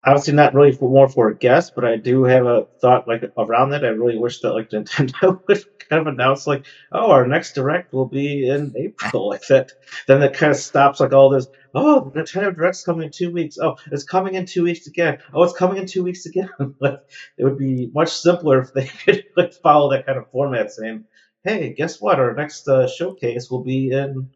Obviously 0.08 0.34
not 0.34 0.54
really 0.54 0.72
for 0.72 0.90
more 0.90 1.10
for 1.10 1.28
a 1.28 1.38
guess, 1.38 1.70
but 1.70 1.84
I 1.84 1.98
do 1.98 2.24
have 2.24 2.46
a 2.46 2.66
thought 2.80 3.08
like 3.08 3.24
around 3.38 3.72
that. 3.72 3.84
I 3.84 3.90
really 3.90 4.18
wish 4.18 4.40
that 4.40 4.54
like 4.54 4.70
Nintendo 4.72 5.42
would 5.48 5.66
kind 5.90 6.08
of 6.08 6.14
announce 6.14 6.48
like, 6.48 6.66
oh, 6.94 7.12
our 7.12 7.28
next 7.28 7.56
direct 7.56 7.92
will 7.92 8.08
be 8.08 8.48
in 8.48 8.74
April, 8.78 9.28
like 9.28 9.46
that. 9.48 9.74
Then 10.08 10.22
that 10.22 10.34
kind 10.34 10.52
of 10.52 10.58
stops 10.58 11.02
like 11.02 11.12
all 11.12 11.30
this. 11.30 11.48
Oh, 11.76 12.12
Nintendo 12.16 12.56
Direct's 12.56 12.84
coming 12.84 13.08
in 13.08 13.12
two 13.12 13.32
weeks. 13.32 13.58
Oh, 13.58 13.76
it's 13.92 14.06
coming 14.06 14.36
in 14.36 14.46
two 14.46 14.64
weeks 14.64 14.88
again. 14.88 15.20
Oh, 15.34 15.44
it's 15.44 15.54
coming 15.54 15.78
in 15.78 15.86
two 15.86 16.04
weeks 16.04 16.26
again. 16.26 16.50
like 16.80 17.00
it 17.38 17.44
would 17.44 17.58
be 17.58 17.92
much 17.94 18.14
simpler 18.14 18.62
if 18.62 18.74
they 18.74 18.86
could 19.06 19.26
like 19.36 19.54
follow 19.56 19.92
that 19.92 20.06
kind 20.06 20.18
of 20.18 20.32
format, 20.32 20.72
saying, 20.72 21.04
hey, 21.44 21.74
guess 21.74 22.00
what? 22.00 22.20
Our 22.20 22.34
next 22.34 22.68
uh, 22.70 22.88
showcase 22.88 23.52
will 23.52 23.64
be 23.64 23.92
in 23.92 24.30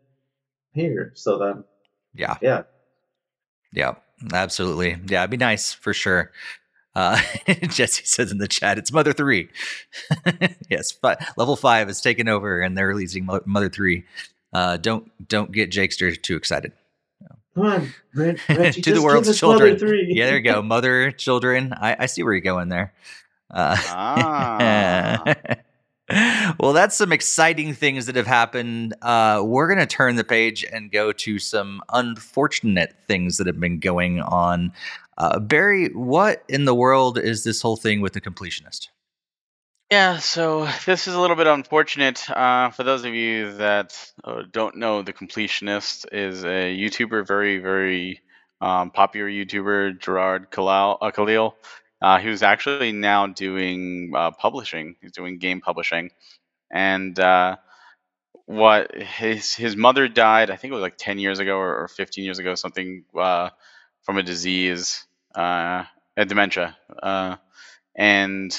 here. 0.74 1.14
So 1.16 1.40
then, 1.40 1.64
yeah, 2.14 2.36
yeah, 2.42 2.64
yeah. 3.72 3.94
Absolutely. 4.34 4.98
Yeah, 5.08 5.22
it'd 5.22 5.32
be 5.32 5.38
nice 5.38 5.74
for 5.74 5.94
sure. 5.94 6.32
Uh, 6.94 7.22
Jesse 7.70 8.06
says 8.06 8.32
in 8.32 8.38
the 8.38 8.48
chat, 8.48 8.78
it's 8.78 8.92
Mother 8.92 9.14
3. 9.14 9.50
yes, 10.70 10.92
but 10.92 11.22
level 11.38 11.56
5 11.56 11.90
is 11.90 12.02
taken 12.02 12.28
over 12.28 12.62
and 12.62 12.78
they're 12.78 12.88
releasing 12.88 13.26
Mother 13.26 13.70
3. 13.70 14.04
Uh, 14.54 14.78
don't 14.78 15.10
don't 15.28 15.52
get 15.52 15.72
Jakester 15.72 16.22
too 16.22 16.36
excited. 16.36 16.74
Come 17.56 17.66
on, 17.66 17.94
Reggie, 18.14 18.82
to 18.82 18.94
the 18.94 19.02
world's 19.02 19.38
children. 19.38 19.78
yeah, 20.10 20.26
there 20.26 20.38
you 20.38 20.42
go. 20.42 20.62
Mother, 20.62 21.12
children. 21.12 21.74
I, 21.74 21.96
I 22.00 22.06
see 22.06 22.24
where 22.24 22.34
you're 22.34 22.42
going 22.42 22.70
there. 22.70 22.94
Uh, 23.50 23.76
ah. 23.78 25.36
Well, 26.59 26.74
that's 26.74 26.97
some 26.97 27.12
exciting 27.12 27.74
things 27.74 28.05
that 28.05 28.16
have 28.16 28.28
happened. 28.28 28.93
Uh, 29.01 29.41
we're 29.43 29.68
going 29.68 29.80
to 29.80 29.86
turn 29.86 30.16
the 30.16 30.24
page 30.24 30.66
and 30.72 30.91
go 30.91 31.12
to 31.14 31.39
some 31.39 31.82
unfortunate 31.91 32.95
things 33.07 33.38
that 33.38 33.47
have 33.47 33.59
been 33.59 33.80
going 33.80 34.20
on. 34.22 34.74
Uh, 35.18 35.39
Barry, 35.39 35.89
what 35.89 36.43
in 36.47 36.66
the 36.66 36.76
world 36.76 37.18
is 37.18 37.43
this 37.43 37.62
whole 37.62 37.78
thing 37.78 38.01
with 38.01 38.14
the 38.14 38.22
completionist? 38.22 38.89
Yeah, 39.91 40.20
so 40.20 40.70
this 40.86 41.07
is 41.07 41.16
a 41.16 41.20
little 41.20 41.36
bit 41.36 41.47
unfortunate. 41.47 42.30
Uh, 42.30 42.70
for 42.70 42.84
those 42.84 43.03
of 43.03 43.14
you 43.14 43.53
that 43.53 43.97
uh, 44.24 44.43
don't 44.49 44.78
know, 44.78 45.01
the 45.01 45.12
completionist 45.12 46.05
is 46.14 46.45
a 46.45 46.74
YouTuber, 46.78 47.28
very, 47.28 47.57
very 47.57 48.22
um, 48.62 48.91
popular 48.91 49.28
YouTuber, 49.28 49.99
Jirard 49.99 50.49
Khalil. 50.49 50.97
Uh, 51.01 51.12
Khalil. 51.12 51.55
Uh, 52.02 52.18
he 52.18 52.30
was 52.30 52.41
actually 52.43 52.91
now 52.91 53.28
doing 53.28 54.12
uh, 54.16 54.32
publishing. 54.32 54.95
He's 55.02 55.12
doing 55.12 55.38
game 55.38 55.62
publishing, 55.62 56.12
and 56.72 57.18
uh, 57.20 57.58
what 58.45 58.95
his 58.95 59.54
his 59.54 59.76
mother 59.76 60.08
died. 60.08 60.49
I 60.49 60.56
think 60.56 60.72
it 60.72 60.76
was 60.76 60.82
like 60.82 60.97
ten 60.97 61.20
years 61.20 61.39
ago 61.39 61.58
or, 61.58 61.84
or 61.84 61.88
fifteen 61.88 62.26
years 62.26 62.39
ago, 62.39 62.56
something 62.56 63.06
uh, 63.18 63.49
from 64.04 64.18
a 64.18 64.24
disease, 64.24 65.06
uh, 65.36 65.84
a 66.18 66.26
dementia, 66.26 66.76
uh, 67.04 67.38
and 67.95 68.58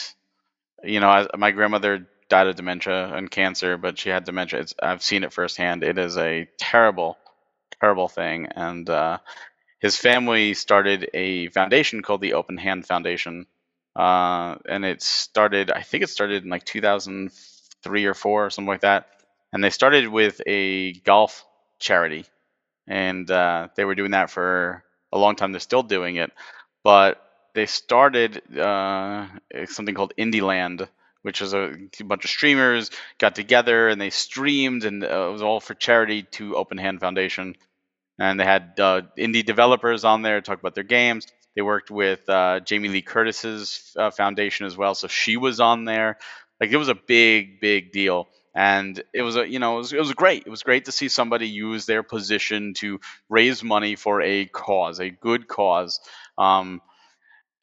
you 0.84 1.00
know, 1.00 1.08
I, 1.08 1.26
my 1.36 1.50
grandmother 1.50 2.06
died 2.28 2.46
of 2.46 2.56
dementia 2.56 3.14
and 3.14 3.30
cancer, 3.30 3.76
but 3.76 3.98
she 3.98 4.08
had 4.08 4.24
dementia. 4.24 4.60
It's, 4.60 4.74
I've 4.82 5.02
seen 5.02 5.24
it 5.24 5.32
firsthand. 5.32 5.84
It 5.84 5.98
is 5.98 6.16
a 6.16 6.48
terrible, 6.58 7.18
terrible 7.80 8.08
thing, 8.08 8.46
and 8.46 8.88
his 9.82 9.96
family 9.96 10.54
started 10.54 11.10
a 11.12 11.48
foundation 11.48 12.02
called 12.02 12.20
the 12.20 12.34
Open 12.34 12.56
Hand 12.56 12.86
Foundation, 12.86 13.46
uh, 13.96 14.54
and 14.66 14.84
it 14.84 15.02
started. 15.02 15.72
I 15.72 15.82
think 15.82 16.04
it 16.04 16.08
started 16.08 16.44
in 16.44 16.50
like 16.50 16.64
2003 16.64 18.04
or 18.04 18.14
four 18.14 18.46
or 18.46 18.50
something 18.50 18.68
like 18.68 18.82
that. 18.82 19.08
And 19.52 19.62
they 19.62 19.70
started 19.70 20.06
with 20.06 20.40
a 20.46 20.92
golf 20.92 21.44
charity, 21.80 22.24
and 22.86 23.28
uh, 23.28 23.68
they 23.74 23.84
were 23.84 23.96
doing 23.96 24.12
that 24.12 24.30
for 24.30 24.84
a 25.10 25.18
long 25.18 25.34
time. 25.34 25.50
They're 25.50 25.60
still 25.60 25.82
doing 25.82 26.14
it, 26.14 26.30
but 26.84 27.20
they 27.54 27.66
started 27.66 28.56
uh, 28.56 29.26
something 29.66 29.96
called 29.96 30.14
Indieland, 30.16 30.88
which 31.22 31.40
was 31.40 31.54
a, 31.54 31.76
bunch 32.04 32.24
of 32.24 32.30
streamers 32.30 32.92
got 33.18 33.34
together 33.34 33.88
and 33.88 34.00
they 34.00 34.10
streamed, 34.10 34.84
and 34.84 35.02
uh, 35.02 35.26
it 35.28 35.32
was 35.32 35.42
all 35.42 35.58
for 35.58 35.74
charity 35.74 36.22
to 36.22 36.56
Open 36.56 36.78
Hand 36.78 37.00
Foundation 37.00 37.56
and 38.18 38.38
they 38.38 38.44
had 38.44 38.74
uh, 38.78 39.02
indie 39.18 39.44
developers 39.44 40.04
on 40.04 40.22
there 40.22 40.40
talk 40.40 40.58
about 40.60 40.74
their 40.74 40.84
games. 40.84 41.26
They 41.54 41.62
worked 41.62 41.90
with 41.90 42.28
uh, 42.28 42.60
Jamie 42.60 42.88
Lee 42.88 43.02
Curtis's 43.02 43.92
uh, 43.96 44.10
foundation 44.10 44.66
as 44.66 44.76
well, 44.76 44.94
so 44.94 45.08
she 45.08 45.36
was 45.36 45.60
on 45.60 45.84
there. 45.84 46.18
Like 46.60 46.70
it 46.70 46.76
was 46.76 46.88
a 46.88 46.94
big, 46.94 47.60
big 47.60 47.92
deal, 47.92 48.28
and 48.54 49.02
it 49.12 49.22
was 49.22 49.36
a 49.36 49.48
you 49.48 49.58
know 49.58 49.74
it 49.74 49.78
was, 49.78 49.92
it 49.92 49.98
was 49.98 50.12
great. 50.14 50.44
It 50.46 50.50
was 50.50 50.62
great 50.62 50.86
to 50.86 50.92
see 50.92 51.08
somebody 51.08 51.48
use 51.48 51.86
their 51.86 52.02
position 52.02 52.74
to 52.74 53.00
raise 53.28 53.62
money 53.62 53.96
for 53.96 54.22
a 54.22 54.46
cause, 54.46 55.00
a 55.00 55.10
good 55.10 55.48
cause. 55.48 56.00
Um, 56.38 56.80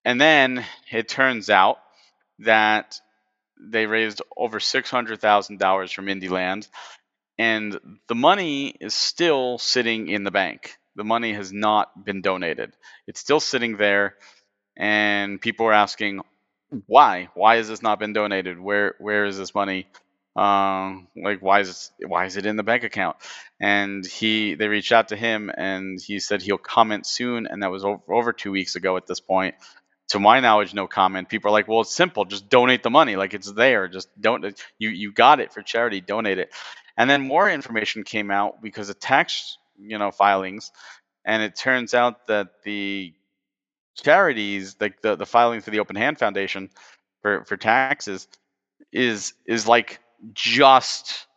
and 0.06 0.20
then 0.20 0.66
it 0.92 1.08
turns 1.08 1.50
out 1.50 1.78
that 2.40 3.00
they 3.60 3.86
raised 3.86 4.22
over 4.38 4.60
six 4.60 4.90
hundred 4.90 5.20
thousand 5.20 5.60
dollars 5.60 5.92
from 5.92 6.06
IndieLand, 6.06 6.68
and 7.40 7.80
the 8.10 8.16
money 8.16 8.76
is 8.82 8.96
still 8.96 9.60
sitting 9.60 10.10
in 10.10 10.26
the 10.26 10.32
bank. 10.32 10.78
The 10.98 11.06
money 11.06 11.34
has 11.34 11.54
not 11.54 12.06
been 12.06 12.22
donated. 12.22 12.74
It's 13.08 13.22
still 13.22 13.42
sitting 13.42 13.78
there, 13.78 14.16
and 14.78 15.42
people 15.42 15.68
are 15.68 15.74
asking, 15.74 16.22
why? 16.88 17.30
Why 17.36 17.58
has 17.58 17.70
this 17.70 17.82
not 17.82 18.00
been 18.00 18.14
donated? 18.14 18.60
Where 18.60 18.96
where 19.00 19.26
is 19.26 19.38
this 19.38 19.56
money? 19.56 19.88
Um, 20.36 21.08
like 21.16 21.42
why 21.42 21.62
is 21.62 21.92
it, 22.00 22.08
why 22.08 22.26
is 22.26 22.38
it 22.38 22.46
in 22.46 22.58
the 22.58 22.64
bank 22.64 22.84
account? 22.84 23.18
And 23.62 24.06
he 24.06 24.56
they 24.56 24.68
reached 24.68 24.92
out 24.92 25.10
to 25.10 25.16
him, 25.16 25.52
and 25.56 26.00
he 26.00 26.20
said 26.20 26.42
he'll 26.44 26.60
comment 26.60 27.08
soon, 27.08 27.48
and 27.48 27.64
that 27.64 27.72
was 27.72 27.86
over, 27.86 28.02
over 28.14 28.34
two 28.34 28.52
weeks 28.52 28.76
ago 28.76 28.98
at 28.98 29.08
this 29.08 29.22
point 29.22 29.56
to 30.10 30.20
my 30.20 30.40
knowledge, 30.40 30.74
no 30.74 30.88
comment. 30.88 31.30
People 31.30 31.50
are 31.50 31.54
like, 31.54 31.68
"Well, 31.68 31.82
it's 31.82 31.94
simple. 31.94 32.26
Just 32.26 32.50
donate 32.50 32.84
the 32.84 32.90
money. 32.90 33.16
Like 33.16 33.34
it's 33.34 33.52
there. 33.52 33.88
Just 33.88 34.10
don't. 34.22 34.44
You 34.80 34.90
you 34.90 35.12
got 35.14 35.40
it 35.40 35.54
for 35.54 35.62
charity. 35.62 36.02
Donate 36.02 36.40
it." 36.40 36.52
And 36.98 37.10
then 37.10 37.22
more 37.22 37.50
information 37.50 38.04
came 38.04 38.32
out 38.32 38.62
because 38.62 38.90
of 38.90 39.00
tax, 39.00 39.58
you 39.78 39.98
know, 39.98 40.12
filings, 40.12 40.72
and 41.26 41.44
it 41.44 41.56
turns 41.56 41.94
out 41.94 42.28
that 42.28 42.64
the 42.64 43.14
charities, 43.96 44.76
like 44.80 45.02
the, 45.02 45.16
the 45.16 45.26
filing 45.26 45.62
for 45.62 45.70
the 45.72 45.80
Open 45.80 45.96
Hand 45.96 46.18
Foundation 46.18 46.70
for, 47.22 47.44
for 47.46 47.58
taxes, 47.58 48.28
is 48.92 49.34
is 49.46 49.68
like 49.68 50.00
just 50.34 51.28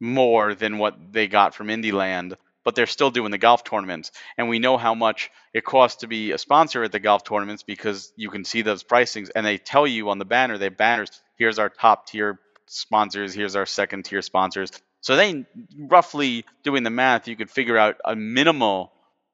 more 0.00 0.54
than 0.54 0.78
what 0.78 0.96
they 1.12 1.28
got 1.28 1.54
from 1.54 1.68
IndieLand, 1.68 2.36
but 2.64 2.74
they're 2.74 2.86
still 2.86 3.10
doing 3.10 3.30
the 3.30 3.38
golf 3.38 3.64
tournaments. 3.64 4.10
And 4.36 4.48
we 4.48 4.58
know 4.58 4.76
how 4.76 4.94
much 4.94 5.30
it 5.52 5.64
costs 5.64 6.00
to 6.00 6.06
be 6.06 6.32
a 6.32 6.38
sponsor 6.38 6.82
at 6.82 6.92
the 6.92 6.98
golf 6.98 7.24
tournaments 7.24 7.62
because 7.62 8.12
you 8.16 8.30
can 8.30 8.44
see 8.44 8.62
those 8.62 8.82
pricings 8.82 9.30
and 9.34 9.44
they 9.46 9.58
tell 9.58 9.86
you 9.86 10.10
on 10.10 10.18
the 10.18 10.24
banner, 10.24 10.58
they 10.58 10.68
banners, 10.68 11.10
here's 11.36 11.58
our 11.58 11.68
top 11.68 12.06
tier 12.06 12.40
sponsors, 12.66 13.34
here's 13.34 13.56
our 13.56 13.66
second 13.66 14.04
tier 14.04 14.22
sponsors. 14.22 14.70
So 15.04 15.16
they 15.16 15.44
roughly 15.78 16.46
doing 16.62 16.82
the 16.82 16.88
math, 16.88 17.28
you 17.28 17.36
could 17.36 17.50
figure 17.50 17.76
out 17.76 17.96
a 18.06 18.16
minimal, 18.16 18.90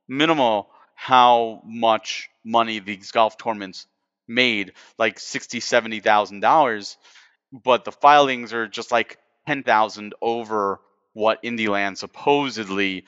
minimal 0.09 0.69
how 0.97 1.63
much 1.65 2.29
money 2.45 2.81
these 2.81 3.13
golf 3.13 3.39
tournaments 3.39 3.87
made, 4.27 4.73
like 4.99 5.21
sixty, 5.21 5.61
seventy 5.61 6.01
thousand 6.01 6.41
dollars, 6.41 6.99
but 7.53 7.85
the 7.85 7.93
filings 7.93 8.53
are 8.53 8.67
just 8.67 8.91
like 8.91 9.19
ten 9.47 9.63
thousand 9.63 10.15
over 10.21 10.81
what 11.13 11.41
IndieLand 11.45 11.99
supposedly, 11.99 13.05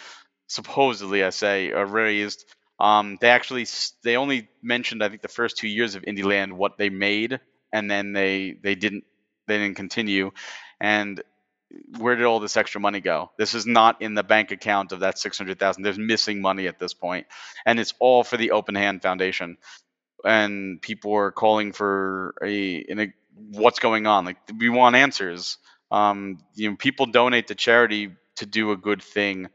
supposedly 0.46 1.24
I 1.24 1.30
say, 1.30 1.72
uh, 1.72 1.82
raised. 1.82 2.44
Um, 2.78 3.18
they 3.20 3.30
actually 3.30 3.66
they 4.04 4.16
only 4.16 4.48
mentioned 4.62 5.02
I 5.02 5.08
think 5.08 5.22
the 5.22 5.26
first 5.26 5.56
two 5.56 5.68
years 5.68 5.96
of 5.96 6.04
IndieLand 6.04 6.52
what 6.52 6.78
they 6.78 6.90
made, 6.90 7.40
and 7.72 7.90
then 7.90 8.12
they 8.12 8.56
they 8.62 8.76
didn't 8.76 9.02
they 9.48 9.58
didn't 9.58 9.76
continue, 9.76 10.30
and 10.80 11.20
where 11.99 12.16
did 12.16 12.25
all 12.27 12.41
this 12.41 12.57
extra 12.57 12.81
money 12.81 13.01
go? 13.01 13.31
This 13.39 13.55
is 13.55 13.66
not 13.66 14.03
in 14.03 14.14
the 14.14 14.23
bank 14.23 14.51
account 14.51 14.93
of 14.93 15.01
that 15.01 15.18
600,000. 15.18 15.83
There's 15.83 15.99
missing 15.99 16.41
money 16.41 16.66
at 16.68 16.79
this 16.79 16.95
point, 16.95 17.27
and 17.66 17.81
it's 17.81 17.95
all 18.01 18.25
for 18.25 18.37
the 18.37 18.53
Open 18.53 18.75
Hand 18.75 19.03
Foundation. 19.03 19.57
And 20.25 20.81
people 20.81 21.14
are 21.14 21.33
calling 21.33 21.73
for 21.73 22.35
a, 22.43 22.85
a 22.89 23.12
what's 23.35 23.79
going 23.79 24.07
on? 24.07 24.25
Like 24.25 24.37
we 24.59 24.68
want 24.68 24.97
answers. 24.97 25.59
Um, 25.91 26.39
you 26.55 26.70
know, 26.70 26.77
people 26.77 27.07
donate 27.07 27.49
to 27.49 27.55
charity 27.55 28.12
to 28.37 28.47
do 28.47 28.73
a 28.73 28.77
good 28.77 29.03
thing, 29.03 29.49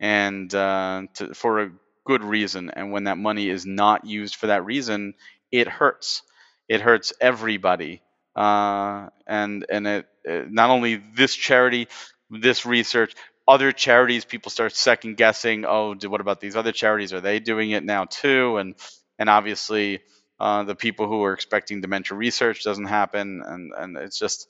and 0.00 0.52
uh, 0.54 1.02
to, 1.14 1.34
for 1.34 1.62
a 1.62 1.70
good 2.04 2.24
reason. 2.24 2.70
And 2.70 2.92
when 2.92 3.04
that 3.04 3.18
money 3.18 3.48
is 3.48 3.66
not 3.66 4.06
used 4.06 4.36
for 4.36 4.48
that 4.48 4.64
reason, 4.64 5.14
it 5.52 5.68
hurts. 5.68 6.22
It 6.68 6.80
hurts 6.80 7.12
everybody 7.20 8.02
uh, 8.36 9.08
and 9.26 9.64
and 9.70 9.86
it, 9.86 10.06
it, 10.24 10.52
not 10.52 10.70
only 10.70 11.02
this 11.14 11.34
charity, 11.34 11.88
this 12.30 12.66
research, 12.66 13.14
other 13.48 13.72
charities, 13.72 14.24
people 14.24 14.50
start 14.50 14.74
second 14.76 15.16
guessing. 15.16 15.64
Oh, 15.64 15.94
what 16.06 16.20
about 16.20 16.40
these 16.40 16.56
other 16.56 16.72
charities? 16.72 17.12
Are 17.12 17.20
they 17.20 17.40
doing 17.40 17.70
it 17.70 17.82
now 17.84 18.04
too? 18.04 18.58
And 18.58 18.74
and 19.18 19.30
obviously, 19.30 20.00
uh, 20.38 20.64
the 20.64 20.74
people 20.74 21.08
who 21.08 21.24
are 21.24 21.32
expecting 21.32 21.80
dementia 21.80 22.16
research 22.16 22.62
doesn't 22.62 22.86
happen, 22.86 23.42
and 23.44 23.72
and 23.76 23.96
it's 23.96 24.18
just 24.18 24.48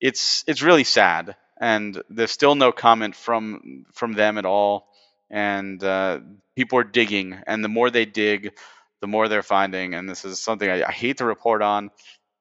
it's 0.00 0.44
it's 0.46 0.62
really 0.62 0.84
sad. 0.84 1.36
And 1.60 2.00
there's 2.08 2.30
still 2.30 2.54
no 2.54 2.72
comment 2.72 3.14
from 3.16 3.84
from 3.94 4.12
them 4.12 4.38
at 4.38 4.46
all. 4.46 4.88
And 5.30 5.82
uh, 5.84 6.20
people 6.56 6.78
are 6.78 6.84
digging, 6.84 7.36
and 7.46 7.62
the 7.62 7.68
more 7.68 7.90
they 7.90 8.06
dig, 8.06 8.52
the 9.00 9.06
more 9.06 9.28
they're 9.28 9.42
finding. 9.42 9.94
And 9.94 10.08
this 10.08 10.24
is 10.24 10.40
something 10.40 10.68
I, 10.68 10.84
I 10.84 10.92
hate 10.92 11.18
to 11.18 11.26
report 11.26 11.62
on 11.62 11.90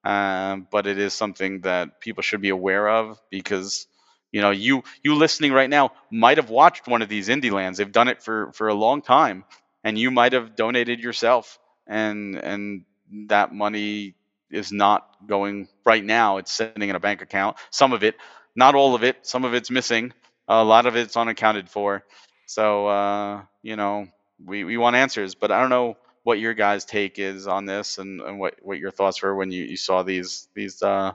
um, 0.08 0.68
but 0.72 0.88
it 0.88 0.98
is 1.00 1.14
something 1.14 1.62
that 1.62 2.00
people 2.02 2.24
should 2.24 2.42
be 2.42 2.50
aware 2.50 2.88
of 2.90 3.20
because 3.30 3.88
you 4.32 4.42
know 4.42 4.52
you 4.52 4.84
you 5.04 5.16
listening 5.16 5.54
right 5.54 5.70
now 5.70 5.92
might 6.12 6.38
have 6.38 6.50
watched 6.50 6.88
one 6.88 7.02
of 7.02 7.10
these 7.10 7.28
indie 7.30 7.52
lands. 7.52 7.78
They've 7.78 7.92
done 7.92 8.08
it 8.08 8.24
for 8.24 8.52
for 8.54 8.70
a 8.70 8.74
long 8.74 9.02
time 9.02 9.44
and 9.84 9.98
you 9.98 10.12
might 10.12 10.34
have 10.34 10.56
donated 10.56 11.00
yourself 11.02 11.60
and 11.88 12.36
and 12.36 12.86
that 13.28 13.54
money 13.54 14.16
is 14.52 14.72
not 14.72 15.08
going 15.28 15.68
right 15.86 16.04
now. 16.04 16.38
It's 16.38 16.52
sitting 16.54 16.90
in 16.90 16.96
a 16.96 17.00
bank 17.00 17.22
account. 17.22 17.58
Some 17.72 17.94
of 17.94 18.04
it 18.04 18.16
not 18.56 18.76
all 18.76 18.96
of 18.96 19.04
it 19.04 19.18
some 19.28 19.46
of 19.46 19.54
it's 19.54 19.70
missing. 19.72 20.14
A 20.48 20.64
lot 20.64 20.86
of 20.86 20.96
it's 20.96 21.18
unaccounted 21.18 21.70
for. 21.70 22.04
So 22.46 22.88
uh, 22.88 23.42
you 23.62 23.76
know 23.76 24.08
we, 24.44 24.64
we 24.64 24.78
want 24.78 24.96
answers 24.96 25.36
but 25.36 25.52
i 25.52 25.60
don't 25.60 25.70
know 25.70 25.98
what 26.28 26.40
your 26.40 26.54
guys' 26.54 26.84
take 26.84 27.20
is 27.20 27.48
on 27.48 27.66
this 27.66 28.00
and, 28.00 28.20
and 28.20 28.38
what, 28.38 28.56
what 28.62 28.80
your 28.80 28.92
thoughts 28.92 29.22
were 29.22 29.34
when 29.34 29.50
you, 29.50 29.64
you 29.64 29.78
saw 29.78 30.04
these 30.04 30.50
these 30.56 30.84
uh, 30.84 31.14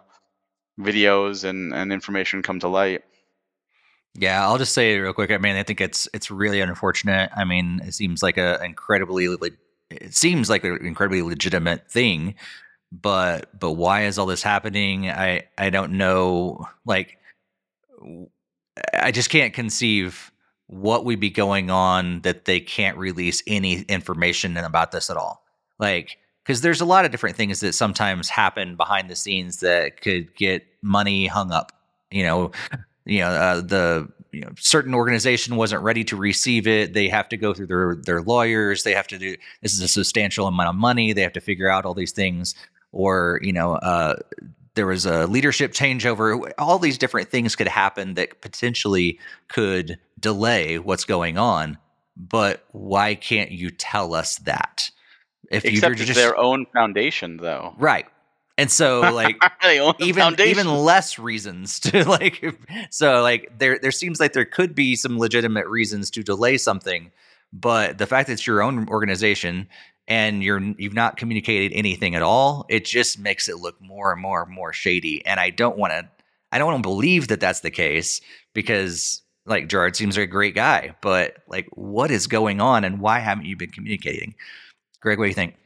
videos 0.80 1.44
and, 1.44 1.74
and 1.74 1.92
information 1.92 2.42
come 2.42 2.58
to 2.58 2.68
light. 2.68 3.04
Yeah, 4.14 4.42
I'll 4.42 4.56
just 4.56 4.72
say 4.72 4.98
real 4.98 5.12
quick. 5.12 5.30
I 5.30 5.36
mean, 5.36 5.56
I 5.56 5.64
think 5.64 5.82
it's 5.82 6.08
it's 6.14 6.30
really 6.30 6.62
unfortunate. 6.62 7.30
I 7.36 7.44
mean, 7.44 7.82
it 7.84 7.92
seems 7.92 8.22
like 8.22 8.38
a 8.38 8.64
incredibly 8.64 9.26
it 9.90 10.14
seems 10.14 10.48
like 10.48 10.64
an 10.64 10.78
incredibly 10.86 11.20
legitimate 11.20 11.90
thing 11.90 12.34
but 12.90 13.58
but 13.58 13.72
why 13.72 14.04
is 14.04 14.18
all 14.18 14.26
this 14.26 14.42
happening? 14.42 15.10
I 15.10 15.44
I 15.58 15.68
don't 15.68 15.92
know. 15.92 16.66
Like, 16.86 17.18
I 18.94 19.10
just 19.10 19.28
can't 19.28 19.52
conceive 19.52 20.31
what 20.72 21.04
would 21.04 21.20
be 21.20 21.28
going 21.28 21.70
on 21.70 22.22
that 22.22 22.46
they 22.46 22.58
can't 22.58 22.96
release 22.96 23.42
any 23.46 23.82
information 23.82 24.56
about 24.56 24.90
this 24.90 25.10
at 25.10 25.18
all. 25.18 25.44
Like, 25.78 26.16
because 26.42 26.62
there's 26.62 26.80
a 26.80 26.86
lot 26.86 27.04
of 27.04 27.10
different 27.10 27.36
things 27.36 27.60
that 27.60 27.74
sometimes 27.74 28.30
happen 28.30 28.74
behind 28.74 29.10
the 29.10 29.14
scenes 29.14 29.60
that 29.60 30.00
could 30.00 30.34
get 30.34 30.64
money 30.80 31.26
hung 31.26 31.52
up. 31.52 31.72
You 32.10 32.24
know, 32.24 32.52
you 33.04 33.20
know 33.20 33.28
uh, 33.28 33.60
the 33.60 34.08
you 34.32 34.40
know 34.40 34.48
certain 34.58 34.94
organization 34.94 35.56
wasn't 35.56 35.82
ready 35.82 36.04
to 36.04 36.16
receive 36.16 36.66
it. 36.66 36.94
They 36.94 37.06
have 37.08 37.28
to 37.28 37.36
go 37.36 37.52
through 37.52 37.66
their 37.66 37.94
their 37.94 38.22
lawyers. 38.22 38.82
They 38.82 38.94
have 38.94 39.06
to 39.08 39.18
do 39.18 39.36
this 39.60 39.74
is 39.74 39.82
a 39.82 39.88
substantial 39.88 40.46
amount 40.46 40.70
of 40.70 40.74
money. 40.74 41.12
They 41.12 41.22
have 41.22 41.34
to 41.34 41.40
figure 41.40 41.68
out 41.68 41.84
all 41.84 41.94
these 41.94 42.12
things. 42.12 42.54
Or 42.92 43.40
you 43.42 43.52
know, 43.52 43.74
uh, 43.74 44.16
there 44.74 44.86
was 44.86 45.06
a 45.06 45.26
leadership 45.26 45.72
changeover. 45.72 46.50
All 46.58 46.78
these 46.78 46.98
different 46.98 47.30
things 47.30 47.56
could 47.56 47.68
happen 47.68 48.14
that 48.14 48.40
potentially 48.40 49.18
could 49.48 49.98
delay 50.18 50.78
what's 50.78 51.04
going 51.04 51.38
on. 51.38 51.78
But 52.16 52.64
why 52.72 53.14
can't 53.14 53.50
you 53.50 53.70
tell 53.70 54.14
us 54.14 54.36
that? 54.38 54.90
If 55.50 55.64
Except 55.64 55.98
you're 55.98 56.06
just 56.06 56.18
their 56.18 56.36
own 56.36 56.66
foundation, 56.72 57.36
though, 57.36 57.74
right? 57.78 58.06
And 58.58 58.70
so, 58.70 59.00
like, 59.12 59.36
even 59.98 60.22
foundation. 60.22 60.50
even 60.50 60.74
less 60.84 61.18
reasons 61.18 61.80
to 61.80 62.08
like. 62.08 62.44
So, 62.90 63.22
like, 63.22 63.52
there 63.58 63.78
there 63.78 63.92
seems 63.92 64.20
like 64.20 64.32
there 64.32 64.44
could 64.44 64.74
be 64.74 64.96
some 64.96 65.18
legitimate 65.18 65.66
reasons 65.66 66.10
to 66.12 66.22
delay 66.22 66.58
something, 66.58 67.10
but 67.52 67.98
the 67.98 68.06
fact 68.06 68.28
that 68.28 68.34
it's 68.34 68.46
your 68.46 68.62
own 68.62 68.88
organization 68.88 69.68
and 70.08 70.42
you're 70.42 70.60
you've 70.78 70.94
not 70.94 71.16
communicated 71.16 71.72
anything 71.74 72.14
at 72.14 72.22
all, 72.22 72.66
it 72.68 72.84
just 72.84 73.18
makes 73.18 73.48
it 73.48 73.58
look 73.58 73.80
more 73.80 74.12
and 74.12 74.20
more 74.20 74.42
and 74.42 74.52
more 74.52 74.72
shady. 74.72 75.24
And 75.26 75.38
I 75.38 75.50
don't 75.50 75.78
want 75.78 75.92
to, 75.92 76.08
I 76.50 76.58
don't 76.58 76.72
want 76.72 76.82
to 76.82 76.88
believe 76.88 77.28
that 77.28 77.40
that's 77.40 77.60
the 77.60 77.70
case 77.70 78.20
because 78.54 79.22
like 79.46 79.68
Jirard 79.68 79.96
seems 79.96 80.16
like 80.16 80.28
a 80.28 80.30
great 80.30 80.54
guy, 80.54 80.94
but 81.02 81.38
like, 81.48 81.68
what 81.72 82.10
is 82.10 82.26
going 82.26 82.60
on 82.60 82.84
and 82.84 83.00
why 83.00 83.18
haven't 83.18 83.46
you 83.46 83.56
been 83.56 83.70
communicating? 83.70 84.34
Greg, 85.00 85.18
what 85.18 85.24
do 85.24 85.28
you 85.28 85.34
think? 85.34 85.56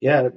Yeah, 0.00 0.30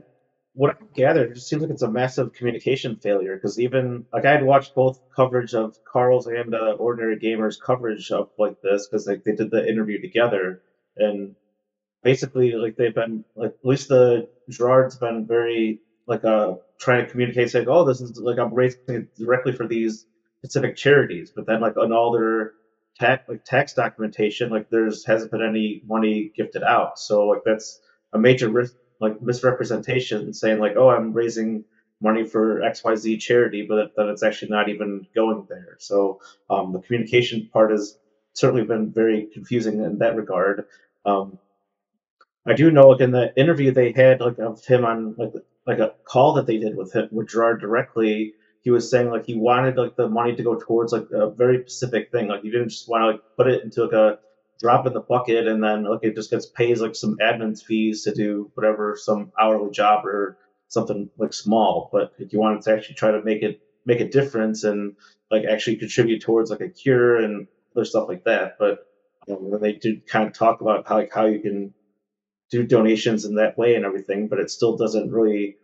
what 0.53 0.77
I 0.79 0.85
gathered, 0.95 1.31
it 1.31 1.33
just 1.35 1.49
seems 1.49 1.61
like 1.61 1.71
it's 1.71 1.81
a 1.81 1.91
massive 1.91 2.33
communication 2.33 2.95
failure 2.95 3.35
because 3.35 3.59
even 3.59 4.05
like 4.13 4.25
I 4.25 4.31
had 4.31 4.45
watched 4.45 4.73
both 4.73 4.99
coverage 5.13 5.53
of 5.53 5.77
Karl's 5.83 6.27
and 6.27 6.55
uh, 6.55 6.75
Ordinary 6.79 7.17
Gamers 7.17 7.59
coverage 7.59 8.09
of 8.11 8.29
like 8.37 8.61
this 8.61 8.87
because 8.87 9.05
like 9.05 9.23
they 9.23 9.33
did 9.33 9.51
the 9.51 9.67
interview 9.67 10.01
together, 10.01 10.61
and 10.97 11.35
basically 12.05 12.53
like 12.53 12.77
they've 12.77 12.95
been 12.95 13.25
like 13.35 13.51
at 13.51 13.67
least 13.67 13.89
the 13.89 14.29
Jirard's 14.49 14.95
been 14.95 15.27
very 15.27 15.81
like 16.07 16.23
uh 16.23 16.53
trying 16.79 17.05
to 17.05 17.11
communicate 17.11 17.49
saying 17.51 17.67
oh 17.67 17.83
this 17.83 17.99
is 17.99 18.17
like 18.21 18.39
I'm 18.39 18.53
raising 18.53 18.79
it 18.87 19.15
directly 19.17 19.53
for 19.53 19.67
these 19.67 20.05
specific 20.39 20.77
charities, 20.77 21.33
but 21.35 21.47
then 21.47 21.61
like 21.61 21.77
on 21.77 21.91
all 21.91 22.13
their 22.13 22.53
tax 22.99 23.23
like 23.27 23.43
tax 23.43 23.73
documentation 23.73 24.51
like 24.51 24.67
there's 24.69 25.05
hasn't 25.05 25.31
been 25.31 25.43
any 25.43 25.81
money 25.87 26.31
gifted 26.37 26.63
out, 26.63 26.99
so 26.99 27.27
like 27.27 27.41
that's 27.43 27.81
a 28.13 28.19
major 28.19 28.49
risk 28.49 28.75
like 29.01 29.21
misrepresentation 29.21 30.33
saying 30.33 30.59
like 30.59 30.75
oh 30.77 30.89
I'm 30.89 31.11
raising 31.11 31.65
money 32.01 32.25
for 32.25 32.59
XYZ 32.59 33.19
charity, 33.19 33.65
but 33.67 33.91
then 33.97 34.09
it's 34.09 34.23
actually 34.23 34.49
not 34.49 34.69
even 34.69 35.07
going 35.15 35.45
there. 35.49 35.77
So 35.79 36.19
um, 36.49 36.73
the 36.73 36.81
communication 36.81 37.49
part 37.51 37.71
has 37.71 37.97
certainly 38.33 38.65
been 38.65 38.91
very 38.93 39.27
confusing 39.33 39.81
in 39.81 39.97
that 39.99 40.15
regard. 40.15 40.65
Um, 41.05 41.39
I 42.45 42.53
do 42.53 42.71
know, 42.71 42.89
like 42.89 43.01
in 43.01 43.11
the 43.11 43.33
interview 43.35 43.71
they 43.71 43.91
had, 43.91 44.21
like 44.21 44.37
of 44.39 44.63
him 44.65 44.85
on 44.85 45.15
like 45.17 45.33
like 45.65 45.79
a 45.79 45.93
call 46.03 46.33
that 46.33 46.45
they 46.45 46.57
did 46.57 46.75
with 46.75 46.93
him 46.93 47.09
with 47.11 47.27
Jirard 47.29 47.59
directly, 47.59 48.33
he 48.61 48.71
was 48.71 48.89
saying 48.89 49.09
like 49.09 49.25
he 49.25 49.35
wanted 49.35 49.77
like 49.77 49.95
the 49.95 50.07
money 50.07 50.35
to 50.35 50.43
go 50.43 50.55
towards 50.55 50.91
like 50.91 51.07
a 51.11 51.29
very 51.29 51.63
specific 51.67 52.11
thing. 52.11 52.27
Like 52.27 52.43
he 52.43 52.51
didn't 52.51 52.69
just 52.69 52.89
want 52.89 53.01
to 53.01 53.07
like 53.11 53.21
put 53.37 53.47
it 53.47 53.63
into 53.63 53.83
like 53.83 53.93
a 53.93 54.19
drop 54.59 54.87
in 54.87 54.93
the 54.93 55.01
bucket 55.01 55.47
and 55.47 55.63
then 55.63 55.83
like 55.83 55.99
it 56.03 56.15
just 56.15 56.31
gets 56.31 56.47
pays 56.47 56.81
like 56.81 56.95
some 56.95 57.17
admin 57.17 57.61
fees 57.61 58.03
to 58.03 58.13
do 58.13 58.49
whatever 58.55 58.95
some 58.97 59.31
hourly 59.39 59.69
job 59.71 60.05
or 60.05 60.37
something 60.67 61.09
like 61.17 61.33
small. 61.33 61.89
But 61.91 62.13
if 62.17 62.33
you 62.33 62.39
wanted 62.39 62.63
to 62.63 62.73
actually 62.73 62.95
try 62.95 63.11
to 63.11 63.23
make 63.23 63.43
it 63.43 63.61
make 63.85 64.01
a 64.01 64.09
difference 64.09 64.63
and 64.63 64.95
like 65.29 65.45
actually 65.45 65.77
contribute 65.77 66.21
towards 66.21 66.49
like 66.49 66.61
a 66.61 66.69
cure 66.69 67.17
and 67.17 67.47
other 67.75 67.85
stuff 67.85 68.07
like 68.07 68.23
that. 68.23 68.57
But 68.57 68.87
um, 69.29 69.59
they 69.61 69.73
did 69.73 70.07
kind 70.07 70.27
of 70.27 70.33
talk 70.33 70.61
about 70.61 70.87
how 70.87 70.95
like 70.95 71.13
how 71.13 71.25
you 71.25 71.39
can 71.39 71.74
do 72.51 72.63
donations 72.63 73.25
in 73.25 73.35
that 73.35 73.57
way 73.57 73.75
and 73.75 73.85
everything, 73.85 74.27
but 74.27 74.39
it 74.39 74.49
still 74.49 74.77
doesn't 74.77 75.11
really 75.11 75.57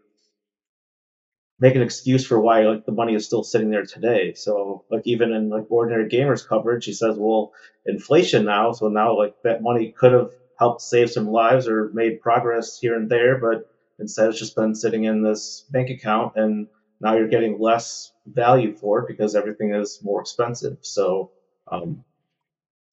make 1.59 1.75
an 1.75 1.81
excuse 1.83 2.25
for 2.25 2.41
why 2.41 2.61
like 2.61 2.85
the 2.85 2.91
money 2.91 3.13
is 3.13 3.23
still 3.23 3.43
sitting 3.43 3.69
there 3.69 3.85
today. 3.85 4.33
So 4.33 4.83
like 4.89 5.03
even 5.05 5.31
in 5.31 5.49
like 5.49 5.69
ordinary 5.69 6.09
gamers 6.09 6.45
coverage, 6.45 6.85
he 6.85 6.93
says, 6.93 7.15
well, 7.17 7.53
inflation 7.85 8.45
now, 8.45 8.71
so 8.71 8.87
now 8.87 9.15
like 9.15 9.35
that 9.43 9.61
money 9.61 9.93
could 9.95 10.11
have 10.11 10.31
helped 10.57 10.81
save 10.81 11.11
some 11.11 11.27
lives 11.27 11.67
or 11.67 11.91
made 11.93 12.21
progress 12.21 12.79
here 12.79 12.95
and 12.95 13.09
there, 13.09 13.37
but 13.37 13.69
instead 13.99 14.29
it's 14.29 14.39
just 14.39 14.55
been 14.55 14.73
sitting 14.73 15.03
in 15.03 15.21
this 15.21 15.65
bank 15.69 15.91
account 15.91 16.33
and 16.35 16.67
now 16.99 17.15
you're 17.15 17.27
getting 17.27 17.59
less 17.59 18.11
value 18.25 18.75
for 18.75 18.99
it 18.99 19.07
because 19.07 19.35
everything 19.35 19.73
is 19.73 19.99
more 20.03 20.21
expensive. 20.21 20.77
So 20.81 21.31
um, 21.71 22.03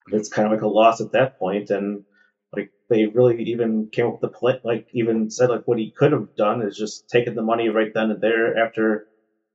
it's 0.09 0.29
kind 0.29 0.47
of 0.47 0.53
like 0.53 0.63
a 0.63 0.69
loss 0.69 1.01
at 1.01 1.13
that 1.13 1.39
point 1.39 1.71
and 1.71 2.05
like 2.53 2.71
they 2.89 3.07
really 3.07 3.43
even 3.45 3.89
came 3.93 4.07
up 4.07 4.13
with 4.13 4.21
the 4.21 4.29
play, 4.29 4.61
like 4.65 4.87
even 4.93 5.31
said 5.31 5.51
like 5.51 5.67
what 5.67 5.79
he 5.79 5.91
could 5.91 6.13
have 6.13 6.35
done 6.37 6.63
is 6.63 6.77
just 6.77 7.09
taken 7.09 7.35
the 7.35 7.43
money 7.43 7.69
right 7.69 7.93
then 7.93 8.11
and 8.11 8.21
there 8.21 8.57
after 8.59 9.07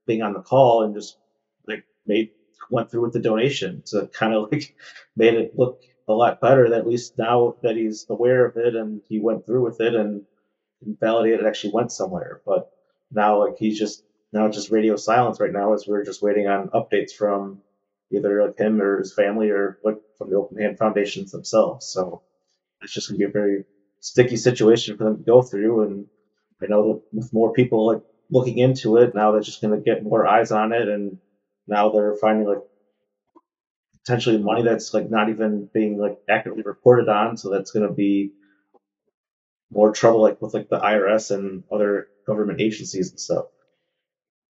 being 0.06 0.22
on 0.22 0.34
the 0.34 0.42
call 0.42 0.84
and 0.84 0.94
just 0.94 1.18
like 1.68 1.86
made 2.06 2.30
went 2.70 2.90
through 2.90 3.02
with 3.02 3.14
the 3.14 3.20
donation. 3.20 3.82
So 3.86 4.08
kind 4.08 4.34
of 4.34 4.50
like 4.52 4.76
made 5.16 5.34
it 5.36 5.58
look 5.58 5.82
a 6.08 6.14
lot 6.14 6.42
better 6.42 6.70
that 6.70 6.80
at 6.80 6.88
least 6.88 7.18
now 7.18 7.56
that 7.64 7.76
he's 7.76 8.06
aware 8.10 8.46
of 8.46 8.58
it 8.58 8.76
and 8.76 9.02
he 9.08 9.20
went 9.20 9.46
through 9.46 9.64
with 9.64 9.80
it 9.80 9.96
and, 9.96 10.24
and 10.86 11.00
validated 11.00 11.42
it 11.42 11.46
actually 11.48 11.74
went 11.74 11.92
somewhere. 11.92 12.42
But 12.46 12.70
now 13.12 13.40
like 13.40 13.58
he's 13.58 13.80
just 13.80 14.04
now 14.32 14.50
just 14.50 14.72
radio 14.72 14.96
silence 14.96 15.40
right 15.40 15.52
now 15.52 15.74
as 15.74 15.88
we're 15.88 16.04
just 16.04 16.22
waiting 16.22 16.48
on 16.48 16.70
updates 16.70 17.12
from 17.12 17.62
either 18.12 18.46
like 18.46 18.58
him 18.58 18.82
or 18.82 19.00
his 19.00 19.14
family 19.14 19.50
or 19.50 19.80
what 19.82 20.02
from 20.18 20.30
the 20.30 20.36
Open 20.36 20.58
Hand 20.58 20.78
Foundations 20.78 21.32
themselves. 21.32 21.88
So 21.88 22.22
it's 22.84 22.94
just 22.94 23.08
to 23.10 23.16
be 23.16 23.24
a 23.24 23.30
very 23.30 23.64
sticky 24.00 24.38
situation 24.38 24.98
for 24.98 25.06
them 25.06 25.18
to 25.18 25.24
go 25.24 25.42
through. 25.42 25.84
And 25.84 26.06
I 26.62 26.68
know 26.68 27.04
with 27.12 27.34
more 27.34 27.54
people 27.54 27.88
like 27.88 28.02
looking 28.30 28.58
into 28.58 28.98
it, 28.98 29.16
now 29.16 29.32
they're 29.32 29.42
just 29.42 29.62
to 29.62 29.82
get 29.84 30.04
more 30.04 30.28
eyes 30.28 30.52
on 30.52 30.74
it, 30.74 30.88
and 30.88 31.18
now 31.68 31.92
they're 31.92 32.16
finding 32.16 32.48
like 32.48 32.62
potentially 34.06 34.38
money 34.38 34.64
that's 34.64 34.94
like 34.94 35.10
not 35.10 35.30
even 35.30 35.70
being 35.74 35.98
like 35.98 36.18
accurately 36.30 36.64
reported 36.64 37.10
on. 37.10 37.38
So 37.38 37.50
that's 37.50 37.72
to 37.88 37.94
be 37.94 38.34
more 39.72 39.92
trouble 39.92 40.22
like 40.22 40.42
with 40.42 40.54
like 40.54 40.70
the 40.70 40.80
IRS 40.80 41.32
and 41.32 41.64
other 41.72 42.08
government 42.28 42.62
agencies 42.62 43.12
and 43.12 43.20
stuff. 43.20 43.46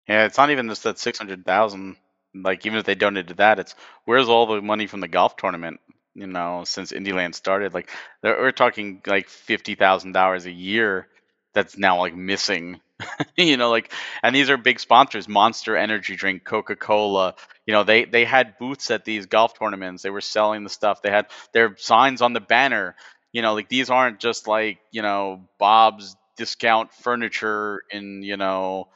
Yeah, 0.08 0.26
it's 0.26 0.38
not 0.38 0.52
even 0.52 0.70
just 0.70 0.84
that 0.84 1.00
six 1.00 1.18
hundred 1.18 1.46
thousand. 1.46 1.96
Like 2.34 2.66
even 2.66 2.80
if 2.80 2.86
they 2.86 2.96
donated 2.96 3.38
that, 3.38 3.60
it's 3.60 3.76
where's 4.06 4.30
all 4.30 4.46
the 4.46 4.62
money 4.62 4.88
from 4.88 5.00
the 5.00 5.08
golf 5.08 5.38
tournament? 5.38 5.80
You 6.16 6.28
know, 6.28 6.64
since 6.66 6.92
Indieland 6.92 7.36
started. 7.36 7.74
Like 7.74 7.90
we're 8.24 8.52
talking 8.52 9.02
like 9.06 9.30
fifty 9.30 9.76
thousand 9.76 10.14
dollars 10.14 10.46
a 10.46 10.52
year 10.52 11.08
that's 11.54 11.78
now 11.78 12.00
like 12.00 12.16
missing. 12.16 12.80
you 13.38 13.58
know, 13.58 13.70
like 13.70 13.92
and 14.24 14.36
these 14.36 14.50
are 14.50 14.58
big 14.58 14.80
sponsors, 14.80 15.28
Monster 15.28 15.76
Energy 15.76 16.16
Drink, 16.16 16.46
Coca-Cola. 16.46 17.36
You 17.66 17.74
know, 17.74 17.84
they 17.84 18.06
they 18.06 18.26
had 18.26 18.58
booths 18.58 18.90
at 18.92 19.06
these 19.06 19.26
golf 19.26 19.58
tournaments. 19.60 20.04
They 20.04 20.10
were 20.10 20.22
selling 20.22 20.64
the 20.64 20.70
stuff. 20.70 21.02
They 21.02 21.12
had 21.12 21.28
their 21.54 21.76
signs 21.78 22.22
on 22.22 22.34
the 22.34 22.40
banner. 22.42 22.96
You 23.34 23.42
know, 23.42 23.54
like 23.54 23.68
these 23.68 23.90
aren't 23.90 24.20
just 24.20 24.48
like, 24.48 24.80
you 24.92 25.02
know, 25.02 25.50
Bob's 25.60 26.16
discount 26.38 26.94
furniture 26.94 27.82
in, 27.92 28.22
you 28.24 28.38
know, 28.38 28.88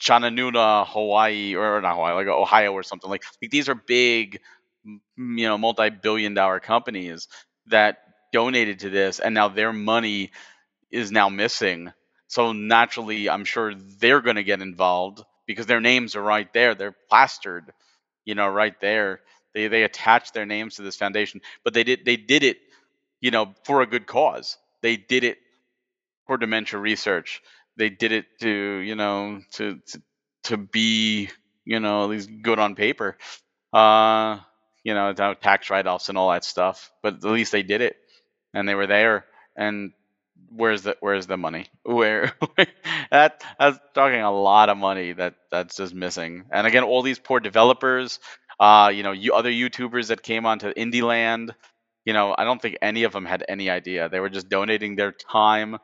Chananuna, 0.00 0.86
Hawaii, 0.86 1.54
or 1.54 1.80
not 1.80 1.94
Hawaii, 1.94 2.14
like 2.14 2.26
Ohio 2.26 2.72
or 2.72 2.82
something. 2.82 3.08
Like, 3.10 3.24
like 3.40 3.50
these 3.50 3.68
are 3.68 3.74
big 3.74 4.40
you 4.84 5.00
know 5.48 5.58
multi-billion 5.58 6.34
dollar 6.34 6.60
companies 6.60 7.28
that 7.66 7.98
donated 8.32 8.80
to 8.80 8.90
this 8.90 9.20
and 9.20 9.34
now 9.34 9.48
their 9.48 9.72
money 9.72 10.30
is 10.90 11.12
now 11.12 11.28
missing. 11.28 11.92
So 12.28 12.52
naturally 12.52 13.28
i'm 13.30 13.44
sure 13.44 13.74
they're 13.74 14.22
going 14.22 14.36
to 14.36 14.44
get 14.44 14.62
involved 14.62 15.22
because 15.46 15.66
their 15.66 15.80
names 15.80 16.16
are 16.16 16.22
right 16.22 16.52
there. 16.52 16.74
They're 16.74 16.96
plastered 17.10 17.72
you 18.24 18.34
know 18.34 18.48
right 18.48 18.78
there. 18.80 19.20
They 19.54 19.68
they 19.68 19.84
attach 19.84 20.32
their 20.32 20.46
names 20.46 20.76
to 20.76 20.82
this 20.82 20.96
foundation 20.96 21.40
but 21.64 21.74
they 21.74 21.84
did 21.84 22.04
they 22.04 22.16
did 22.16 22.42
it 22.44 22.58
you 23.20 23.30
know 23.30 23.54
for 23.64 23.82
a 23.82 23.86
good 23.86 24.06
cause. 24.06 24.58
They 24.82 24.96
did 24.96 25.24
it 25.24 25.38
for 26.26 26.38
dementia 26.38 26.78
research. 26.78 27.42
They 27.76 27.90
did 27.90 28.12
it 28.12 28.26
to 28.40 28.48
you 28.50 28.94
know 28.94 29.40
to 29.54 29.78
to, 29.88 30.02
to 30.44 30.56
be 30.56 31.30
you 31.64 31.80
know 31.80 32.04
at 32.04 32.10
least 32.10 32.30
good 32.42 32.58
on 32.58 32.74
paper. 32.74 33.18
Uh 33.72 34.40
you 34.84 34.94
know, 34.94 35.12
tax 35.34 35.70
write 35.70 35.86
offs 35.86 36.08
and 36.08 36.18
all 36.18 36.30
that 36.32 36.44
stuff. 36.44 36.92
But 37.02 37.14
at 37.14 37.24
least 37.24 37.52
they 37.52 37.62
did 37.62 37.80
it 37.80 37.96
and 38.54 38.68
they 38.68 38.74
were 38.74 38.86
there. 38.86 39.26
And 39.56 39.92
where's 40.50 40.82
the 40.82 40.96
where's 41.00 41.26
the 41.26 41.36
money? 41.36 41.66
Where 41.84 42.32
that 43.10 43.42
that's 43.58 43.78
talking 43.94 44.20
a 44.20 44.32
lot 44.32 44.68
of 44.68 44.76
money 44.78 45.12
that 45.12 45.34
that's 45.50 45.76
just 45.76 45.94
missing. 45.94 46.44
And 46.50 46.66
again, 46.66 46.84
all 46.84 47.02
these 47.02 47.18
poor 47.18 47.40
developers, 47.40 48.18
uh, 48.60 48.90
you 48.94 49.02
know, 49.02 49.12
you 49.12 49.34
other 49.34 49.50
YouTubers 49.50 50.08
that 50.08 50.22
came 50.22 50.46
onto 50.46 50.72
Indie 50.72 51.02
Land, 51.02 51.54
you 52.04 52.12
know, 52.12 52.34
I 52.36 52.44
don't 52.44 52.60
think 52.60 52.78
any 52.82 53.04
of 53.04 53.12
them 53.12 53.24
had 53.24 53.44
any 53.48 53.70
idea. 53.70 54.08
They 54.08 54.20
were 54.20 54.30
just 54.30 54.48
donating 54.48 54.96
their 54.96 55.12
time 55.12 55.78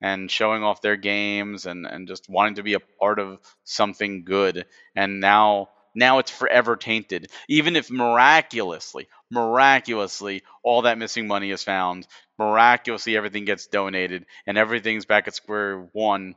and 0.00 0.30
showing 0.30 0.62
off 0.62 0.82
their 0.82 0.96
games 0.96 1.66
and 1.66 1.86
and 1.86 2.08
just 2.08 2.28
wanting 2.28 2.56
to 2.56 2.62
be 2.62 2.74
a 2.74 2.80
part 2.80 3.18
of 3.18 3.38
something 3.64 4.24
good. 4.24 4.66
And 4.94 5.20
now 5.20 5.68
now 5.94 6.18
it's 6.18 6.30
forever 6.30 6.76
tainted. 6.76 7.28
Even 7.48 7.76
if 7.76 7.90
miraculously, 7.90 9.08
miraculously, 9.30 10.42
all 10.62 10.82
that 10.82 10.98
missing 10.98 11.26
money 11.26 11.50
is 11.50 11.62
found, 11.62 12.06
miraculously 12.38 13.16
everything 13.16 13.44
gets 13.44 13.66
donated, 13.66 14.26
and 14.46 14.58
everything's 14.58 15.06
back 15.06 15.28
at 15.28 15.34
square 15.34 15.88
one. 15.92 16.34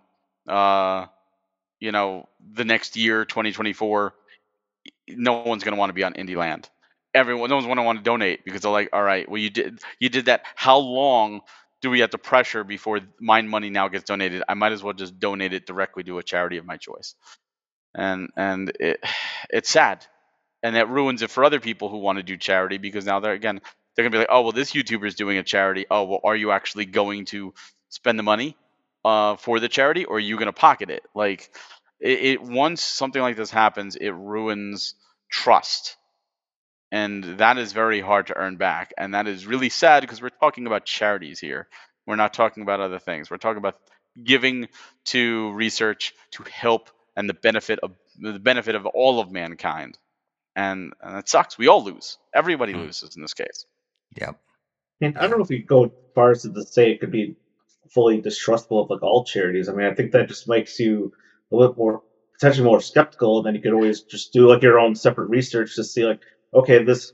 Uh, 0.48 1.08
you 1.80 1.92
know, 1.92 2.28
the 2.54 2.66
next 2.66 2.96
year, 2.98 3.26
2024, 3.26 4.14
no 5.10 5.34
one's 5.44 5.64
gonna 5.64 5.78
want 5.78 5.90
to 5.90 5.94
be 5.94 6.04
on 6.04 6.14
Indie 6.14 6.36
Land. 6.36 6.70
Everyone, 7.14 7.50
no 7.50 7.56
one's 7.56 7.68
gonna 7.68 7.84
want 7.84 8.00
to 8.00 8.04
donate 8.04 8.46
because 8.46 8.62
they're 8.62 8.72
like, 8.72 8.90
all 8.94 9.04
right, 9.04 9.30
well, 9.30 9.40
you 9.42 9.50
did, 9.50 9.80
you 10.00 10.10
did 10.10 10.26
that. 10.26 10.44
How 10.56 10.78
long 10.78 11.42
do 11.82 11.90
we 11.90 12.00
have 12.02 12.12
to 12.12 12.18
pressure 12.18 12.64
before 12.64 13.02
my 13.20 13.42
money 13.42 13.70
now 13.70 13.88
gets 13.88 14.06
donated? 14.06 14.44
I 14.48 14.54
might 14.56 14.72
as 14.72 14.84
well 14.84 14.94
just 14.94 15.20
donate 15.20 15.54
it 15.54 15.66
directly 15.66 16.04
to 16.04 16.20
a 16.20 16.24
charity 16.24 16.58
of 16.58 16.66
my 16.66 16.78
choice 16.78 17.16
and 17.96 18.30
and 18.36 18.72
it 18.80 19.00
it's 19.50 19.70
sad, 19.70 20.06
and 20.64 20.76
that 20.76 20.90
ruins 20.90 21.22
it 21.22 21.32
for 21.32 21.44
other 21.44 21.60
people 21.60 21.90
who 21.90 21.98
want 21.98 22.18
to 22.18 22.24
do 22.24 22.38
charity 22.38 22.78
because 22.78 23.06
now 23.06 23.20
they're 23.20 23.34
again 23.34 23.62
they're 23.96 24.04
gonna 24.04 24.12
be 24.12 24.20
like, 24.20 24.30
oh 24.30 24.42
well, 24.42 24.52
this 24.52 24.74
YouTuber 24.74 25.08
is 25.08 25.16
doing 25.16 25.38
a 25.38 25.44
charity. 25.44 25.86
Oh 25.90 26.04
well, 26.06 26.20
are 26.24 26.36
you 26.36 26.52
actually 26.52 26.86
going 26.86 27.26
to 27.26 27.54
spend 27.90 28.20
the 28.20 28.24
money 28.24 28.56
uh, 29.06 29.36
for 29.38 29.60
the 29.60 29.70
charity, 29.70 30.06
or 30.06 30.18
are 30.18 30.20
you 30.20 30.38
gonna 30.38 30.54
pocket 30.54 30.90
it? 30.90 31.04
Like 31.16 31.50
it, 32.00 32.20
it 32.20 32.42
once 32.42 32.82
something 32.82 33.22
like 33.22 33.36
this 33.38 33.52
happens, 33.52 33.96
it 33.96 34.12
ruins 34.12 34.96
trust. 35.32 35.98
And 36.92 37.24
that 37.40 37.58
is 37.58 37.74
very 37.74 38.00
hard 38.00 38.28
to 38.28 38.38
earn 38.38 38.56
back. 38.56 38.94
And 38.98 39.14
that 39.14 39.28
is 39.28 39.46
really 39.46 39.70
sad 39.70 40.02
because 40.02 40.22
we're 40.22 40.30
talking 40.30 40.68
about 40.68 40.86
charities 40.86 41.40
here. 41.40 41.68
We're 42.06 42.16
not 42.16 42.34
talking 42.34 42.64
about 42.64 42.80
other 42.80 43.00
things. 43.00 43.30
We're 43.30 43.38
talking 43.38 43.58
about 43.58 43.78
giving 44.24 44.70
to 45.06 45.52
research 45.52 46.14
to 46.32 46.44
help 46.44 46.90
and 47.18 47.28
the 47.28 47.34
benefit 47.34 47.80
of 47.80 47.92
the 48.20 48.40
benefit 48.40 48.76
of 48.76 48.86
all 48.86 49.20
of 49.20 49.32
mankind. 49.32 49.98
And, 50.56 50.94
and 51.02 51.18
it 51.18 51.28
sucks. 51.28 51.58
We 51.58 51.68
all 51.68 51.84
lose. 51.84 52.18
Everybody 52.34 52.74
mm. 52.74 52.78
loses 52.78 53.16
in 53.16 53.22
this 53.22 53.34
case. 53.34 53.66
Yep. 54.20 54.40
And 55.02 55.18
I 55.18 55.28
don't 55.28 55.38
know 55.38 55.44
if 55.44 55.50
you 55.50 55.64
go 55.64 55.86
as 55.86 55.92
far 56.16 56.32
as 56.32 56.44
to 56.44 56.66
say 56.66 56.92
it 56.92 57.00
could 57.00 57.12
be 57.12 57.36
fully 57.90 58.22
distrustful 58.22 58.82
of 58.82 58.90
like 58.90 59.04
all 59.04 59.26
charities. 59.26 59.68
I 59.68 59.74
mean, 59.74 59.88
I 59.88 59.94
think 59.94 60.12
that 60.12 60.28
just 60.28 60.48
makes 60.48 60.80
you 60.80 61.12
a 61.52 61.56
little 61.56 61.76
more 61.76 62.04
potentially 62.34 62.66
more 62.66 62.82
skeptical. 62.82 63.38
And 63.38 63.48
then 63.48 63.56
you 63.56 63.62
could 63.62 63.74
always 63.74 64.02
just 64.02 64.32
do 64.32 64.48
like 64.48 64.62
your 64.62 64.80
own 64.80 64.96
separate 64.96 65.30
research 65.30 65.76
to 65.76 65.84
see 65.84 66.06
like, 66.06 66.22
okay, 66.54 66.84
this 66.84 67.14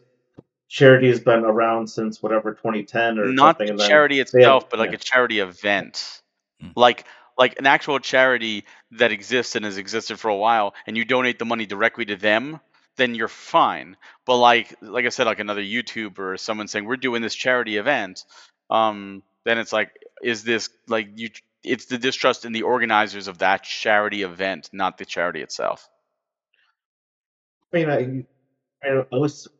charity 0.67 1.07
has 1.07 1.19
been 1.19 1.45
around 1.45 1.88
since 1.88 2.21
whatever 2.21 2.53
2010 2.53 3.19
or 3.19 3.25
not 3.27 3.57
something. 3.57 3.77
the 3.77 3.88
charity 3.88 4.19
itself, 4.19 4.63
have, 4.63 4.69
but 4.69 4.80
like 4.80 4.91
yeah. 4.91 4.95
a 4.95 4.99
charity 4.99 5.39
event. 5.39 6.21
Mm. 6.61 6.73
Like 6.75 7.05
like 7.38 7.57
an 7.60 7.65
actual 7.65 7.99
charity 7.99 8.65
that 8.91 9.11
exists 9.11 9.55
and 9.55 9.65
has 9.65 9.77
existed 9.77 10.19
for 10.19 10.30
a 10.30 10.35
while 10.35 10.73
and 10.88 10.97
you 10.97 11.05
donate 11.05 11.39
the 11.39 11.45
money 11.45 11.65
directly 11.65 12.05
to 12.05 12.15
them 12.15 12.60
then 12.95 13.15
you're 13.15 13.27
fine. 13.27 13.97
But 14.26 14.38
like 14.38 14.76
like 14.81 15.05
i 15.05 15.10
said 15.10 15.26
like 15.26 15.39
another 15.39 15.61
youtuber 15.61 16.34
or 16.34 16.38
someone 16.38 16.68
saying 16.68 16.85
we're 16.85 16.97
doing 16.97 17.22
this 17.22 17.35
charity 17.35 17.77
event 17.77 18.23
um 18.69 19.23
then 19.45 19.57
it's 19.57 19.73
like 19.73 19.91
is 20.22 20.43
this 20.43 20.69
like 20.88 21.10
you 21.15 21.30
it's 21.64 21.85
the 21.85 21.97
distrust 21.97 22.45
in 22.45 22.51
the 22.51 22.64
organizers 22.64 23.27
of 23.27 23.39
that 23.39 23.64
charity 23.64 24.23
event 24.23 24.69
not 24.73 24.97
the 24.97 25.05
charity 25.05 25.41
itself. 25.41 25.89
I 27.73 27.77
mean 27.77 27.89
i, 27.89 28.88
I 28.88 28.97
at 28.99 29.11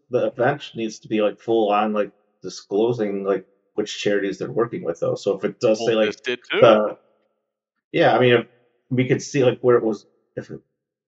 the 0.10 0.28
event 0.28 0.72
needs 0.76 1.00
to 1.00 1.08
be 1.08 1.22
like 1.22 1.40
full 1.40 1.72
on 1.72 1.94
like 1.94 2.12
disclosing 2.42 3.24
like 3.24 3.48
which 3.74 3.98
charities 4.00 4.38
they're 4.38 4.52
working 4.52 4.84
with 4.84 5.00
though. 5.00 5.16
So 5.16 5.36
if 5.36 5.44
it 5.44 5.60
does 5.60 5.80
well, 5.80 5.88
say 5.88 5.96
like 5.96 6.24
the 6.24 6.98
yeah, 7.94 8.14
I 8.14 8.20
mean, 8.20 8.44
we 8.90 9.08
could 9.08 9.22
see 9.22 9.46
like 9.46 9.60
where 9.62 9.78
it 9.78 9.84
was, 9.84 10.06
if 10.36 10.50
it, 10.50 10.60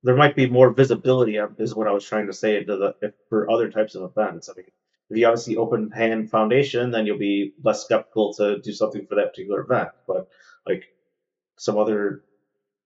there 0.03 0.15
might 0.15 0.35
be 0.35 0.47
more 0.47 0.71
visibility, 0.71 1.37
is 1.57 1.75
what 1.75 1.87
I 1.87 1.91
was 1.91 2.05
trying 2.05 2.27
to 2.27 2.33
say 2.33 2.63
to 2.63 2.77
the 2.77 2.95
if, 3.01 3.11
for 3.27 3.51
other 3.51 3.69
types 3.71 3.95
of 3.95 4.03
events. 4.03 4.47
I 4.49 4.53
mean, 4.55 4.67
if 5.09 5.17
you 5.17 5.25
obviously 5.25 5.57
open 5.57 5.89
hand 5.91 6.29
foundation, 6.29 6.91
then 6.91 7.05
you'll 7.05 7.17
be 7.17 7.53
less 7.63 7.83
skeptical 7.83 8.33
to 8.35 8.59
do 8.59 8.71
something 8.71 9.05
for 9.07 9.15
that 9.15 9.31
particular 9.31 9.61
event. 9.61 9.89
But 10.07 10.27
like 10.67 10.83
some 11.57 11.77
other 11.79 12.23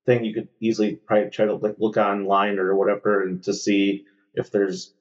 thing, 0.06 0.24
you 0.24 0.34
could 0.34 0.48
easily 0.62 0.96
probably 1.06 1.30
try 1.30 1.46
to 1.46 1.56
like 1.56 1.76
look 1.78 1.98
online 1.98 2.58
or 2.58 2.76
whatever 2.76 3.24
and 3.24 3.44
to 3.44 3.54
see 3.54 4.06
if 4.34 4.50
there's 4.50 4.94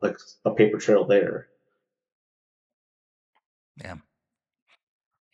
like 0.00 0.16
a 0.46 0.50
paper 0.52 0.78
trail 0.78 1.06
there. 1.06 1.48
Yeah. 3.82 3.96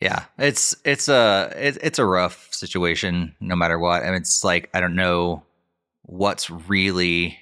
Yeah, 0.03 0.25
it's 0.37 0.75
it's 0.83 1.07
a 1.07 1.53
it, 1.55 1.77
it's 1.81 1.97
a 1.97 2.03
rough 2.03 2.49
situation 2.53 3.35
no 3.39 3.55
matter 3.55 3.79
what. 3.79 4.03
I 4.03 4.07
mean, 4.07 4.15
it's 4.15 4.43
like 4.43 4.69
I 4.73 4.81
don't 4.81 4.95
know 4.95 5.43
what's 6.01 6.49
really 6.49 7.39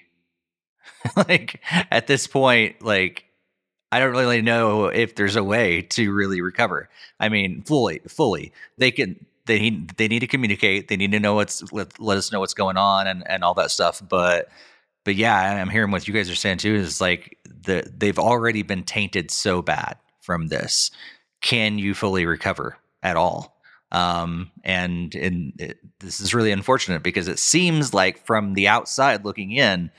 like 1.28 1.60
at 1.90 2.06
this 2.06 2.28
point. 2.28 2.84
Like 2.84 3.26
I 3.92 3.98
don't 3.98 4.12
really 4.12 4.44
know 4.44 4.86
if 4.86 5.16
there's 5.16 5.36
a 5.36 5.44
way 5.44 5.82
to 5.82 6.14
really 6.14 6.42
recover. 6.42 6.88
I 7.20 7.30
mean, 7.30 7.64
fully, 7.64 8.02
fully, 8.08 8.54
they 8.78 8.92
can. 8.92 9.26
They 9.48 9.58
need 9.58 9.90
they 9.98 10.08
need 10.08 10.20
to 10.20 10.28
communicate. 10.28 10.88
They 10.88 10.98
need 10.98 11.14
to 11.14 11.20
know 11.20 11.34
what's 11.34 11.74
let, 11.74 12.00
let 12.00 12.20
us 12.20 12.32
know 12.32 12.42
what's 12.42 12.54
going 12.54 12.78
on 12.78 13.08
and 13.08 13.28
and 13.28 13.44
all 13.44 13.56
that 13.56 13.72
stuff. 13.72 14.04
But 14.08 14.50
but 15.04 15.16
yeah, 15.16 15.36
I'm 15.36 15.70
hearing 15.70 15.90
what 15.90 16.08
you 16.08 16.14
guys 16.14 16.30
are 16.30 16.36
saying 16.36 16.60
too. 16.60 16.76
Is 16.76 17.02
like 17.02 17.40
the 17.44 17.92
they've 17.98 18.20
already 18.20 18.62
been 18.62 18.84
tainted 18.84 19.32
so 19.32 19.64
bad 19.64 19.98
from 20.22 20.50
this 20.50 20.92
can 21.42 21.80
you 21.80 21.94
fully 21.94 22.26
recover 22.26 22.78
at 23.04 23.18
all? 23.18 23.58
Um, 23.92 24.52
and 24.64 25.14
and 25.16 25.54
it, 25.60 25.80
this 26.00 26.22
is 26.22 26.34
really 26.34 26.52
unfortunate 26.52 27.04
because 27.04 27.28
it 27.28 27.40
seems 27.40 27.94
like 27.94 28.26
from 28.26 28.54
the 28.54 28.68
outside 28.68 29.26
looking 29.26 29.52
in, 29.52 29.92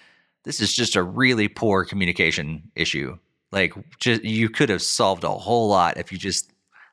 this 0.44 0.60
is 0.60 0.72
just 0.72 0.96
a 0.96 1.02
really 1.02 1.48
poor 1.48 1.84
communication 1.84 2.70
issue. 2.74 3.18
Like, 3.50 3.74
just 3.98 4.24
you 4.24 4.48
could 4.48 4.70
have 4.70 4.80
solved 4.80 5.24
a 5.24 5.30
whole 5.30 5.68
lot 5.68 5.98
if 5.98 6.10
you 6.10 6.16
just 6.16 6.50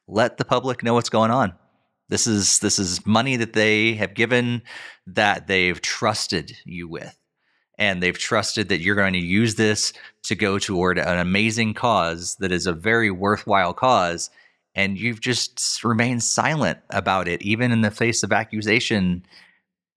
let 0.08 0.38
the 0.38 0.46
public 0.46 0.84
know 0.84 0.94
what's 0.94 1.10
going 1.10 1.32
on. 1.32 1.54
This 2.10 2.28
is 2.28 2.60
this 2.60 2.80
is 2.80 3.06
money 3.06 3.38
that 3.38 3.54
they 3.54 3.94
have 3.94 4.14
given 4.14 4.64
that 5.08 5.48
they've 5.48 5.80
trusted 5.80 6.58
you 6.66 6.88
with 6.90 7.16
and 7.80 8.04
they've 8.04 8.18
trusted 8.18 8.70
that 8.70 8.82
you're 8.82 8.96
going 8.96 9.14
to 9.14 9.20
use 9.20 9.56
this 9.56 9.94
to 10.24 10.36
go 10.36 10.60
toward 10.60 11.00
an 11.00 11.18
amazing 11.18 11.74
cause 11.74 12.36
that 12.36 12.52
is 12.52 12.68
a 12.68 12.74
very 12.74 13.10
worthwhile 13.10 13.74
cause 13.74 14.30
and 14.76 15.00
you've 15.00 15.22
just 15.22 15.84
remained 15.84 16.22
silent 16.22 16.78
about 16.92 17.28
it 17.28 17.42
even 17.42 17.72
in 17.72 17.82
the 17.82 17.90
face 17.90 18.22
of 18.22 18.32
accusation. 18.32 19.26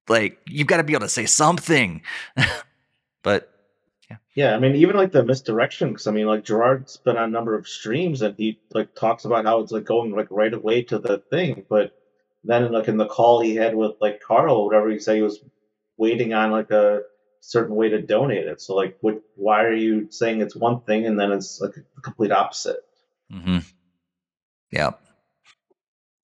Like 0.09 0.39
you've 0.47 0.67
got 0.67 0.79
to 0.79 0.85
be 0.85 0.95
able 0.95 1.01
to 1.01 1.09
say 1.11 1.27
something. 1.27 2.03
But 3.23 3.51
yeah. 4.11 4.17
Yeah 4.35 4.57
i 4.57 4.59
mean 4.59 4.75
even 4.75 4.97
like 4.97 5.13
the 5.13 5.23
misdirection 5.23 5.91
because 5.91 6.07
i 6.07 6.11
mean 6.11 6.27
like 6.27 6.45
jirard's 6.45 6.97
been 6.97 7.17
on 7.17 7.29
a 7.29 7.33
number 7.33 7.57
of 7.57 7.69
streams 7.69 8.21
and 8.23 8.35
he 8.37 8.59
like 8.75 8.95
talks 8.95 9.25
about 9.25 9.45
how 9.45 9.61
it's 9.61 9.73
like 9.73 9.85
going 9.85 10.11
like 10.11 10.27
right 10.31 10.53
away 10.53 10.83
to 10.83 10.99
the 10.99 11.19
thing 11.31 11.65
but 11.69 11.97
then 12.43 12.73
like 12.73 12.89
in 12.89 12.97
the 12.97 13.07
call 13.07 13.41
he 13.41 13.55
had 13.55 13.75
with 13.75 13.93
like 14.01 14.21
karl 14.21 14.67
whatever 14.67 14.91
he 14.91 14.99
said 14.99 15.17
he 15.17 15.23
was 15.23 15.39
waiting 15.97 16.35
on 16.35 16.51
like 16.51 16.71
a 16.73 17.03
certain 17.43 17.75
way 17.75 17.89
to 17.91 18.01
donate 18.01 18.47
it. 18.47 18.61
So 18.61 18.75
like, 18.75 18.97
what? 19.01 19.21
Why 19.35 19.65
are 19.65 19.75
you 19.75 20.09
saying 20.11 20.41
it's 20.41 20.57
one 20.57 20.81
thing 20.83 21.07
and 21.07 21.19
then 21.19 21.33
it's 21.33 21.61
like 21.61 21.75
the 21.75 22.01
complete 22.01 22.33
opposite? 22.33 22.79
Mm-hmm. 23.31 23.59
Yeah. 24.71 24.93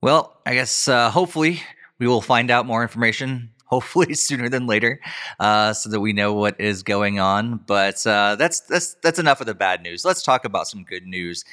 Well, 0.02 0.36
I 0.46 0.56
guess 0.56 0.88
uh, 0.88 1.12
hopefully 1.12 1.62
we 2.00 2.08
will 2.08 2.22
find 2.22 2.50
out 2.50 2.66
more 2.66 2.82
information. 2.82 3.50
Hopefully 3.72 4.14
sooner 4.16 4.50
than 4.50 4.68
later, 4.68 5.00
uh, 5.40 5.72
so 5.72 5.90
that 5.92 6.02
we 6.02 6.12
know 6.12 6.34
what 6.34 6.60
is 6.60 6.84
going 6.84 7.22
on. 7.22 7.56
But 7.66 8.06
uh, 8.06 8.36
that's 8.36 8.60
that's 8.60 8.96
that's 8.96 9.18
enough 9.18 9.40
of 9.40 9.48
the 9.48 9.54
bad 9.54 9.82
news. 9.82 10.04
Let's 10.04 10.22
talk 10.22 10.44
about 10.44 10.68
some 10.68 10.84
good 10.84 11.08
news. 11.08 11.46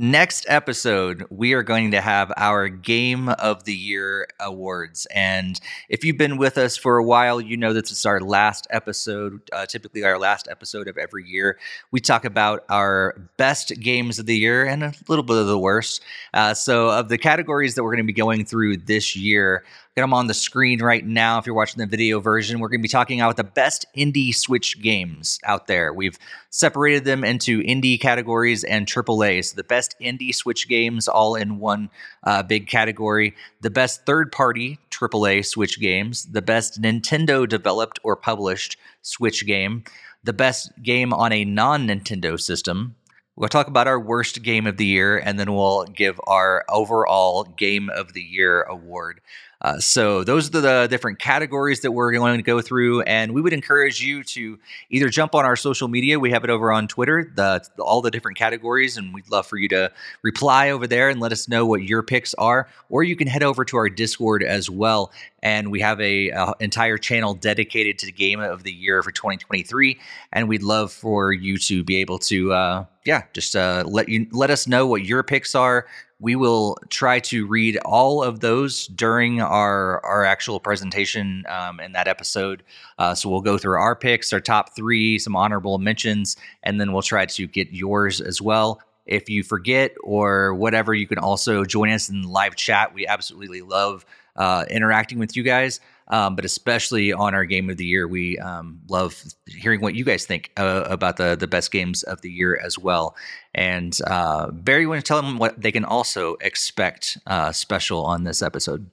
Next 0.00 0.46
episode, 0.48 1.26
we 1.28 1.54
are 1.54 1.64
going 1.64 1.90
to 1.90 2.00
have 2.00 2.32
our 2.36 2.68
Game 2.68 3.28
of 3.30 3.64
the 3.64 3.74
Year 3.74 4.28
awards. 4.38 5.08
And 5.12 5.60
if 5.88 6.04
you've 6.04 6.16
been 6.16 6.36
with 6.36 6.56
us 6.56 6.76
for 6.76 6.98
a 6.98 7.02
while, 7.02 7.40
you 7.40 7.56
know 7.56 7.72
this 7.72 7.90
is 7.90 8.06
our 8.06 8.20
last 8.20 8.68
episode, 8.70 9.40
uh, 9.52 9.66
typically 9.66 10.04
our 10.04 10.16
last 10.16 10.46
episode 10.48 10.86
of 10.86 10.98
every 10.98 11.26
year. 11.28 11.58
We 11.90 11.98
talk 11.98 12.24
about 12.24 12.64
our 12.68 13.16
best 13.38 13.72
games 13.80 14.20
of 14.20 14.26
the 14.26 14.38
year 14.38 14.64
and 14.64 14.84
a 14.84 14.94
little 15.08 15.24
bit 15.24 15.36
of 15.36 15.48
the 15.48 15.58
worst. 15.58 16.00
Uh, 16.32 16.54
so, 16.54 16.90
of 16.90 17.08
the 17.08 17.18
categories 17.18 17.74
that 17.74 17.82
we're 17.82 17.90
going 17.90 18.06
to 18.06 18.12
be 18.12 18.12
going 18.12 18.44
through 18.44 18.76
this 18.76 19.16
year, 19.16 19.64
Get 19.98 20.02
them 20.02 20.14
on 20.14 20.28
the 20.28 20.34
screen 20.34 20.80
right 20.80 21.04
now 21.04 21.40
if 21.40 21.46
you're 21.46 21.56
watching 21.56 21.80
the 21.80 21.86
video 21.86 22.20
version. 22.20 22.60
We're 22.60 22.68
going 22.68 22.78
to 22.78 22.82
be 22.84 22.88
talking 22.88 23.20
about 23.20 23.36
the 23.36 23.42
best 23.42 23.84
indie 23.96 24.32
Switch 24.32 24.80
games 24.80 25.40
out 25.42 25.66
there. 25.66 25.92
We've 25.92 26.16
separated 26.50 27.04
them 27.04 27.24
into 27.24 27.60
indie 27.62 28.00
categories 28.00 28.62
and 28.62 28.86
AAA. 28.86 29.46
So 29.46 29.56
the 29.56 29.64
best 29.64 29.96
indie 30.00 30.32
Switch 30.32 30.68
games 30.68 31.08
all 31.08 31.34
in 31.34 31.58
one 31.58 31.90
uh, 32.22 32.44
big 32.44 32.68
category. 32.68 33.34
The 33.60 33.70
best 33.70 34.06
third 34.06 34.30
party 34.30 34.78
AAA 34.92 35.44
Switch 35.44 35.80
games. 35.80 36.26
The 36.26 36.42
best 36.42 36.80
Nintendo 36.80 37.48
developed 37.48 37.98
or 38.04 38.14
published 38.14 38.76
Switch 39.02 39.46
game. 39.46 39.82
The 40.22 40.32
best 40.32 40.70
game 40.80 41.12
on 41.12 41.32
a 41.32 41.44
non 41.44 41.88
Nintendo 41.88 42.40
system 42.40 42.94
We'll 43.38 43.48
talk 43.48 43.68
about 43.68 43.86
our 43.86 44.00
worst 44.00 44.42
game 44.42 44.66
of 44.66 44.78
the 44.78 44.84
year, 44.84 45.16
and 45.16 45.38
then 45.38 45.54
we'll 45.54 45.84
give 45.84 46.20
our 46.26 46.64
overall 46.68 47.44
game 47.44 47.88
of 47.88 48.12
the 48.12 48.20
year 48.20 48.62
award. 48.62 49.20
Uh, 49.60 49.78
so 49.80 50.22
those 50.22 50.48
are 50.54 50.60
the 50.60 50.86
different 50.88 51.18
categories 51.18 51.80
that 51.80 51.90
we're 51.90 52.12
going 52.12 52.36
to 52.36 52.42
go 52.44 52.60
through, 52.60 53.02
and 53.02 53.32
we 53.32 53.40
would 53.40 53.52
encourage 53.52 54.00
you 54.00 54.22
to 54.22 54.56
either 54.90 55.08
jump 55.08 55.34
on 55.34 55.44
our 55.44 55.56
social 55.56 55.88
media. 55.88 56.18
We 56.20 56.30
have 56.30 56.44
it 56.44 56.50
over 56.50 56.70
on 56.70 56.86
Twitter, 56.86 57.32
the, 57.34 57.66
all 57.80 58.00
the 58.00 58.10
different 58.10 58.38
categories, 58.38 58.96
and 58.96 59.12
we'd 59.12 59.28
love 59.30 59.48
for 59.48 59.56
you 59.56 59.68
to 59.70 59.90
reply 60.22 60.70
over 60.70 60.86
there 60.86 61.08
and 61.08 61.18
let 61.18 61.32
us 61.32 61.48
know 61.48 61.66
what 61.66 61.82
your 61.82 62.04
picks 62.04 62.34
are. 62.34 62.68
Or 62.88 63.02
you 63.02 63.16
can 63.16 63.26
head 63.26 63.42
over 63.42 63.64
to 63.64 63.76
our 63.78 63.88
Discord 63.88 64.44
as 64.44 64.70
well, 64.70 65.10
and 65.42 65.72
we 65.72 65.80
have 65.80 66.00
a, 66.00 66.28
a 66.30 66.54
entire 66.60 66.96
channel 66.96 67.34
dedicated 67.34 67.98
to 67.98 68.06
the 68.06 68.12
game 68.12 68.38
of 68.38 68.62
the 68.62 68.72
year 68.72 69.02
for 69.02 69.10
2023, 69.10 69.98
and 70.32 70.48
we'd 70.48 70.62
love 70.62 70.92
for 70.92 71.32
you 71.32 71.58
to 71.58 71.82
be 71.82 71.96
able 71.96 72.20
to, 72.20 72.52
uh, 72.52 72.84
yeah, 73.04 73.24
just 73.32 73.56
uh, 73.56 73.82
let 73.86 74.08
you 74.08 74.28
let 74.30 74.50
us 74.50 74.68
know 74.68 74.86
what 74.86 75.04
your 75.04 75.24
picks 75.24 75.56
are 75.56 75.86
we 76.20 76.34
will 76.34 76.76
try 76.88 77.20
to 77.20 77.46
read 77.46 77.78
all 77.84 78.22
of 78.22 78.40
those 78.40 78.88
during 78.88 79.40
our 79.40 80.04
our 80.04 80.24
actual 80.24 80.58
presentation 80.58 81.44
um, 81.48 81.80
in 81.80 81.92
that 81.92 82.08
episode. 82.08 82.62
Uh, 82.98 83.14
so 83.14 83.28
we'll 83.28 83.40
go 83.40 83.58
through 83.58 83.76
our 83.76 83.94
picks, 83.94 84.32
our 84.32 84.40
top 84.40 84.74
three, 84.74 85.18
some 85.18 85.36
honorable 85.36 85.78
mentions, 85.78 86.36
and 86.62 86.80
then 86.80 86.92
we'll 86.92 87.02
try 87.02 87.24
to 87.26 87.46
get 87.46 87.72
yours 87.72 88.20
as 88.20 88.42
well. 88.42 88.80
If 89.06 89.30
you 89.30 89.42
forget 89.42 89.92
or 90.02 90.54
whatever, 90.54 90.92
you 90.92 91.06
can 91.06 91.18
also 91.18 91.64
join 91.64 91.90
us 91.90 92.08
in 92.08 92.22
live 92.24 92.56
chat. 92.56 92.92
We 92.92 93.06
absolutely 93.06 93.62
love 93.62 94.04
uh, 94.36 94.64
interacting 94.68 95.18
with 95.18 95.36
you 95.36 95.42
guys 95.42 95.80
um, 96.10 96.36
but 96.36 96.44
especially 96.44 97.12
on 97.12 97.34
our 97.34 97.44
game 97.44 97.68
of 97.68 97.76
the 97.76 97.84
year, 97.84 98.08
we 98.08 98.38
um, 98.38 98.80
love 98.88 99.22
hearing 99.46 99.80
what 99.80 99.94
you 99.94 100.04
guys 100.04 100.24
think 100.24 100.50
uh, 100.56 100.84
about 100.86 101.18
the 101.18 101.36
the 101.36 101.46
best 101.46 101.70
games 101.70 102.02
of 102.02 102.22
the 102.22 102.30
year 102.30 102.58
as 102.62 102.78
well. 102.78 103.14
And 103.58 103.98
uh, 104.06 104.52
Barry, 104.52 104.82
you 104.82 104.88
want 104.88 105.04
to 105.04 105.08
tell 105.08 105.20
them 105.20 105.36
what 105.36 105.60
they 105.60 105.72
can 105.72 105.84
also 105.84 106.36
expect 106.40 107.18
uh, 107.26 107.50
special 107.50 108.06
on 108.06 108.22
this 108.22 108.40
episode? 108.40 108.88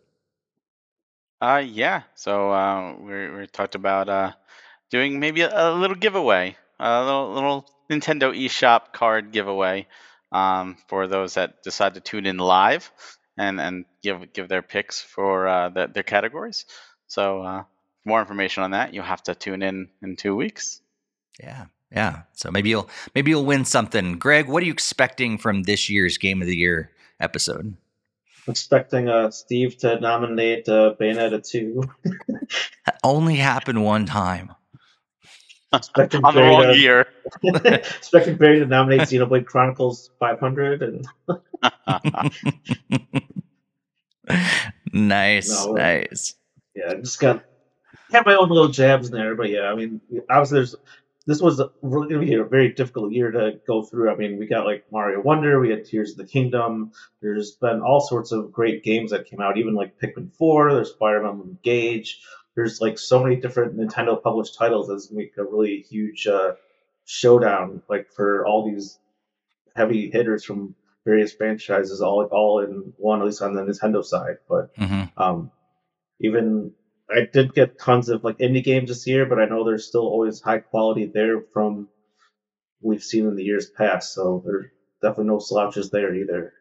Uh, 1.40 1.62
yeah. 1.64 2.02
So 2.16 2.50
uh, 2.52 2.96
we 3.00 3.30
we 3.30 3.46
talked 3.46 3.76
about 3.76 4.10
uh, 4.10 4.32
doing 4.90 5.20
maybe 5.20 5.42
a, 5.42 5.52
a 5.54 5.70
little 5.72 5.96
giveaway, 5.96 6.58
a 6.80 7.04
little 7.04 7.32
little 7.32 7.70
Nintendo 7.92 8.36
eShop 8.36 8.92
card 8.92 9.32
giveaway 9.32 9.86
um, 10.32 10.78
for 10.88 11.06
those 11.06 11.36
that 11.36 11.62
decide 11.62 11.94
to 11.94 12.02
tune 12.02 12.26
in 12.26 12.40
live 12.40 12.92
and 13.38 13.62
and 13.62 13.86
give 14.02 14.34
give 14.34 14.50
their 14.50 14.64
picks 14.64 15.00
for 15.00 15.48
uh, 15.48 15.70
the, 15.70 15.86
their 15.94 16.02
categories. 16.02 16.66
So, 17.06 17.44
uh, 17.44 17.64
more 18.04 18.20
information 18.20 18.64
on 18.64 18.72
that, 18.72 18.96
you'll 18.96 19.04
have 19.04 19.22
to 19.30 19.36
tune 19.36 19.62
in 19.62 19.90
in 20.02 20.16
two 20.16 20.36
weeks. 20.36 20.82
Yeah, 21.40 21.66
yeah. 21.96 22.22
So 22.34 22.52
maybe 22.52 22.70
you'll 22.70 22.90
maybe 23.14 23.32
you'll 23.32 23.46
win 23.46 23.66
something. 23.66 24.18
Greg, 24.18 24.48
what 24.48 24.62
are 24.64 24.66
you 24.66 24.74
expecting 24.74 25.38
from 25.38 25.64
this 25.64 25.90
year's 25.90 26.18
Game 26.18 26.42
of 26.42 26.48
the 26.48 26.56
Year 26.56 26.92
episode? 27.20 27.76
expecting 28.48 29.10
uh, 29.10 29.32
Steve 29.32 29.76
to 29.76 30.00
nominate 30.00 30.70
uh, 30.70 30.94
Bayonetta 31.00 31.44
2. 31.50 31.82
that 32.86 33.00
only 33.04 33.38
happened 33.38 33.84
one 33.84 34.06
time. 34.06 34.54
Expecting 35.74 36.24
On 36.24 36.36
the 36.36 36.46
whole 36.46 36.76
year. 36.76 37.08
expecting 37.44 38.38
Barry 38.38 38.60
to 38.60 38.68
nominate 38.68 39.08
Xenoblade 39.08 39.48
Chronicles 39.48 40.12
500 40.20 40.84
and. 40.84 41.08
nice, 44.94 45.50
no, 45.50 45.74
nice 45.74 46.36
yeah, 46.76 46.92
I 46.92 46.96
just 46.96 47.20
got 47.20 47.44
have 48.12 48.26
my 48.26 48.36
own 48.36 48.50
little 48.50 48.68
jabs 48.68 49.08
in 49.08 49.16
there, 49.16 49.36
but 49.36 49.50
yeah, 49.50 49.72
I 49.72 49.76
mean, 49.76 50.02
obviously 50.30 50.60
there's 50.60 50.76
this 51.28 51.42
was 51.42 51.62
really 51.82 52.08
going 52.10 52.22
to 52.22 52.28
be 52.28 52.34
a 52.36 52.44
very 52.44 52.74
difficult 52.74 53.12
year 53.12 53.32
to 53.32 53.54
go 53.66 53.84
through. 53.84 54.12
I 54.12 54.16
mean, 54.16 54.38
we 54.38 54.46
got 54.46 54.66
like 54.66 54.86
Mario 54.92 55.22
Wonder, 55.22 55.60
we 55.60 55.72
had 55.72 55.86
Tears 55.86 56.12
of 56.12 56.18
the 56.18 56.26
Kingdom. 56.26 56.92
There's 57.22 57.52
been 57.54 57.82
all 57.82 58.00
sorts 58.00 58.32
of 58.32 58.52
great 58.52 58.84
games 58.84 59.12
that 59.12 59.26
came 59.26 59.42
out, 59.42 59.58
even 59.58 59.74
like 59.74 60.00
Pikmin 60.00 60.32
4. 60.34 60.74
There's 60.74 60.94
Fire 60.94 61.26
Emblem 61.26 61.50
Engage. 61.50 62.22
There's 62.56 62.80
like 62.80 63.00
so 63.00 63.24
many 63.24 63.38
different 63.38 63.76
Nintendo 63.76 64.22
published 64.22 64.58
titles 64.58 64.88
that's 64.88 65.12
make 65.12 65.34
a 65.38 65.44
really 65.44 65.86
huge 65.90 66.28
uh, 66.28 66.54
showdown, 67.06 67.82
like 67.90 68.12
for 68.12 68.46
all 68.46 68.70
these 68.70 69.00
heavy 69.76 70.10
hitters 70.12 70.44
from 70.44 70.76
various 71.06 71.34
franchises, 71.34 72.02
all 72.02 72.24
all 72.32 72.60
in 72.60 72.94
one, 72.98 73.20
at 73.20 73.26
least 73.26 73.42
on 73.42 73.54
the 73.54 73.62
Nintendo 73.62 74.04
side. 74.04 74.38
But 74.48 74.76
mm-hmm. 74.76 75.22
um, 75.22 75.52
even 76.20 76.72
I 77.10 77.28
did 77.32 77.54
get 77.54 77.80
tons 77.80 78.10
of 78.10 78.24
like 78.24 78.38
indie 78.40 78.64
games 78.64 78.90
this 78.90 79.06
year, 79.06 79.26
but 79.26 79.40
I 79.40 79.46
know 79.46 79.64
there's 79.64 79.88
still 79.88 80.08
always 80.08 80.42
high 80.42 80.60
quality 80.60 81.06
there 81.06 81.42
from 81.54 81.88
we've 82.82 83.04
seen 83.04 83.28
in 83.28 83.36
the 83.36 83.44
years 83.44 83.70
past. 83.70 84.14
So 84.14 84.44
there's 84.46 84.66
definitely 85.02 85.26
no 85.26 85.40
slouches 85.40 85.92
there 85.92 86.14
either. 86.14 86.54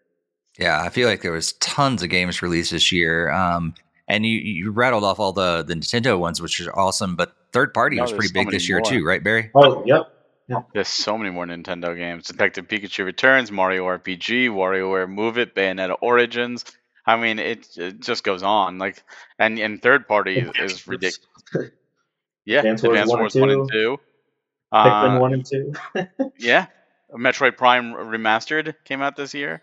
Yeah, 0.58 0.80
I 0.80 0.88
feel 0.88 1.08
like 1.08 1.22
there 1.22 1.32
was 1.32 1.54
tons 1.54 2.02
of 2.02 2.10
games 2.10 2.42
released 2.42 2.70
this 2.70 2.92
year. 2.92 3.30
Um, 3.30 3.74
and 4.06 4.24
you, 4.24 4.38
you 4.38 4.70
rattled 4.70 5.04
off 5.04 5.18
all 5.18 5.32
the, 5.32 5.62
the 5.62 5.74
Nintendo 5.74 6.18
ones, 6.18 6.40
which 6.40 6.60
is 6.60 6.68
awesome. 6.68 7.16
But 7.16 7.34
third 7.52 7.72
party 7.72 7.96
no, 7.96 8.02
was 8.02 8.12
pretty 8.12 8.28
so 8.28 8.34
big 8.34 8.50
this 8.50 8.68
year 8.68 8.78
more. 8.78 8.90
too, 8.90 9.04
right, 9.04 9.22
Barry? 9.22 9.50
Oh, 9.54 9.82
yep. 9.86 10.10
Yeah. 10.48 10.60
There's 10.74 10.88
so 10.88 11.16
many 11.16 11.30
more 11.30 11.46
Nintendo 11.46 11.96
games: 11.96 12.26
Detective 12.26 12.68
Pikachu 12.68 13.06
Returns, 13.06 13.50
Mario 13.50 13.86
RPG, 13.86 14.50
WarioWare 14.50 15.08
Move 15.08 15.38
It, 15.38 15.54
Bayonetta 15.54 15.96
Origins, 16.02 16.66
I 17.06 17.16
mean, 17.16 17.38
it, 17.38 17.66
it 17.76 18.00
just 18.00 18.24
goes 18.24 18.42
on. 18.42 18.78
Like, 18.78 19.02
and 19.38 19.58
and 19.58 19.82
third 19.82 20.08
party 20.08 20.46
is 20.58 20.86
ridiculous. 20.86 21.28
Yeah, 22.46 22.58
Advance 22.58 22.82
Wars, 22.82 22.98
Advance 22.98 23.14
Wars 23.14 23.34
one 23.36 23.50
and 23.50 23.70
two. 23.70 23.98
Pikmin 24.72 25.16
uh, 25.16 25.20
one 25.20 25.32
and 25.32 25.46
two. 25.46 25.72
yeah, 26.38 26.66
Metroid 27.14 27.56
Prime 27.56 27.94
Remastered 27.94 28.74
came 28.84 29.00
out 29.00 29.16
this 29.16 29.34
year. 29.34 29.62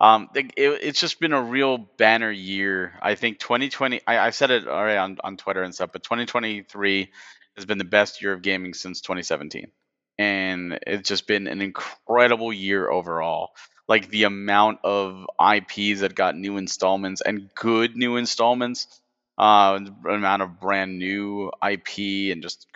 Um, 0.00 0.28
it, 0.34 0.52
it's 0.56 1.00
just 1.00 1.20
been 1.20 1.32
a 1.32 1.42
real 1.42 1.78
banner 1.78 2.30
year. 2.30 2.94
I 3.00 3.14
think 3.14 3.38
2020. 3.38 4.00
I, 4.06 4.18
I 4.26 4.30
said 4.30 4.50
it 4.50 4.66
already 4.66 4.98
on 4.98 5.18
on 5.22 5.36
Twitter 5.36 5.62
and 5.62 5.74
stuff, 5.74 5.90
but 5.92 6.02
2023 6.02 7.12
has 7.56 7.64
been 7.64 7.78
the 7.78 7.84
best 7.84 8.20
year 8.22 8.32
of 8.32 8.42
gaming 8.42 8.74
since 8.74 9.00
2017, 9.02 9.70
and 10.18 10.78
it's 10.86 11.08
just 11.08 11.28
been 11.28 11.46
an 11.46 11.62
incredible 11.62 12.52
year 12.52 12.90
overall 12.90 13.50
like 13.88 14.10
the 14.10 14.24
amount 14.24 14.80
of 14.84 15.26
IPs 15.40 16.00
that 16.00 16.14
got 16.14 16.36
new 16.36 16.56
installments 16.56 17.20
and 17.20 17.50
good 17.54 17.96
new 17.96 18.16
installments, 18.16 19.00
uh, 19.38 19.78
amount 20.08 20.42
of 20.42 20.60
brand 20.60 20.98
new 20.98 21.50
IP 21.66 22.32
and 22.32 22.42
just 22.42 22.66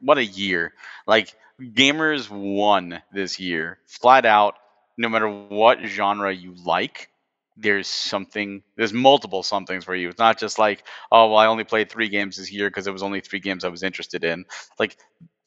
what 0.00 0.18
a 0.18 0.24
year! 0.24 0.72
Like 1.06 1.34
gamers 1.60 2.28
won 2.30 3.00
this 3.12 3.38
year 3.38 3.78
flat 3.86 4.26
out. 4.26 4.54
No 4.96 5.08
matter 5.08 5.28
what 5.28 5.78
genre 5.84 6.34
you 6.34 6.54
like, 6.64 7.08
there's 7.58 7.88
something 7.88 8.62
there's 8.76 8.92
multiple 8.92 9.42
somethings 9.42 9.84
for 9.84 9.94
you 9.94 10.08
it's 10.08 10.18
not 10.18 10.38
just 10.38 10.58
like 10.58 10.84
oh 11.10 11.28
well 11.28 11.38
i 11.38 11.46
only 11.46 11.64
played 11.64 11.90
three 11.90 12.08
games 12.08 12.36
this 12.36 12.52
year 12.52 12.70
because 12.70 12.86
it 12.86 12.92
was 12.92 13.02
only 13.02 13.20
three 13.20 13.40
games 13.40 13.64
i 13.64 13.68
was 13.68 13.82
interested 13.82 14.22
in 14.24 14.44
like 14.78 14.96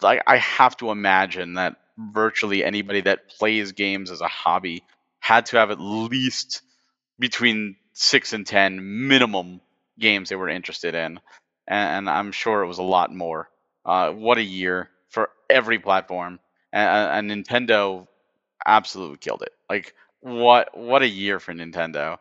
like 0.02 0.22
i 0.28 0.36
have 0.38 0.76
to 0.76 0.92
imagine 0.92 1.54
that 1.54 1.78
virtually 1.98 2.64
anybody 2.64 3.02
that 3.02 3.30
plays 3.30 3.72
games 3.72 4.12
as 4.12 4.20
a 4.20 4.28
hobby 4.28 4.84
had 5.22 5.46
to 5.48 5.58
have 5.58 5.72
at 5.72 5.80
least 5.80 6.64
between 7.20 7.78
six 7.94 8.34
and 8.34 8.46
ten 8.46 9.08
minimum 9.08 9.62
games 10.00 10.30
they 10.30 10.36
were 10.36 10.50
interested 10.50 10.96
in, 10.96 11.22
and, 11.68 11.90
and 12.08 12.10
I'm 12.10 12.34
sure 12.34 12.64
it 12.64 12.68
was 12.68 12.80
a 12.80 12.84
lot 12.84 13.16
more. 13.16 13.50
Uh, 13.86 14.12
what 14.12 14.38
a 14.40 14.44
year 14.44 14.90
for 15.10 15.30
every 15.50 15.80
platform, 15.80 16.40
and, 16.74 17.30
and 17.30 17.46
Nintendo 17.46 18.08
absolutely 18.66 19.18
killed 19.18 19.44
it. 19.44 19.54
Like 19.70 19.94
what 20.22 20.78
what 20.78 21.04
a 21.04 21.08
year 21.08 21.40
for 21.40 21.54
Nintendo. 21.54 22.18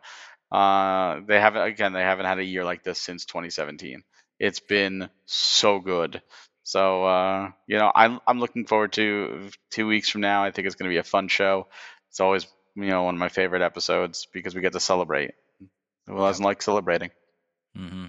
Uh, 0.51 1.21
they 1.25 1.39
haven't 1.39 1.63
again 1.63 1.93
they 1.93 2.01
haven't 2.01 2.25
had 2.25 2.39
a 2.39 2.43
year 2.43 2.63
like 2.63 2.83
this 2.83 2.99
since 2.99 3.25
2017. 3.25 4.03
It's 4.39 4.59
been 4.59 5.09
so 5.25 5.79
good. 5.79 6.21
So 6.63 7.05
uh, 7.05 7.51
you 7.67 7.77
know 7.77 7.91
I'm 7.93 8.19
I'm 8.27 8.39
looking 8.39 8.65
forward 8.65 8.93
to 8.93 9.49
two 9.71 9.87
weeks 9.87 10.09
from 10.09 10.21
now. 10.21 10.43
I 10.43 10.51
think 10.51 10.67
it's 10.67 10.75
going 10.75 10.89
to 10.89 10.93
be 10.93 10.99
a 10.99 11.03
fun 11.03 11.27
show. 11.27 11.67
It's 12.09 12.19
always 12.19 12.47
you 12.75 12.87
know 12.87 13.03
one 13.03 13.15
of 13.15 13.19
my 13.19 13.29
favorite 13.29 13.61
episodes 13.61 14.27
because 14.31 14.55
we 14.55 14.61
get 14.61 14.73
to 14.73 14.79
celebrate. 14.79 15.31
Who 16.07 16.17
doesn't 16.17 16.43
like 16.43 16.61
celebrating? 16.61 17.11
Mm-hmm. 17.77 18.07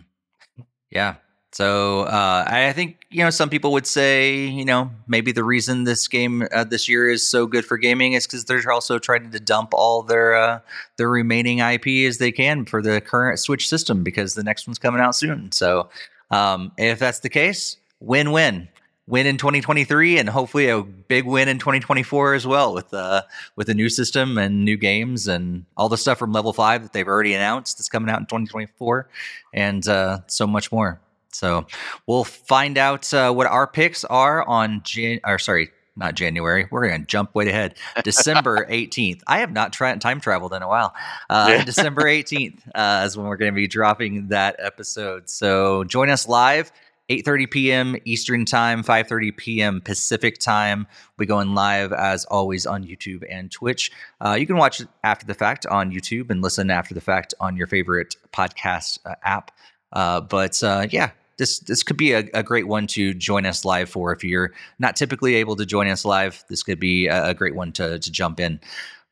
Yeah, 0.90 1.16
So 1.52 2.02
uh, 2.02 2.44
I 2.46 2.72
think 2.72 3.04
you 3.10 3.22
know 3.22 3.30
some 3.30 3.50
people 3.50 3.72
would 3.72 3.86
say 3.86 4.34
you 4.34 4.64
know 4.64 4.90
maybe 5.06 5.32
the 5.32 5.44
reason 5.44 5.84
this 5.84 6.08
game 6.08 6.46
uh, 6.52 6.64
this 6.64 6.88
year 6.88 7.08
is 7.08 7.28
so 7.28 7.46
good 7.46 7.64
for 7.64 7.76
gaming 7.76 8.14
is 8.14 8.26
because 8.26 8.46
they're 8.46 8.70
also 8.70 8.98
trying 8.98 9.30
to 9.30 9.40
dump 9.40 9.74
all 9.74 10.02
their 10.02 10.34
uh, 10.34 10.60
their 10.96 11.08
remaining 11.08 11.58
IP 11.58 11.86
as 12.08 12.18
they 12.18 12.32
can 12.32 12.64
for 12.64 12.82
the 12.82 13.00
current 13.00 13.38
Switch 13.38 13.68
system 13.68 14.02
because 14.02 14.34
the 14.34 14.42
next 14.42 14.66
one's 14.66 14.78
coming 14.78 15.00
out 15.00 15.14
soon. 15.14 15.52
So 15.52 15.90
um, 16.30 16.72
if 16.78 16.98
that's 16.98 17.20
the 17.20 17.28
case, 17.28 17.76
win 18.00 18.32
win 18.32 18.68
win 19.12 19.26
in 19.26 19.36
2023 19.36 20.16
and 20.18 20.30
hopefully 20.30 20.70
a 20.70 20.82
big 20.82 21.26
win 21.26 21.46
in 21.46 21.58
2024 21.58 22.32
as 22.32 22.46
well 22.46 22.72
with 22.72 22.94
uh 22.94 23.20
with 23.56 23.66
the 23.66 23.74
new 23.74 23.90
system 23.90 24.38
and 24.38 24.64
new 24.64 24.78
games 24.78 25.28
and 25.28 25.66
all 25.76 25.90
the 25.90 25.98
stuff 25.98 26.18
from 26.18 26.32
level 26.32 26.54
5 26.54 26.82
that 26.82 26.94
they've 26.94 27.06
already 27.06 27.34
announced 27.34 27.76
that's 27.76 27.90
coming 27.90 28.08
out 28.08 28.20
in 28.20 28.24
2024 28.24 29.06
and 29.52 29.86
uh 29.86 30.20
so 30.28 30.46
much 30.46 30.72
more 30.72 30.98
so 31.30 31.66
we'll 32.06 32.24
find 32.24 32.78
out 32.78 33.12
uh, 33.12 33.30
what 33.32 33.46
our 33.46 33.66
picks 33.66 34.02
are 34.04 34.48
on 34.48 34.80
Jan 34.82 35.20
or 35.24 35.38
sorry 35.38 35.70
not 35.94 36.14
January. 36.14 36.66
We're 36.70 36.88
going 36.88 37.02
to 37.02 37.06
jump 37.06 37.34
way 37.34 37.50
ahead. 37.50 37.74
December 38.02 38.64
18th. 38.70 39.20
I 39.26 39.40
have 39.40 39.52
not 39.52 39.74
tra- 39.74 39.98
time 39.98 40.22
traveled 40.22 40.54
in 40.54 40.62
a 40.62 40.68
while. 40.68 40.94
Uh, 41.28 41.48
yeah. 41.50 41.64
December 41.66 42.04
18th 42.04 42.60
uh, 42.74 43.04
is 43.04 43.14
when 43.14 43.26
we're 43.26 43.36
going 43.36 43.52
to 43.52 43.54
be 43.54 43.66
dropping 43.66 44.28
that 44.28 44.56
episode. 44.58 45.28
So 45.28 45.84
join 45.84 46.08
us 46.08 46.26
live 46.26 46.72
8:30 47.12 47.50
p.m. 47.50 47.96
Eastern 48.06 48.46
Time, 48.46 48.82
5:30 48.82 49.36
p.m. 49.36 49.80
Pacific 49.82 50.38
Time. 50.38 50.86
We 51.18 51.26
go 51.26 51.40
in 51.40 51.54
live 51.54 51.92
as 51.92 52.24
always 52.26 52.66
on 52.66 52.84
YouTube 52.84 53.22
and 53.28 53.50
Twitch. 53.50 53.90
Uh, 54.22 54.32
you 54.32 54.46
can 54.46 54.56
watch 54.56 54.80
after 55.04 55.26
the 55.26 55.34
fact 55.34 55.66
on 55.66 55.92
YouTube 55.92 56.30
and 56.30 56.40
listen 56.40 56.70
after 56.70 56.94
the 56.94 57.02
fact 57.02 57.34
on 57.38 57.54
your 57.54 57.66
favorite 57.66 58.16
podcast 58.32 58.98
uh, 59.04 59.14
app. 59.24 59.50
Uh, 59.92 60.22
but 60.22 60.62
uh, 60.62 60.86
yeah, 60.90 61.10
this 61.36 61.58
this 61.58 61.82
could 61.82 61.98
be 61.98 62.12
a, 62.12 62.24
a, 62.32 62.42
great 62.42 62.66
one 62.66 62.86
to 62.86 63.12
join 63.12 63.44
us 63.44 63.66
live 63.66 63.90
for. 63.90 64.10
If 64.12 64.24
you're 64.24 64.52
not 64.78 64.96
typically 64.96 65.34
able 65.34 65.56
to 65.56 65.66
join 65.66 65.88
us 65.88 66.06
live, 66.06 66.42
this 66.48 66.62
could 66.62 66.80
be 66.80 67.08
a, 67.08 67.28
a 67.28 67.34
great 67.34 67.54
one 67.54 67.72
to 67.72 67.98
to 67.98 68.10
jump 68.10 68.40
in. 68.40 68.58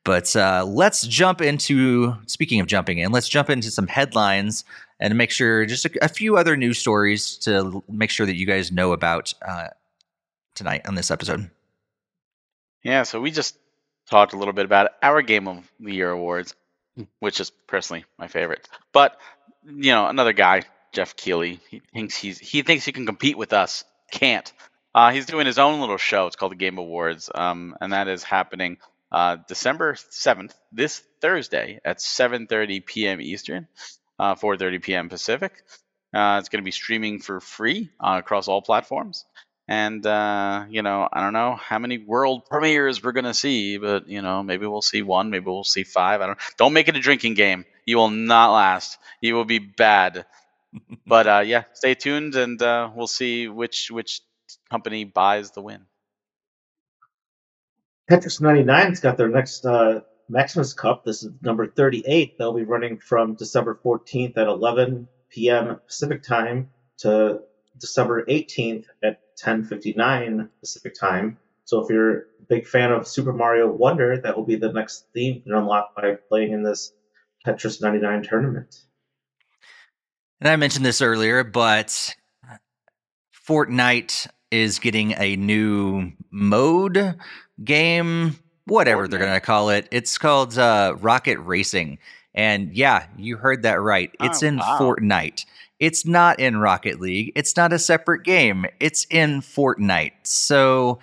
But 0.05 0.35
uh, 0.35 0.65
let's 0.67 1.07
jump 1.07 1.43
into 1.43 2.15
speaking 2.25 2.61
of 2.61 2.67
jumping 2.67 2.97
in, 2.97 3.13
let's 3.13 3.29
jump 3.29 3.51
into 3.51 3.71
some 3.71 3.89
headlines 3.89 4.65
and 5.01 5.17
make 5.17 5.31
sure 5.31 5.65
just 5.67 5.87
a, 5.87 6.05
a, 6.05 6.09
few 6.09 6.37
other 6.37 6.57
news 6.57 6.79
stories 6.79 7.37
to 7.39 7.83
make 7.89 8.11
sure 8.11 8.27
that 8.27 8.37
you 8.37 8.47
guys 8.47 8.71
know 8.71 8.93
about 8.93 9.33
uh, 9.47 9.69
tonight 10.55 10.83
on 10.87 10.95
this 10.95 11.11
episode. 11.11 11.51
Yeah, 12.83 13.03
so 13.03 13.21
we 13.21 13.31
just 13.31 13.57
talked 14.09 14.35
a 14.35 14.37
little 14.37 14.53
bit 14.53 14.67
about 14.67 14.91
our 15.03 15.23
Game 15.23 15.49
of 15.49 15.71
the 15.81 15.95
Year 15.95 16.11
awards, 16.11 16.55
which 17.19 17.41
is 17.41 17.51
personally 17.67 18.05
my 18.19 18.29
favorite. 18.29 18.69
But 18.93 19.19
you 19.65 19.93
know, 19.93 20.07
another 20.07 20.33
guy, 20.33 20.63
Geoff 20.93 21.17
Keighley, 21.17 21.61
he 21.71 21.81
thinks 21.93 22.17
he's 22.17 22.39
he 22.39 22.63
thinks 22.63 22.85
he 22.85 22.93
can 22.93 23.07
compete 23.07 23.39
with 23.39 23.53
us. 23.53 23.85
Can't. 24.13 24.53
Uh, 24.95 25.13
he's 25.13 25.27
doing 25.27 25.47
his 25.47 25.59
own 25.59 25.81
little 25.81 25.99
show. 25.99 26.27
It's 26.27 26.37
called 26.37 26.53
the 26.53 26.57
Game 26.57 26.79
Awards, 26.79 27.31
um, 27.33 27.77
and 27.81 27.93
that 27.93 28.09
is 28.09 28.25
happening 28.25 28.79
uh, 29.13 29.37
December 29.47 29.97
seventh, 30.11 30.55
this 30.73 31.03
Thursday 31.21 31.81
at 31.85 31.99
7:30 31.99 32.85
p.m. 32.85 33.21
Eastern 33.21 33.69
uh, 34.21 34.35
4:30 34.35 34.83
p.m. 34.83 35.09
Pacific. 35.09 35.53
Uh, 36.15 36.37
it's 36.41 36.49
going 36.49 36.63
to 36.63 36.65
be 36.65 36.73
streaming 36.73 37.21
for 37.21 37.41
free 37.41 37.89
uh, 38.01 38.17
across 38.19 38.49
all 38.49 38.61
platforms. 38.63 39.25
And 39.67 40.05
uh, 40.05 40.67
you 40.69 40.83
know, 40.83 41.09
I 41.11 41.21
don't 41.21 41.33
know 41.33 41.55
how 41.55 41.79
many 41.79 41.99
world 41.99 42.45
premieres 42.51 43.03
we're 43.03 43.13
going 43.13 43.25
to 43.25 43.35
see, 43.35 43.79
but 43.79 44.09
you 44.09 44.21
know, 44.21 44.43
maybe 44.43 44.67
we'll 44.67 44.83
see 44.83 45.03
one, 45.03 45.31
maybe 45.31 45.47
we'll 45.47 45.65
see 45.65 45.85
five. 45.85 46.21
I 46.21 46.27
don't. 46.27 46.39
Don't 46.59 46.73
make 46.73 46.89
it 46.89 46.97
a 46.97 47.01
drinking 47.01 47.35
game. 47.35 47.65
You 47.87 47.97
will 47.97 48.11
not 48.11 48.53
last. 48.53 48.99
You 49.21 49.35
will 49.35 49.45
be 49.45 49.59
bad. 49.59 50.27
but 51.07 51.27
uh, 51.27 51.43
yeah, 51.47 51.65
stay 51.73 51.95
tuned, 51.95 52.35
and 52.35 52.61
uh, 52.61 52.91
we'll 52.95 53.07
see 53.07 53.49
which 53.49 53.91
which 53.91 54.21
company 54.71 55.05
buys 55.05 55.53
the 55.53 55.63
win. 55.63 55.87
Tetris 58.11 58.41
99's 58.41 58.99
got 58.99 59.17
their 59.17 59.29
next 59.29 59.65
uh, 59.65 60.01
Maximus 60.31 60.73
Cup. 60.73 61.05
This 61.05 61.25
is 61.25 61.33
number 61.43 61.67
38. 61.67 62.39
They'll 62.39 62.53
be 62.53 62.63
running 62.63 62.99
from 62.99 63.35
December 63.35 63.79
14th 63.85 64.37
at 64.37 64.47
11 64.47 65.09
p.m. 65.29 65.81
Pacific 65.87 66.23
time 66.23 66.71
to 66.99 67.41
December 67.79 68.25
18th 68.27 68.87
at 69.03 69.21
10:59 69.37 70.49
Pacific 70.61 70.95
time. 70.95 71.39
So 71.65 71.81
if 71.81 71.91
you're 71.91 72.19
a 72.19 72.23
big 72.49 72.67
fan 72.67 72.93
of 72.93 73.09
Super 73.09 73.33
Mario 73.33 73.71
Wonder, 73.71 74.19
that 74.19 74.37
will 74.37 74.45
be 74.45 74.57
the 74.57 74.73
next 74.73 75.07
theme 75.13 75.43
you 75.45 75.57
unlock 75.57 75.95
by 75.97 76.17
playing 76.29 76.53
in 76.53 76.63
this 76.63 76.93
Tetris 77.45 77.83
99 77.83 78.23
tournament. 78.23 78.85
And 80.41 80.49
I 80.49 80.57
mentioned 80.57 80.87
this 80.87 81.03
earlier, 81.03 81.43
but 81.45 82.15
Fortnite 83.49 84.29
is 84.51 84.79
getting 84.79 85.13
a 85.13 85.37
new 85.37 86.13
mode 86.31 87.17
game 87.63 88.37
whatever 88.71 89.07
Fortnite. 89.07 89.11
they're 89.11 89.19
going 89.19 89.33
to 89.33 89.41
call 89.41 89.71
it. 89.71 89.89
It's 89.91 90.19
called 90.19 90.59
uh, 90.59 90.97
Rocket 91.01 91.39
Racing. 91.39 91.99
And 92.35 92.73
yeah, 92.75 93.07
you 93.17 93.37
heard 93.37 93.63
that 93.63 93.81
right. 93.81 94.11
It's 94.21 94.43
oh, 94.43 94.47
in 94.47 94.57
wow. 94.59 94.79
Fortnite. 94.81 95.45
It's 95.79 96.07
not 96.07 96.39
in 96.39 96.59
Rocket 96.59 97.01
League. 97.01 97.33
It's 97.35 97.57
not 97.57 97.73
a 97.73 97.79
separate 97.79 98.23
game. 98.23 98.67
It's 98.79 99.07
in 99.11 99.41
Fortnite. 99.41 100.13
So 100.23 101.01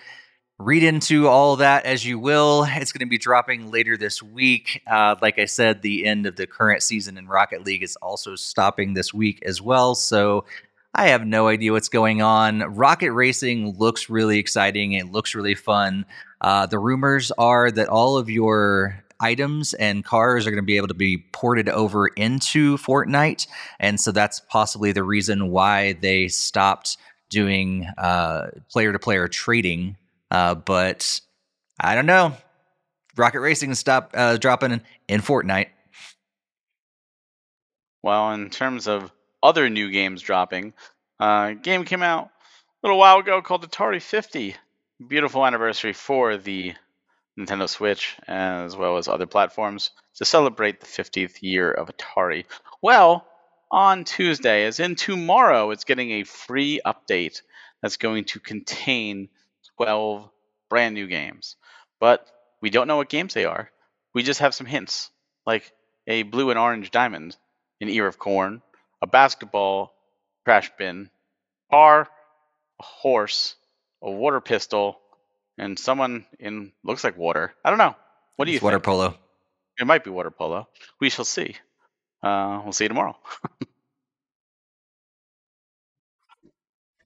read 0.60 0.84
into 0.84 1.28
all 1.28 1.56
that 1.58 1.86
as 1.86 2.06
you 2.06 2.20
will. 2.20 2.66
It's 2.70 2.92
going 2.92 3.06
to 3.06 3.10
be 3.10 3.18
dropping 3.18 3.72
later 3.72 3.98
this 3.98 4.22
week. 4.24 4.82
Uh, 4.90 5.16
like 5.22 5.40
I 5.40 5.46
said, 5.46 5.82
the 5.82 6.06
end 6.06 6.26
of 6.26 6.36
the 6.36 6.48
current 6.48 6.84
season 6.84 7.18
in 7.18 7.28
Rocket 7.28 7.66
League 7.66 7.84
is 7.84 7.96
also 7.98 8.36
stopping 8.36 8.94
this 8.94 9.14
week 9.14 9.42
as 9.46 9.62
well. 9.62 9.96
So 9.96 10.46
I 10.94 11.08
have 11.10 11.26
no 11.26 11.48
idea 11.48 11.74
what's 11.74 11.90
going 11.90 12.22
on. 12.22 12.60
Rocket 12.76 13.12
Racing 13.12 13.78
looks 13.78 14.10
really 14.10 14.40
exciting. 14.40 14.94
It 14.94 15.12
looks 15.12 15.36
really 15.36 15.56
fun. 15.56 16.06
Uh, 16.42 16.66
the 16.66 16.80
rumors 16.80 17.32
are 17.38 17.72
that 17.72 17.90
all 17.90 18.18
of 18.18 18.30
your 18.30 19.04
items 19.20 19.74
and 19.74 20.06
cars 20.06 20.46
are 20.46 20.52
going 20.52 20.62
to 20.62 20.66
be 20.66 20.78
able 20.78 20.88
to 20.88 20.94
be 20.94 21.18
ported 21.32 21.70
over 21.70 22.08
into 22.08 22.78
Fortnite. 22.78 23.48
And 23.80 24.00
so 24.00 24.12
that's 24.12 24.40
possibly 24.40 24.92
the 24.92 25.04
reason 25.04 25.50
why 25.50 25.94
they 25.94 26.28
stopped 26.28 26.98
doing 27.30 27.88
player 28.70 28.94
to 28.94 29.00
player 29.00 29.28
trading. 29.28 29.98
Uh, 30.30 30.56
but 30.56 31.20
I 31.80 31.96
don't 31.96 32.06
know. 32.06 32.34
Rocket 33.16 33.40
Racing 33.40 33.74
stopped 33.76 34.16
uh, 34.16 34.38
dropping 34.38 34.82
in, 35.08 35.22
Fortnite. 35.22 35.70
Well, 38.04 38.32
in 38.34 38.50
terms 38.50 38.88
of 38.88 39.12
other 39.42 39.70
new 39.70 39.90
games 39.90 40.22
dropping, 40.22 40.74
uh, 41.20 41.54
game 41.54 41.84
came 41.84 42.04
out 42.04 42.26
a 42.26 42.30
little 42.88 43.00
while 43.00 43.18
ago 43.18 43.42
called 43.42 43.68
Atari 43.70 44.02
50 44.02 44.56
beautiful 45.06 45.46
anniversary 45.46 45.94
for 45.94 46.38
the 46.38 46.74
Nintendo 47.38 47.70
Switch 47.70 48.16
as 48.28 48.76
well 48.76 48.98
as 48.98 49.08
other 49.08 49.28
platforms 49.28 49.92
to 50.16 50.26
celebrate 50.26 50.80
the 50.80 50.88
50th 50.88 51.42
year 51.42 51.72
of 51.72 51.90
Atari. 51.90 52.46
Well, 52.82 53.28
on 53.70 54.06
Tuesday, 54.06 54.66
as 54.66 54.80
in 54.80 54.96
tomorrow, 54.96 55.72
it's 55.72 55.84
getting 55.84 56.12
a 56.12 56.24
free 56.24 56.82
update 56.86 57.42
that's 57.82 57.98
going 57.98 58.26
to 58.26 58.40
contain 58.40 59.30
12 59.78 60.28
brand 60.70 60.96
new 60.96 61.08
games. 61.08 61.58
But 62.00 62.26
we 62.62 62.70
don't 62.70 62.88
know 62.88 62.98
what 62.98 63.10
games 63.10 63.34
they 63.34 63.46
are. 63.46 63.70
We 64.14 64.24
just 64.24 64.40
have 64.40 64.56
some 64.56 64.66
hints, 64.66 65.12
like 65.46 65.72
a 66.08 66.24
blue 66.24 66.50
and 66.50 66.58
orange 66.58 66.90
diamond, 66.90 67.36
an 67.82 67.90
ear 67.90 68.08
of 68.08 68.18
corn, 68.18 68.64
a 69.02 69.08
basketball 69.08 69.94
trash 70.44 70.72
bin, 70.78 71.10
car, 71.70 72.10
a 72.80 72.84
horse, 72.84 73.56
a 74.02 74.12
water 74.12 74.42
pistol, 74.42 75.00
and 75.58 75.78
someone 75.78 76.26
in 76.40 76.72
looks 76.84 77.04
like 77.04 77.18
water. 77.18 77.54
I 77.64 77.70
don't 77.70 77.80
know. 77.80 77.96
What 78.36 78.46
do 78.46 78.52
you 78.52 78.58
it's 78.58 78.62
think? 78.62 78.72
Water 78.72 78.80
polo. 78.80 79.18
It 79.80 79.86
might 79.86 80.04
be 80.04 80.10
water 80.10 80.32
polo. 80.32 80.68
We 81.00 81.10
shall 81.10 81.26
see. 81.26 81.56
Uh, 82.24 82.62
we'll 82.64 82.74
see 82.74 82.86
you 82.86 82.90
tomorrow. 82.90 83.16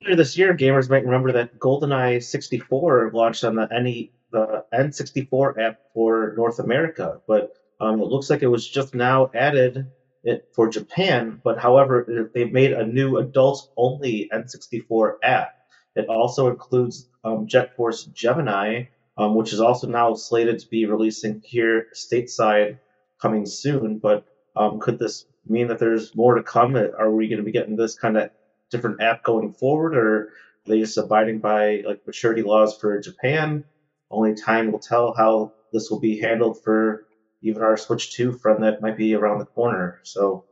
Later 0.02 0.16
this 0.16 0.38
year, 0.38 0.56
gamers 0.56 0.90
might 0.90 1.06
remember 1.06 1.34
that 1.34 1.60
GoldenEye 1.60 2.24
64 2.24 3.12
launched 3.14 3.44
on 3.44 3.56
the 3.56 3.68
NE, 3.68 4.12
the 4.32 4.66
N64 4.74 5.60
app 5.60 5.80
for 5.94 6.34
North 6.36 6.60
America, 6.60 7.22
but 7.28 7.54
um, 7.80 8.02
it 8.02 8.06
looks 8.08 8.30
like 8.30 8.42
it 8.42 8.48
was 8.48 8.68
just 8.68 8.96
now 8.96 9.30
added 9.36 9.92
it 10.24 10.50
for 10.54 10.70
Japan. 10.70 11.40
But 11.44 11.60
however, 11.60 12.32
they've 12.34 12.52
made 12.52 12.74
a 12.74 12.86
new 12.86 13.18
adults-only 13.18 14.30
N64 14.34 15.16
app 15.24 15.61
it 15.96 16.08
also 16.08 16.50
includes 16.50 17.08
um, 17.24 17.48
Jet 17.48 17.76
Force 17.76 18.04
Gemini, 18.06 18.86
um, 19.18 19.36
which 19.36 19.54
is 19.54 19.60
also 19.60 19.88
now 19.88 20.14
slated 20.14 20.60
to 20.60 20.70
be 20.70 20.86
releasing 20.86 21.42
here 21.44 21.88
stateside 21.94 22.80
coming 23.22 23.46
soon. 23.46 24.00
But 24.00 24.26
um, 24.56 24.80
could 24.80 25.00
this 25.00 25.26
mean 25.48 25.68
that 25.68 25.80
there's 25.80 26.16
more 26.16 26.36
to 26.36 26.44
come? 26.44 26.76
Are 26.76 27.12
we 27.12 27.28
going 27.28 27.40
to 27.40 27.44
be 27.44 27.52
getting 27.52 27.76
this 27.76 27.96
kind 27.96 28.18
of 28.18 28.32
different 28.70 29.02
app 29.02 29.24
going 29.24 29.54
forward, 29.54 29.96
or 29.96 30.16
are 30.18 30.30
they 30.66 30.80
just 30.80 30.98
abiding 30.98 31.40
by 31.40 31.84
like 31.86 32.06
maturity 32.08 32.42
laws 32.42 32.78
for 32.78 33.00
Japan? 33.00 33.66
Only 34.10 34.36
time 34.36 34.72
will 34.72 34.80
tell 34.80 35.14
how 35.14 35.54
this 35.72 35.90
will 35.90 36.00
be 36.00 36.20
handled 36.20 36.62
for 36.64 37.06
even 37.42 37.64
our 37.64 37.78
Switch 37.78 38.14
2 38.14 38.34
friend 38.34 38.64
that 38.64 38.82
might 38.82 38.98
be 38.98 39.16
around 39.16 39.40
the 39.40 39.46
corner. 39.46 40.00
So 40.04 40.46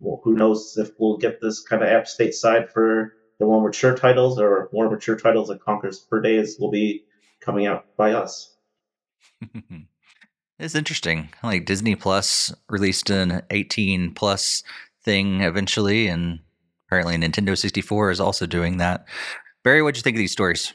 well, 0.00 0.20
who 0.24 0.34
knows 0.34 0.76
if 0.76 0.90
we'll 0.98 1.16
get 1.16 1.40
this 1.40 1.60
kind 1.60 1.82
of 1.82 1.88
app 1.88 2.04
stateside 2.04 2.70
for 2.70 3.14
the 3.38 3.46
more 3.46 3.62
mature 3.62 3.96
titles 3.96 4.38
or 4.38 4.68
more 4.72 4.90
mature 4.90 5.16
titles 5.16 5.48
like 5.48 5.60
Conker's 5.60 5.98
Per 5.98 6.20
Days 6.20 6.56
will 6.58 6.70
be 6.70 7.04
coming 7.40 7.66
out 7.66 7.86
by 7.96 8.12
us. 8.12 8.54
it's 10.58 10.74
interesting. 10.74 11.28
Like 11.42 11.66
Disney 11.66 11.94
Plus 11.94 12.54
released 12.68 13.10
an 13.10 13.42
18 13.50 14.14
plus 14.14 14.62
thing 15.02 15.42
eventually, 15.42 16.06
and 16.08 16.40
apparently 16.86 17.16
Nintendo 17.16 17.56
64 17.56 18.10
is 18.10 18.20
also 18.20 18.46
doing 18.46 18.78
that. 18.78 19.06
Barry, 19.64 19.82
what'd 19.82 19.96
you 19.96 20.02
think 20.02 20.16
of 20.16 20.20
these 20.20 20.32
stories? 20.32 20.72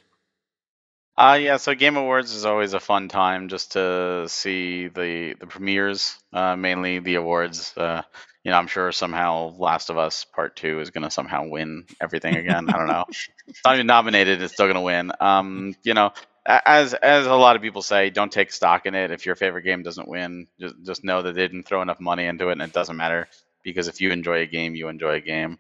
Uh, 1.18 1.38
yeah, 1.40 1.58
so 1.58 1.76
Game 1.76 1.98
Awards 1.98 2.34
is 2.34 2.46
always 2.46 2.74
a 2.74 2.80
fun 2.80 3.08
time 3.08 3.50
just 3.50 3.74
to 3.74 4.26
see 4.28 4.88
the 4.88 5.36
the 5.40 5.46
premieres, 5.46 6.18
uh, 6.34 6.56
mainly 6.56 7.00
the 7.00 7.16
awards. 7.16 7.74
Uh, 7.76 8.02
you 8.44 8.52
know, 8.52 8.58
I'm 8.58 8.68
sure 8.68 8.92
somehow 8.92 9.54
Last 9.58 9.90
of 9.90 9.98
Us 9.98 10.26
Part 10.26 10.56
Two 10.56 10.80
is 10.80 10.90
going 10.90 11.04
to 11.04 11.12
somehow 11.12 11.48
win 11.48 11.86
everything 12.02 12.36
again. 12.36 12.70
I 12.70 12.78
don't 12.78 12.88
know. 12.88 13.06
It's 13.48 13.62
not 13.66 13.76
even 13.76 13.88
nominated; 13.88 14.42
it's 14.42 14.54
still 14.54 14.66
going 14.66 14.76
to 14.76 14.82
win. 14.82 15.12
Um, 15.20 15.76
you 15.84 15.94
know, 15.94 16.12
as 16.46 16.94
as 16.94 17.28
a 17.28 17.36
lot 17.36 17.56
of 17.56 17.62
people 17.62 17.82
say, 17.82 18.10
don't 18.10 18.32
take 18.32 18.52
stock 18.52 18.86
in 18.86 18.96
it. 18.96 19.12
If 19.12 19.26
your 19.26 19.36
favorite 19.36 19.64
game 19.64 19.84
doesn't 19.84 20.08
win, 20.08 20.48
just 20.60 20.76
just 20.84 21.04
know 21.04 21.22
that 21.22 21.36
they 21.36 21.42
didn't 21.42 21.64
throw 21.64 21.82
enough 21.82 22.00
money 22.00 22.26
into 22.26 22.50
it, 22.50 22.54
and 22.54 22.62
it 22.62 22.74
doesn't 22.74 22.98
matter 22.98 23.28
because 23.64 23.88
if 23.88 24.02
you 24.02 24.12
enjoy 24.12 24.42
a 24.42 24.48
game, 24.48 24.76
you 24.76 24.88
enjoy 24.88 25.16
a 25.16 25.22
game. 25.22 25.60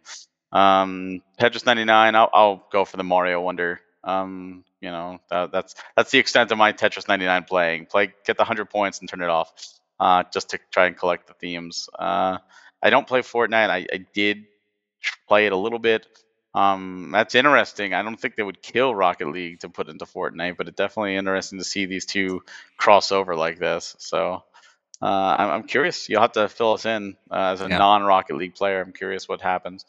Um, 0.51 1.21
Tetris 1.39 1.65
99, 1.65 2.15
I'll, 2.15 2.29
I'll 2.33 2.67
go 2.71 2.83
for 2.83 2.97
the 2.97 3.03
Mario 3.03 3.41
Wonder. 3.41 3.79
Um, 4.03 4.65
you 4.81 4.89
know, 4.89 5.19
that, 5.29 5.51
that's 5.51 5.75
that's 5.95 6.11
the 6.11 6.19
extent 6.19 6.51
of 6.51 6.57
my 6.57 6.73
Tetris 6.73 7.07
99 7.07 7.43
playing. 7.43 7.85
Play, 7.85 8.13
get 8.25 8.37
the 8.37 8.41
100 8.41 8.69
points 8.69 8.99
and 8.99 9.09
turn 9.09 9.21
it 9.21 9.29
off, 9.29 9.53
uh, 9.99 10.23
just 10.33 10.49
to 10.49 10.59
try 10.71 10.87
and 10.87 10.97
collect 10.97 11.27
the 11.27 11.33
themes. 11.35 11.87
Uh, 11.97 12.39
I 12.81 12.89
don't 12.89 13.07
play 13.07 13.21
Fortnite. 13.21 13.69
I, 13.69 13.87
I 13.91 14.05
did 14.13 14.45
play 15.27 15.45
it 15.45 15.51
a 15.51 15.57
little 15.57 15.79
bit. 15.79 16.07
Um, 16.53 17.11
that's 17.13 17.35
interesting. 17.35 17.93
I 17.93 18.01
don't 18.01 18.19
think 18.19 18.35
they 18.35 18.43
would 18.43 18.61
kill 18.61 18.93
Rocket 18.93 19.29
League 19.29 19.61
to 19.61 19.69
put 19.69 19.87
into 19.87 20.05
Fortnite, 20.05 20.57
but 20.57 20.67
it's 20.67 20.75
definitely 20.75 21.15
interesting 21.15 21.59
to 21.59 21.65
see 21.65 21.85
these 21.85 22.05
two 22.05 22.43
cross 22.77 23.11
over 23.11 23.35
like 23.35 23.57
this. 23.57 23.95
So 23.99 24.43
uh, 25.01 25.35
I'm, 25.39 25.49
I'm, 25.49 25.63
curious. 25.63 26.09
You'll 26.09 26.21
have 26.21 26.33
to 26.33 26.49
fill 26.49 26.73
us 26.73 26.85
in 26.85 27.15
uh, 27.31 27.53
as 27.53 27.61
a 27.61 27.69
yeah. 27.69 27.77
non 27.77 28.03
Rocket 28.03 28.35
League 28.35 28.55
player. 28.55 28.81
I'm 28.81 28.91
curious 28.91 29.29
what 29.29 29.41
happens. 29.41 29.85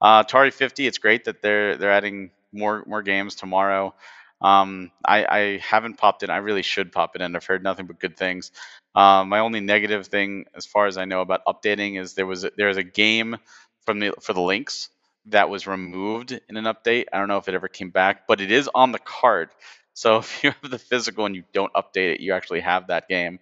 Uh, 0.00 0.24
Atari 0.24 0.52
50. 0.52 0.86
It's 0.86 0.98
great 0.98 1.24
that 1.24 1.42
they're 1.42 1.76
they're 1.76 1.92
adding 1.92 2.30
more 2.52 2.84
more 2.86 3.02
games 3.02 3.34
tomorrow. 3.34 3.94
Um, 4.40 4.90
I, 5.04 5.24
I 5.26 5.58
haven't 5.58 5.98
popped 5.98 6.22
in. 6.22 6.30
I 6.30 6.36
really 6.38 6.62
should 6.62 6.92
pop 6.92 7.16
it 7.16 7.22
in. 7.22 7.34
I've 7.34 7.44
heard 7.44 7.62
nothing 7.62 7.86
but 7.86 7.98
good 7.98 8.16
things. 8.16 8.52
Um, 8.94 9.28
my 9.28 9.40
only 9.40 9.60
negative 9.60 10.06
thing, 10.06 10.44
as 10.54 10.66
far 10.66 10.86
as 10.86 10.96
I 10.96 11.04
know 11.04 11.20
about 11.20 11.40
updating, 11.46 12.00
is 12.00 12.14
there 12.14 12.26
was 12.26 12.44
a, 12.44 12.50
there 12.56 12.68
was 12.68 12.76
a 12.76 12.82
game 12.82 13.36
from 13.84 13.98
the 13.98 14.12
for 14.20 14.32
the 14.32 14.40
links 14.40 14.90
that 15.26 15.48
was 15.50 15.66
removed 15.66 16.32
in 16.48 16.56
an 16.56 16.64
update. 16.64 17.06
I 17.12 17.18
don't 17.18 17.28
know 17.28 17.36
if 17.38 17.48
it 17.48 17.54
ever 17.54 17.68
came 17.68 17.90
back, 17.90 18.26
but 18.28 18.40
it 18.40 18.50
is 18.50 18.68
on 18.74 18.92
the 18.92 18.98
card. 18.98 19.50
So 19.94 20.18
if 20.18 20.44
you 20.44 20.52
have 20.62 20.70
the 20.70 20.78
physical 20.78 21.26
and 21.26 21.34
you 21.34 21.42
don't 21.52 21.72
update 21.72 22.14
it, 22.14 22.20
you 22.20 22.32
actually 22.32 22.60
have 22.60 22.86
that 22.86 23.08
game. 23.08 23.40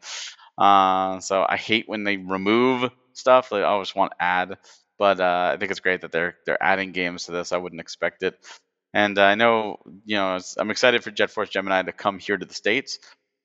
Uh, 0.59 1.20
so 1.20 1.44
I 1.48 1.56
hate 1.56 1.89
when 1.89 2.05
they 2.05 2.16
remove 2.16 2.90
stuff. 3.12 3.52
Like, 3.52 3.62
I 3.62 3.66
always 3.66 3.94
want 3.94 4.12
to 4.12 4.23
add, 4.24 4.59
but 4.98 5.20
uh, 5.20 5.52
I 5.55 5.56
think 5.59 5.70
it's 5.70 5.81
great 5.81 6.01
that 6.02 6.12
they're 6.12 6.36
they're 6.47 6.62
adding 6.62 6.93
games 6.93 7.27
to 7.27 7.32
this. 7.32 7.52
I 7.52 7.59
wouldn't 7.59 7.81
expect 7.81 8.23
it. 8.23 8.35
And 8.97 9.18
uh, 9.18 9.24
I 9.24 9.35
know, 9.35 9.78
you 10.06 10.16
know, 10.16 10.39
I'm 10.56 10.70
excited 10.70 11.05
for 11.05 11.10
Jet 11.10 11.31
Force 11.31 11.51
Gemini 11.51 11.82
to 11.82 11.93
come 11.93 12.18
here 12.18 12.39
to 12.39 12.47
the 12.47 12.55
States. 12.55 12.98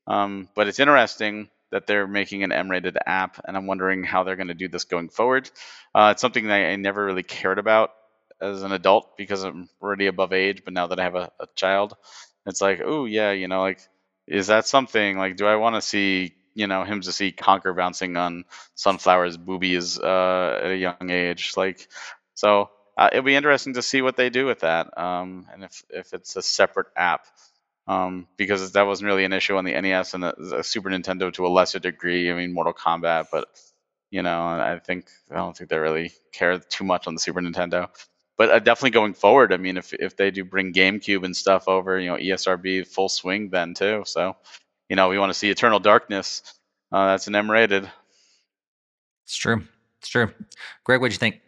Um, 0.08 0.48
but 0.56 0.70
it's 0.70 0.80
interesting 0.80 1.50
that 1.74 1.88
they're 1.88 2.08
making 2.08 2.44
an 2.44 2.54
M-rated 2.54 2.98
app, 3.06 3.44
and 3.46 3.58
I'm 3.58 3.68
wondering 3.68 4.06
how 4.06 4.24
they're 4.24 4.38
going 4.38 4.48
to 4.48 4.54
do 4.54 4.70
this 4.70 4.86
going 4.86 5.10
forward. 5.10 5.52
Uh, 5.94 6.12
it's 6.14 6.22
something 6.22 6.48
that 6.48 6.56
I 6.56 6.78
never 6.78 7.04
really 7.04 7.24
cared 7.24 7.60
about 7.60 7.92
as 8.40 8.64
an 8.64 8.72
adult 8.72 9.18
because 9.18 9.44
I'm 9.44 9.68
already 9.82 10.08
above 10.08 10.32
age, 10.32 10.64
but 10.64 10.74
now 10.74 10.88
that 10.88 11.02
I 11.02 11.04
have 11.04 11.16
a, 11.16 11.30
a 11.38 11.48
child, 11.54 11.98
it's 12.46 12.62
like, 12.62 12.80
oh 12.82 13.04
yeah, 13.04 13.32
you 13.32 13.50
know, 13.50 13.60
like, 13.62 13.82
is 14.28 14.48
that 14.48 14.68
something 14.68 15.18
like? 15.18 15.36
Do 15.36 15.48
I 15.48 15.58
want 15.58 15.76
to 15.76 15.82
see, 15.82 16.34
you 16.54 16.68
know, 16.68 16.86
him 16.86 17.02
to 17.02 17.12
see 17.12 17.34
Conker 17.34 17.76
bouncing 17.76 18.16
on 18.16 18.46
Sunflower's 18.78 19.36
boobies 19.36 20.00
uh, 20.00 20.62
at 20.64 20.72
a 20.72 20.78
young 20.78 21.10
age? 21.10 21.54
Like, 21.58 21.90
so 22.36 22.70
uh, 23.02 23.10
it'll 23.12 23.24
be 23.24 23.36
interesting 23.36 23.74
to 23.74 23.82
see 23.82 24.04
what 24.04 24.16
they 24.16 24.30
do 24.30 24.46
with 24.46 24.60
that, 24.60 24.96
um, 24.96 25.48
and 25.52 25.64
if 25.64 25.84
if 25.90 26.14
it's 26.14 26.36
a 26.36 26.42
separate 26.44 26.86
app, 26.96 27.26
um, 27.88 28.28
because 28.38 28.74
that 28.74 28.86
wasn't 28.86 29.08
really 29.08 29.26
an 29.26 29.34
issue 29.34 29.58
on 29.58 29.66
the 29.66 29.74
NES 29.82 30.14
and 30.14 30.22
the, 30.22 30.36
the, 30.38 30.64
Super 30.64 30.92
Nintendo 30.92 31.34
to 31.34 31.48
a 31.48 31.50
lesser 31.50 31.80
degree. 31.80 32.30
I 32.30 32.36
mean, 32.36 32.54
Mortal 32.54 32.74
Kombat, 32.74 33.30
but 33.32 33.48
you 34.12 34.22
know, 34.22 34.44
I 34.44 34.78
think 34.78 35.10
I 35.32 35.38
don't 35.38 35.58
think 35.58 35.72
they 35.72 35.80
really 35.80 36.12
care 36.32 36.60
too 36.60 36.84
much 36.84 37.08
on 37.08 37.16
the 37.16 37.20
Super 37.20 37.42
Nintendo. 37.42 37.90
But 38.38 38.52
uh, 38.52 38.60
definitely 38.60 38.92
going 38.92 39.16
forward, 39.16 39.52
I 39.52 39.58
mean, 39.58 39.78
if 39.78 39.94
if 39.94 40.16
they 40.16 40.30
do 40.30 40.46
bring 40.46 40.72
GameCube 40.72 41.24
and 41.24 41.36
stuff 41.36 41.68
over, 41.68 42.00
you 42.00 42.12
know, 42.12 42.18
ESRB 42.18 42.86
full 42.86 43.10
swing 43.10 43.50
then 43.50 43.74
too. 43.74 44.04
So, 44.06 44.36
you 44.90 44.96
know, 44.96 45.10
we 45.10 45.18
want 45.18 45.32
to 45.32 45.40
see 45.40 45.50
Eternal 45.50 45.80
Darkness. 45.80 46.44
Uh, 46.92 47.08
that's 47.08 47.26
an 47.26 47.34
M 47.34 47.50
rated. 47.50 47.90
It's 49.26 49.38
true. 49.38 49.64
It's 49.98 50.10
true. 50.10 50.32
Greg, 50.84 51.02
what'd 51.02 51.14
you 51.14 51.18
think? 51.18 51.42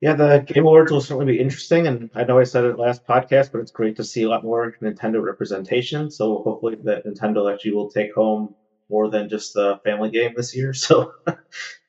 Yeah, 0.00 0.14
the 0.14 0.42
Game 0.46 0.64
Awards 0.64 0.90
will 0.90 1.02
certainly 1.02 1.34
be 1.34 1.40
interesting, 1.40 1.86
and 1.86 2.08
I 2.14 2.24
know 2.24 2.38
I 2.38 2.44
said 2.44 2.64
it 2.64 2.78
last 2.78 3.06
podcast, 3.06 3.52
but 3.52 3.60
it's 3.60 3.70
great 3.70 3.96
to 3.96 4.04
see 4.04 4.22
a 4.22 4.30
lot 4.30 4.42
more 4.42 4.74
Nintendo 4.80 5.22
representation. 5.22 6.10
So 6.10 6.38
hopefully 6.42 6.76
that 6.84 7.04
Nintendo 7.04 7.52
actually 7.52 7.72
will 7.72 7.90
take 7.90 8.14
home 8.14 8.54
more 8.88 9.10
than 9.10 9.28
just 9.28 9.52
the 9.52 9.78
family 9.84 10.10
game 10.10 10.32
this 10.36 10.56
year. 10.56 10.72
So 10.74 11.12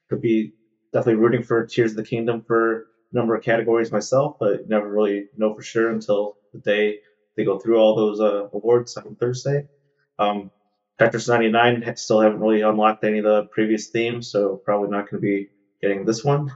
could 0.10 0.22
be 0.22 0.52
definitely 0.92 1.22
rooting 1.22 1.44
for 1.44 1.66
Tears 1.66 1.92
of 1.92 1.98
the 1.98 2.04
Kingdom 2.04 2.44
for 2.46 2.82
a 2.82 3.16
number 3.16 3.34
of 3.34 3.44
categories 3.44 3.94
myself, 3.94 4.36
but 4.42 4.68
never 4.68 4.90
really 4.90 5.30
know 5.38 5.56
for 5.56 5.62
sure 5.62 5.90
until 5.90 6.36
the 6.52 6.60
day 6.60 7.00
they 7.38 7.46
go 7.46 7.60
through 7.60 7.78
all 7.78 7.96
those 7.96 8.20
uh, 8.20 8.50
awards 8.52 8.98
on 8.98 9.16
Thursday. 9.16 9.70
Um, 10.20 10.52
Tetris 11.00 11.30
99 11.30 11.96
still 11.96 12.20
haven't 12.20 12.42
really 12.42 12.62
unlocked 12.62 13.06
any 13.06 13.20
of 13.20 13.24
the 13.24 13.44
previous 13.52 13.88
themes, 13.88 14.30
so 14.30 14.62
probably 14.66 14.90
not 14.90 15.10
going 15.10 15.22
to 15.22 15.26
be 15.26 15.50
getting 15.82 16.06
this 16.06 16.26
one. 16.26 16.52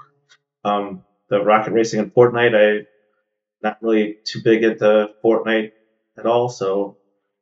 Um, 0.66 1.06
the 1.30 1.44
rocket 1.44 1.74
racing 1.74 2.00
in 2.00 2.12
Fortnite. 2.12 2.56
I 2.56 2.86
not 3.62 3.78
really 3.82 4.18
too 4.26 4.42
big 4.44 4.64
into 4.64 5.10
Fortnite 5.24 5.72
at 6.18 6.26
all, 6.26 6.50
so 6.50 6.98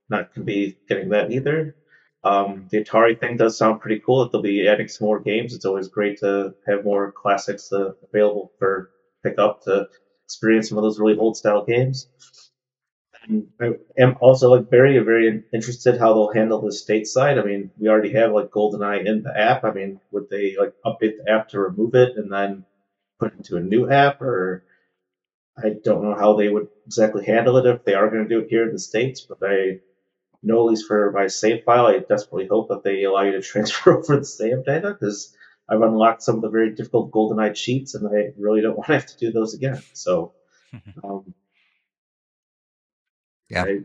not 0.10 0.34
gonna 0.34 0.46
be 0.46 0.78
getting 0.88 1.10
that 1.10 1.32
either. 1.32 1.76
Um, 2.24 2.68
the 2.72 2.84
Atari 2.84 3.20
thing 3.20 3.36
does 3.36 3.58
sound 3.58 3.82
pretty 3.82 4.02
cool. 4.06 4.24
That 4.24 4.32
they'll 4.32 4.42
be 4.42 4.68
adding 4.68 4.88
some 4.88 5.08
more 5.08 5.20
games. 5.20 5.54
It's 5.54 5.66
always 5.66 5.90
great 5.90 6.20
to 6.20 6.56
have 6.66 6.86
more 6.86 7.12
classics 7.12 7.72
uh, 7.74 7.92
available 8.08 8.52
for 8.60 8.90
pick 9.24 9.38
up 9.38 9.62
to 9.64 9.88
experience 10.26 10.70
some 10.70 10.78
of 10.78 10.84
those 10.84 11.00
really 11.00 11.18
old 11.18 11.36
style 11.36 11.66
games. 11.66 12.08
And 13.28 13.48
I 13.62 13.72
am 13.98 14.16
also 14.22 14.50
like 14.50 14.70
very 14.70 14.98
very 15.00 15.44
interested 15.54 15.98
how 15.98 16.14
they'll 16.14 16.34
handle 16.34 16.62
the 16.62 16.70
stateside. 16.70 17.42
I 17.42 17.46
mean, 17.46 17.72
we 17.78 17.90
already 17.90 18.14
have 18.14 18.32
like 18.32 18.50
GoldenEye 18.50 19.06
in 19.06 19.24
the 19.24 19.38
app. 19.38 19.64
I 19.66 19.72
mean, 19.72 20.00
would 20.12 20.30
they 20.30 20.56
like 20.58 20.74
update 20.86 21.18
the 21.18 21.32
app 21.32 21.50
to 21.50 21.60
remove 21.60 21.96
it 21.96 22.16
and 22.16 22.32
then 22.32 22.66
put 23.20 23.34
into 23.36 23.58
a 23.58 23.62
new 23.62 23.90
app, 23.90 24.22
or 24.22 24.64
I 25.58 25.76
don't 25.84 26.04
know 26.04 26.16
how 26.16 26.36
they 26.36 26.50
would 26.50 26.68
exactly 26.86 27.26
handle 27.26 27.58
it 27.58 27.66
if 27.66 27.84
they 27.84 27.94
are 27.94 28.10
going 28.10 28.24
to 28.24 28.30
do 28.30 28.40
it 28.40 28.50
here 28.50 28.64
in 28.64 28.74
the 28.74 28.80
states. 28.80 29.22
But 29.28 29.40
I 29.42 29.80
know 30.42 30.60
at 30.60 30.72
least 30.72 30.88
for 30.88 31.12
my 31.12 31.28
save 31.28 31.64
file, 31.64 31.88
I 31.88 32.00
desperately 32.00 32.48
hope 32.48 32.70
that 32.70 32.84
they 32.84 33.04
allow 33.04 33.24
you 33.24 33.32
to 33.34 33.42
transfer 33.44 33.98
over 33.98 34.18
the 34.18 34.26
save 34.26 34.66
data 34.66 34.96
because 35.00 35.36
I've 35.70 35.82
unlocked 35.82 36.24
some 36.24 36.36
of 36.36 36.42
the 36.42 36.50
very 36.50 36.76
difficult 36.76 37.12
GoldenEye 37.12 37.56
cheats, 37.56 37.96
and 37.96 38.08
I 38.08 38.34
really 38.38 38.62
don't 38.62 38.78
want 38.78 38.88
to 38.88 38.94
have 38.94 39.06
to 39.08 39.18
do 39.18 39.32
those 39.32 39.54
again. 39.54 39.82
So, 39.94 40.34
um, 41.04 41.34
yeah. 43.50 43.64
I, 43.64 43.80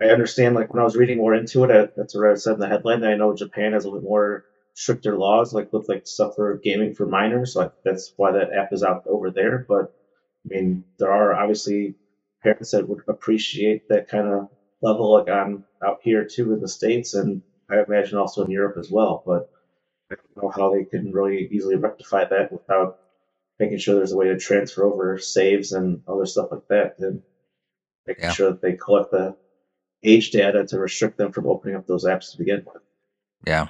I 0.00 0.06
understand, 0.08 0.54
like, 0.54 0.72
when 0.72 0.80
I 0.80 0.84
was 0.84 0.96
reading 0.96 1.18
more 1.18 1.34
into 1.34 1.64
it, 1.64 1.70
I, 1.70 1.88
that's 1.96 2.14
what 2.14 2.28
I 2.28 2.34
said 2.34 2.54
in 2.54 2.60
the 2.60 2.68
headline. 2.68 3.04
I 3.04 3.14
know 3.16 3.34
Japan 3.34 3.72
has 3.72 3.84
a 3.84 3.90
little 3.90 4.08
more 4.08 4.44
stricter 4.74 5.16
laws, 5.16 5.52
like 5.52 5.72
with 5.72 5.88
like 5.88 6.06
stuff 6.06 6.34
for 6.36 6.56
gaming 6.62 6.94
for 6.94 7.06
minors. 7.06 7.54
Like 7.56 7.72
that's 7.84 8.12
why 8.16 8.32
that 8.32 8.52
app 8.52 8.72
is 8.72 8.82
out 8.82 9.06
over 9.06 9.30
there. 9.30 9.64
But 9.68 9.94
I 10.44 10.54
mean, 10.54 10.84
there 10.98 11.12
are 11.12 11.34
obviously 11.34 11.94
parents 12.42 12.72
that 12.72 12.88
would 12.88 13.02
appreciate 13.08 13.88
that 13.88 14.08
kind 14.08 14.26
of 14.28 14.48
level, 14.80 15.12
like 15.12 15.28
I'm 15.28 15.64
out 15.84 16.00
here 16.02 16.24
too 16.24 16.52
in 16.52 16.60
the 16.60 16.68
states, 16.68 17.14
and 17.14 17.42
I 17.70 17.82
imagine 17.86 18.18
also 18.18 18.44
in 18.44 18.50
Europe 18.50 18.76
as 18.78 18.90
well. 18.90 19.22
But 19.24 19.50
I 20.10 20.16
don't 20.16 20.44
know 20.44 20.50
how 20.50 20.74
they 20.74 20.84
can 20.84 21.12
really 21.12 21.48
easily 21.50 21.76
rectify 21.76 22.24
that 22.24 22.52
without 22.52 22.98
making 23.58 23.78
sure 23.78 23.94
there's 23.94 24.12
a 24.12 24.16
way 24.16 24.28
to 24.28 24.38
transfer 24.38 24.84
over 24.84 25.18
saves 25.18 25.72
and 25.72 26.02
other 26.08 26.26
stuff 26.26 26.48
like 26.50 26.66
that, 26.68 26.96
and 26.98 27.22
making 28.06 28.24
yeah. 28.24 28.32
sure 28.32 28.50
that 28.50 28.62
they 28.62 28.72
collect 28.72 29.12
the 29.12 29.36
age 30.02 30.30
data 30.32 30.66
to 30.66 30.80
restrict 30.80 31.16
them 31.16 31.30
from 31.30 31.46
opening 31.46 31.76
up 31.76 31.86
those 31.86 32.04
apps 32.04 32.32
to 32.32 32.38
begin 32.38 32.64
with. 32.66 32.82
Yeah, 33.46 33.68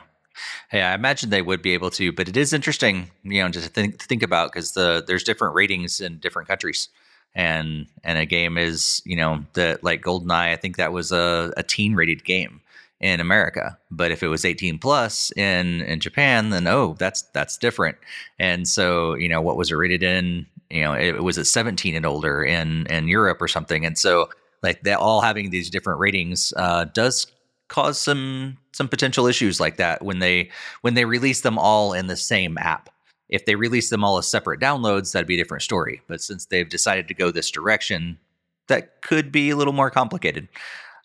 Hey, 0.71 0.83
I 0.83 0.95
imagine 0.95 1.31
they 1.31 1.43
would 1.43 1.63
be 1.63 1.75
able 1.75 1.91
to, 1.91 2.13
but 2.13 2.29
it 2.29 2.37
is 2.37 2.53
interesting, 2.53 3.11
you 3.23 3.43
know, 3.43 3.49
just 3.49 3.67
to 3.67 3.73
think 3.73 4.01
think 4.01 4.23
about 4.23 4.53
because 4.53 4.73
the 4.73 5.05
there's 5.07 5.25
different 5.25 5.55
ratings 5.55 6.01
in 6.01 6.19
different 6.19 6.49
countries, 6.49 6.89
and 7.35 7.87
and 8.05 8.19
a 8.19 8.27
game 8.27 8.59
is, 8.59 9.03
you 9.05 9.17
know, 9.17 9.45
the 9.53 9.79
like 9.83 10.03
GoldenEye. 10.03 10.53
I 10.53 10.57
think 10.57 10.77
that 10.77 10.93
was 10.93 11.13
a, 11.13 11.53
a 11.57 11.63
teen 11.63 11.95
rated 11.95 12.25
game, 12.25 12.63
in 13.03 13.21
America. 13.21 13.77
But 13.91 14.13
if 14.13 14.23
it 14.23 14.29
was 14.29 14.45
18 14.45 14.79
plus 14.79 15.33
in 15.37 15.83
in 15.83 16.01
Japan, 16.01 16.51
then 16.51 16.67
oh, 16.67 16.95
that's 16.99 17.23
that's 17.35 17.59
different. 17.59 17.99
And 18.39 18.67
so, 18.67 19.15
you 19.15 19.29
know, 19.29 19.43
what 19.43 19.57
was 19.57 19.71
it 19.71 19.75
rated 19.75 20.03
in? 20.03 20.47
You 20.71 20.85
know, 20.85 20.95
it, 20.95 21.23
was 21.23 21.37
at 21.37 21.47
17 21.47 21.95
and 21.95 22.07
older 22.07 22.43
in 22.43 22.87
in 22.87 23.09
Europe 23.09 23.43
or 23.43 23.49
something. 23.49 23.85
And 23.85 23.99
so, 23.99 24.31
like, 24.63 24.83
they 24.85 24.95
all 24.95 25.21
having 25.21 25.51
these 25.51 25.69
different 25.69 25.99
ratings 26.01 26.55
uh, 26.57 26.85
does 26.85 27.27
cause 27.73 27.99
some 27.99 28.59
some 28.73 28.87
potential 28.87 29.27
issues 29.27 29.59
like 29.59 29.79
that 29.79 30.03
when 30.05 30.19
they 30.19 30.51
when 30.83 30.93
they 30.93 31.07
release 31.07 31.41
them 31.41 31.59
all 31.59 31.95
in 31.95 32.07
the 32.07 32.17
same 32.17 32.59
app. 32.59 32.91
If 33.31 33.47
they 33.47 33.55
release 33.55 33.89
them 33.89 34.05
all 34.05 34.19
as 34.19 34.29
separate 34.29 34.61
downloads, 34.61 35.13
that'd 35.13 35.27
be 35.27 35.37
a 35.37 35.43
different 35.43 35.63
story. 35.63 36.03
But 36.07 36.21
since 36.21 36.45
they've 36.45 36.69
decided 36.69 37.09
to 37.09 37.15
go 37.15 37.31
this 37.31 37.51
direction, 37.51 38.19
that 38.69 39.01
could 39.01 39.33
be 39.33 39.49
a 39.49 39.57
little 39.57 39.73
more 39.73 39.91
complicated. 39.91 40.49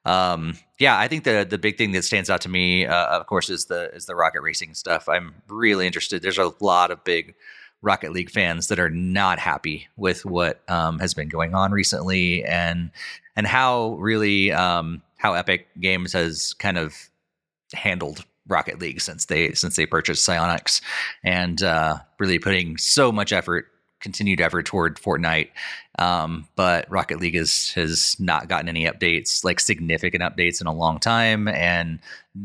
Um, 0.04 0.58
yeah, 0.78 1.00
I 1.00 1.08
think 1.08 1.24
the 1.24 1.48
the 1.50 1.58
big 1.58 1.78
thing 1.78 1.94
that 1.94 2.04
stands 2.04 2.30
out 2.30 2.42
to 2.42 2.50
me, 2.50 2.86
uh, 2.86 3.18
of 3.18 3.28
course, 3.28 3.50
is 3.50 3.66
the 3.66 3.90
is 3.96 4.06
the 4.06 4.16
rocket 4.16 4.42
racing 4.42 4.74
stuff. 4.74 5.08
I'm 5.08 5.36
really 5.48 5.86
interested. 5.86 6.22
There's 6.22 6.38
a 6.38 6.52
lot 6.60 6.92
of 6.92 7.02
big 7.06 7.34
Rocket 7.82 8.12
League 8.12 8.32
fans 8.32 8.68
that 8.68 8.80
are 8.80 8.90
not 8.90 9.40
happy 9.40 9.88
with 9.96 10.26
what 10.26 10.70
um, 10.70 11.00
has 11.00 11.14
been 11.14 11.30
going 11.30 11.56
on 11.56 11.72
recently, 11.72 12.44
and 12.44 12.92
and 13.38 13.48
how 13.48 13.94
really 14.00 14.52
um, 14.52 15.02
how 15.18 15.34
Epic 15.34 15.68
Games 15.80 16.14
has 16.14 16.54
kind 16.54 16.78
of 16.78 16.96
handled 17.74 18.26
Rocket 18.48 18.80
League 18.80 19.02
since 19.02 19.26
they 19.26 19.52
since 19.54 19.76
they 19.76 19.86
purchased 19.86 20.28
Psyonix, 20.28 20.82
and 21.24 21.62
uh, 21.62 21.98
really 22.20 22.40
putting 22.40 22.78
so 22.78 23.12
much 23.12 23.34
effort 23.34 23.68
continued 24.00 24.40
effort 24.42 24.66
toward 24.66 24.98
Fortnite. 24.98 25.50
Um, 26.00 26.48
but 26.56 26.90
Rocket 26.90 27.20
League 27.20 27.36
is, 27.36 27.74
has 27.74 28.16
not 28.20 28.48
gotten 28.48 28.70
any 28.70 28.86
updates, 28.86 29.44
like 29.44 29.60
significant 29.60 30.22
updates, 30.24 30.62
in 30.62 30.68
a 30.68 30.74
long 30.74 31.00
time, 31.00 31.48
and 31.48 32.00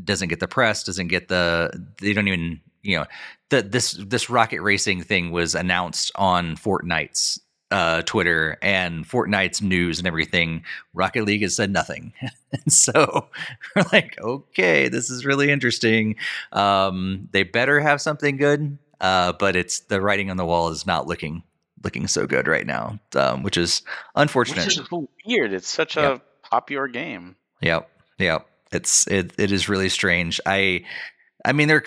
doesn't 0.04 0.28
get 0.28 0.40
the 0.40 0.48
press, 0.48 0.84
doesn't 0.84 1.08
get 1.08 1.28
the. 1.28 1.70
They 2.00 2.12
don't 2.12 2.28
even, 2.28 2.60
you 2.82 2.98
know, 2.98 3.06
the, 3.50 3.62
this 3.62 3.92
this 3.92 4.30
rocket 4.30 4.62
racing 4.62 5.02
thing 5.02 5.30
was 5.30 5.54
announced 5.54 6.10
on 6.14 6.56
Fortnite's 6.56 7.40
uh, 7.72 8.02
Twitter 8.02 8.58
and 8.62 9.04
Fortnite's 9.04 9.60
news 9.60 9.98
and 9.98 10.06
everything. 10.06 10.62
Rocket 10.94 11.24
League 11.24 11.42
has 11.42 11.56
said 11.56 11.70
nothing, 11.70 12.12
and 12.52 12.72
so 12.72 13.28
we're 13.76 13.84
like, 13.92 14.16
okay, 14.20 14.88
this 14.88 15.10
is 15.10 15.24
really 15.24 15.50
interesting. 15.50 16.16
Um, 16.52 17.28
they 17.32 17.42
better 17.42 17.80
have 17.80 18.00
something 18.00 18.36
good 18.36 18.78
uh, 19.02 19.32
but 19.32 19.56
it's 19.56 19.80
the 19.80 20.00
writing 20.00 20.30
on 20.30 20.36
the 20.36 20.46
wall 20.46 20.68
is 20.68 20.86
not 20.86 21.06
looking 21.06 21.42
looking 21.82 22.06
so 22.06 22.24
good 22.24 22.46
right 22.46 22.64
now, 22.64 23.00
um, 23.16 23.42
which 23.42 23.56
is 23.56 23.82
unfortunate. 24.14 24.64
Which 24.64 24.78
is 24.78 24.88
weird. 25.26 25.52
It's 25.52 25.68
such 25.68 25.96
a 25.96 26.22
popular 26.48 26.86
game. 26.86 27.34
Yep, 27.60 27.90
yep. 28.18 28.46
It's 28.70 29.08
it 29.08 29.32
it 29.38 29.50
is 29.50 29.68
really 29.68 29.88
strange. 29.88 30.40
I 30.46 30.84
I 31.44 31.52
mean, 31.52 31.66
they're 31.66 31.82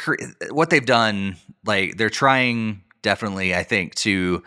what 0.51 0.69
they've 0.69 0.85
done. 0.85 1.37
Like 1.65 1.95
they're 1.95 2.09
trying 2.09 2.83
definitely, 3.01 3.55
I 3.55 3.63
think, 3.63 3.95
to 3.95 4.43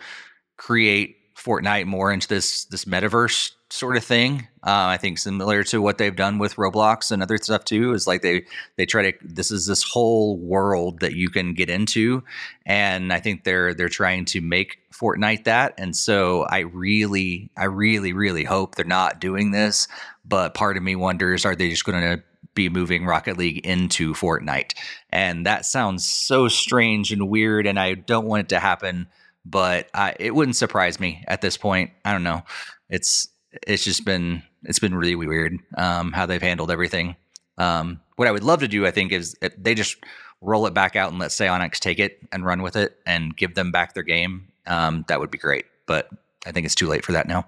create 0.55 1.17
Fortnite 1.39 1.85
more 1.85 2.11
into 2.11 2.27
this 2.27 2.65
this 2.65 2.85
metaverse 2.85 3.53
sort 3.69 3.95
of 3.95 4.03
thing. 4.03 4.47
Uh, 4.63 4.91
I 4.91 4.97
think 4.97 5.17
similar 5.17 5.63
to 5.65 5.81
what 5.81 5.97
they've 5.97 6.15
done 6.15 6.37
with 6.37 6.55
Roblox 6.55 7.11
and 7.11 7.21
other 7.23 7.37
stuff 7.37 7.63
too 7.63 7.93
is 7.93 8.07
like 8.07 8.21
they 8.21 8.45
they 8.75 8.85
try 8.85 9.11
to 9.11 9.17
this 9.21 9.49
is 9.51 9.65
this 9.65 9.83
whole 9.83 10.37
world 10.37 10.99
that 10.99 11.13
you 11.13 11.29
can 11.29 11.53
get 11.53 11.69
into, 11.69 12.23
and 12.65 13.13
I 13.13 13.19
think 13.19 13.43
they're 13.43 13.73
they're 13.73 13.89
trying 13.89 14.25
to 14.25 14.41
make 14.41 14.79
Fortnite 14.91 15.45
that. 15.45 15.75
And 15.77 15.95
so 15.95 16.43
I 16.43 16.59
really 16.59 17.51
I 17.55 17.65
really 17.65 18.11
really 18.11 18.43
hope 18.43 18.75
they're 18.75 18.85
not 18.85 19.21
doing 19.21 19.51
this. 19.51 19.87
But 20.25 20.53
part 20.53 20.77
of 20.77 20.83
me 20.83 20.95
wonders 20.95 21.45
are 21.45 21.55
they 21.55 21.69
just 21.69 21.85
going 21.85 22.01
to 22.01 22.23
be 22.53 22.69
moving 22.69 23.05
Rocket 23.05 23.37
League 23.37 23.65
into 23.65 24.13
Fortnite? 24.13 24.73
And 25.09 25.45
that 25.45 25.65
sounds 25.65 26.05
so 26.05 26.49
strange 26.49 27.11
and 27.11 27.29
weird, 27.29 27.65
and 27.65 27.79
I 27.79 27.93
don't 27.93 28.27
want 28.27 28.41
it 28.41 28.49
to 28.49 28.59
happen. 28.59 29.07
But 29.45 29.89
I, 29.93 30.15
it 30.19 30.35
wouldn't 30.35 30.55
surprise 30.55 30.99
me 30.99 31.23
at 31.27 31.41
this 31.41 31.57
point. 31.57 31.91
I 32.05 32.11
don't 32.11 32.23
know. 32.23 32.43
It's 32.89 33.29
it's 33.67 33.83
just 33.83 34.05
been 34.05 34.43
it's 34.63 34.79
been 34.79 34.95
really 34.95 35.15
weird 35.15 35.57
um, 35.77 36.11
how 36.11 36.25
they've 36.25 36.41
handled 36.41 36.71
everything. 36.71 37.15
Um, 37.57 38.01
what 38.15 38.27
I 38.27 38.31
would 38.31 38.43
love 38.43 38.59
to 38.61 38.67
do, 38.67 38.85
I 38.85 38.91
think, 38.91 39.11
is 39.11 39.35
they 39.57 39.75
just 39.75 39.97
roll 40.41 40.65
it 40.67 40.73
back 40.73 40.95
out 40.95 41.11
and 41.11 41.19
let 41.19 41.31
Psyonix 41.31 41.79
take 41.79 41.99
it 41.99 42.19
and 42.31 42.45
run 42.45 42.61
with 42.61 42.75
it 42.75 42.97
and 43.05 43.35
give 43.35 43.55
them 43.55 43.71
back 43.71 43.93
their 43.93 44.03
game. 44.03 44.47
Um, 44.67 45.05
that 45.07 45.19
would 45.19 45.31
be 45.31 45.37
great, 45.37 45.65
but 45.85 46.09
I 46.45 46.51
think 46.51 46.65
it's 46.65 46.75
too 46.75 46.87
late 46.87 47.03
for 47.03 47.11
that 47.13 47.27
now. 47.27 47.47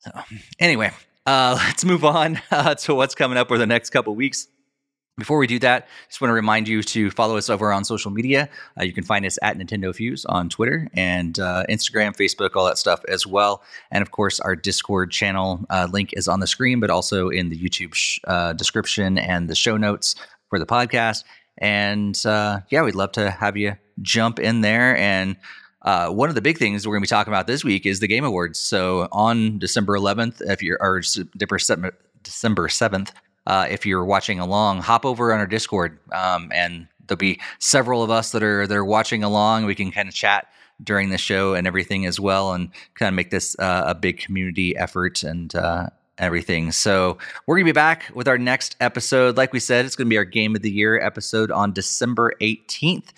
So, 0.00 0.10
anyway, 0.58 0.92
uh, 1.26 1.58
let's 1.66 1.84
move 1.84 2.04
on 2.04 2.40
uh, 2.50 2.74
to 2.76 2.94
what's 2.94 3.14
coming 3.14 3.38
up 3.38 3.50
over 3.50 3.58
the 3.58 3.66
next 3.66 3.90
couple 3.90 4.14
weeks. 4.14 4.48
Before 5.18 5.38
we 5.38 5.48
do 5.48 5.58
that, 5.58 5.88
just 6.08 6.20
want 6.20 6.30
to 6.30 6.34
remind 6.34 6.68
you 6.68 6.80
to 6.84 7.10
follow 7.10 7.36
us 7.36 7.50
over 7.50 7.72
on 7.72 7.82
social 7.82 8.12
media. 8.12 8.48
Uh, 8.78 8.84
you 8.84 8.92
can 8.92 9.02
find 9.02 9.26
us 9.26 9.36
at 9.42 9.58
Nintendo 9.58 9.92
Fuse 9.92 10.24
on 10.24 10.48
Twitter 10.48 10.86
and 10.94 11.36
uh, 11.40 11.64
Instagram, 11.68 12.16
Facebook, 12.16 12.50
all 12.54 12.64
that 12.66 12.78
stuff 12.78 13.00
as 13.08 13.26
well. 13.26 13.64
And 13.90 14.00
of 14.00 14.12
course, 14.12 14.38
our 14.38 14.54
Discord 14.54 15.10
channel 15.10 15.66
uh, 15.70 15.88
link 15.90 16.10
is 16.12 16.28
on 16.28 16.38
the 16.38 16.46
screen, 16.46 16.78
but 16.78 16.88
also 16.88 17.30
in 17.30 17.48
the 17.48 17.58
YouTube 17.58 17.94
sh- 17.94 18.20
uh, 18.28 18.52
description 18.52 19.18
and 19.18 19.50
the 19.50 19.56
show 19.56 19.76
notes 19.76 20.14
for 20.50 20.60
the 20.60 20.66
podcast. 20.66 21.24
And 21.58 22.20
uh, 22.24 22.60
yeah, 22.70 22.82
we'd 22.82 22.94
love 22.94 23.10
to 23.12 23.28
have 23.28 23.56
you 23.56 23.74
jump 24.00 24.38
in 24.38 24.60
there. 24.60 24.96
And 24.96 25.36
uh, 25.82 26.10
one 26.10 26.28
of 26.28 26.36
the 26.36 26.42
big 26.42 26.58
things 26.58 26.86
we're 26.86 26.94
going 26.94 27.02
to 27.02 27.08
be 27.08 27.08
talking 27.08 27.32
about 27.32 27.48
this 27.48 27.64
week 27.64 27.86
is 27.86 27.98
the 27.98 28.06
Game 28.06 28.24
Awards. 28.24 28.60
So 28.60 29.08
on 29.10 29.58
December 29.58 29.98
11th, 29.98 30.42
if 30.48 30.62
you're 30.62 30.78
or 30.80 31.00
December 31.00 31.58
7th, 31.58 33.10
uh, 33.48 33.66
if 33.70 33.86
you're 33.86 34.04
watching 34.04 34.38
along, 34.38 34.82
hop 34.82 35.06
over 35.06 35.32
on 35.32 35.40
our 35.40 35.46
Discord, 35.46 35.98
um, 36.12 36.52
and 36.54 36.86
there'll 37.06 37.16
be 37.16 37.40
several 37.58 38.02
of 38.02 38.10
us 38.10 38.30
that 38.32 38.42
are 38.42 38.66
that 38.66 38.76
are 38.76 38.84
watching 38.84 39.24
along. 39.24 39.64
We 39.64 39.74
can 39.74 39.90
kind 39.90 40.06
of 40.06 40.14
chat 40.14 40.46
during 40.84 41.08
the 41.08 41.18
show 41.18 41.54
and 41.54 41.66
everything 41.66 42.04
as 42.04 42.20
well, 42.20 42.52
and 42.52 42.68
kind 42.94 43.08
of 43.08 43.14
make 43.14 43.30
this 43.30 43.58
uh, 43.58 43.84
a 43.86 43.94
big 43.94 44.18
community 44.18 44.76
effort 44.76 45.22
and 45.22 45.54
uh, 45.54 45.88
everything. 46.18 46.72
So 46.72 47.16
we're 47.46 47.56
gonna 47.56 47.64
be 47.64 47.72
back 47.72 48.10
with 48.14 48.28
our 48.28 48.36
next 48.36 48.76
episode. 48.80 49.38
Like 49.38 49.54
we 49.54 49.60
said, 49.60 49.86
it's 49.86 49.96
gonna 49.96 50.10
be 50.10 50.18
our 50.18 50.24
Game 50.24 50.54
of 50.54 50.60
the 50.60 50.70
Year 50.70 51.00
episode 51.00 51.50
on 51.50 51.72
December 51.72 52.34
18th. 52.42 53.08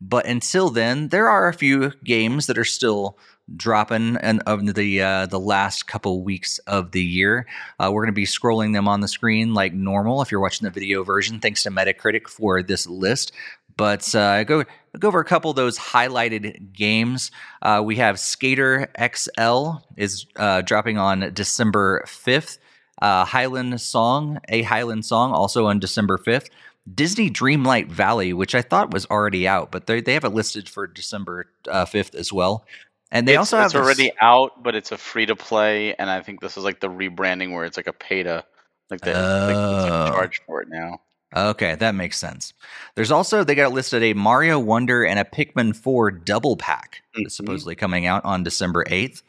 But 0.00 0.24
until 0.24 0.70
then, 0.70 1.08
there 1.08 1.28
are 1.28 1.48
a 1.48 1.52
few 1.52 1.92
games 2.04 2.46
that 2.46 2.56
are 2.56 2.64
still 2.64 3.18
dropping 3.56 4.16
and 4.16 4.42
of 4.46 4.74
the 4.74 5.02
uh, 5.02 5.26
the 5.26 5.40
last 5.40 5.86
couple 5.86 6.22
weeks 6.22 6.58
of 6.66 6.92
the 6.92 7.02
year. 7.02 7.46
Uh, 7.78 7.90
we're 7.92 8.02
going 8.02 8.12
to 8.14 8.20
be 8.20 8.26
scrolling 8.26 8.72
them 8.72 8.88
on 8.88 9.00
the 9.00 9.08
screen 9.08 9.54
like 9.54 9.72
normal 9.72 10.22
if 10.22 10.30
you're 10.30 10.40
watching 10.40 10.64
the 10.64 10.70
video 10.70 11.02
version. 11.02 11.40
Thanks 11.40 11.62
to 11.64 11.70
Metacritic 11.70 12.28
for 12.28 12.62
this 12.62 12.86
list. 12.86 13.32
But 13.76 14.14
uh, 14.14 14.44
go 14.44 14.64
go 14.98 15.08
over 15.08 15.20
a 15.20 15.24
couple 15.24 15.50
of 15.50 15.56
those 15.56 15.78
highlighted 15.78 16.72
games. 16.72 17.30
Uh, 17.62 17.82
we 17.84 17.96
have 17.96 18.20
Skater 18.20 18.90
XL 19.02 19.70
is 19.96 20.26
uh, 20.36 20.60
dropping 20.62 20.98
on 20.98 21.32
December 21.32 22.04
fifth. 22.06 22.58
Uh, 23.00 23.24
Highland 23.24 23.80
Song, 23.80 24.38
a 24.50 24.60
Highland 24.60 25.06
Song, 25.06 25.32
also 25.32 25.66
on 25.66 25.78
December 25.78 26.18
fifth. 26.18 26.50
Disney 26.92 27.30
Dreamlight 27.30 27.88
Valley, 27.88 28.32
which 28.32 28.54
I 28.54 28.62
thought 28.62 28.92
was 28.92 29.06
already 29.06 29.48
out, 29.48 29.70
but 29.70 29.86
they 29.86 30.00
they 30.00 30.14
have 30.14 30.24
it 30.24 30.30
listed 30.30 30.68
for 30.68 30.86
December 30.86 31.46
fifth 31.88 32.14
as 32.14 32.32
well. 32.32 32.66
And 33.12 33.26
they 33.26 33.32
it's, 33.32 33.38
also 33.38 33.56
have 33.56 33.66
it's 33.66 33.74
already 33.74 34.12
out, 34.20 34.62
but 34.62 34.74
it's 34.74 34.92
a 34.92 34.98
free 34.98 35.26
to 35.26 35.36
play, 35.36 35.94
and 35.94 36.08
I 36.08 36.22
think 36.22 36.40
this 36.40 36.56
is 36.56 36.64
like 36.64 36.80
the 36.80 36.88
rebranding 36.88 37.52
where 37.52 37.64
it's 37.64 37.76
like 37.76 37.88
a 37.88 37.92
pay 37.92 38.22
to 38.22 38.44
like 38.88 39.00
the 39.00 39.12
oh. 39.12 40.04
like 40.04 40.12
charge 40.12 40.42
for 40.46 40.62
it 40.62 40.68
now. 40.68 41.00
Okay, 41.34 41.76
that 41.76 41.94
makes 41.94 42.18
sense. 42.18 42.54
There's 42.96 43.12
also 43.12 43.44
they 43.44 43.54
got 43.54 43.72
listed 43.72 44.02
a 44.02 44.14
Mario 44.14 44.58
Wonder 44.58 45.04
and 45.04 45.18
a 45.18 45.24
Pikmin 45.24 45.76
4 45.76 46.10
double 46.10 46.56
pack 46.56 47.02
mm-hmm. 47.16 47.28
supposedly 47.28 47.76
coming 47.76 48.06
out 48.06 48.24
on 48.24 48.42
December 48.42 48.84
8th. 48.84 49.22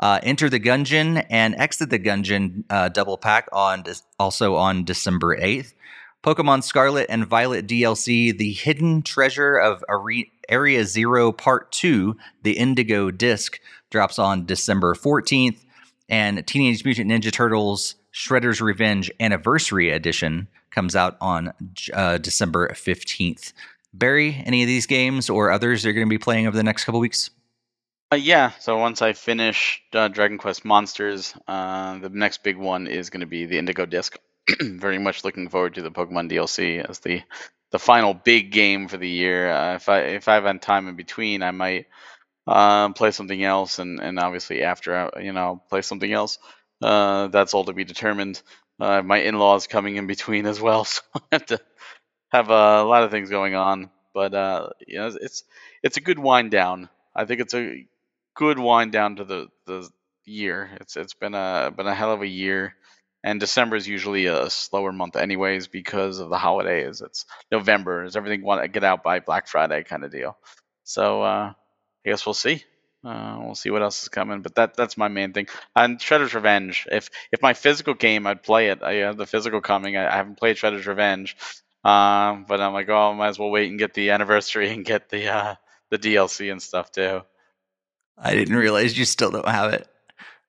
Uh, 0.00 0.18
Enter 0.24 0.50
the 0.50 0.58
Gungeon 0.58 1.24
and 1.30 1.54
Exit 1.54 1.90
the 1.90 2.00
Gungeon 2.00 2.64
uh, 2.68 2.88
double 2.88 3.16
pack 3.16 3.48
on 3.52 3.84
also 4.18 4.56
on 4.56 4.84
December 4.84 5.36
8th. 5.36 5.72
Pokemon 6.24 6.64
Scarlet 6.64 7.04
and 7.10 7.26
Violet 7.26 7.66
DLC, 7.66 8.36
The 8.36 8.52
Hidden 8.54 9.02
Treasure 9.02 9.58
of 9.58 9.84
Are- 9.90 10.02
Area 10.48 10.86
Zero 10.86 11.32
Part 11.32 11.70
2, 11.72 12.16
The 12.42 12.56
Indigo 12.56 13.10
Disc, 13.10 13.60
drops 13.90 14.18
on 14.18 14.46
December 14.46 14.94
14th. 14.94 15.58
And 16.08 16.46
Teenage 16.46 16.82
Mutant 16.82 17.10
Ninja 17.10 17.30
Turtles 17.30 17.96
Shredder's 18.14 18.62
Revenge 18.62 19.10
Anniversary 19.20 19.90
Edition 19.90 20.48
comes 20.70 20.96
out 20.96 21.18
on 21.20 21.52
uh, 21.92 22.16
December 22.16 22.70
15th. 22.70 23.52
Barry, 23.92 24.42
any 24.46 24.62
of 24.62 24.66
these 24.66 24.86
games 24.86 25.28
or 25.28 25.50
others 25.50 25.84
you're 25.84 25.92
going 25.92 26.06
to 26.06 26.10
be 26.10 26.16
playing 26.16 26.46
over 26.46 26.56
the 26.56 26.62
next 26.62 26.84
couple 26.84 27.00
weeks? 27.00 27.28
Uh, 28.10 28.16
yeah, 28.16 28.52
so 28.60 28.78
once 28.78 29.02
I 29.02 29.12
finish 29.12 29.82
uh, 29.92 30.08
Dragon 30.08 30.38
Quest 30.38 30.64
Monsters, 30.64 31.34
uh, 31.46 31.98
the 31.98 32.08
next 32.08 32.42
big 32.42 32.56
one 32.56 32.86
is 32.86 33.10
going 33.10 33.20
to 33.20 33.26
be 33.26 33.44
the 33.44 33.58
Indigo 33.58 33.84
Disc. 33.84 34.16
very 34.60 34.98
much 34.98 35.24
looking 35.24 35.48
forward 35.48 35.74
to 35.74 35.82
the 35.82 35.90
Pokemon 35.90 36.30
DLC 36.30 36.78
as 36.78 36.98
the 37.00 37.22
the 37.70 37.78
final 37.78 38.14
big 38.14 38.52
game 38.52 38.88
for 38.88 38.96
the 38.96 39.08
year. 39.08 39.50
Uh, 39.50 39.74
if 39.76 39.88
I 39.88 40.00
if 40.00 40.28
I 40.28 40.34
have 40.34 40.60
time 40.60 40.88
in 40.88 40.96
between, 40.96 41.42
I 41.42 41.50
might 41.50 41.86
uh, 42.46 42.90
play 42.92 43.10
something 43.12 43.42
else, 43.42 43.78
and 43.78 44.00
and 44.00 44.18
obviously 44.18 44.62
after 44.62 44.94
uh, 44.96 45.20
you 45.20 45.32
know 45.32 45.62
play 45.70 45.82
something 45.82 46.12
else. 46.12 46.38
Uh, 46.82 47.28
that's 47.28 47.54
all 47.54 47.64
to 47.64 47.72
be 47.72 47.84
determined. 47.84 48.42
uh, 48.80 49.02
my 49.02 49.18
in-laws 49.18 49.66
coming 49.68 49.96
in 49.96 50.06
between 50.06 50.46
as 50.46 50.60
well, 50.60 50.84
so 50.86 51.02
I 51.16 51.20
have 51.32 51.46
to 51.46 51.60
have 52.32 52.48
a 52.50 52.82
lot 52.82 53.02
of 53.04 53.10
things 53.10 53.30
going 53.30 53.54
on. 53.54 53.90
But 54.12 54.34
uh, 54.34 54.70
you 54.86 54.98
know, 54.98 55.10
it's 55.20 55.44
it's 55.82 55.96
a 55.96 56.00
good 56.00 56.18
wind 56.18 56.50
down. 56.50 56.88
I 57.14 57.24
think 57.24 57.40
it's 57.40 57.54
a 57.54 57.86
good 58.34 58.58
wind 58.58 58.92
down 58.92 59.16
to 59.16 59.24
the 59.24 59.48
the 59.66 59.88
year. 60.24 60.70
It's 60.80 60.96
it's 60.96 61.14
been 61.14 61.34
a 61.34 61.72
been 61.76 61.86
a 61.86 61.94
hell 61.94 62.12
of 62.12 62.22
a 62.22 62.26
year, 62.26 62.74
and 63.24 63.40
December 63.40 63.74
is 63.74 63.88
usually 63.88 64.26
a 64.26 64.50
slower 64.50 64.92
month 64.92 65.16
anyways 65.16 65.66
because 65.66 66.18
of 66.20 66.28
the 66.28 66.36
holidays. 66.36 67.00
It's 67.00 67.24
November. 67.50 68.04
Is 68.04 68.16
everything 68.16 68.42
want 68.42 68.60
to 68.62 68.68
get 68.68 68.84
out 68.84 69.02
by 69.02 69.20
Black 69.20 69.48
Friday 69.48 69.82
kind 69.82 70.04
of 70.04 70.12
deal. 70.12 70.36
So 70.84 71.22
uh, 71.22 71.54
I 72.04 72.08
guess 72.08 72.26
we'll 72.26 72.34
see. 72.34 72.62
Uh, 73.02 73.38
we'll 73.40 73.54
see 73.54 73.70
what 73.70 73.82
else 73.82 74.02
is 74.02 74.08
coming, 74.10 74.42
but 74.42 74.54
that 74.56 74.76
that's 74.76 74.98
my 74.98 75.08
main 75.08 75.32
thing. 75.32 75.46
And 75.74 75.98
Shredder's 75.98 76.34
Revenge. 76.34 76.86
If 76.92 77.08
if 77.32 77.40
my 77.40 77.54
physical 77.54 77.94
game, 77.94 78.26
I'd 78.26 78.42
play 78.42 78.68
it. 78.68 78.82
I 78.82 78.94
have 78.96 79.16
the 79.16 79.26
physical 79.26 79.62
coming. 79.62 79.96
I, 79.96 80.06
I 80.06 80.16
haven't 80.16 80.38
played 80.38 80.56
Shredder's 80.56 80.86
Revenge, 80.86 81.34
um, 81.82 82.44
but 82.46 82.60
I'm 82.60 82.74
like, 82.74 82.90
oh, 82.90 83.10
I 83.10 83.14
might 83.14 83.28
as 83.28 83.38
well 83.38 83.50
wait 83.50 83.70
and 83.70 83.78
get 83.78 83.94
the 83.94 84.10
anniversary 84.10 84.68
and 84.72 84.84
get 84.84 85.08
the 85.08 85.28
uh, 85.34 85.54
the 85.90 85.98
DLC 85.98 86.52
and 86.52 86.60
stuff 86.60 86.92
too. 86.92 87.22
I 88.18 88.34
didn't 88.34 88.56
realize 88.56 88.96
you 88.96 89.06
still 89.06 89.30
don't 89.30 89.48
have 89.48 89.72
it. 89.72 89.88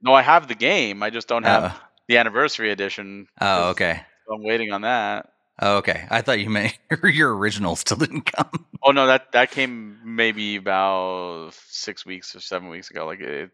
No, 0.01 0.13
I 0.13 0.23
have 0.23 0.49
the 0.49 0.55
game. 0.55 1.01
I 1.03 1.09
just 1.09 1.29
don't 1.29 1.43
have 1.43 1.71
Oh, 1.73 1.81
the 2.07 2.17
anniversary 2.17 2.71
edition. 2.71 3.27
Oh, 3.41 3.69
okay. 3.69 4.01
I'm 4.31 4.43
waiting 4.43 4.71
on 4.71 4.81
that. 4.81 5.29
Oh, 5.61 5.77
okay. 5.77 6.05
I 6.09 6.21
thought 6.21 6.39
you 6.39 6.49
meant 6.49 6.77
your 7.03 7.35
original 7.35 7.75
still 7.75 7.97
didn't 7.97 8.23
come. 8.31 8.65
Oh 8.83 8.91
no, 8.91 9.07
that 9.07 9.31
that 9.31 9.51
came 9.51 9.99
maybe 10.03 10.57
about 10.57 11.51
six 11.69 12.05
weeks 12.05 12.35
or 12.35 12.39
seven 12.41 12.69
weeks 12.69 12.89
ago. 12.91 13.05
Like 13.05 13.21
it, 13.21 13.51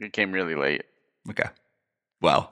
it 0.00 0.12
came 0.12 0.32
really 0.32 0.54
late. 0.54 0.84
Okay. 1.30 1.48
Wow. 2.20 2.50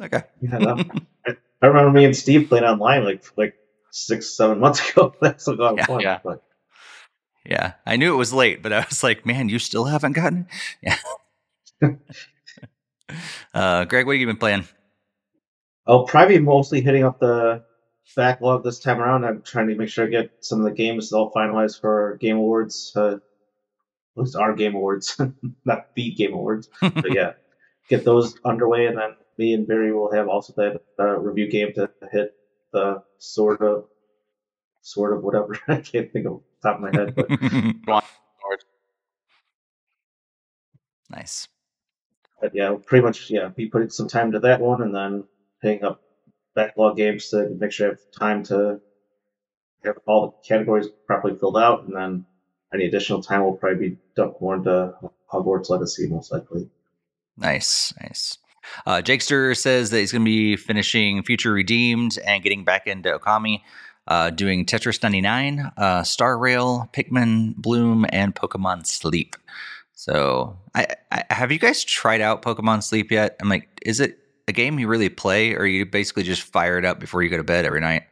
Okay. 0.00 0.22
Yeah, 0.40 0.58
that- 0.58 1.02
I, 1.26 1.30
I 1.62 1.66
remember 1.66 1.90
me 1.92 2.04
and 2.04 2.16
Steve 2.16 2.48
playing 2.48 2.64
online 2.64 3.04
like 3.04 3.24
like 3.36 3.54
six, 3.90 4.36
seven 4.36 4.58
months 4.60 4.88
ago. 4.90 5.14
That's 5.20 5.46
a 5.46 5.52
lot 5.52 5.72
of 5.72 5.78
Yeah. 5.78 5.86
fun. 5.86 6.00
Yeah. 6.00 6.18
But 6.24 6.42
Yeah, 7.44 7.72
I 7.86 7.96
knew 7.96 8.12
it 8.14 8.16
was 8.16 8.32
late, 8.32 8.62
but 8.62 8.72
I 8.72 8.86
was 8.88 9.02
like, 9.02 9.26
man, 9.26 9.48
you 9.50 9.58
still 9.58 9.84
haven't 9.84 10.12
gotten 10.12 10.46
it? 10.82 10.96
Yeah. 11.82 11.96
Uh, 13.54 13.84
Greg, 13.84 14.06
what 14.06 14.12
have 14.12 14.20
you 14.20 14.26
been 14.26 14.36
playing? 14.36 14.66
I'll 15.86 16.04
probably 16.04 16.38
be 16.38 16.44
mostly 16.44 16.80
hitting 16.80 17.04
up 17.04 17.20
the 17.20 17.64
backlog 18.16 18.64
this 18.64 18.78
time 18.78 19.00
around. 19.00 19.24
I'm 19.24 19.42
trying 19.42 19.68
to 19.68 19.74
make 19.74 19.88
sure 19.88 20.06
I 20.06 20.10
get 20.10 20.30
some 20.40 20.60
of 20.60 20.64
the 20.64 20.72
games 20.72 21.12
all 21.12 21.32
finalized 21.32 21.80
for 21.80 22.16
Game 22.20 22.36
Awards. 22.36 22.92
Uh, 22.96 23.16
at 23.16 23.20
least 24.16 24.36
our 24.36 24.54
Game 24.54 24.74
Awards, 24.74 25.20
not 25.64 25.94
the 25.94 26.10
Game 26.12 26.32
Awards. 26.32 26.68
But 26.80 27.12
yeah, 27.14 27.32
get 27.88 28.04
those 28.04 28.36
underway, 28.44 28.86
and 28.86 28.96
then 28.96 29.16
me 29.38 29.52
and 29.54 29.66
Barry 29.66 29.92
will 29.92 30.12
have 30.12 30.28
also 30.28 30.52
that 30.56 30.82
uh, 30.98 31.18
review 31.18 31.50
game 31.50 31.72
to 31.74 31.90
hit 32.12 32.34
the 32.72 33.02
sort 33.18 33.60
of, 33.62 33.86
sort 34.82 35.16
of 35.16 35.22
whatever. 35.22 35.58
I 35.68 35.80
can't 35.80 36.12
think 36.12 36.26
of 36.26 36.40
the 36.62 36.68
top 36.68 36.76
of 36.76 36.82
my 36.82 36.90
head, 36.92 37.14
but 37.14 38.04
nice. 41.10 41.48
But 42.44 42.54
yeah, 42.54 42.76
pretty 42.84 43.02
much 43.02 43.30
yeah, 43.30 43.48
be 43.48 43.66
putting 43.66 43.88
some 43.88 44.06
time 44.06 44.32
to 44.32 44.40
that 44.40 44.60
one, 44.60 44.82
and 44.82 44.94
then 44.94 45.24
hitting 45.62 45.82
up 45.82 46.02
backlog 46.54 46.96
games 46.96 47.30
to 47.30 47.48
make 47.58 47.72
sure 47.72 47.86
I 47.86 47.90
have 47.90 48.00
time 48.18 48.44
to 48.44 48.80
have 49.82 49.98
all 50.06 50.26
the 50.26 50.46
categories 50.46 50.88
properly 51.06 51.38
filled 51.38 51.56
out, 51.56 51.84
and 51.84 51.96
then 51.96 52.26
any 52.74 52.84
additional 52.84 53.22
time 53.22 53.44
will 53.44 53.56
probably 53.56 53.88
be 53.88 53.96
dumped 54.14 54.42
more 54.42 54.56
into 54.56 54.94
Hogwarts 55.32 55.70
Legacy 55.70 56.06
most 56.06 56.32
likely. 56.32 56.68
Nice, 57.38 57.94
nice. 58.02 58.36
Uh, 58.84 59.00
Jakester 59.02 59.56
says 59.56 59.88
that 59.90 60.00
he's 60.00 60.12
going 60.12 60.22
to 60.22 60.30
be 60.30 60.56
finishing 60.56 61.22
Future 61.22 61.52
Redeemed 61.52 62.18
and 62.26 62.42
getting 62.42 62.64
back 62.64 62.86
into 62.86 63.18
Okami, 63.18 63.62
uh, 64.06 64.28
doing 64.30 64.66
Tetris 64.66 65.02
99, 65.02 65.72
uh, 65.78 66.02
Star 66.02 66.36
Rail, 66.36 66.90
Pikmin 66.92 67.56
Bloom, 67.56 68.04
and 68.10 68.34
Pokemon 68.34 68.86
Sleep. 68.86 69.34
So, 70.04 70.58
I, 70.74 70.86
I 71.10 71.24
have 71.30 71.50
you 71.50 71.58
guys 71.58 71.82
tried 71.82 72.20
out 72.20 72.42
Pokemon 72.42 72.82
Sleep 72.82 73.10
yet? 73.10 73.36
I'm 73.40 73.48
like, 73.48 73.80
is 73.86 74.00
it 74.00 74.18
a 74.46 74.52
game 74.52 74.78
you 74.78 74.86
really 74.86 75.08
play, 75.08 75.54
or 75.54 75.64
you 75.64 75.86
basically 75.86 76.24
just 76.24 76.42
fire 76.42 76.76
it 76.76 76.84
up 76.84 77.00
before 77.00 77.22
you 77.22 77.30
go 77.30 77.38
to 77.38 77.42
bed 77.42 77.64
every 77.64 77.80
night? 77.80 78.02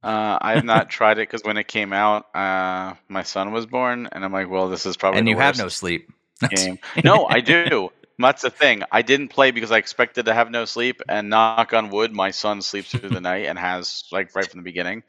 Uh, 0.00 0.38
I 0.40 0.52
have 0.52 0.64
not 0.64 0.88
tried 0.88 1.18
it 1.18 1.28
because 1.28 1.42
when 1.42 1.56
it 1.56 1.66
came 1.66 1.92
out, 1.92 2.26
uh, 2.32 2.94
my 3.08 3.24
son 3.24 3.50
was 3.50 3.66
born, 3.66 4.08
and 4.12 4.24
I'm 4.24 4.32
like, 4.32 4.48
well, 4.48 4.68
this 4.68 4.86
is 4.86 4.96
probably 4.96 5.18
and 5.18 5.26
the 5.26 5.32
you 5.32 5.38
have 5.38 5.58
no 5.58 5.66
sleep. 5.66 6.12
game. 6.48 6.78
No, 7.04 7.26
I 7.26 7.40
do. 7.40 7.90
That's 8.20 8.42
the 8.42 8.50
thing. 8.50 8.84
I 8.92 9.02
didn't 9.02 9.30
play 9.30 9.50
because 9.50 9.72
I 9.72 9.78
expected 9.78 10.26
to 10.26 10.34
have 10.34 10.48
no 10.48 10.64
sleep, 10.64 11.02
and 11.08 11.28
knock 11.28 11.72
on 11.72 11.90
wood, 11.90 12.12
my 12.12 12.30
son 12.30 12.62
sleeps 12.62 12.92
through 12.92 13.10
the 13.10 13.20
night 13.20 13.46
and 13.46 13.58
has 13.58 14.04
like 14.12 14.32
right 14.36 14.48
from 14.48 14.60
the 14.60 14.64
beginning. 14.64 15.02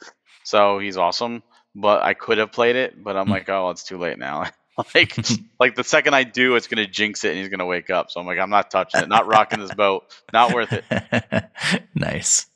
So 0.45 0.79
he's 0.79 0.97
awesome. 0.97 1.43
But 1.75 2.01
I 2.01 2.15
could 2.15 2.39
have 2.39 2.51
played 2.51 2.75
it, 2.75 3.03
but 3.03 3.15
I'm 3.17 3.27
like, 3.29 3.49
oh, 3.49 3.69
it's 3.69 3.83
too 3.83 3.99
late 3.99 4.17
now. 4.17 4.45
like, 4.95 5.15
like 5.59 5.75
the 5.75 5.83
second 5.83 6.13
I 6.13 6.23
do, 6.23 6.55
it's 6.55 6.67
gonna 6.67 6.87
jinx 6.87 7.23
it, 7.23 7.29
and 7.29 7.39
he's 7.39 7.49
gonna 7.49 7.65
wake 7.65 7.89
up. 7.89 8.11
So 8.11 8.19
I'm 8.19 8.25
like, 8.25 8.39
I'm 8.39 8.49
not 8.49 8.71
touching 8.71 9.01
it. 9.01 9.09
Not 9.09 9.27
rocking 9.27 9.59
this 9.59 9.73
boat. 9.73 10.03
Not 10.31 10.53
worth 10.53 10.73
it. 10.73 10.83
nice. 11.95 12.47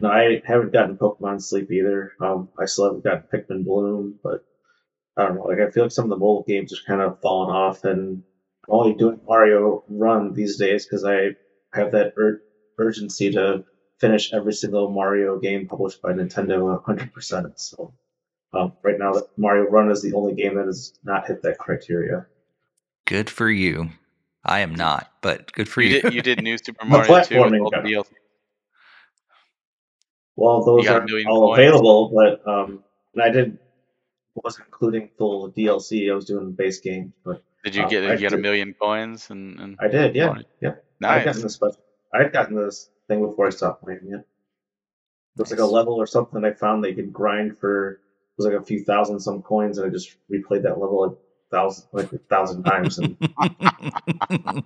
No, 0.00 0.08
I 0.08 0.42
haven't 0.46 0.72
gotten 0.72 0.96
Pokemon 0.96 1.42
Sleep 1.42 1.70
either. 1.70 2.12
Um, 2.20 2.48
I 2.58 2.64
still 2.64 2.86
haven't 2.86 3.04
gotten 3.04 3.24
Pikmin 3.32 3.64
Bloom, 3.64 4.18
but 4.22 4.44
I 5.16 5.26
don't 5.26 5.36
know. 5.36 5.42
Like 5.42 5.58
I 5.58 5.70
feel 5.70 5.84
like 5.84 5.92
some 5.92 6.04
of 6.04 6.10
the 6.10 6.16
mobile 6.16 6.44
games 6.46 6.72
are 6.72 6.86
kind 6.86 7.02
of 7.02 7.20
falling 7.20 7.54
off, 7.54 7.84
and 7.84 8.22
I'm 8.68 8.74
only 8.74 8.94
doing 8.94 9.20
Mario 9.26 9.84
Run 9.88 10.32
these 10.32 10.56
days 10.58 10.86
because 10.86 11.04
I 11.04 11.36
have 11.74 11.92
that 11.92 12.14
ur- 12.18 12.42
urgency 12.78 13.32
to 13.32 13.64
finish 14.00 14.32
every 14.32 14.52
single 14.52 14.90
Mario 14.90 15.38
game 15.38 15.66
published 15.66 16.00
by 16.00 16.12
Nintendo 16.12 16.82
100%. 16.82 17.52
So 17.56 17.92
um, 18.52 18.72
right 18.82 18.98
now, 18.98 19.14
Mario 19.36 19.64
Run 19.70 19.90
is 19.90 20.02
the 20.02 20.14
only 20.14 20.34
game 20.34 20.54
that 20.56 20.66
has 20.66 20.94
not 21.04 21.26
hit 21.26 21.42
that 21.42 21.58
criteria. 21.58 22.26
Good 23.06 23.28
for 23.30 23.48
you. 23.50 23.90
I 24.44 24.60
am 24.60 24.74
not, 24.74 25.10
but 25.20 25.52
good 25.52 25.68
for 25.68 25.82
You 25.82 25.96
you. 25.96 26.00
did, 26.02 26.14
you 26.14 26.22
did 26.22 26.42
New 26.42 26.56
Super 26.64 26.84
Mario 26.86 27.06
2 27.06 27.12
with 27.12 27.28
platforming 27.28 27.60
all 27.60 27.70
the 27.70 27.76
DLC. 27.78 28.06
Well, 30.36 30.64
those 30.64 30.86
are 30.86 31.04
million 31.04 31.28
all 31.28 31.48
coins. 31.54 31.58
available, 31.58 32.12
but 32.14 32.46
um, 32.50 32.84
and 33.14 33.22
I 33.22 33.30
did 33.30 33.58
wasn't 34.44 34.66
including 34.68 35.10
full 35.18 35.50
DLC. 35.50 36.10
I 36.10 36.14
was 36.14 36.24
doing 36.26 36.46
the 36.46 36.52
base 36.52 36.80
game, 36.80 37.12
but 37.24 37.42
Did 37.64 37.74
you 37.74 37.82
Oh, 37.84 37.88
get? 37.88 38.04
I 38.04 38.08
Did 38.10 38.20
you 38.20 38.28
get 38.30 38.38
a 38.38 38.40
million 38.40 38.72
coins? 38.80 39.30
And, 39.30 39.58
and 39.58 39.76
I 39.80 39.88
did. 39.88 40.14
Yeah, 40.14 40.28
Right. 40.28 40.46
yeah. 40.60 40.68
I'd 40.70 40.76
nice. 41.00 41.24
gotten 41.24 41.42
this. 41.42 41.60
I'd 42.14 42.32
gotten 42.32 42.54
this 42.56 42.88
thing 43.08 43.26
before 43.26 43.48
I 43.48 43.50
stopped 43.50 43.82
playing. 43.82 44.00
Yeah, 44.04 44.18
it 44.18 44.24
was 45.36 45.50
like 45.50 45.58
a 45.60 45.64
level 45.66 45.94
or 45.94 46.06
something 46.06 46.44
I 46.44 46.52
found 46.52 46.84
they 46.84 46.94
could 46.94 47.12
grind 47.12 47.58
for. 47.58 48.00
Was 48.38 48.46
like 48.46 48.54
a 48.54 48.64
few 48.64 48.84
thousand 48.84 49.18
some 49.20 49.42
coins, 49.42 49.78
and 49.78 49.86
I 49.86 49.90
just 49.90 50.16
replayed 50.32 50.62
that 50.62 50.78
level 50.78 51.04
a 51.04 51.54
thousand 51.54 51.88
like 51.92 52.12
a 52.12 52.18
thousand 52.18 52.62
times. 52.62 52.98
And 52.98 53.16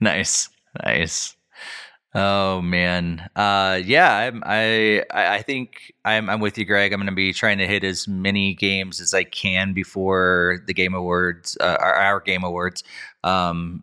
nice, 0.00 0.48
nice. 0.84 1.34
Oh 2.14 2.60
man, 2.60 3.26
uh, 3.34 3.80
yeah, 3.82 4.14
I'm, 4.14 4.42
I, 4.44 5.02
I 5.10 5.36
I 5.36 5.42
think 5.42 5.94
I'm, 6.04 6.28
I'm 6.28 6.40
with 6.40 6.58
you, 6.58 6.66
Greg. 6.66 6.92
I'm 6.92 7.00
going 7.00 7.06
to 7.06 7.14
be 7.14 7.32
trying 7.32 7.56
to 7.58 7.66
hit 7.66 7.84
as 7.84 8.06
many 8.06 8.52
games 8.52 9.00
as 9.00 9.14
I 9.14 9.24
can 9.24 9.72
before 9.72 10.62
the 10.66 10.74
Game 10.74 10.92
Awards, 10.92 11.56
uh, 11.58 11.78
our, 11.80 11.94
our 11.94 12.20
Game 12.20 12.44
Awards 12.44 12.84
um, 13.24 13.82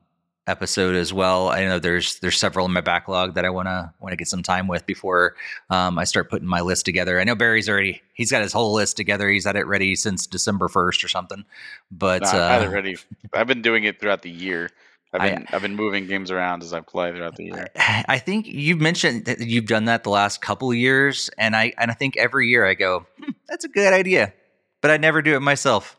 episode 0.49 0.95
as 0.95 1.13
well. 1.13 1.49
I 1.49 1.63
know 1.63 1.79
there's 1.79 2.19
there's 2.19 2.37
several 2.37 2.65
in 2.65 2.73
my 2.73 2.81
backlog 2.81 3.35
that 3.35 3.45
I 3.45 3.49
want 3.49 3.67
to 3.67 3.93
want 3.99 4.11
to 4.11 4.17
get 4.17 4.27
some 4.27 4.43
time 4.43 4.67
with 4.67 4.85
before 4.85 5.35
um, 5.69 5.99
I 5.99 6.03
start 6.03 6.29
putting 6.29 6.47
my 6.47 6.61
list 6.61 6.85
together. 6.85 7.19
I 7.19 7.23
know 7.23 7.35
Barry's 7.35 7.69
already 7.69 8.01
he's 8.13 8.31
got 8.31 8.41
his 8.41 8.51
whole 8.51 8.73
list 8.73 8.97
together. 8.97 9.29
He's 9.29 9.45
had 9.45 9.55
it 9.55 9.67
ready 9.67 9.95
since 9.95 10.27
December 10.27 10.67
first 10.67 11.03
or 11.03 11.07
something. 11.07 11.45
But 11.91 12.23
No, 12.23 12.29
I've 12.29 12.33
had 12.33 12.61
it 12.63 12.67
uh, 12.67 12.71
ready. 12.71 12.97
I've 13.33 13.47
been 13.47 13.61
doing 13.61 13.83
it 13.83 13.99
throughout 13.99 14.23
the 14.23 14.31
year. 14.31 14.69
I've 15.13 15.21
been 15.21 15.45
I, 15.47 15.51
have 15.51 15.61
been 15.61 15.75
moving 15.75 16.07
games 16.07 16.29
around 16.31 16.61
as 16.61 16.73
I 16.73 16.81
play 16.81 17.11
throughout 17.11 17.35
the 17.35 17.45
year. 17.45 17.67
I 17.75 18.05
I 18.07 18.19
think 18.19 18.47
you've 18.47 18.81
mentioned 18.81 19.25
that 19.25 19.39
you've 19.39 19.67
done 19.67 19.85
that 19.85 20.03
the 20.03 20.09
last 20.09 20.41
couple 20.41 20.69
of 20.71 20.77
years, 20.77 21.29
and 21.37 21.55
I 21.55 21.73
and 21.77 21.91
I 21.91 21.93
think 21.93 22.17
every 22.17 22.47
year 22.49 22.65
I 22.65 22.73
go, 22.73 23.05
hmm, 23.19 23.31
"That's 23.47 23.65
a 23.65 23.69
good 23.69 23.93
idea," 23.93 24.33
but 24.81 24.91
I 24.91 24.97
never 24.97 25.21
do 25.21 25.35
it 25.35 25.41
myself. 25.41 25.95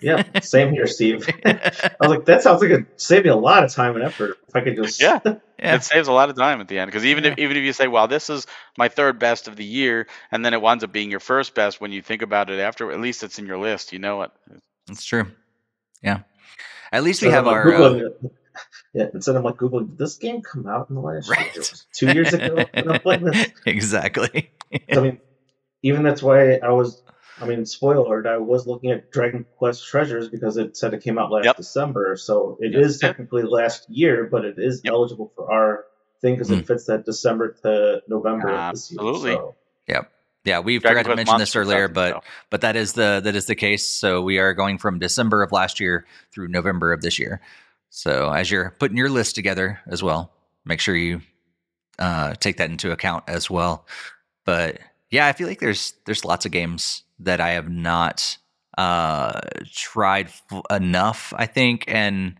Yeah, 0.00 0.22
same 0.40 0.72
here, 0.72 0.86
Steve. 0.86 1.28
I 1.44 1.92
was 2.00 2.10
like, 2.10 2.24
that 2.26 2.42
sounds 2.42 2.62
like 2.62 2.70
it 2.70 2.86
save 3.00 3.24
me 3.24 3.30
a 3.30 3.36
lot 3.36 3.62
of 3.64 3.72
time 3.72 3.94
and 3.94 4.04
effort 4.04 4.38
if 4.48 4.56
I 4.56 4.60
could 4.62 4.76
just 4.76 5.00
Yeah. 5.00 5.20
yeah, 5.24 5.76
It 5.76 5.84
saves 5.84 6.08
a 6.08 6.12
lot 6.12 6.30
of 6.30 6.36
time 6.36 6.60
at 6.60 6.68
the 6.68 6.78
end 6.78 6.88
because 6.88 7.04
even 7.04 7.24
if 7.24 7.38
even 7.38 7.56
if 7.56 7.62
you 7.62 7.72
say, 7.72 7.86
"Well, 7.86 8.08
this 8.08 8.30
is 8.30 8.46
my 8.78 8.88
third 8.88 9.18
best 9.18 9.48
of 9.48 9.56
the 9.56 9.64
year," 9.64 10.06
and 10.32 10.44
then 10.44 10.54
it 10.54 10.62
winds 10.62 10.84
up 10.84 10.92
being 10.92 11.10
your 11.10 11.20
first 11.20 11.54
best 11.54 11.80
when 11.80 11.92
you 11.92 12.02
think 12.02 12.22
about 12.22 12.50
it 12.50 12.58
after, 12.58 12.90
at 12.90 13.00
least 13.00 13.22
it's 13.22 13.38
in 13.38 13.46
your 13.46 13.58
list. 13.58 13.92
You 13.92 13.98
know 13.98 14.22
it. 14.22 14.30
that's 14.86 15.04
true. 15.04 15.30
Yeah, 16.02 16.20
at 16.92 17.02
least 17.02 17.22
we 17.22 17.28
have 17.28 17.46
of, 17.46 17.52
like, 17.52 17.56
our. 17.56 17.74
Uh, 17.74 17.78
Googling 17.78 18.00
it- 18.00 18.32
yeah, 18.92 19.06
instead 19.14 19.36
of 19.36 19.44
like 19.44 19.56
Google, 19.56 19.80
did 19.80 19.98
this 19.98 20.16
game 20.16 20.42
come 20.42 20.66
out 20.66 20.88
in 20.88 20.96
the 20.96 21.00
last? 21.00 21.30
Right. 21.30 21.46
It 21.54 21.58
was 21.58 21.86
two 21.94 22.12
years 22.12 22.32
ago? 22.32 22.64
when 22.74 22.90
I'm 22.90 23.00
playing 23.00 23.24
this? 23.24 23.48
exactly. 23.64 24.50
I 24.90 25.00
mean, 25.00 25.20
even 25.82 26.02
that's 26.02 26.22
why 26.22 26.54
I 26.56 26.70
was. 26.70 27.02
I 27.40 27.46
mean, 27.46 27.64
spoiler 27.64 28.04
alert! 28.04 28.26
I 28.26 28.36
was 28.38 28.66
looking 28.66 28.90
at 28.90 29.10
Dragon 29.10 29.46
Quest 29.56 29.86
Treasures 29.86 30.28
because 30.28 30.56
it 30.56 30.76
said 30.76 30.92
it 30.94 31.02
came 31.02 31.18
out 31.18 31.30
last 31.30 31.44
Yep. 31.46 31.56
December, 31.56 32.16
so 32.16 32.58
it 32.60 32.72
Yep. 32.72 32.82
is 32.82 32.98
technically 32.98 33.42
last 33.42 33.88
year, 33.88 34.28
but 34.30 34.44
it 34.44 34.56
is 34.58 34.82
Yep. 34.84 34.92
eligible 34.92 35.32
for 35.34 35.50
our 35.50 35.84
thing 36.20 36.34
because 36.34 36.50
Mm. 36.50 36.60
it 36.60 36.66
fits 36.66 36.86
that 36.86 37.04
December 37.06 37.52
to 37.62 38.02
November 38.08 38.48
of 38.50 38.72
this 38.72 38.90
year. 38.90 39.00
Absolutely. 39.00 39.32
So, 39.32 39.54
Yeah, 40.42 40.60
we 40.60 40.78
Dragon 40.78 40.80
forgot 40.80 41.02
to 41.02 41.04
Quest 41.08 41.16
mention 41.16 41.38
this 41.38 41.54
earlier, 41.54 41.86
but 41.88 42.14
so. 42.14 42.20
but 42.48 42.62
that 42.62 42.74
is 42.74 42.94
the 42.94 43.20
that 43.22 43.36
is 43.36 43.44
the 43.44 43.54
case. 43.54 43.86
So 43.86 44.22
we 44.22 44.38
are 44.38 44.54
going 44.54 44.78
from 44.78 44.98
December 44.98 45.42
of 45.42 45.52
last 45.52 45.80
year 45.80 46.06
through 46.32 46.48
November 46.48 46.94
of 46.94 47.02
this 47.02 47.18
year. 47.18 47.42
So 47.90 48.30
as 48.30 48.50
you're 48.50 48.70
putting 48.78 48.96
your 48.96 49.10
list 49.10 49.34
together 49.34 49.80
as 49.86 50.02
well, 50.02 50.32
make 50.64 50.80
sure 50.80 50.96
you 50.96 51.20
uh, 51.98 52.34
take 52.36 52.56
that 52.56 52.70
into 52.70 52.90
account 52.90 53.24
as 53.28 53.50
well. 53.50 53.86
But 54.46 54.78
yeah, 55.10 55.26
I 55.26 55.32
feel 55.32 55.48
like 55.48 55.60
there's 55.60 55.94
there's 56.06 56.24
lots 56.24 56.46
of 56.46 56.52
games 56.52 57.02
that 57.20 57.40
I 57.40 57.50
have 57.50 57.68
not 57.68 58.38
uh, 58.78 59.40
tried 59.72 60.26
f- 60.28 60.62
enough. 60.70 61.32
I 61.36 61.46
think 61.46 61.84
and. 61.88 62.36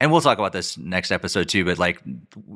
And 0.00 0.10
we'll 0.10 0.20
talk 0.20 0.38
about 0.40 0.52
this 0.52 0.76
next 0.76 1.12
episode 1.12 1.48
too, 1.48 1.64
but 1.64 1.78
like, 1.78 2.02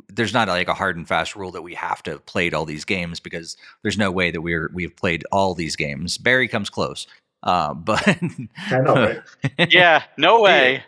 there's 0.09 0.35
not 0.35 0.49
like 0.49 0.67
a 0.67 0.75
hard 0.75 0.97
and 0.97 1.07
fast 1.07 1.37
rule 1.37 1.53
that 1.53 1.63
we 1.63 1.75
have 1.75 2.03
to 2.03 2.11
have 2.11 2.27
played 2.27 2.55
all 2.55 2.65
these 2.65 2.85
games 2.85 3.21
because 3.21 3.57
there's 3.83 3.97
no 3.97 4.11
way 4.11 4.33
that 4.33 4.41
we're 4.41 4.69
we've 4.75 4.97
played 4.97 5.25
all 5.31 5.55
these 5.55 5.77
games. 5.77 6.19
Barry 6.19 6.49
comes 6.49 6.69
close, 6.71 7.07
uh, 7.43 7.75
but 7.75 8.07
I 8.09 8.79
know, 8.81 8.95
right? 8.95 9.23
yeah, 9.73 10.03
no 10.17 10.41
way. 10.41 10.83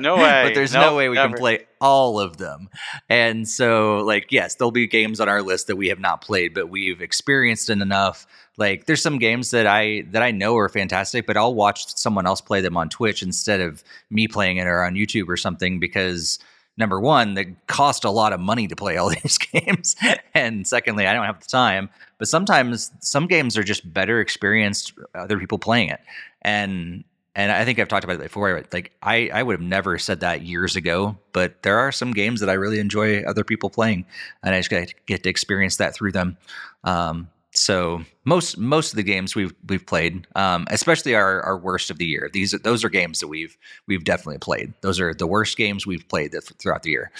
No 0.00 0.16
way. 0.16 0.44
But 0.46 0.54
there's 0.54 0.72
Nope, 0.72 0.82
no 0.82 0.96
way 0.96 1.08
we 1.08 1.16
never. 1.16 1.34
can 1.34 1.38
play 1.38 1.66
all 1.80 2.18
of 2.18 2.38
them. 2.38 2.68
And 3.08 3.46
so, 3.48 3.98
like, 3.98 4.32
yes, 4.32 4.54
there'll 4.54 4.70
be 4.70 4.86
games 4.86 5.20
on 5.20 5.28
our 5.28 5.42
list 5.42 5.66
that 5.66 5.76
we 5.76 5.88
have 5.88 6.00
not 6.00 6.22
played, 6.22 6.54
but 6.54 6.70
we've 6.70 7.02
experienced 7.02 7.68
it 7.68 7.80
enough. 7.80 8.26
Like, 8.56 8.86
there's 8.86 9.02
some 9.02 9.18
games 9.18 9.50
that 9.50 9.66
I 9.66 10.04
that 10.10 10.22
I 10.22 10.30
know 10.30 10.56
are 10.56 10.68
fantastic, 10.68 11.26
but 11.26 11.36
I'll 11.36 11.54
watch 11.54 11.94
someone 11.96 12.26
else 12.26 12.40
play 12.40 12.60
them 12.60 12.76
on 12.76 12.88
Twitch 12.88 13.22
instead 13.22 13.60
of 13.60 13.84
me 14.10 14.28
playing 14.28 14.56
it 14.56 14.66
or 14.66 14.82
on 14.82 14.94
YouTube 14.94 15.28
or 15.28 15.36
something 15.36 15.78
because 15.78 16.38
number 16.78 17.00
one, 17.00 17.34
they 17.34 17.56
cost 17.66 18.04
a 18.04 18.10
lot 18.10 18.32
of 18.32 18.40
money 18.40 18.68
to 18.68 18.76
play 18.76 18.96
all 18.96 19.10
these 19.22 19.38
games, 19.38 19.96
and 20.34 20.66
secondly, 20.66 21.06
I 21.06 21.12
don't 21.12 21.26
have 21.26 21.40
the 21.40 21.48
time. 21.48 21.90
But 22.18 22.28
sometimes 22.28 22.90
some 23.00 23.26
games 23.26 23.56
are 23.56 23.62
just 23.62 23.92
better 23.92 24.20
experienced 24.20 24.92
other 25.14 25.38
people 25.38 25.58
playing 25.58 25.90
it, 25.90 26.00
and 26.42 27.04
and 27.38 27.52
I 27.52 27.64
think 27.64 27.78
I've 27.78 27.86
talked 27.86 28.02
about 28.02 28.16
it 28.16 28.22
before. 28.22 28.64
Like 28.72 28.90
I, 29.00 29.30
I 29.32 29.44
would 29.44 29.52
have 29.52 29.68
never 29.68 29.96
said 29.98 30.20
that 30.20 30.42
years 30.42 30.74
ago, 30.74 31.16
but 31.32 31.62
there 31.62 31.78
are 31.78 31.92
some 31.92 32.12
games 32.12 32.40
that 32.40 32.50
I 32.50 32.54
really 32.54 32.80
enjoy 32.80 33.22
other 33.22 33.44
people 33.44 33.70
playing, 33.70 34.06
and 34.42 34.56
I 34.56 34.58
just 34.58 34.70
get, 34.70 34.92
get 35.06 35.22
to 35.22 35.30
experience 35.30 35.76
that 35.76 35.94
through 35.94 36.12
them. 36.12 36.36
Um, 36.82 37.28
so 37.52 38.02
most 38.24 38.58
most 38.58 38.92
of 38.92 38.96
the 38.96 39.02
games 39.02 39.34
we've 39.34 39.54
we've 39.68 39.86
played, 39.86 40.26
um, 40.36 40.66
especially 40.70 41.14
our, 41.14 41.40
our 41.42 41.58
worst 41.58 41.90
of 41.90 41.98
the 41.98 42.06
year, 42.06 42.28
these 42.32 42.52
those 42.62 42.84
are 42.84 42.88
games 42.90 43.20
that 43.20 43.28
we've 43.28 43.56
we've 43.86 44.04
definitely 44.04 44.38
played. 44.38 44.74
Those 44.82 45.00
are 45.00 45.14
the 45.14 45.26
worst 45.26 45.56
games 45.56 45.86
we've 45.86 46.06
played 46.08 46.32
th- 46.32 46.44
throughout 46.58 46.82
the 46.82 46.90
year. 46.90 47.10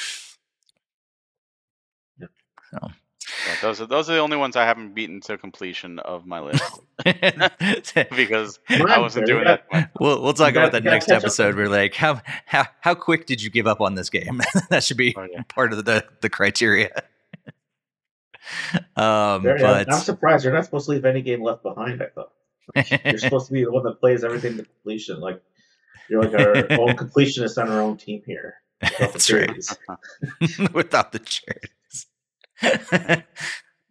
Yeah, 3.46 3.54
those 3.62 3.80
are 3.80 3.86
those 3.86 4.08
are 4.08 4.14
the 4.14 4.20
only 4.20 4.36
ones 4.36 4.56
I 4.56 4.64
haven't 4.64 4.94
beaten 4.94 5.20
to 5.22 5.36
completion 5.38 5.98
of 6.00 6.26
my 6.26 6.40
list 6.40 6.62
because 8.16 8.58
I 8.68 8.98
wasn't 8.98 9.26
doing 9.26 9.44
that- 9.44 9.64
that. 9.70 9.90
We'll 10.00 10.22
we'll 10.22 10.32
talk 10.34 10.52
about 10.52 10.72
gotta- 10.72 10.82
that 10.82 10.84
next 10.90 11.10
episode. 11.10 11.54
We're 11.56 11.68
like, 11.68 11.94
how 11.94 12.20
how 12.46 12.66
how 12.80 12.94
quick 12.94 13.26
did 13.26 13.42
you 13.42 13.50
give 13.50 13.66
up 13.66 13.80
on 13.80 13.94
this 13.96 14.08
game? 14.10 14.40
that 14.70 14.82
should 14.84 14.96
be 14.96 15.14
Oh, 15.16 15.26
yeah. 15.30 15.42
part 15.48 15.72
of 15.72 15.84
the 15.84 16.04
the 16.20 16.30
criteria. 16.30 17.02
um, 18.96 19.42
but 19.42 19.92
I'm 19.92 20.00
surprised 20.00 20.44
you're 20.44 20.54
not 20.54 20.64
supposed 20.64 20.86
to 20.86 20.92
leave 20.92 21.04
any 21.04 21.22
game 21.22 21.42
left 21.42 21.62
behind. 21.62 22.02
I 22.02 22.06
thought 22.06 22.32
you're 23.04 23.18
supposed 23.18 23.46
to 23.48 23.52
be 23.52 23.64
the 23.64 23.72
one 23.72 23.84
that 23.84 24.00
plays 24.00 24.24
everything 24.24 24.56
to 24.56 24.64
completion. 24.64 25.20
Like 25.20 25.42
you're 26.08 26.22
like 26.22 26.34
our 26.34 26.56
own 26.80 26.96
completionist 26.96 27.60
on 27.62 27.70
our 27.70 27.80
own 27.80 27.96
team 27.96 28.22
here. 28.26 28.56
without 28.82 29.12
the 29.12 29.18
That's 29.18 29.32
right. 29.32 30.72
without 30.72 31.12
the 31.12 31.18
chairs. 31.20 32.06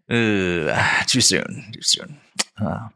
uh, 0.10 1.04
too 1.06 1.22
soon. 1.22 1.72
Too 1.74 1.82
soon. 1.82 2.20
Uh, 2.60 2.88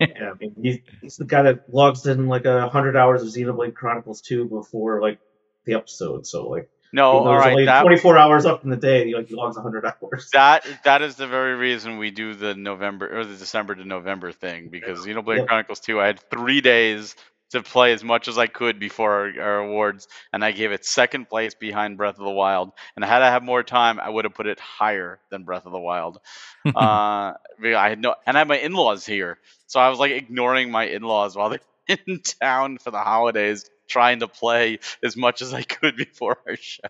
Yeah, 0.00 0.32
I 0.32 0.34
mean, 0.38 0.54
he's, 0.60 0.78
he's 1.00 1.16
the 1.16 1.24
guy 1.24 1.42
that 1.42 1.72
logs 1.72 2.06
in 2.06 2.26
like 2.28 2.44
a 2.44 2.68
hundred 2.68 2.96
hours 2.96 3.22
of 3.22 3.28
Xenoblade 3.28 3.74
Chronicles 3.74 4.20
2 4.22 4.46
before 4.46 5.00
like 5.00 5.18
the 5.64 5.74
episode. 5.74 6.26
So 6.26 6.48
like, 6.48 6.68
No, 6.92 7.10
all 7.24 7.36
right. 7.38 7.64
That 7.66 7.82
24 7.82 8.18
hours 8.18 8.46
up 8.46 8.64
in 8.64 8.70
the 8.70 8.76
day. 8.76 9.06
He 9.06 9.14
like 9.14 9.28
he 9.28 9.34
logs 9.34 9.56
100 9.56 9.84
hours. 9.84 10.28
that 10.32 10.66
that 10.84 11.02
is 11.02 11.16
the 11.16 11.26
very 11.26 11.54
reason 11.54 11.98
we 11.98 12.10
do 12.10 12.34
the 12.34 12.54
November 12.54 13.18
or 13.20 13.24
the 13.24 13.36
December 13.36 13.74
to 13.74 13.84
November 13.84 14.32
thing 14.32 14.68
because 14.70 15.06
you 15.06 15.14
know 15.14 15.22
Blade 15.22 15.38
Yep. 15.38 15.46
Chronicles 15.46 15.80
2 15.80 16.00
I 16.00 16.06
had 16.06 16.20
3 16.30 16.60
days 16.60 17.14
to 17.50 17.62
play 17.62 17.92
as 17.92 18.04
much 18.04 18.28
as 18.28 18.38
I 18.38 18.46
could 18.46 18.78
before 18.78 19.10
our, 19.12 19.42
our 19.42 19.58
awards 19.58 20.06
and 20.32 20.44
I 20.44 20.52
gave 20.52 20.70
it 20.72 20.84
second 20.84 21.28
place 21.28 21.54
behind 21.54 21.96
Breath 21.96 22.18
of 22.18 22.24
the 22.24 22.30
Wild 22.30 22.72
and 22.96 23.04
had 23.04 23.22
I 23.22 23.30
had 23.30 23.42
more 23.42 23.62
time 23.62 24.00
I 24.00 24.08
would 24.08 24.24
have 24.24 24.34
put 24.34 24.46
it 24.46 24.60
higher 24.60 25.20
than 25.30 25.44
Breath 25.44 25.66
of 25.66 25.72
the 25.72 25.78
Wild. 25.80 26.18
uh 26.66 26.72
I 26.74 27.88
had 27.88 28.00
no 28.00 28.14
and 28.26 28.36
I 28.36 28.40
had 28.40 28.48
my 28.48 28.58
in-laws 28.58 29.06
here. 29.06 29.38
So 29.66 29.78
I 29.80 29.88
was 29.90 29.98
like 29.98 30.12
ignoring 30.12 30.70
my 30.70 30.84
in-laws 30.86 31.36
while 31.36 31.50
they're 31.50 31.60
in 32.06 32.20
town 32.40 32.78
for 32.78 32.90
the 32.90 32.98
holidays 33.00 33.68
trying 33.90 34.20
to 34.20 34.28
play 34.28 34.78
as 35.04 35.16
much 35.16 35.42
as 35.42 35.52
I 35.52 35.62
could 35.62 35.96
before 35.98 36.38
our 36.48 36.56
show. 36.56 36.82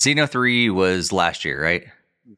Xeno 0.00 0.28
3 0.28 0.70
was 0.70 1.12
last 1.12 1.44
year, 1.44 1.62
right? 1.62 1.84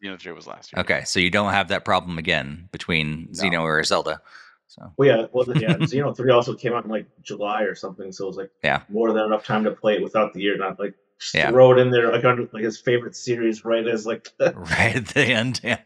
You 0.01 0.10
know, 0.10 0.16
3 0.16 0.32
was 0.32 0.47
last 0.47 0.72
year. 0.72 0.81
Okay, 0.81 1.05
so 1.05 1.20
you 1.20 1.31
don't 1.31 1.52
have 1.52 1.68
that 1.68 1.85
problem 1.85 2.18
again 2.18 2.68
between 2.72 3.28
No. 3.31 3.43
Xeno 3.43 3.60
or 3.62 3.82
Zelda. 3.85 4.20
So 4.66 4.93
Well, 4.97 5.09
yeah, 5.09 5.26
well, 5.32 5.47
yeah. 5.56 5.74
Xeno 5.76 6.16
3 6.16 6.31
also 6.32 6.55
came 6.55 6.72
out 6.72 6.85
in 6.85 6.90
like 6.90 7.06
July 7.22 7.62
or 7.62 7.74
something, 7.74 8.10
so 8.12 8.24
it 8.24 8.28
was 8.28 8.36
like 8.36 8.51
Yeah. 8.62 8.82
more 8.89 9.12
than 9.12 9.24
enough 9.24 9.44
time 9.47 9.64
to 9.64 9.70
play 9.70 9.94
it 9.94 10.02
without 10.02 10.32
the 10.35 10.40
year. 10.40 10.56
Not 10.56 10.81
like 10.81 10.94
just 11.20 11.35
Yeah. 11.35 11.51
throw 11.51 11.72
it 11.72 11.78
in 11.78 11.90
there 11.90 12.10
like 12.10 12.24
under 12.24 12.48
like 12.52 12.64
his 12.64 12.81
favorite 12.81 13.14
series 13.14 13.64
right 13.64 13.86
as 13.86 14.05
like 14.06 14.28
right 14.40 14.97
at 14.97 15.06
the 15.09 15.24
end, 15.24 15.60
yeah, 15.62 15.81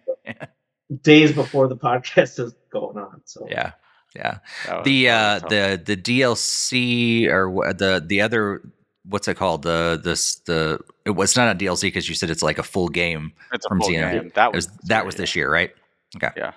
days 1.03 1.33
before 1.33 1.69
the 1.69 1.77
podcast 1.77 2.39
is 2.41 2.55
going 2.71 2.97
on. 2.97 3.21
So 3.25 3.47
yeah, 3.51 3.73
yeah. 4.17 4.39
Was- 4.69 4.85
the 4.85 5.09
uh 5.11 5.39
the 5.41 5.83
the 5.85 5.97
DLC 5.97 7.29
or 7.31 7.73
the 7.73 8.03
the 8.05 8.21
other 8.21 8.63
what's 9.05 9.27
it 9.29 9.37
called 9.37 9.63
the 9.63 10.01
this 10.03 10.37
the 10.41 10.81
it 11.07 11.11
was 11.11 11.37
not 11.37 11.55
a 11.55 11.59
DLC 11.59 11.83
because 11.83 12.09
you 12.09 12.15
said 12.15 12.31
it's 12.31 12.43
like 12.43 12.59
a 12.59 12.63
full 12.63 12.89
game. 12.89 13.33
It's 13.53 13.67
from 13.67 13.81
full 13.81 13.91
Xeno. 13.91 14.13
game. 14.13 14.33
That 14.35 14.49
It 14.49 14.55
was 14.57 14.69
was 14.69 14.77
that 14.89 15.07
was 15.07 15.15
this 15.17 15.35
year, 15.37 15.51
right? 15.51 15.71
Okay. 16.17 16.29
Yeah, 16.37 16.53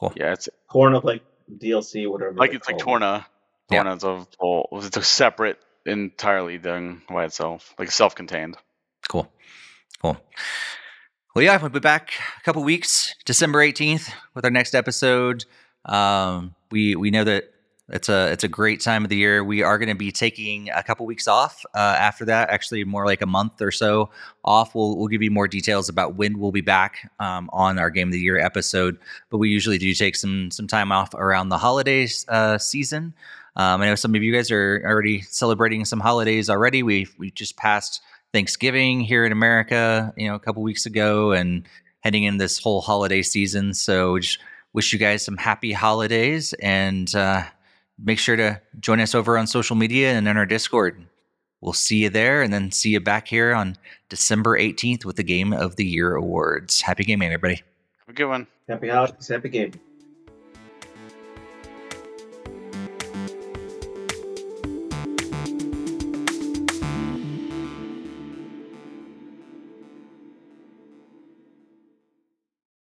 Cool. 0.00 0.12
Yeah, 0.16 0.32
it's 0.32 0.48
Corn 0.68 0.94
of 0.94 1.04
like 1.04 1.22
DLC, 1.50 2.10
whatever. 2.10 2.32
like 2.34 2.50
they 2.50 2.56
it's 2.56 2.66
like 2.66 2.78
call 2.78 2.96
it. 2.96 3.00
Torna. 3.00 3.26
Yeah. 3.70 3.82
Torna's 3.84 4.04
a 4.04 4.26
full. 4.38 4.68
It's 4.72 4.96
a 4.96 5.02
separate, 5.02 5.58
entirely 5.86 6.58
thing 6.58 7.02
by 7.08 7.24
itself, 7.24 7.74
like 7.78 7.90
self-contained. 7.90 8.56
Cool, 9.08 9.30
cool. 10.02 10.16
Well, 11.34 11.44
yeah, 11.44 11.60
we'll 11.60 11.70
be 11.70 11.80
back 11.80 12.12
a 12.38 12.42
couple 12.42 12.64
weeks, 12.64 13.14
December 13.24 13.60
eighteenth, 13.62 14.12
with 14.34 14.44
our 14.44 14.50
next 14.50 14.74
episode. 14.74 15.44
Um, 15.84 16.54
we 16.70 16.96
we 16.96 17.10
know 17.10 17.24
that 17.24 17.52
it's 17.88 18.08
a 18.08 18.32
it's 18.32 18.42
a 18.42 18.48
great 18.48 18.80
time 18.80 19.04
of 19.04 19.10
the 19.10 19.16
year. 19.16 19.44
We 19.44 19.62
are 19.62 19.78
going 19.78 19.88
to 19.88 19.94
be 19.94 20.10
taking 20.10 20.70
a 20.70 20.82
couple 20.82 21.06
weeks 21.06 21.28
off 21.28 21.64
uh, 21.74 21.78
after 21.98 22.24
that. 22.24 22.50
Actually, 22.50 22.84
more 22.84 23.06
like 23.06 23.22
a 23.22 23.26
month 23.26 23.62
or 23.62 23.70
so 23.70 24.10
off. 24.44 24.74
We'll 24.74 24.96
we'll 24.96 25.06
give 25.06 25.22
you 25.22 25.30
more 25.30 25.46
details 25.46 25.88
about 25.88 26.16
when 26.16 26.38
we'll 26.38 26.52
be 26.52 26.62
back 26.62 27.10
um, 27.20 27.48
on 27.52 27.78
our 27.78 27.90
game 27.90 28.08
of 28.08 28.12
the 28.12 28.20
year 28.20 28.38
episode. 28.38 28.98
But 29.30 29.38
we 29.38 29.50
usually 29.50 29.78
do 29.78 29.94
take 29.94 30.16
some 30.16 30.50
some 30.50 30.66
time 30.66 30.90
off 30.90 31.14
around 31.14 31.50
the 31.50 31.58
holidays 31.58 32.24
uh, 32.28 32.58
season. 32.58 33.14
Um, 33.54 33.80
I 33.80 33.86
know 33.86 33.94
some 33.94 34.14
of 34.14 34.22
you 34.22 34.32
guys 34.32 34.50
are 34.50 34.82
already 34.84 35.22
celebrating 35.22 35.84
some 35.84 36.00
holidays 36.00 36.50
already. 36.50 36.82
We 36.82 37.06
we 37.18 37.30
just 37.30 37.56
passed 37.56 38.02
Thanksgiving 38.32 39.00
here 39.00 39.24
in 39.24 39.30
America, 39.30 40.12
you 40.16 40.28
know, 40.28 40.34
a 40.34 40.40
couple 40.40 40.62
weeks 40.64 40.86
ago, 40.86 41.30
and 41.30 41.68
heading 42.00 42.24
in 42.24 42.38
this 42.38 42.58
whole 42.58 42.80
holiday 42.80 43.22
season. 43.22 43.74
So 43.74 44.18
just 44.18 44.38
wish 44.76 44.92
you 44.92 44.98
guys 44.98 45.24
some 45.24 45.38
happy 45.38 45.72
holidays, 45.72 46.52
and 46.62 47.12
uh, 47.16 47.42
make 47.98 48.18
sure 48.18 48.36
to 48.36 48.60
join 48.78 49.00
us 49.00 49.14
over 49.14 49.38
on 49.38 49.46
social 49.46 49.74
media 49.74 50.12
and 50.12 50.28
in 50.28 50.36
our 50.36 50.44
Discord. 50.44 51.02
We'll 51.62 51.72
see 51.72 52.02
you 52.02 52.10
there, 52.10 52.42
and 52.42 52.52
then 52.52 52.70
see 52.70 52.90
you 52.90 53.00
back 53.00 53.26
here 53.26 53.54
on 53.54 53.78
December 54.10 54.56
eighteenth 54.58 55.06
with 55.06 55.16
the 55.16 55.24
Game 55.24 55.54
of 55.54 55.76
the 55.76 55.86
Year 55.86 56.14
awards. 56.14 56.82
Happy 56.82 57.04
gaming, 57.04 57.28
everybody! 57.28 57.62
Have 58.00 58.10
a 58.10 58.12
good 58.12 58.28
one. 58.28 58.46
Happy 58.68 58.88
holidays, 58.88 59.26
happy 59.26 59.48
gaming. 59.48 59.80